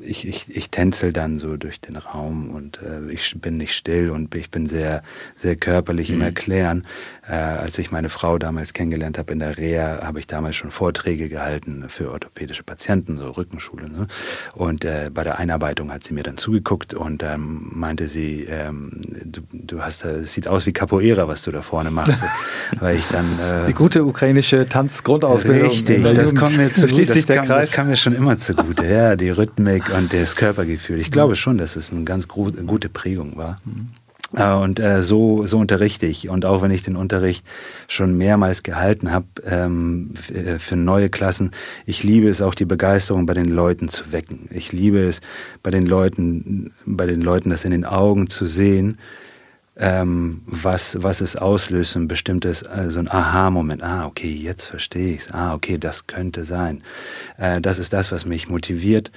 ich, 0.00 0.26
ich, 0.26 0.54
ich 0.54 0.70
tänzel 0.70 1.12
dann 1.12 1.38
so 1.38 1.56
durch 1.56 1.80
den 1.80 1.96
Raum 1.96 2.50
und 2.50 2.80
äh, 2.82 3.10
ich 3.12 3.34
bin 3.40 3.56
nicht 3.56 3.74
still 3.74 4.10
und 4.10 4.34
ich 4.34 4.50
bin 4.50 4.68
sehr, 4.68 5.02
sehr 5.36 5.56
körperlich 5.56 6.10
mhm. 6.10 6.16
im 6.16 6.22
Erklären. 6.22 6.86
Äh, 7.28 7.34
als 7.34 7.76
ich 7.78 7.90
meine 7.90 8.08
Frau 8.08 8.38
damals 8.38 8.72
kennengelernt 8.72 9.18
habe 9.18 9.32
in 9.32 9.40
der 9.40 9.56
Reha, 9.56 10.00
habe 10.02 10.20
ich 10.20 10.28
damals 10.28 10.54
schon 10.54 10.70
Vorträge 10.70 11.28
gehalten 11.28 11.86
für 11.88 12.12
orthopädische 12.12 12.62
Patienten, 12.62 13.18
so 13.18 13.30
Rückenschule. 13.30 13.90
Ne? 13.90 14.06
Und 14.54 14.84
äh, 14.84 15.10
bei 15.12 15.24
der 15.24 15.38
Einarbeitung 15.38 15.92
hat 15.92 16.04
sie 16.04 16.14
mir 16.14 16.22
dann 16.22 16.36
zugeguckt 16.36 16.94
und 16.94 17.24
ähm, 17.24 17.70
meinte 17.72 18.06
sie, 18.06 18.44
ähm, 18.44 19.02
du, 19.24 19.40
du 19.52 19.82
hast, 19.82 20.04
es 20.04 20.32
sieht 20.32 20.46
aus 20.46 20.66
wie 20.66 20.72
Capoeira, 20.72 21.26
was 21.26 21.42
du 21.42 21.50
da 21.50 21.62
vorne 21.62 21.90
machst. 21.90 22.22
weil 22.78 22.96
ich 22.96 23.06
dann 23.08 23.38
äh, 23.40 23.66
die 23.66 23.72
gute 23.72 24.04
ukrainische 24.04 24.66
Tanzgrundausbildung. 24.66 25.70
Richtig, 25.70 26.04
das 26.04 26.34
kommt 26.34 26.56
mir 26.56 26.72
zu 26.72 26.86
gut. 26.88 27.08
Das 27.08 27.26
kam, 27.26 27.48
das 27.48 27.72
kam 27.72 27.88
mir 27.88 27.96
schon 27.96 28.14
immer 28.14 28.38
zugute. 28.38 28.86
Ja, 28.86 29.16
die 29.16 29.30
Rhythmik 29.30 29.92
und 29.96 30.12
das 30.12 30.36
Körpergefühl. 30.36 31.00
Ich 31.00 31.10
glaube 31.10 31.34
schon, 31.34 31.58
dass 31.58 31.74
es 31.74 31.90
eine 31.90 32.04
ganz 32.04 32.28
gute 32.28 32.88
Prägung 32.88 33.36
war. 33.36 33.58
Mhm. 33.64 33.88
Und 34.32 34.80
äh, 34.80 35.02
so, 35.02 35.46
so 35.46 35.58
unterrichte 35.58 36.06
ich. 36.06 36.28
Und 36.28 36.44
auch 36.44 36.60
wenn 36.60 36.72
ich 36.72 36.82
den 36.82 36.96
Unterricht 36.96 37.46
schon 37.86 38.18
mehrmals 38.18 38.64
gehalten 38.64 39.12
habe 39.12 39.26
ähm, 39.44 40.14
äh, 40.34 40.58
für 40.58 40.76
neue 40.76 41.08
Klassen, 41.08 41.52
ich 41.86 42.02
liebe 42.02 42.28
es 42.28 42.42
auch, 42.42 42.54
die 42.54 42.64
Begeisterung 42.64 43.26
bei 43.26 43.34
den 43.34 43.48
Leuten 43.48 43.88
zu 43.88 44.10
wecken. 44.12 44.48
Ich 44.50 44.72
liebe 44.72 44.98
es, 44.98 45.20
bei 45.62 45.70
den 45.70 45.86
Leuten, 45.86 46.72
bei 46.84 47.06
den 47.06 47.20
Leuten 47.20 47.50
das 47.50 47.64
in 47.64 47.70
den 47.70 47.84
Augen 47.84 48.28
zu 48.28 48.46
sehen, 48.46 48.98
ähm, 49.78 50.42
was, 50.46 51.02
was 51.02 51.20
es 51.20 51.36
auslöst, 51.36 51.96
ein 51.96 52.08
bestimmtes, 52.08 52.62
äh, 52.62 52.86
so 52.88 52.98
ein 52.98 53.10
Aha-Moment. 53.10 53.82
Ah, 53.82 54.06
okay, 54.06 54.32
jetzt 54.32 54.64
verstehe 54.64 55.14
ich 55.14 55.20
es. 55.20 55.30
Ah, 55.30 55.54
okay, 55.54 55.78
das 55.78 56.06
könnte 56.06 56.44
sein. 56.44 56.82
Äh, 57.36 57.60
das 57.60 57.78
ist 57.78 57.92
das, 57.92 58.10
was 58.10 58.24
mich 58.24 58.48
motiviert 58.48 59.12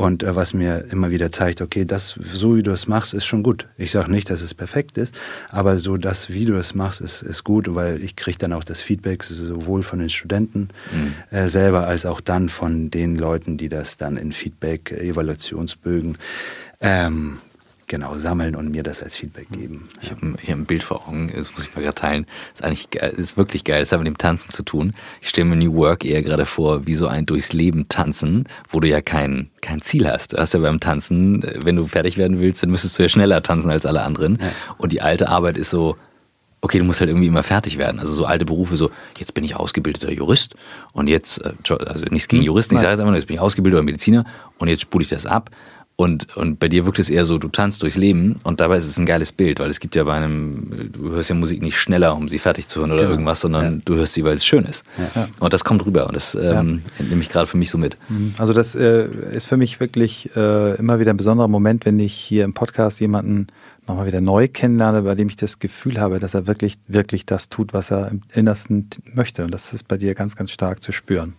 und 0.00 0.22
äh, 0.22 0.34
was 0.34 0.54
mir 0.54 0.86
immer 0.90 1.10
wieder 1.10 1.30
zeigt, 1.30 1.60
okay, 1.60 1.84
das, 1.84 2.18
so 2.18 2.56
wie 2.56 2.62
du 2.62 2.70
es 2.70 2.86
machst, 2.86 3.12
ist 3.12 3.26
schon 3.26 3.42
gut. 3.42 3.66
Ich 3.76 3.90
sage 3.90 4.10
nicht, 4.10 4.30
dass 4.30 4.40
es 4.40 4.54
perfekt 4.54 4.96
ist, 4.96 5.14
aber 5.50 5.76
so 5.76 5.98
das, 5.98 6.30
wie 6.30 6.46
du 6.46 6.56
es 6.56 6.74
machst, 6.74 7.02
ist, 7.02 7.20
ist 7.20 7.44
gut, 7.44 7.74
weil 7.74 8.02
ich 8.02 8.16
kriege 8.16 8.38
dann 8.38 8.54
auch 8.54 8.64
das 8.64 8.80
Feedback 8.80 9.22
sowohl 9.24 9.82
von 9.82 9.98
den 9.98 10.08
Studenten 10.08 10.70
mhm. 10.90 11.36
äh, 11.36 11.48
selber 11.50 11.86
als 11.86 12.06
auch 12.06 12.22
dann 12.22 12.48
von 12.48 12.90
den 12.90 13.16
Leuten, 13.16 13.58
die 13.58 13.68
das 13.68 13.98
dann 13.98 14.16
in 14.16 14.32
Feedback, 14.32 14.90
Evaluationsbögen 14.90 16.16
ähm, 16.80 17.36
genau 17.90 18.14
sammeln 18.14 18.54
und 18.54 18.70
mir 18.70 18.82
das 18.82 19.02
als 19.02 19.16
Feedback 19.16 19.50
geben. 19.50 19.88
Ich 20.00 20.10
habe 20.10 20.34
hier 20.40 20.54
ein 20.54 20.64
Bild 20.64 20.84
vor 20.84 21.08
Augen, 21.08 21.30
das 21.36 21.52
muss 21.52 21.66
ich 21.66 21.74
mal 21.74 21.82
gerade 21.82 21.96
teilen. 21.96 22.26
Das 22.52 22.60
ist 22.60 22.64
eigentlich 22.64 22.90
geil, 22.90 23.12
ist 23.16 23.36
wirklich 23.36 23.64
geil. 23.64 23.80
Das 23.80 23.90
hat 23.92 23.98
mit 23.98 24.06
dem 24.06 24.16
Tanzen 24.16 24.50
zu 24.52 24.62
tun. 24.62 24.92
Ich 25.20 25.28
stelle 25.28 25.46
mir 25.46 25.56
New 25.56 25.74
Work 25.74 26.04
eher 26.04 26.22
gerade 26.22 26.46
vor, 26.46 26.86
wie 26.86 26.94
so 26.94 27.08
ein 27.08 27.26
durchs 27.26 27.52
Leben 27.52 27.88
tanzen, 27.88 28.48
wo 28.68 28.78
du 28.78 28.88
ja 28.88 29.02
kein, 29.02 29.50
kein 29.60 29.82
Ziel 29.82 30.08
hast. 30.08 30.32
Du 30.32 30.38
hast 30.38 30.54
ja 30.54 30.60
beim 30.60 30.78
Tanzen, 30.78 31.44
wenn 31.56 31.76
du 31.76 31.84
fertig 31.84 32.16
werden 32.16 32.38
willst, 32.38 32.62
dann 32.62 32.70
müsstest 32.70 32.98
du 32.98 33.02
ja 33.02 33.08
schneller 33.08 33.42
tanzen 33.42 33.70
als 33.70 33.84
alle 33.84 34.02
anderen. 34.02 34.38
Ja. 34.40 34.52
Und 34.78 34.92
die 34.92 35.02
alte 35.02 35.28
Arbeit 35.28 35.58
ist 35.58 35.70
so, 35.70 35.96
okay, 36.60 36.78
du 36.78 36.84
musst 36.84 37.00
halt 37.00 37.10
irgendwie 37.10 37.26
immer 37.26 37.42
fertig 37.42 37.76
werden. 37.76 37.98
Also 37.98 38.14
so 38.14 38.24
alte 38.24 38.44
Berufe, 38.44 38.76
so, 38.76 38.92
jetzt 39.18 39.34
bin 39.34 39.42
ich 39.42 39.56
ausgebildeter 39.56 40.12
Jurist 40.12 40.54
und 40.92 41.08
jetzt, 41.08 41.44
äh, 41.44 41.54
also 41.86 42.04
nichts 42.10 42.28
gegen 42.28 42.42
hm, 42.42 42.46
Juristen, 42.46 42.76
ich 42.76 42.82
sage 42.82 42.92
jetzt 42.92 43.00
einfach 43.00 43.10
nur, 43.10 43.18
jetzt 43.18 43.26
bin 43.26 43.34
ich 43.34 43.40
ausgebildeter 43.40 43.82
Mediziner 43.82 44.24
und 44.58 44.68
jetzt 44.68 44.82
spule 44.82 45.02
ich 45.02 45.10
das 45.10 45.26
ab 45.26 45.50
und, 46.00 46.34
und 46.34 46.58
bei 46.58 46.68
dir 46.68 46.86
wirkt 46.86 46.98
es 46.98 47.10
eher 47.10 47.26
so, 47.26 47.36
du 47.36 47.48
tanzt 47.48 47.82
durchs 47.82 47.98
Leben 47.98 48.36
und 48.42 48.60
dabei 48.62 48.78
ist 48.78 48.86
es 48.86 48.98
ein 48.98 49.04
geiles 49.04 49.32
Bild, 49.32 49.60
weil 49.60 49.68
es 49.68 49.80
gibt 49.80 49.94
ja 49.94 50.04
bei 50.04 50.14
einem, 50.14 50.90
du 50.94 51.10
hörst 51.10 51.28
ja 51.28 51.34
Musik 51.34 51.60
nicht 51.60 51.76
schneller, 51.76 52.16
um 52.16 52.26
sie 52.26 52.38
fertig 52.38 52.68
zu 52.68 52.80
hören 52.80 52.90
oder 52.90 53.02
genau. 53.02 53.10
irgendwas, 53.10 53.42
sondern 53.42 53.74
ja. 53.74 53.80
du 53.84 53.96
hörst 53.96 54.14
sie, 54.14 54.24
weil 54.24 54.34
es 54.34 54.46
schön 54.46 54.64
ist. 54.64 54.82
Ja. 54.96 55.28
Und 55.40 55.52
das 55.52 55.62
kommt 55.62 55.84
rüber 55.84 56.06
und 56.06 56.16
das 56.16 56.34
ähm, 56.34 56.80
ja. 56.98 57.04
nehme 57.04 57.20
ich 57.20 57.28
gerade 57.28 57.46
für 57.46 57.58
mich 57.58 57.70
so 57.70 57.76
mit. 57.76 57.98
Mhm. 58.08 58.32
Also 58.38 58.54
das 58.54 58.74
äh, 58.74 59.08
ist 59.32 59.44
für 59.44 59.58
mich 59.58 59.78
wirklich 59.78 60.34
äh, 60.34 60.74
immer 60.76 61.00
wieder 61.00 61.12
ein 61.12 61.18
besonderer 61.18 61.48
Moment, 61.48 61.84
wenn 61.84 61.98
ich 61.98 62.14
hier 62.14 62.44
im 62.44 62.54
Podcast 62.54 62.98
jemanden 63.00 63.48
nochmal 63.86 64.06
wieder 64.06 64.22
neu 64.22 64.48
kennenlerne, 64.48 65.02
bei 65.02 65.14
dem 65.14 65.28
ich 65.28 65.36
das 65.36 65.58
Gefühl 65.58 66.00
habe, 66.00 66.18
dass 66.18 66.32
er 66.32 66.46
wirklich, 66.46 66.78
wirklich 66.88 67.26
das 67.26 67.50
tut, 67.50 67.74
was 67.74 67.90
er 67.90 68.08
im 68.08 68.22
Innersten 68.32 68.88
möchte. 69.12 69.44
Und 69.44 69.50
das 69.50 69.74
ist 69.74 69.86
bei 69.86 69.98
dir 69.98 70.14
ganz, 70.14 70.34
ganz 70.34 70.50
stark 70.50 70.82
zu 70.82 70.92
spüren. 70.92 71.34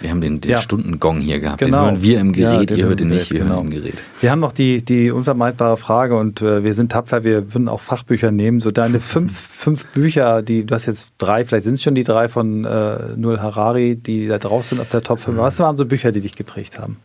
Wir 0.00 0.10
haben 0.10 0.20
den, 0.20 0.40
den 0.40 0.50
ja. 0.50 0.58
Stundengong 0.58 1.20
hier 1.20 1.40
gehabt. 1.40 1.58
Genau. 1.58 1.84
Den 1.84 1.92
hören 1.92 2.02
wir 2.02 2.20
im 2.20 2.32
Gerät, 2.32 2.70
ja, 2.70 2.76
ihr 2.76 2.86
hört 2.86 3.00
ihn 3.00 3.08
nicht, 3.08 3.32
wir 3.32 3.40
genau. 3.40 3.56
hören 3.56 3.66
im 3.66 3.70
Gerät. 3.70 4.02
Wir 4.20 4.30
haben 4.30 4.40
noch 4.40 4.52
die, 4.52 4.84
die 4.84 5.10
unvermeidbare 5.10 5.76
Frage 5.76 6.16
und 6.16 6.42
äh, 6.42 6.64
wir 6.64 6.74
sind 6.74 6.92
tapfer, 6.92 7.24
wir 7.24 7.54
würden 7.54 7.68
auch 7.68 7.80
Fachbücher 7.80 8.30
nehmen. 8.30 8.60
So 8.60 8.70
deine 8.70 9.00
fünf, 9.00 9.32
fünf 9.32 9.86
Bücher, 9.86 10.42
die, 10.42 10.64
du 10.64 10.74
hast 10.74 10.86
jetzt 10.86 11.08
drei, 11.18 11.44
vielleicht 11.44 11.64
sind 11.64 11.74
es 11.74 11.82
schon 11.82 11.94
die 11.94 12.04
drei 12.04 12.28
von 12.28 12.64
äh, 12.64 12.98
Null 13.16 13.40
Harari, 13.40 13.96
die 13.96 14.28
da 14.28 14.38
drauf 14.38 14.66
sind 14.66 14.80
auf 14.80 14.90
der 14.90 15.02
Top 15.02 15.20
5. 15.20 15.36
Was 15.38 15.58
waren 15.58 15.76
so 15.76 15.86
Bücher, 15.86 16.12
die 16.12 16.20
dich 16.20 16.36
geprägt 16.36 16.78
haben? 16.78 16.98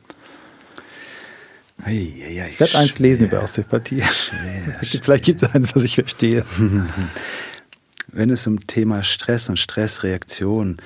Ei, 1.83 2.13
ei, 2.27 2.43
ei, 2.43 2.49
ich 2.49 2.59
werde 2.59 2.77
eins 2.77 2.99
lesen 2.99 3.25
über 3.25 3.41
Osteopathie. 3.41 4.03
Vielleicht 5.01 5.25
gibt 5.25 5.41
es 5.41 5.49
eins, 5.53 5.75
was 5.75 5.83
ich 5.83 5.95
verstehe. 5.95 6.43
Wenn 8.13 8.29
es 8.29 8.45
um 8.45 8.67
Thema 8.67 9.03
Stress 9.03 9.49
und 9.49 9.57
Stressreaktion 9.57 10.77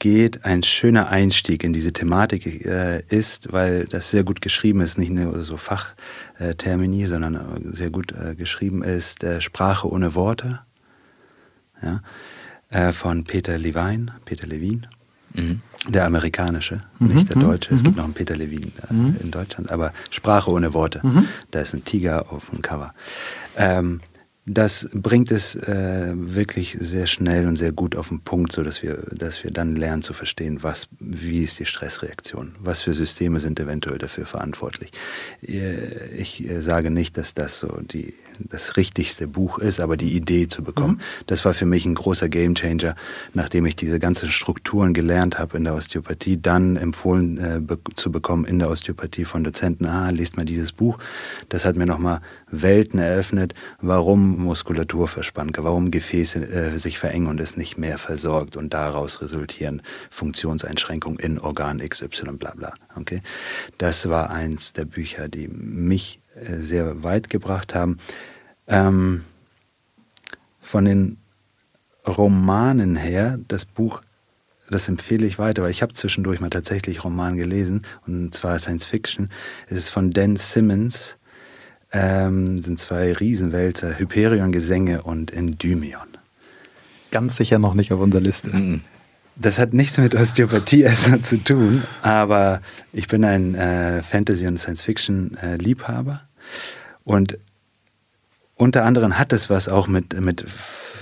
geht, 0.00 0.44
ein 0.44 0.64
schöner 0.64 1.08
Einstieg 1.08 1.62
in 1.62 1.72
diese 1.72 1.92
Thematik 1.92 2.66
äh, 2.66 3.02
ist, 3.08 3.52
weil 3.52 3.84
das 3.84 4.10
sehr 4.10 4.24
gut 4.24 4.40
geschrieben 4.40 4.80
ist, 4.80 4.98
nicht 4.98 5.12
nur 5.12 5.44
so 5.44 5.56
Fachtermini, 5.56 7.06
sondern 7.06 7.60
sehr 7.72 7.90
gut 7.90 8.12
äh, 8.12 8.34
geschrieben 8.34 8.82
ist, 8.82 9.22
äh, 9.22 9.40
Sprache 9.40 9.88
ohne 9.88 10.16
Worte 10.16 10.60
ja, 11.82 12.00
äh, 12.70 12.92
von 12.92 13.24
Peter 13.24 13.56
Levine, 13.58 14.14
Peter 14.24 14.46
Levine, 14.46 14.88
mhm. 15.34 15.60
der 15.86 16.06
amerikanische, 16.06 16.78
mhm. 16.98 17.14
nicht 17.14 17.28
der 17.28 17.36
mhm. 17.36 17.42
deutsche. 17.42 17.74
Es 17.74 17.82
gibt 17.82 17.94
mhm. 17.94 17.98
noch 17.98 18.04
einen 18.06 18.14
Peter 18.14 18.36
Levine 18.36 18.72
äh, 18.90 18.92
mhm. 18.92 19.16
in 19.20 19.30
Deutschland, 19.30 19.70
aber 19.70 19.92
Sprache 20.10 20.50
ohne 20.50 20.74
Worte. 20.74 21.00
Mhm. 21.02 21.28
Da 21.50 21.60
ist 21.60 21.74
ein 21.74 21.84
Tiger 21.84 22.32
auf 22.32 22.50
dem 22.50 22.62
Cover. 22.62 22.94
Ähm, 23.56 24.00
das 24.46 24.88
bringt 24.92 25.30
es 25.30 25.54
äh, 25.54 26.12
wirklich 26.14 26.76
sehr 26.80 27.06
schnell 27.06 27.46
und 27.46 27.56
sehr 27.56 27.72
gut 27.72 27.94
auf 27.94 28.08
den 28.08 28.20
Punkt, 28.20 28.52
so 28.52 28.62
dass 28.62 28.82
wir, 28.82 28.96
dass 29.12 29.44
wir 29.44 29.50
dann 29.50 29.76
lernen 29.76 30.02
zu 30.02 30.12
verstehen, 30.12 30.62
was, 30.62 30.88
wie 30.98 31.44
ist 31.44 31.58
die 31.58 31.66
Stressreaktion, 31.66 32.56
was 32.58 32.80
für 32.80 32.94
Systeme 32.94 33.38
sind 33.38 33.60
eventuell 33.60 33.98
dafür 33.98 34.26
verantwortlich. 34.26 34.90
Äh, 35.46 36.08
ich 36.16 36.48
äh, 36.48 36.60
sage 36.60 36.90
nicht, 36.90 37.16
dass 37.16 37.34
das 37.34 37.60
so 37.60 37.68
die 37.82 38.14
das 38.48 38.76
richtigste 38.76 39.26
Buch 39.26 39.58
ist, 39.58 39.80
aber 39.80 39.96
die 39.96 40.16
Idee 40.16 40.48
zu 40.48 40.62
bekommen. 40.62 40.94
Mhm. 40.94 41.24
Das 41.26 41.44
war 41.44 41.54
für 41.54 41.66
mich 41.66 41.84
ein 41.86 41.94
großer 41.94 42.28
Gamechanger, 42.28 42.94
nachdem 43.34 43.66
ich 43.66 43.76
diese 43.76 43.98
ganzen 43.98 44.30
Strukturen 44.30 44.94
gelernt 44.94 45.38
habe 45.38 45.56
in 45.56 45.64
der 45.64 45.74
Osteopathie, 45.74 46.38
dann 46.40 46.76
empfohlen 46.76 47.38
äh, 47.38 47.60
be 47.60 47.78
zu 47.96 48.12
bekommen 48.12 48.44
in 48.44 48.58
der 48.58 48.70
Osteopathie 48.70 49.24
von 49.24 49.44
Dozenten, 49.44 49.86
ah, 49.86 50.10
liest 50.10 50.36
mal 50.36 50.44
dieses 50.44 50.72
Buch. 50.72 50.98
Das 51.48 51.64
hat 51.64 51.76
mir 51.76 51.86
nochmal 51.86 52.20
Welten 52.50 52.98
eröffnet, 52.98 53.54
warum 53.80 54.44
Muskulatur 54.44 55.08
verspannt, 55.08 55.56
warum 55.58 55.90
Gefäße 55.90 56.46
äh, 56.46 56.78
sich 56.78 56.98
verengen 56.98 57.28
und 57.28 57.40
es 57.40 57.56
nicht 57.56 57.78
mehr 57.78 57.98
versorgt 57.98 58.56
und 58.56 58.74
daraus 58.74 59.20
resultieren 59.20 59.82
Funktionseinschränkungen 60.10 61.18
in 61.18 61.38
Organ 61.38 61.78
XY, 61.78 62.32
bla 62.38 62.52
bla. 62.52 62.74
Okay? 62.96 63.20
Das 63.78 64.08
war 64.08 64.30
eins 64.30 64.72
der 64.72 64.84
Bücher, 64.84 65.28
die 65.28 65.48
mich 65.48 66.20
äh, 66.34 66.58
sehr 66.58 67.02
weit 67.02 67.30
gebracht 67.30 67.74
haben. 67.74 67.98
Ähm, 68.70 69.24
von 70.60 70.84
den 70.84 71.18
Romanen 72.06 72.96
her, 72.96 73.38
das 73.48 73.64
Buch, 73.64 74.02
das 74.70 74.88
empfehle 74.88 75.26
ich 75.26 75.38
weiter, 75.38 75.62
weil 75.62 75.70
ich 75.70 75.82
habe 75.82 75.94
zwischendurch 75.94 76.40
mal 76.40 76.50
tatsächlich 76.50 77.04
Roman 77.04 77.36
gelesen, 77.36 77.82
und 78.06 78.32
zwar 78.32 78.58
Science 78.58 78.86
Fiction. 78.86 79.28
Es 79.68 79.76
ist 79.76 79.90
von 79.90 80.12
Dan 80.12 80.36
Simmons, 80.36 81.18
ähm, 81.92 82.60
sind 82.60 82.78
zwei 82.78 83.12
Riesenwälzer, 83.12 83.98
Hyperion 83.98 84.52
Gesänge 84.52 85.02
und 85.02 85.32
Endymion. 85.32 86.16
Ganz 87.10 87.36
sicher 87.36 87.58
noch 87.58 87.74
nicht 87.74 87.92
auf 87.92 88.00
unserer 88.00 88.22
Liste. 88.22 88.50
Mhm. 88.50 88.82
Das 89.34 89.58
hat 89.58 89.74
nichts 89.74 89.98
mit 89.98 90.14
Osteopathie 90.14 90.86
zu 91.22 91.42
tun, 91.42 91.82
aber 92.02 92.60
ich 92.92 93.08
bin 93.08 93.24
ein 93.24 93.54
äh, 93.54 94.02
Fantasy- 94.02 94.46
und 94.46 94.58
Science-Fiction-Liebhaber. 94.58 96.22
Und 97.04 97.38
unter 98.60 98.84
anderem 98.84 99.18
hat 99.18 99.32
es 99.32 99.48
was 99.48 99.68
auch 99.68 99.88
mit, 99.88 100.18
mit 100.20 100.44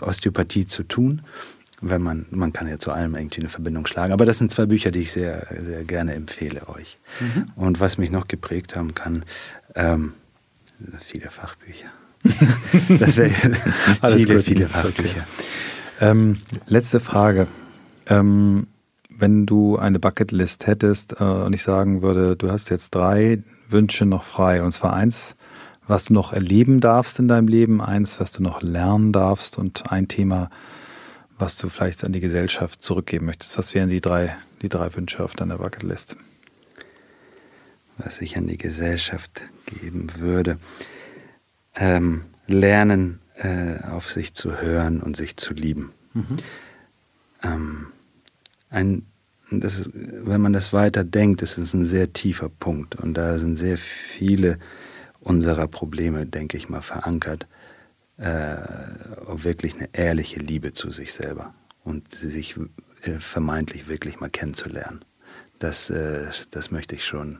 Osteopathie 0.00 0.66
zu 0.66 0.84
tun, 0.84 1.22
wenn 1.80 2.00
man, 2.00 2.26
man 2.30 2.52
kann 2.52 2.68
ja 2.68 2.78
zu 2.78 2.92
allem 2.92 3.16
irgendwie 3.16 3.40
eine 3.40 3.48
Verbindung 3.48 3.86
schlagen. 3.86 4.12
Aber 4.12 4.24
das 4.24 4.38
sind 4.38 4.52
zwei 4.52 4.66
Bücher, 4.66 4.92
die 4.92 5.00
ich 5.00 5.12
sehr, 5.12 5.46
sehr 5.60 5.82
gerne 5.84 6.14
empfehle 6.14 6.68
euch. 6.68 6.98
Mhm. 7.20 7.46
Und 7.56 7.80
was 7.80 7.98
mich 7.98 8.10
noch 8.10 8.28
geprägt 8.28 8.76
haben 8.76 8.94
kann, 8.94 9.24
ähm, 9.74 10.14
viele 11.00 11.30
Fachbücher. 11.30 11.88
das 13.00 13.16
wäre 13.16 13.30
viele, 13.30 14.36
gut, 14.36 14.44
viele 14.44 14.68
Fachbücher. 14.68 15.26
Okay. 15.38 16.10
Ähm, 16.10 16.40
letzte 16.66 17.00
Frage. 17.00 17.48
Ähm, 18.06 18.68
wenn 19.10 19.46
du 19.46 19.76
eine 19.76 19.98
Bucketlist 19.98 20.68
hättest 20.68 21.20
äh, 21.20 21.24
und 21.24 21.52
ich 21.52 21.64
sagen 21.64 22.02
würde, 22.02 22.36
du 22.36 22.52
hast 22.52 22.70
jetzt 22.70 22.94
drei 22.94 23.42
Wünsche 23.68 24.06
noch 24.06 24.22
frei, 24.22 24.62
und 24.62 24.70
zwar 24.70 24.92
eins, 24.94 25.34
was 25.88 26.04
du 26.04 26.12
noch 26.12 26.32
erleben 26.32 26.80
darfst 26.80 27.18
in 27.18 27.28
deinem 27.28 27.48
Leben, 27.48 27.80
eins, 27.80 28.20
was 28.20 28.32
du 28.32 28.42
noch 28.42 28.62
lernen 28.62 29.12
darfst 29.12 29.58
und 29.58 29.90
ein 29.90 30.06
Thema, 30.06 30.50
was 31.38 31.56
du 31.56 31.68
vielleicht 31.68 32.04
an 32.04 32.12
die 32.12 32.20
Gesellschaft 32.20 32.82
zurückgeben 32.82 33.26
möchtest. 33.26 33.58
Was 33.58 33.74
wären 33.74 33.88
die 33.88 34.00
drei, 34.00 34.36
die 34.60 34.68
drei 34.68 34.94
Wünsche 34.94 35.24
auf 35.24 35.34
deiner 35.34 35.58
Bucketlist? 35.58 36.16
Was 37.96 38.20
ich 38.20 38.36
an 38.36 38.46
die 38.46 38.58
Gesellschaft 38.58 39.42
geben 39.66 40.08
würde. 40.18 40.58
Ähm, 41.74 42.24
lernen, 42.46 43.20
äh, 43.36 43.82
auf 43.90 44.10
sich 44.10 44.34
zu 44.34 44.60
hören 44.60 45.00
und 45.00 45.16
sich 45.16 45.36
zu 45.36 45.54
lieben. 45.54 45.92
Mhm. 46.12 46.36
Ähm, 47.42 47.86
ein, 48.70 49.06
das 49.50 49.78
ist, 49.78 49.90
wenn 49.94 50.40
man 50.40 50.52
das 50.52 50.72
weiter 50.72 51.04
denkt, 51.04 51.40
ist 51.42 51.56
es 51.56 51.72
ein 51.72 51.86
sehr 51.86 52.12
tiefer 52.12 52.48
Punkt 52.48 52.96
und 52.96 53.14
da 53.14 53.38
sind 53.38 53.56
sehr 53.56 53.78
viele 53.78 54.58
unserer 55.20 55.66
Probleme, 55.66 56.26
denke 56.26 56.56
ich 56.56 56.68
mal, 56.68 56.82
verankert, 56.82 57.46
äh, 58.18 58.56
wirklich 59.26 59.76
eine 59.76 59.88
ehrliche 59.92 60.40
Liebe 60.40 60.72
zu 60.72 60.90
sich 60.90 61.12
selber 61.12 61.54
und 61.84 62.12
sich 62.12 62.56
äh, 63.02 63.12
vermeintlich 63.18 63.88
wirklich 63.88 64.20
mal 64.20 64.30
kennenzulernen. 64.30 65.04
Das, 65.58 65.90
äh, 65.90 66.26
das 66.50 66.70
möchte 66.70 66.96
ich 66.96 67.04
schon, 67.04 67.38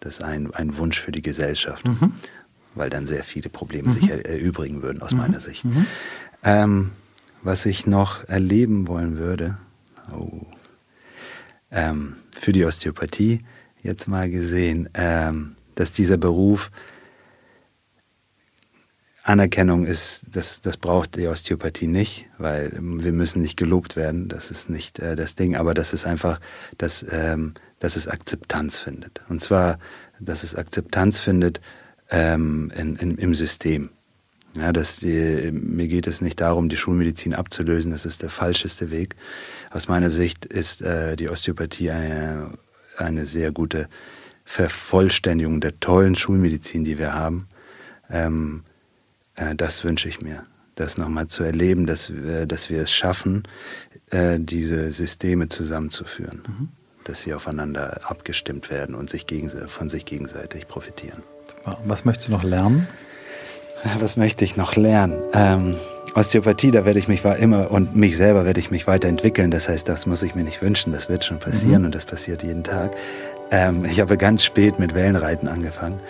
das 0.00 0.14
ist 0.14 0.24
ein, 0.24 0.52
ein 0.54 0.76
Wunsch 0.76 1.00
für 1.00 1.12
die 1.12 1.22
Gesellschaft, 1.22 1.84
mhm. 1.84 2.14
weil 2.74 2.90
dann 2.90 3.06
sehr 3.06 3.24
viele 3.24 3.48
Probleme 3.48 3.88
mhm. 3.88 3.92
sich 3.92 4.10
erübrigen 4.10 4.82
würden 4.82 5.02
aus 5.02 5.12
mhm. 5.12 5.18
meiner 5.18 5.40
Sicht. 5.40 5.64
Mhm. 5.64 5.86
Ähm, 6.44 6.90
was 7.42 7.66
ich 7.66 7.86
noch 7.86 8.28
erleben 8.28 8.86
wollen 8.86 9.16
würde, 9.16 9.56
oh, 10.12 10.46
ähm, 11.72 12.14
für 12.30 12.52
die 12.52 12.64
Osteopathie 12.64 13.40
jetzt 13.82 14.06
mal 14.06 14.30
gesehen, 14.30 14.88
ähm, 14.94 15.56
dass 15.74 15.92
dieser 15.92 16.16
Beruf 16.16 16.70
Anerkennung 19.22 19.86
ist, 19.86 20.22
das, 20.32 20.60
das 20.60 20.76
braucht 20.76 21.16
die 21.16 21.28
Osteopathie 21.28 21.86
nicht, 21.86 22.26
weil 22.38 22.72
wir 22.80 23.12
müssen 23.12 23.40
nicht 23.40 23.56
gelobt 23.56 23.94
werden, 23.94 24.28
das 24.28 24.50
ist 24.50 24.68
nicht 24.68 24.98
äh, 24.98 25.14
das 25.14 25.36
Ding, 25.36 25.54
aber 25.56 25.74
das 25.74 25.92
ist 25.92 26.06
einfach, 26.06 26.40
dass, 26.76 27.06
ähm, 27.08 27.54
dass 27.78 27.94
es 27.94 28.08
Akzeptanz 28.08 28.80
findet. 28.80 29.22
Und 29.28 29.40
zwar, 29.40 29.78
dass 30.18 30.42
es 30.42 30.56
Akzeptanz 30.56 31.20
findet 31.20 31.60
ähm, 32.10 32.72
in, 32.76 32.96
in, 32.96 33.16
im 33.16 33.34
System. 33.34 33.90
Ja, 34.54 34.72
dass 34.72 34.96
die, 34.96 35.50
mir 35.52 35.88
geht 35.88 36.06
es 36.06 36.20
nicht 36.20 36.40
darum, 36.40 36.68
die 36.68 36.76
Schulmedizin 36.76 37.32
abzulösen, 37.32 37.92
das 37.92 38.04
ist 38.04 38.22
der 38.22 38.28
falscheste 38.28 38.90
Weg. 38.90 39.16
Aus 39.70 39.88
meiner 39.88 40.10
Sicht 40.10 40.44
ist 40.44 40.82
äh, 40.82 41.16
die 41.16 41.30
Osteopathie 41.30 41.90
eine, 41.90 42.58
eine 42.98 43.24
sehr 43.24 43.52
gute 43.52 43.88
Vervollständigung 44.44 45.60
der 45.60 45.78
tollen 45.80 46.16
Schulmedizin, 46.16 46.84
die 46.84 46.98
wir 46.98 47.14
haben 47.14 47.46
Ähm, 48.10 48.64
äh, 48.66 48.71
das 49.56 49.84
wünsche 49.84 50.08
ich 50.08 50.20
mir, 50.20 50.42
das 50.74 50.98
nochmal 50.98 51.28
zu 51.28 51.42
erleben, 51.42 51.86
dass, 51.86 52.10
äh, 52.10 52.46
dass 52.46 52.70
wir 52.70 52.82
es 52.82 52.92
schaffen, 52.92 53.44
äh, 54.10 54.38
diese 54.38 54.90
Systeme 54.92 55.48
zusammenzuführen, 55.48 56.42
mhm. 56.46 56.68
dass 57.04 57.22
sie 57.22 57.34
aufeinander 57.34 58.00
abgestimmt 58.08 58.70
werden 58.70 58.94
und 58.94 59.10
sich 59.10 59.26
von 59.66 59.88
sich 59.88 60.04
gegenseitig 60.04 60.68
profitieren. 60.68 61.22
Was 61.84 62.04
möchtest 62.04 62.28
du 62.28 62.32
noch 62.32 62.44
lernen? 62.44 62.88
Was 63.98 64.16
möchte 64.16 64.44
ich 64.44 64.56
noch 64.56 64.76
lernen? 64.76 65.20
Ähm, 65.32 65.74
Osteopathie, 66.14 66.70
da 66.70 66.84
werde 66.84 66.98
ich 66.98 67.08
mich 67.08 67.24
immer 67.24 67.70
und 67.70 67.96
mich 67.96 68.16
selber 68.16 68.44
werde 68.44 68.60
ich 68.60 68.70
mich 68.70 68.86
weiterentwickeln. 68.86 69.50
Das 69.50 69.68
heißt, 69.68 69.88
das 69.88 70.06
muss 70.06 70.22
ich 70.22 70.34
mir 70.34 70.44
nicht 70.44 70.60
wünschen. 70.60 70.92
Das 70.92 71.08
wird 71.08 71.24
schon 71.24 71.40
passieren 71.40 71.80
mhm. 71.80 71.86
und 71.86 71.94
das 71.94 72.04
passiert 72.04 72.42
jeden 72.42 72.64
Tag. 72.64 72.92
Ähm, 73.50 73.84
ich 73.84 73.98
habe 73.98 74.16
ganz 74.16 74.44
spät 74.44 74.78
mit 74.78 74.94
Wellenreiten 74.94 75.48
angefangen 75.48 76.00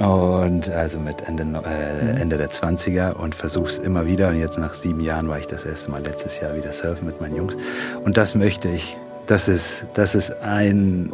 und 0.00 0.70
also 0.70 0.98
mit 0.98 1.28
Ende, 1.28 1.42
äh, 1.42 2.04
mhm. 2.04 2.16
Ende 2.16 2.38
der 2.38 2.50
20er 2.50 3.12
und 3.12 3.34
versuche 3.34 3.66
es 3.66 3.78
immer 3.78 4.06
wieder. 4.06 4.28
Und 4.28 4.38
jetzt 4.38 4.58
nach 4.58 4.72
sieben 4.72 5.00
Jahren 5.00 5.28
war 5.28 5.38
ich 5.38 5.46
das 5.46 5.64
erste 5.64 5.90
Mal 5.90 6.02
letztes 6.02 6.40
Jahr 6.40 6.54
wieder 6.54 6.72
surfen 6.72 7.06
mit 7.06 7.20
meinen 7.20 7.36
Jungs. 7.36 7.56
Und 8.04 8.16
das 8.16 8.34
möchte 8.34 8.68
ich. 8.68 8.96
Das 9.26 9.46
ist, 9.46 9.84
das 9.94 10.14
ist 10.14 10.32
ein, 10.42 11.12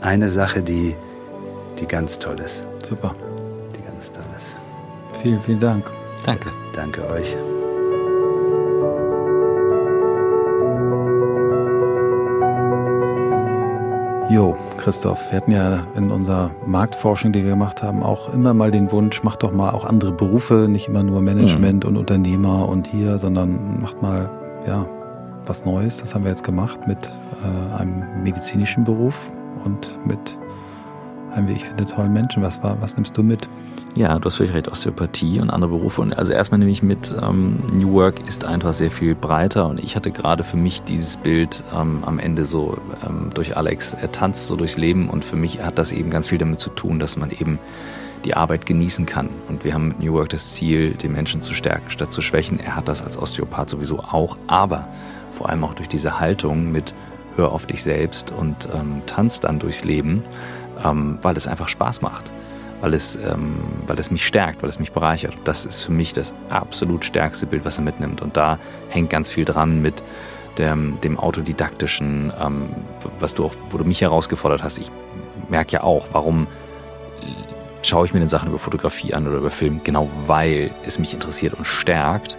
eine 0.00 0.30
Sache, 0.30 0.62
die, 0.62 0.96
die 1.78 1.86
ganz 1.86 2.18
toll 2.18 2.40
ist. 2.40 2.66
Super. 2.82 3.14
Die 3.76 3.82
ganz 3.86 4.10
toll 4.10 4.24
ist. 4.36 4.56
Vielen, 5.22 5.40
vielen 5.42 5.60
Dank. 5.60 5.84
Danke. 6.24 6.50
Danke 6.74 7.06
euch. 7.08 7.36
Jo, 14.30 14.56
Christoph, 14.78 15.30
wir 15.30 15.38
hatten 15.38 15.52
ja 15.52 15.86
in 15.96 16.10
unserer 16.10 16.50
Marktforschung, 16.64 17.32
die 17.32 17.42
wir 17.42 17.50
gemacht 17.50 17.82
haben, 17.82 18.02
auch 18.02 18.32
immer 18.32 18.54
mal 18.54 18.70
den 18.70 18.90
Wunsch, 18.92 19.22
macht 19.22 19.42
doch 19.42 19.52
mal 19.52 19.70
auch 19.70 19.84
andere 19.84 20.12
Berufe, 20.12 20.68
nicht 20.68 20.88
immer 20.88 21.02
nur 21.02 21.20
Management 21.20 21.84
mhm. 21.84 21.90
und 21.90 21.96
Unternehmer 21.96 22.68
und 22.68 22.86
hier, 22.86 23.18
sondern 23.18 23.80
macht 23.80 24.00
mal 24.00 24.30
ja, 24.66 24.86
was 25.44 25.64
Neues. 25.64 25.98
Das 25.98 26.14
haben 26.14 26.24
wir 26.24 26.30
jetzt 26.30 26.44
gemacht 26.44 26.86
mit 26.86 27.10
äh, 27.42 27.74
einem 27.76 28.22
medizinischen 28.22 28.84
Beruf 28.84 29.30
und 29.64 29.98
mit 30.06 30.38
einem, 31.34 31.48
wie 31.48 31.52
ich 31.52 31.64
finde, 31.64 31.84
tollen 31.84 32.12
Menschen. 32.12 32.42
Was, 32.42 32.62
war, 32.62 32.80
was 32.80 32.94
nimmst 32.96 33.16
du 33.16 33.22
mit? 33.22 33.48
Ja, 33.94 34.18
du 34.18 34.24
hast 34.24 34.36
völlig 34.36 34.54
recht, 34.54 34.68
Osteopathie 34.68 35.38
und 35.38 35.50
andere 35.50 35.70
Berufe. 35.70 36.00
Und 36.00 36.16
also 36.16 36.32
erstmal 36.32 36.58
nehme 36.58 36.70
ich 36.70 36.82
mit, 36.82 37.14
ähm, 37.22 37.62
New 37.74 37.92
Work 37.92 38.26
ist 38.26 38.46
einfach 38.46 38.72
sehr 38.72 38.90
viel 38.90 39.14
breiter 39.14 39.66
und 39.66 39.78
ich 39.84 39.96
hatte 39.96 40.10
gerade 40.10 40.44
für 40.44 40.56
mich 40.56 40.80
dieses 40.82 41.18
Bild 41.18 41.62
ähm, 41.74 42.02
am 42.06 42.18
Ende 42.18 42.46
so 42.46 42.78
ähm, 43.06 43.28
durch 43.34 43.54
Alex, 43.54 43.92
er 43.92 44.10
tanzt 44.10 44.46
so 44.46 44.56
durchs 44.56 44.78
Leben 44.78 45.10
und 45.10 45.26
für 45.26 45.36
mich 45.36 45.62
hat 45.62 45.78
das 45.78 45.92
eben 45.92 46.08
ganz 46.08 46.28
viel 46.28 46.38
damit 46.38 46.58
zu 46.58 46.70
tun, 46.70 47.00
dass 47.00 47.18
man 47.18 47.32
eben 47.32 47.58
die 48.24 48.34
Arbeit 48.34 48.64
genießen 48.64 49.04
kann. 49.04 49.28
Und 49.48 49.62
wir 49.62 49.74
haben 49.74 49.88
mit 49.88 50.00
New 50.00 50.14
Work 50.14 50.30
das 50.30 50.52
Ziel, 50.52 50.92
den 50.92 51.12
Menschen 51.12 51.42
zu 51.42 51.52
stärken 51.52 51.90
statt 51.90 52.14
zu 52.14 52.22
schwächen. 52.22 52.60
Er 52.60 52.76
hat 52.76 52.88
das 52.88 53.02
als 53.02 53.18
Osteopath 53.18 53.68
sowieso 53.68 53.98
auch, 53.98 54.38
aber 54.46 54.88
vor 55.32 55.50
allem 55.50 55.64
auch 55.64 55.74
durch 55.74 55.88
diese 55.88 56.18
Haltung 56.18 56.72
mit 56.72 56.94
Hör 57.36 57.52
auf 57.52 57.66
dich 57.66 57.82
selbst 57.82 58.30
und 58.30 58.68
ähm, 58.74 59.02
tanz 59.04 59.40
dann 59.40 59.58
durchs 59.58 59.84
Leben, 59.84 60.22
ähm, 60.82 61.18
weil 61.20 61.36
es 61.36 61.46
einfach 61.46 61.68
Spaß 61.68 62.00
macht 62.00 62.32
weil 62.82 62.94
es, 62.94 63.16
ähm, 63.16 63.60
weil 63.86 63.98
es 63.98 64.10
mich 64.10 64.26
stärkt, 64.26 64.62
weil 64.62 64.68
es 64.68 64.78
mich 64.78 64.92
bereichert. 64.92 65.34
Das 65.44 65.64
ist 65.64 65.82
für 65.82 65.92
mich 65.92 66.12
das 66.12 66.34
absolut 66.50 67.04
stärkste 67.04 67.46
Bild, 67.46 67.64
was 67.64 67.78
er 67.78 67.84
mitnimmt. 67.84 68.20
Und 68.20 68.36
da 68.36 68.58
hängt 68.88 69.08
ganz 69.08 69.30
viel 69.30 69.44
dran 69.44 69.80
mit 69.80 70.02
dem, 70.58 71.00
dem 71.00 71.18
autodidaktischen, 71.18 72.32
ähm, 72.38 72.68
was 73.20 73.34
du 73.34 73.46
auch, 73.46 73.54
wo 73.70 73.78
du 73.78 73.84
mich 73.84 74.00
herausgefordert 74.02 74.62
hast. 74.62 74.78
Ich 74.78 74.90
merke 75.48 75.72
ja 75.72 75.84
auch, 75.84 76.08
warum 76.12 76.48
schaue 77.82 78.06
ich 78.06 78.14
mir 78.14 78.20
den 78.20 78.28
Sachen 78.28 78.48
über 78.48 78.58
Fotografie 78.58 79.14
an 79.14 79.26
oder 79.26 79.38
über 79.38 79.50
Film, 79.50 79.80
genau 79.84 80.10
weil 80.26 80.70
es 80.84 80.98
mich 80.98 81.14
interessiert 81.14 81.54
und 81.54 81.64
stärkt. 81.64 82.36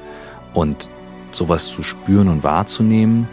Und 0.54 0.90
sowas 1.32 1.66
zu 1.68 1.84
spüren 1.84 2.28
und 2.28 2.44
wahrzunehmen, 2.44 3.28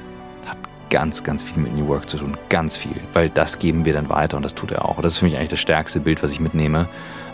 ganz, 0.90 1.22
ganz 1.24 1.42
viel 1.42 1.62
mit 1.62 1.74
New 1.74 1.88
Work 1.88 2.10
zu 2.10 2.18
tun. 2.18 2.36
Ganz 2.48 2.76
viel. 2.76 2.96
Weil 3.14 3.30
das 3.30 3.58
geben 3.58 3.84
wir 3.84 3.94
dann 3.94 4.08
weiter 4.10 4.36
und 4.36 4.42
das 4.42 4.54
tut 4.54 4.72
er 4.72 4.86
auch. 4.86 5.00
Das 5.00 5.12
ist 5.12 5.18
für 5.18 5.24
mich 5.24 5.36
eigentlich 5.36 5.50
das 5.50 5.60
stärkste 5.60 6.00
Bild, 6.00 6.22
was 6.22 6.32
ich 6.32 6.40
mitnehme. 6.40 6.88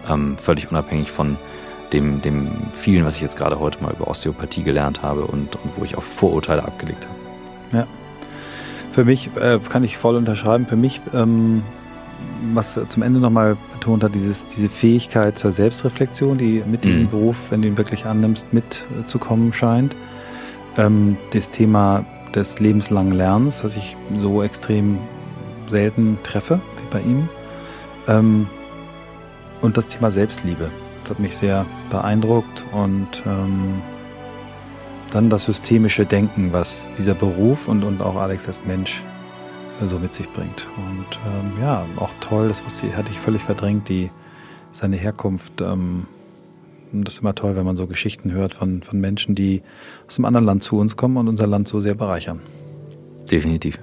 Ähm, 0.08 0.38
völlig 0.38 0.70
unabhängig 0.70 1.10
von 1.10 1.36
dem, 1.92 2.22
dem 2.22 2.48
vielen, 2.72 3.04
was 3.04 3.16
ich 3.16 3.22
jetzt 3.22 3.36
gerade 3.36 3.58
heute 3.58 3.82
mal 3.82 3.92
über 3.92 4.08
Osteopathie 4.08 4.62
gelernt 4.62 5.02
habe 5.02 5.22
und, 5.22 5.56
und 5.56 5.76
wo 5.76 5.84
ich 5.84 5.96
auch 5.96 6.02
Vorurteile 6.02 6.64
abgelegt 6.64 7.06
habe. 7.06 7.78
Ja. 7.78 7.86
Für 8.92 9.04
mich 9.04 9.30
äh, 9.36 9.58
kann 9.68 9.84
ich 9.84 9.96
voll 9.96 10.16
unterschreiben. 10.16 10.66
Für 10.66 10.76
mich, 10.76 11.00
ähm, 11.12 11.62
was 12.54 12.78
zum 12.88 13.02
Ende 13.02 13.20
nochmal 13.20 13.56
betont 13.72 14.04
hat, 14.04 14.14
dieses, 14.14 14.46
diese 14.46 14.68
Fähigkeit 14.68 15.38
zur 15.38 15.52
Selbstreflexion, 15.52 16.38
die 16.38 16.62
mit 16.66 16.84
diesem 16.84 17.04
mhm. 17.04 17.10
Beruf, 17.10 17.50
wenn 17.50 17.62
du 17.62 17.68
ihn 17.68 17.76
wirklich 17.76 18.06
annimmst, 18.06 18.48
mitzukommen 18.52 19.52
scheint. 19.52 19.96
Ähm, 20.76 21.16
das 21.32 21.50
Thema 21.50 22.04
des 22.36 22.60
lebenslangen 22.60 23.12
Lernens, 23.12 23.62
das 23.62 23.76
ich 23.76 23.96
so 24.20 24.42
extrem 24.42 24.98
selten 25.68 26.18
treffe 26.22 26.60
wie 26.76 26.92
bei 26.92 27.00
ihm. 27.00 27.28
Ähm, 28.06 28.46
und 29.62 29.76
das 29.76 29.86
Thema 29.88 30.12
Selbstliebe. 30.12 30.70
Das 31.02 31.10
hat 31.12 31.18
mich 31.18 31.36
sehr 31.36 31.64
beeindruckt 31.90 32.64
und 32.72 33.08
ähm, 33.26 33.82
dann 35.10 35.30
das 35.30 35.44
systemische 35.44 36.04
Denken, 36.04 36.52
was 36.52 36.90
dieser 36.98 37.14
Beruf 37.14 37.68
und, 37.68 37.82
und 37.84 38.02
auch 38.02 38.16
Alex 38.16 38.46
als 38.46 38.64
Mensch 38.64 39.02
so 39.84 39.98
mit 39.98 40.14
sich 40.14 40.28
bringt. 40.30 40.68
Und 40.76 41.18
ähm, 41.26 41.52
ja, 41.60 41.86
auch 41.96 42.10
toll, 42.20 42.48
das 42.48 42.64
wusste, 42.64 42.94
hatte 42.96 43.10
ich 43.10 43.18
völlig 43.18 43.42
verdrängt, 43.42 43.88
die, 43.88 44.10
seine 44.72 44.96
Herkunft. 44.96 45.60
Ähm, 45.60 46.06
das 46.92 47.14
ist 47.14 47.20
immer 47.20 47.34
toll, 47.34 47.56
wenn 47.56 47.64
man 47.64 47.76
so 47.76 47.86
Geschichten 47.86 48.32
hört 48.32 48.54
von, 48.54 48.82
von 48.82 49.00
Menschen, 49.00 49.34
die 49.34 49.62
aus 50.06 50.18
einem 50.18 50.26
anderen 50.26 50.46
Land 50.46 50.62
zu 50.62 50.78
uns 50.78 50.96
kommen 50.96 51.16
und 51.16 51.28
unser 51.28 51.46
Land 51.46 51.68
so 51.68 51.80
sehr 51.80 51.94
bereichern. 51.94 52.40
Definitiv. 53.30 53.78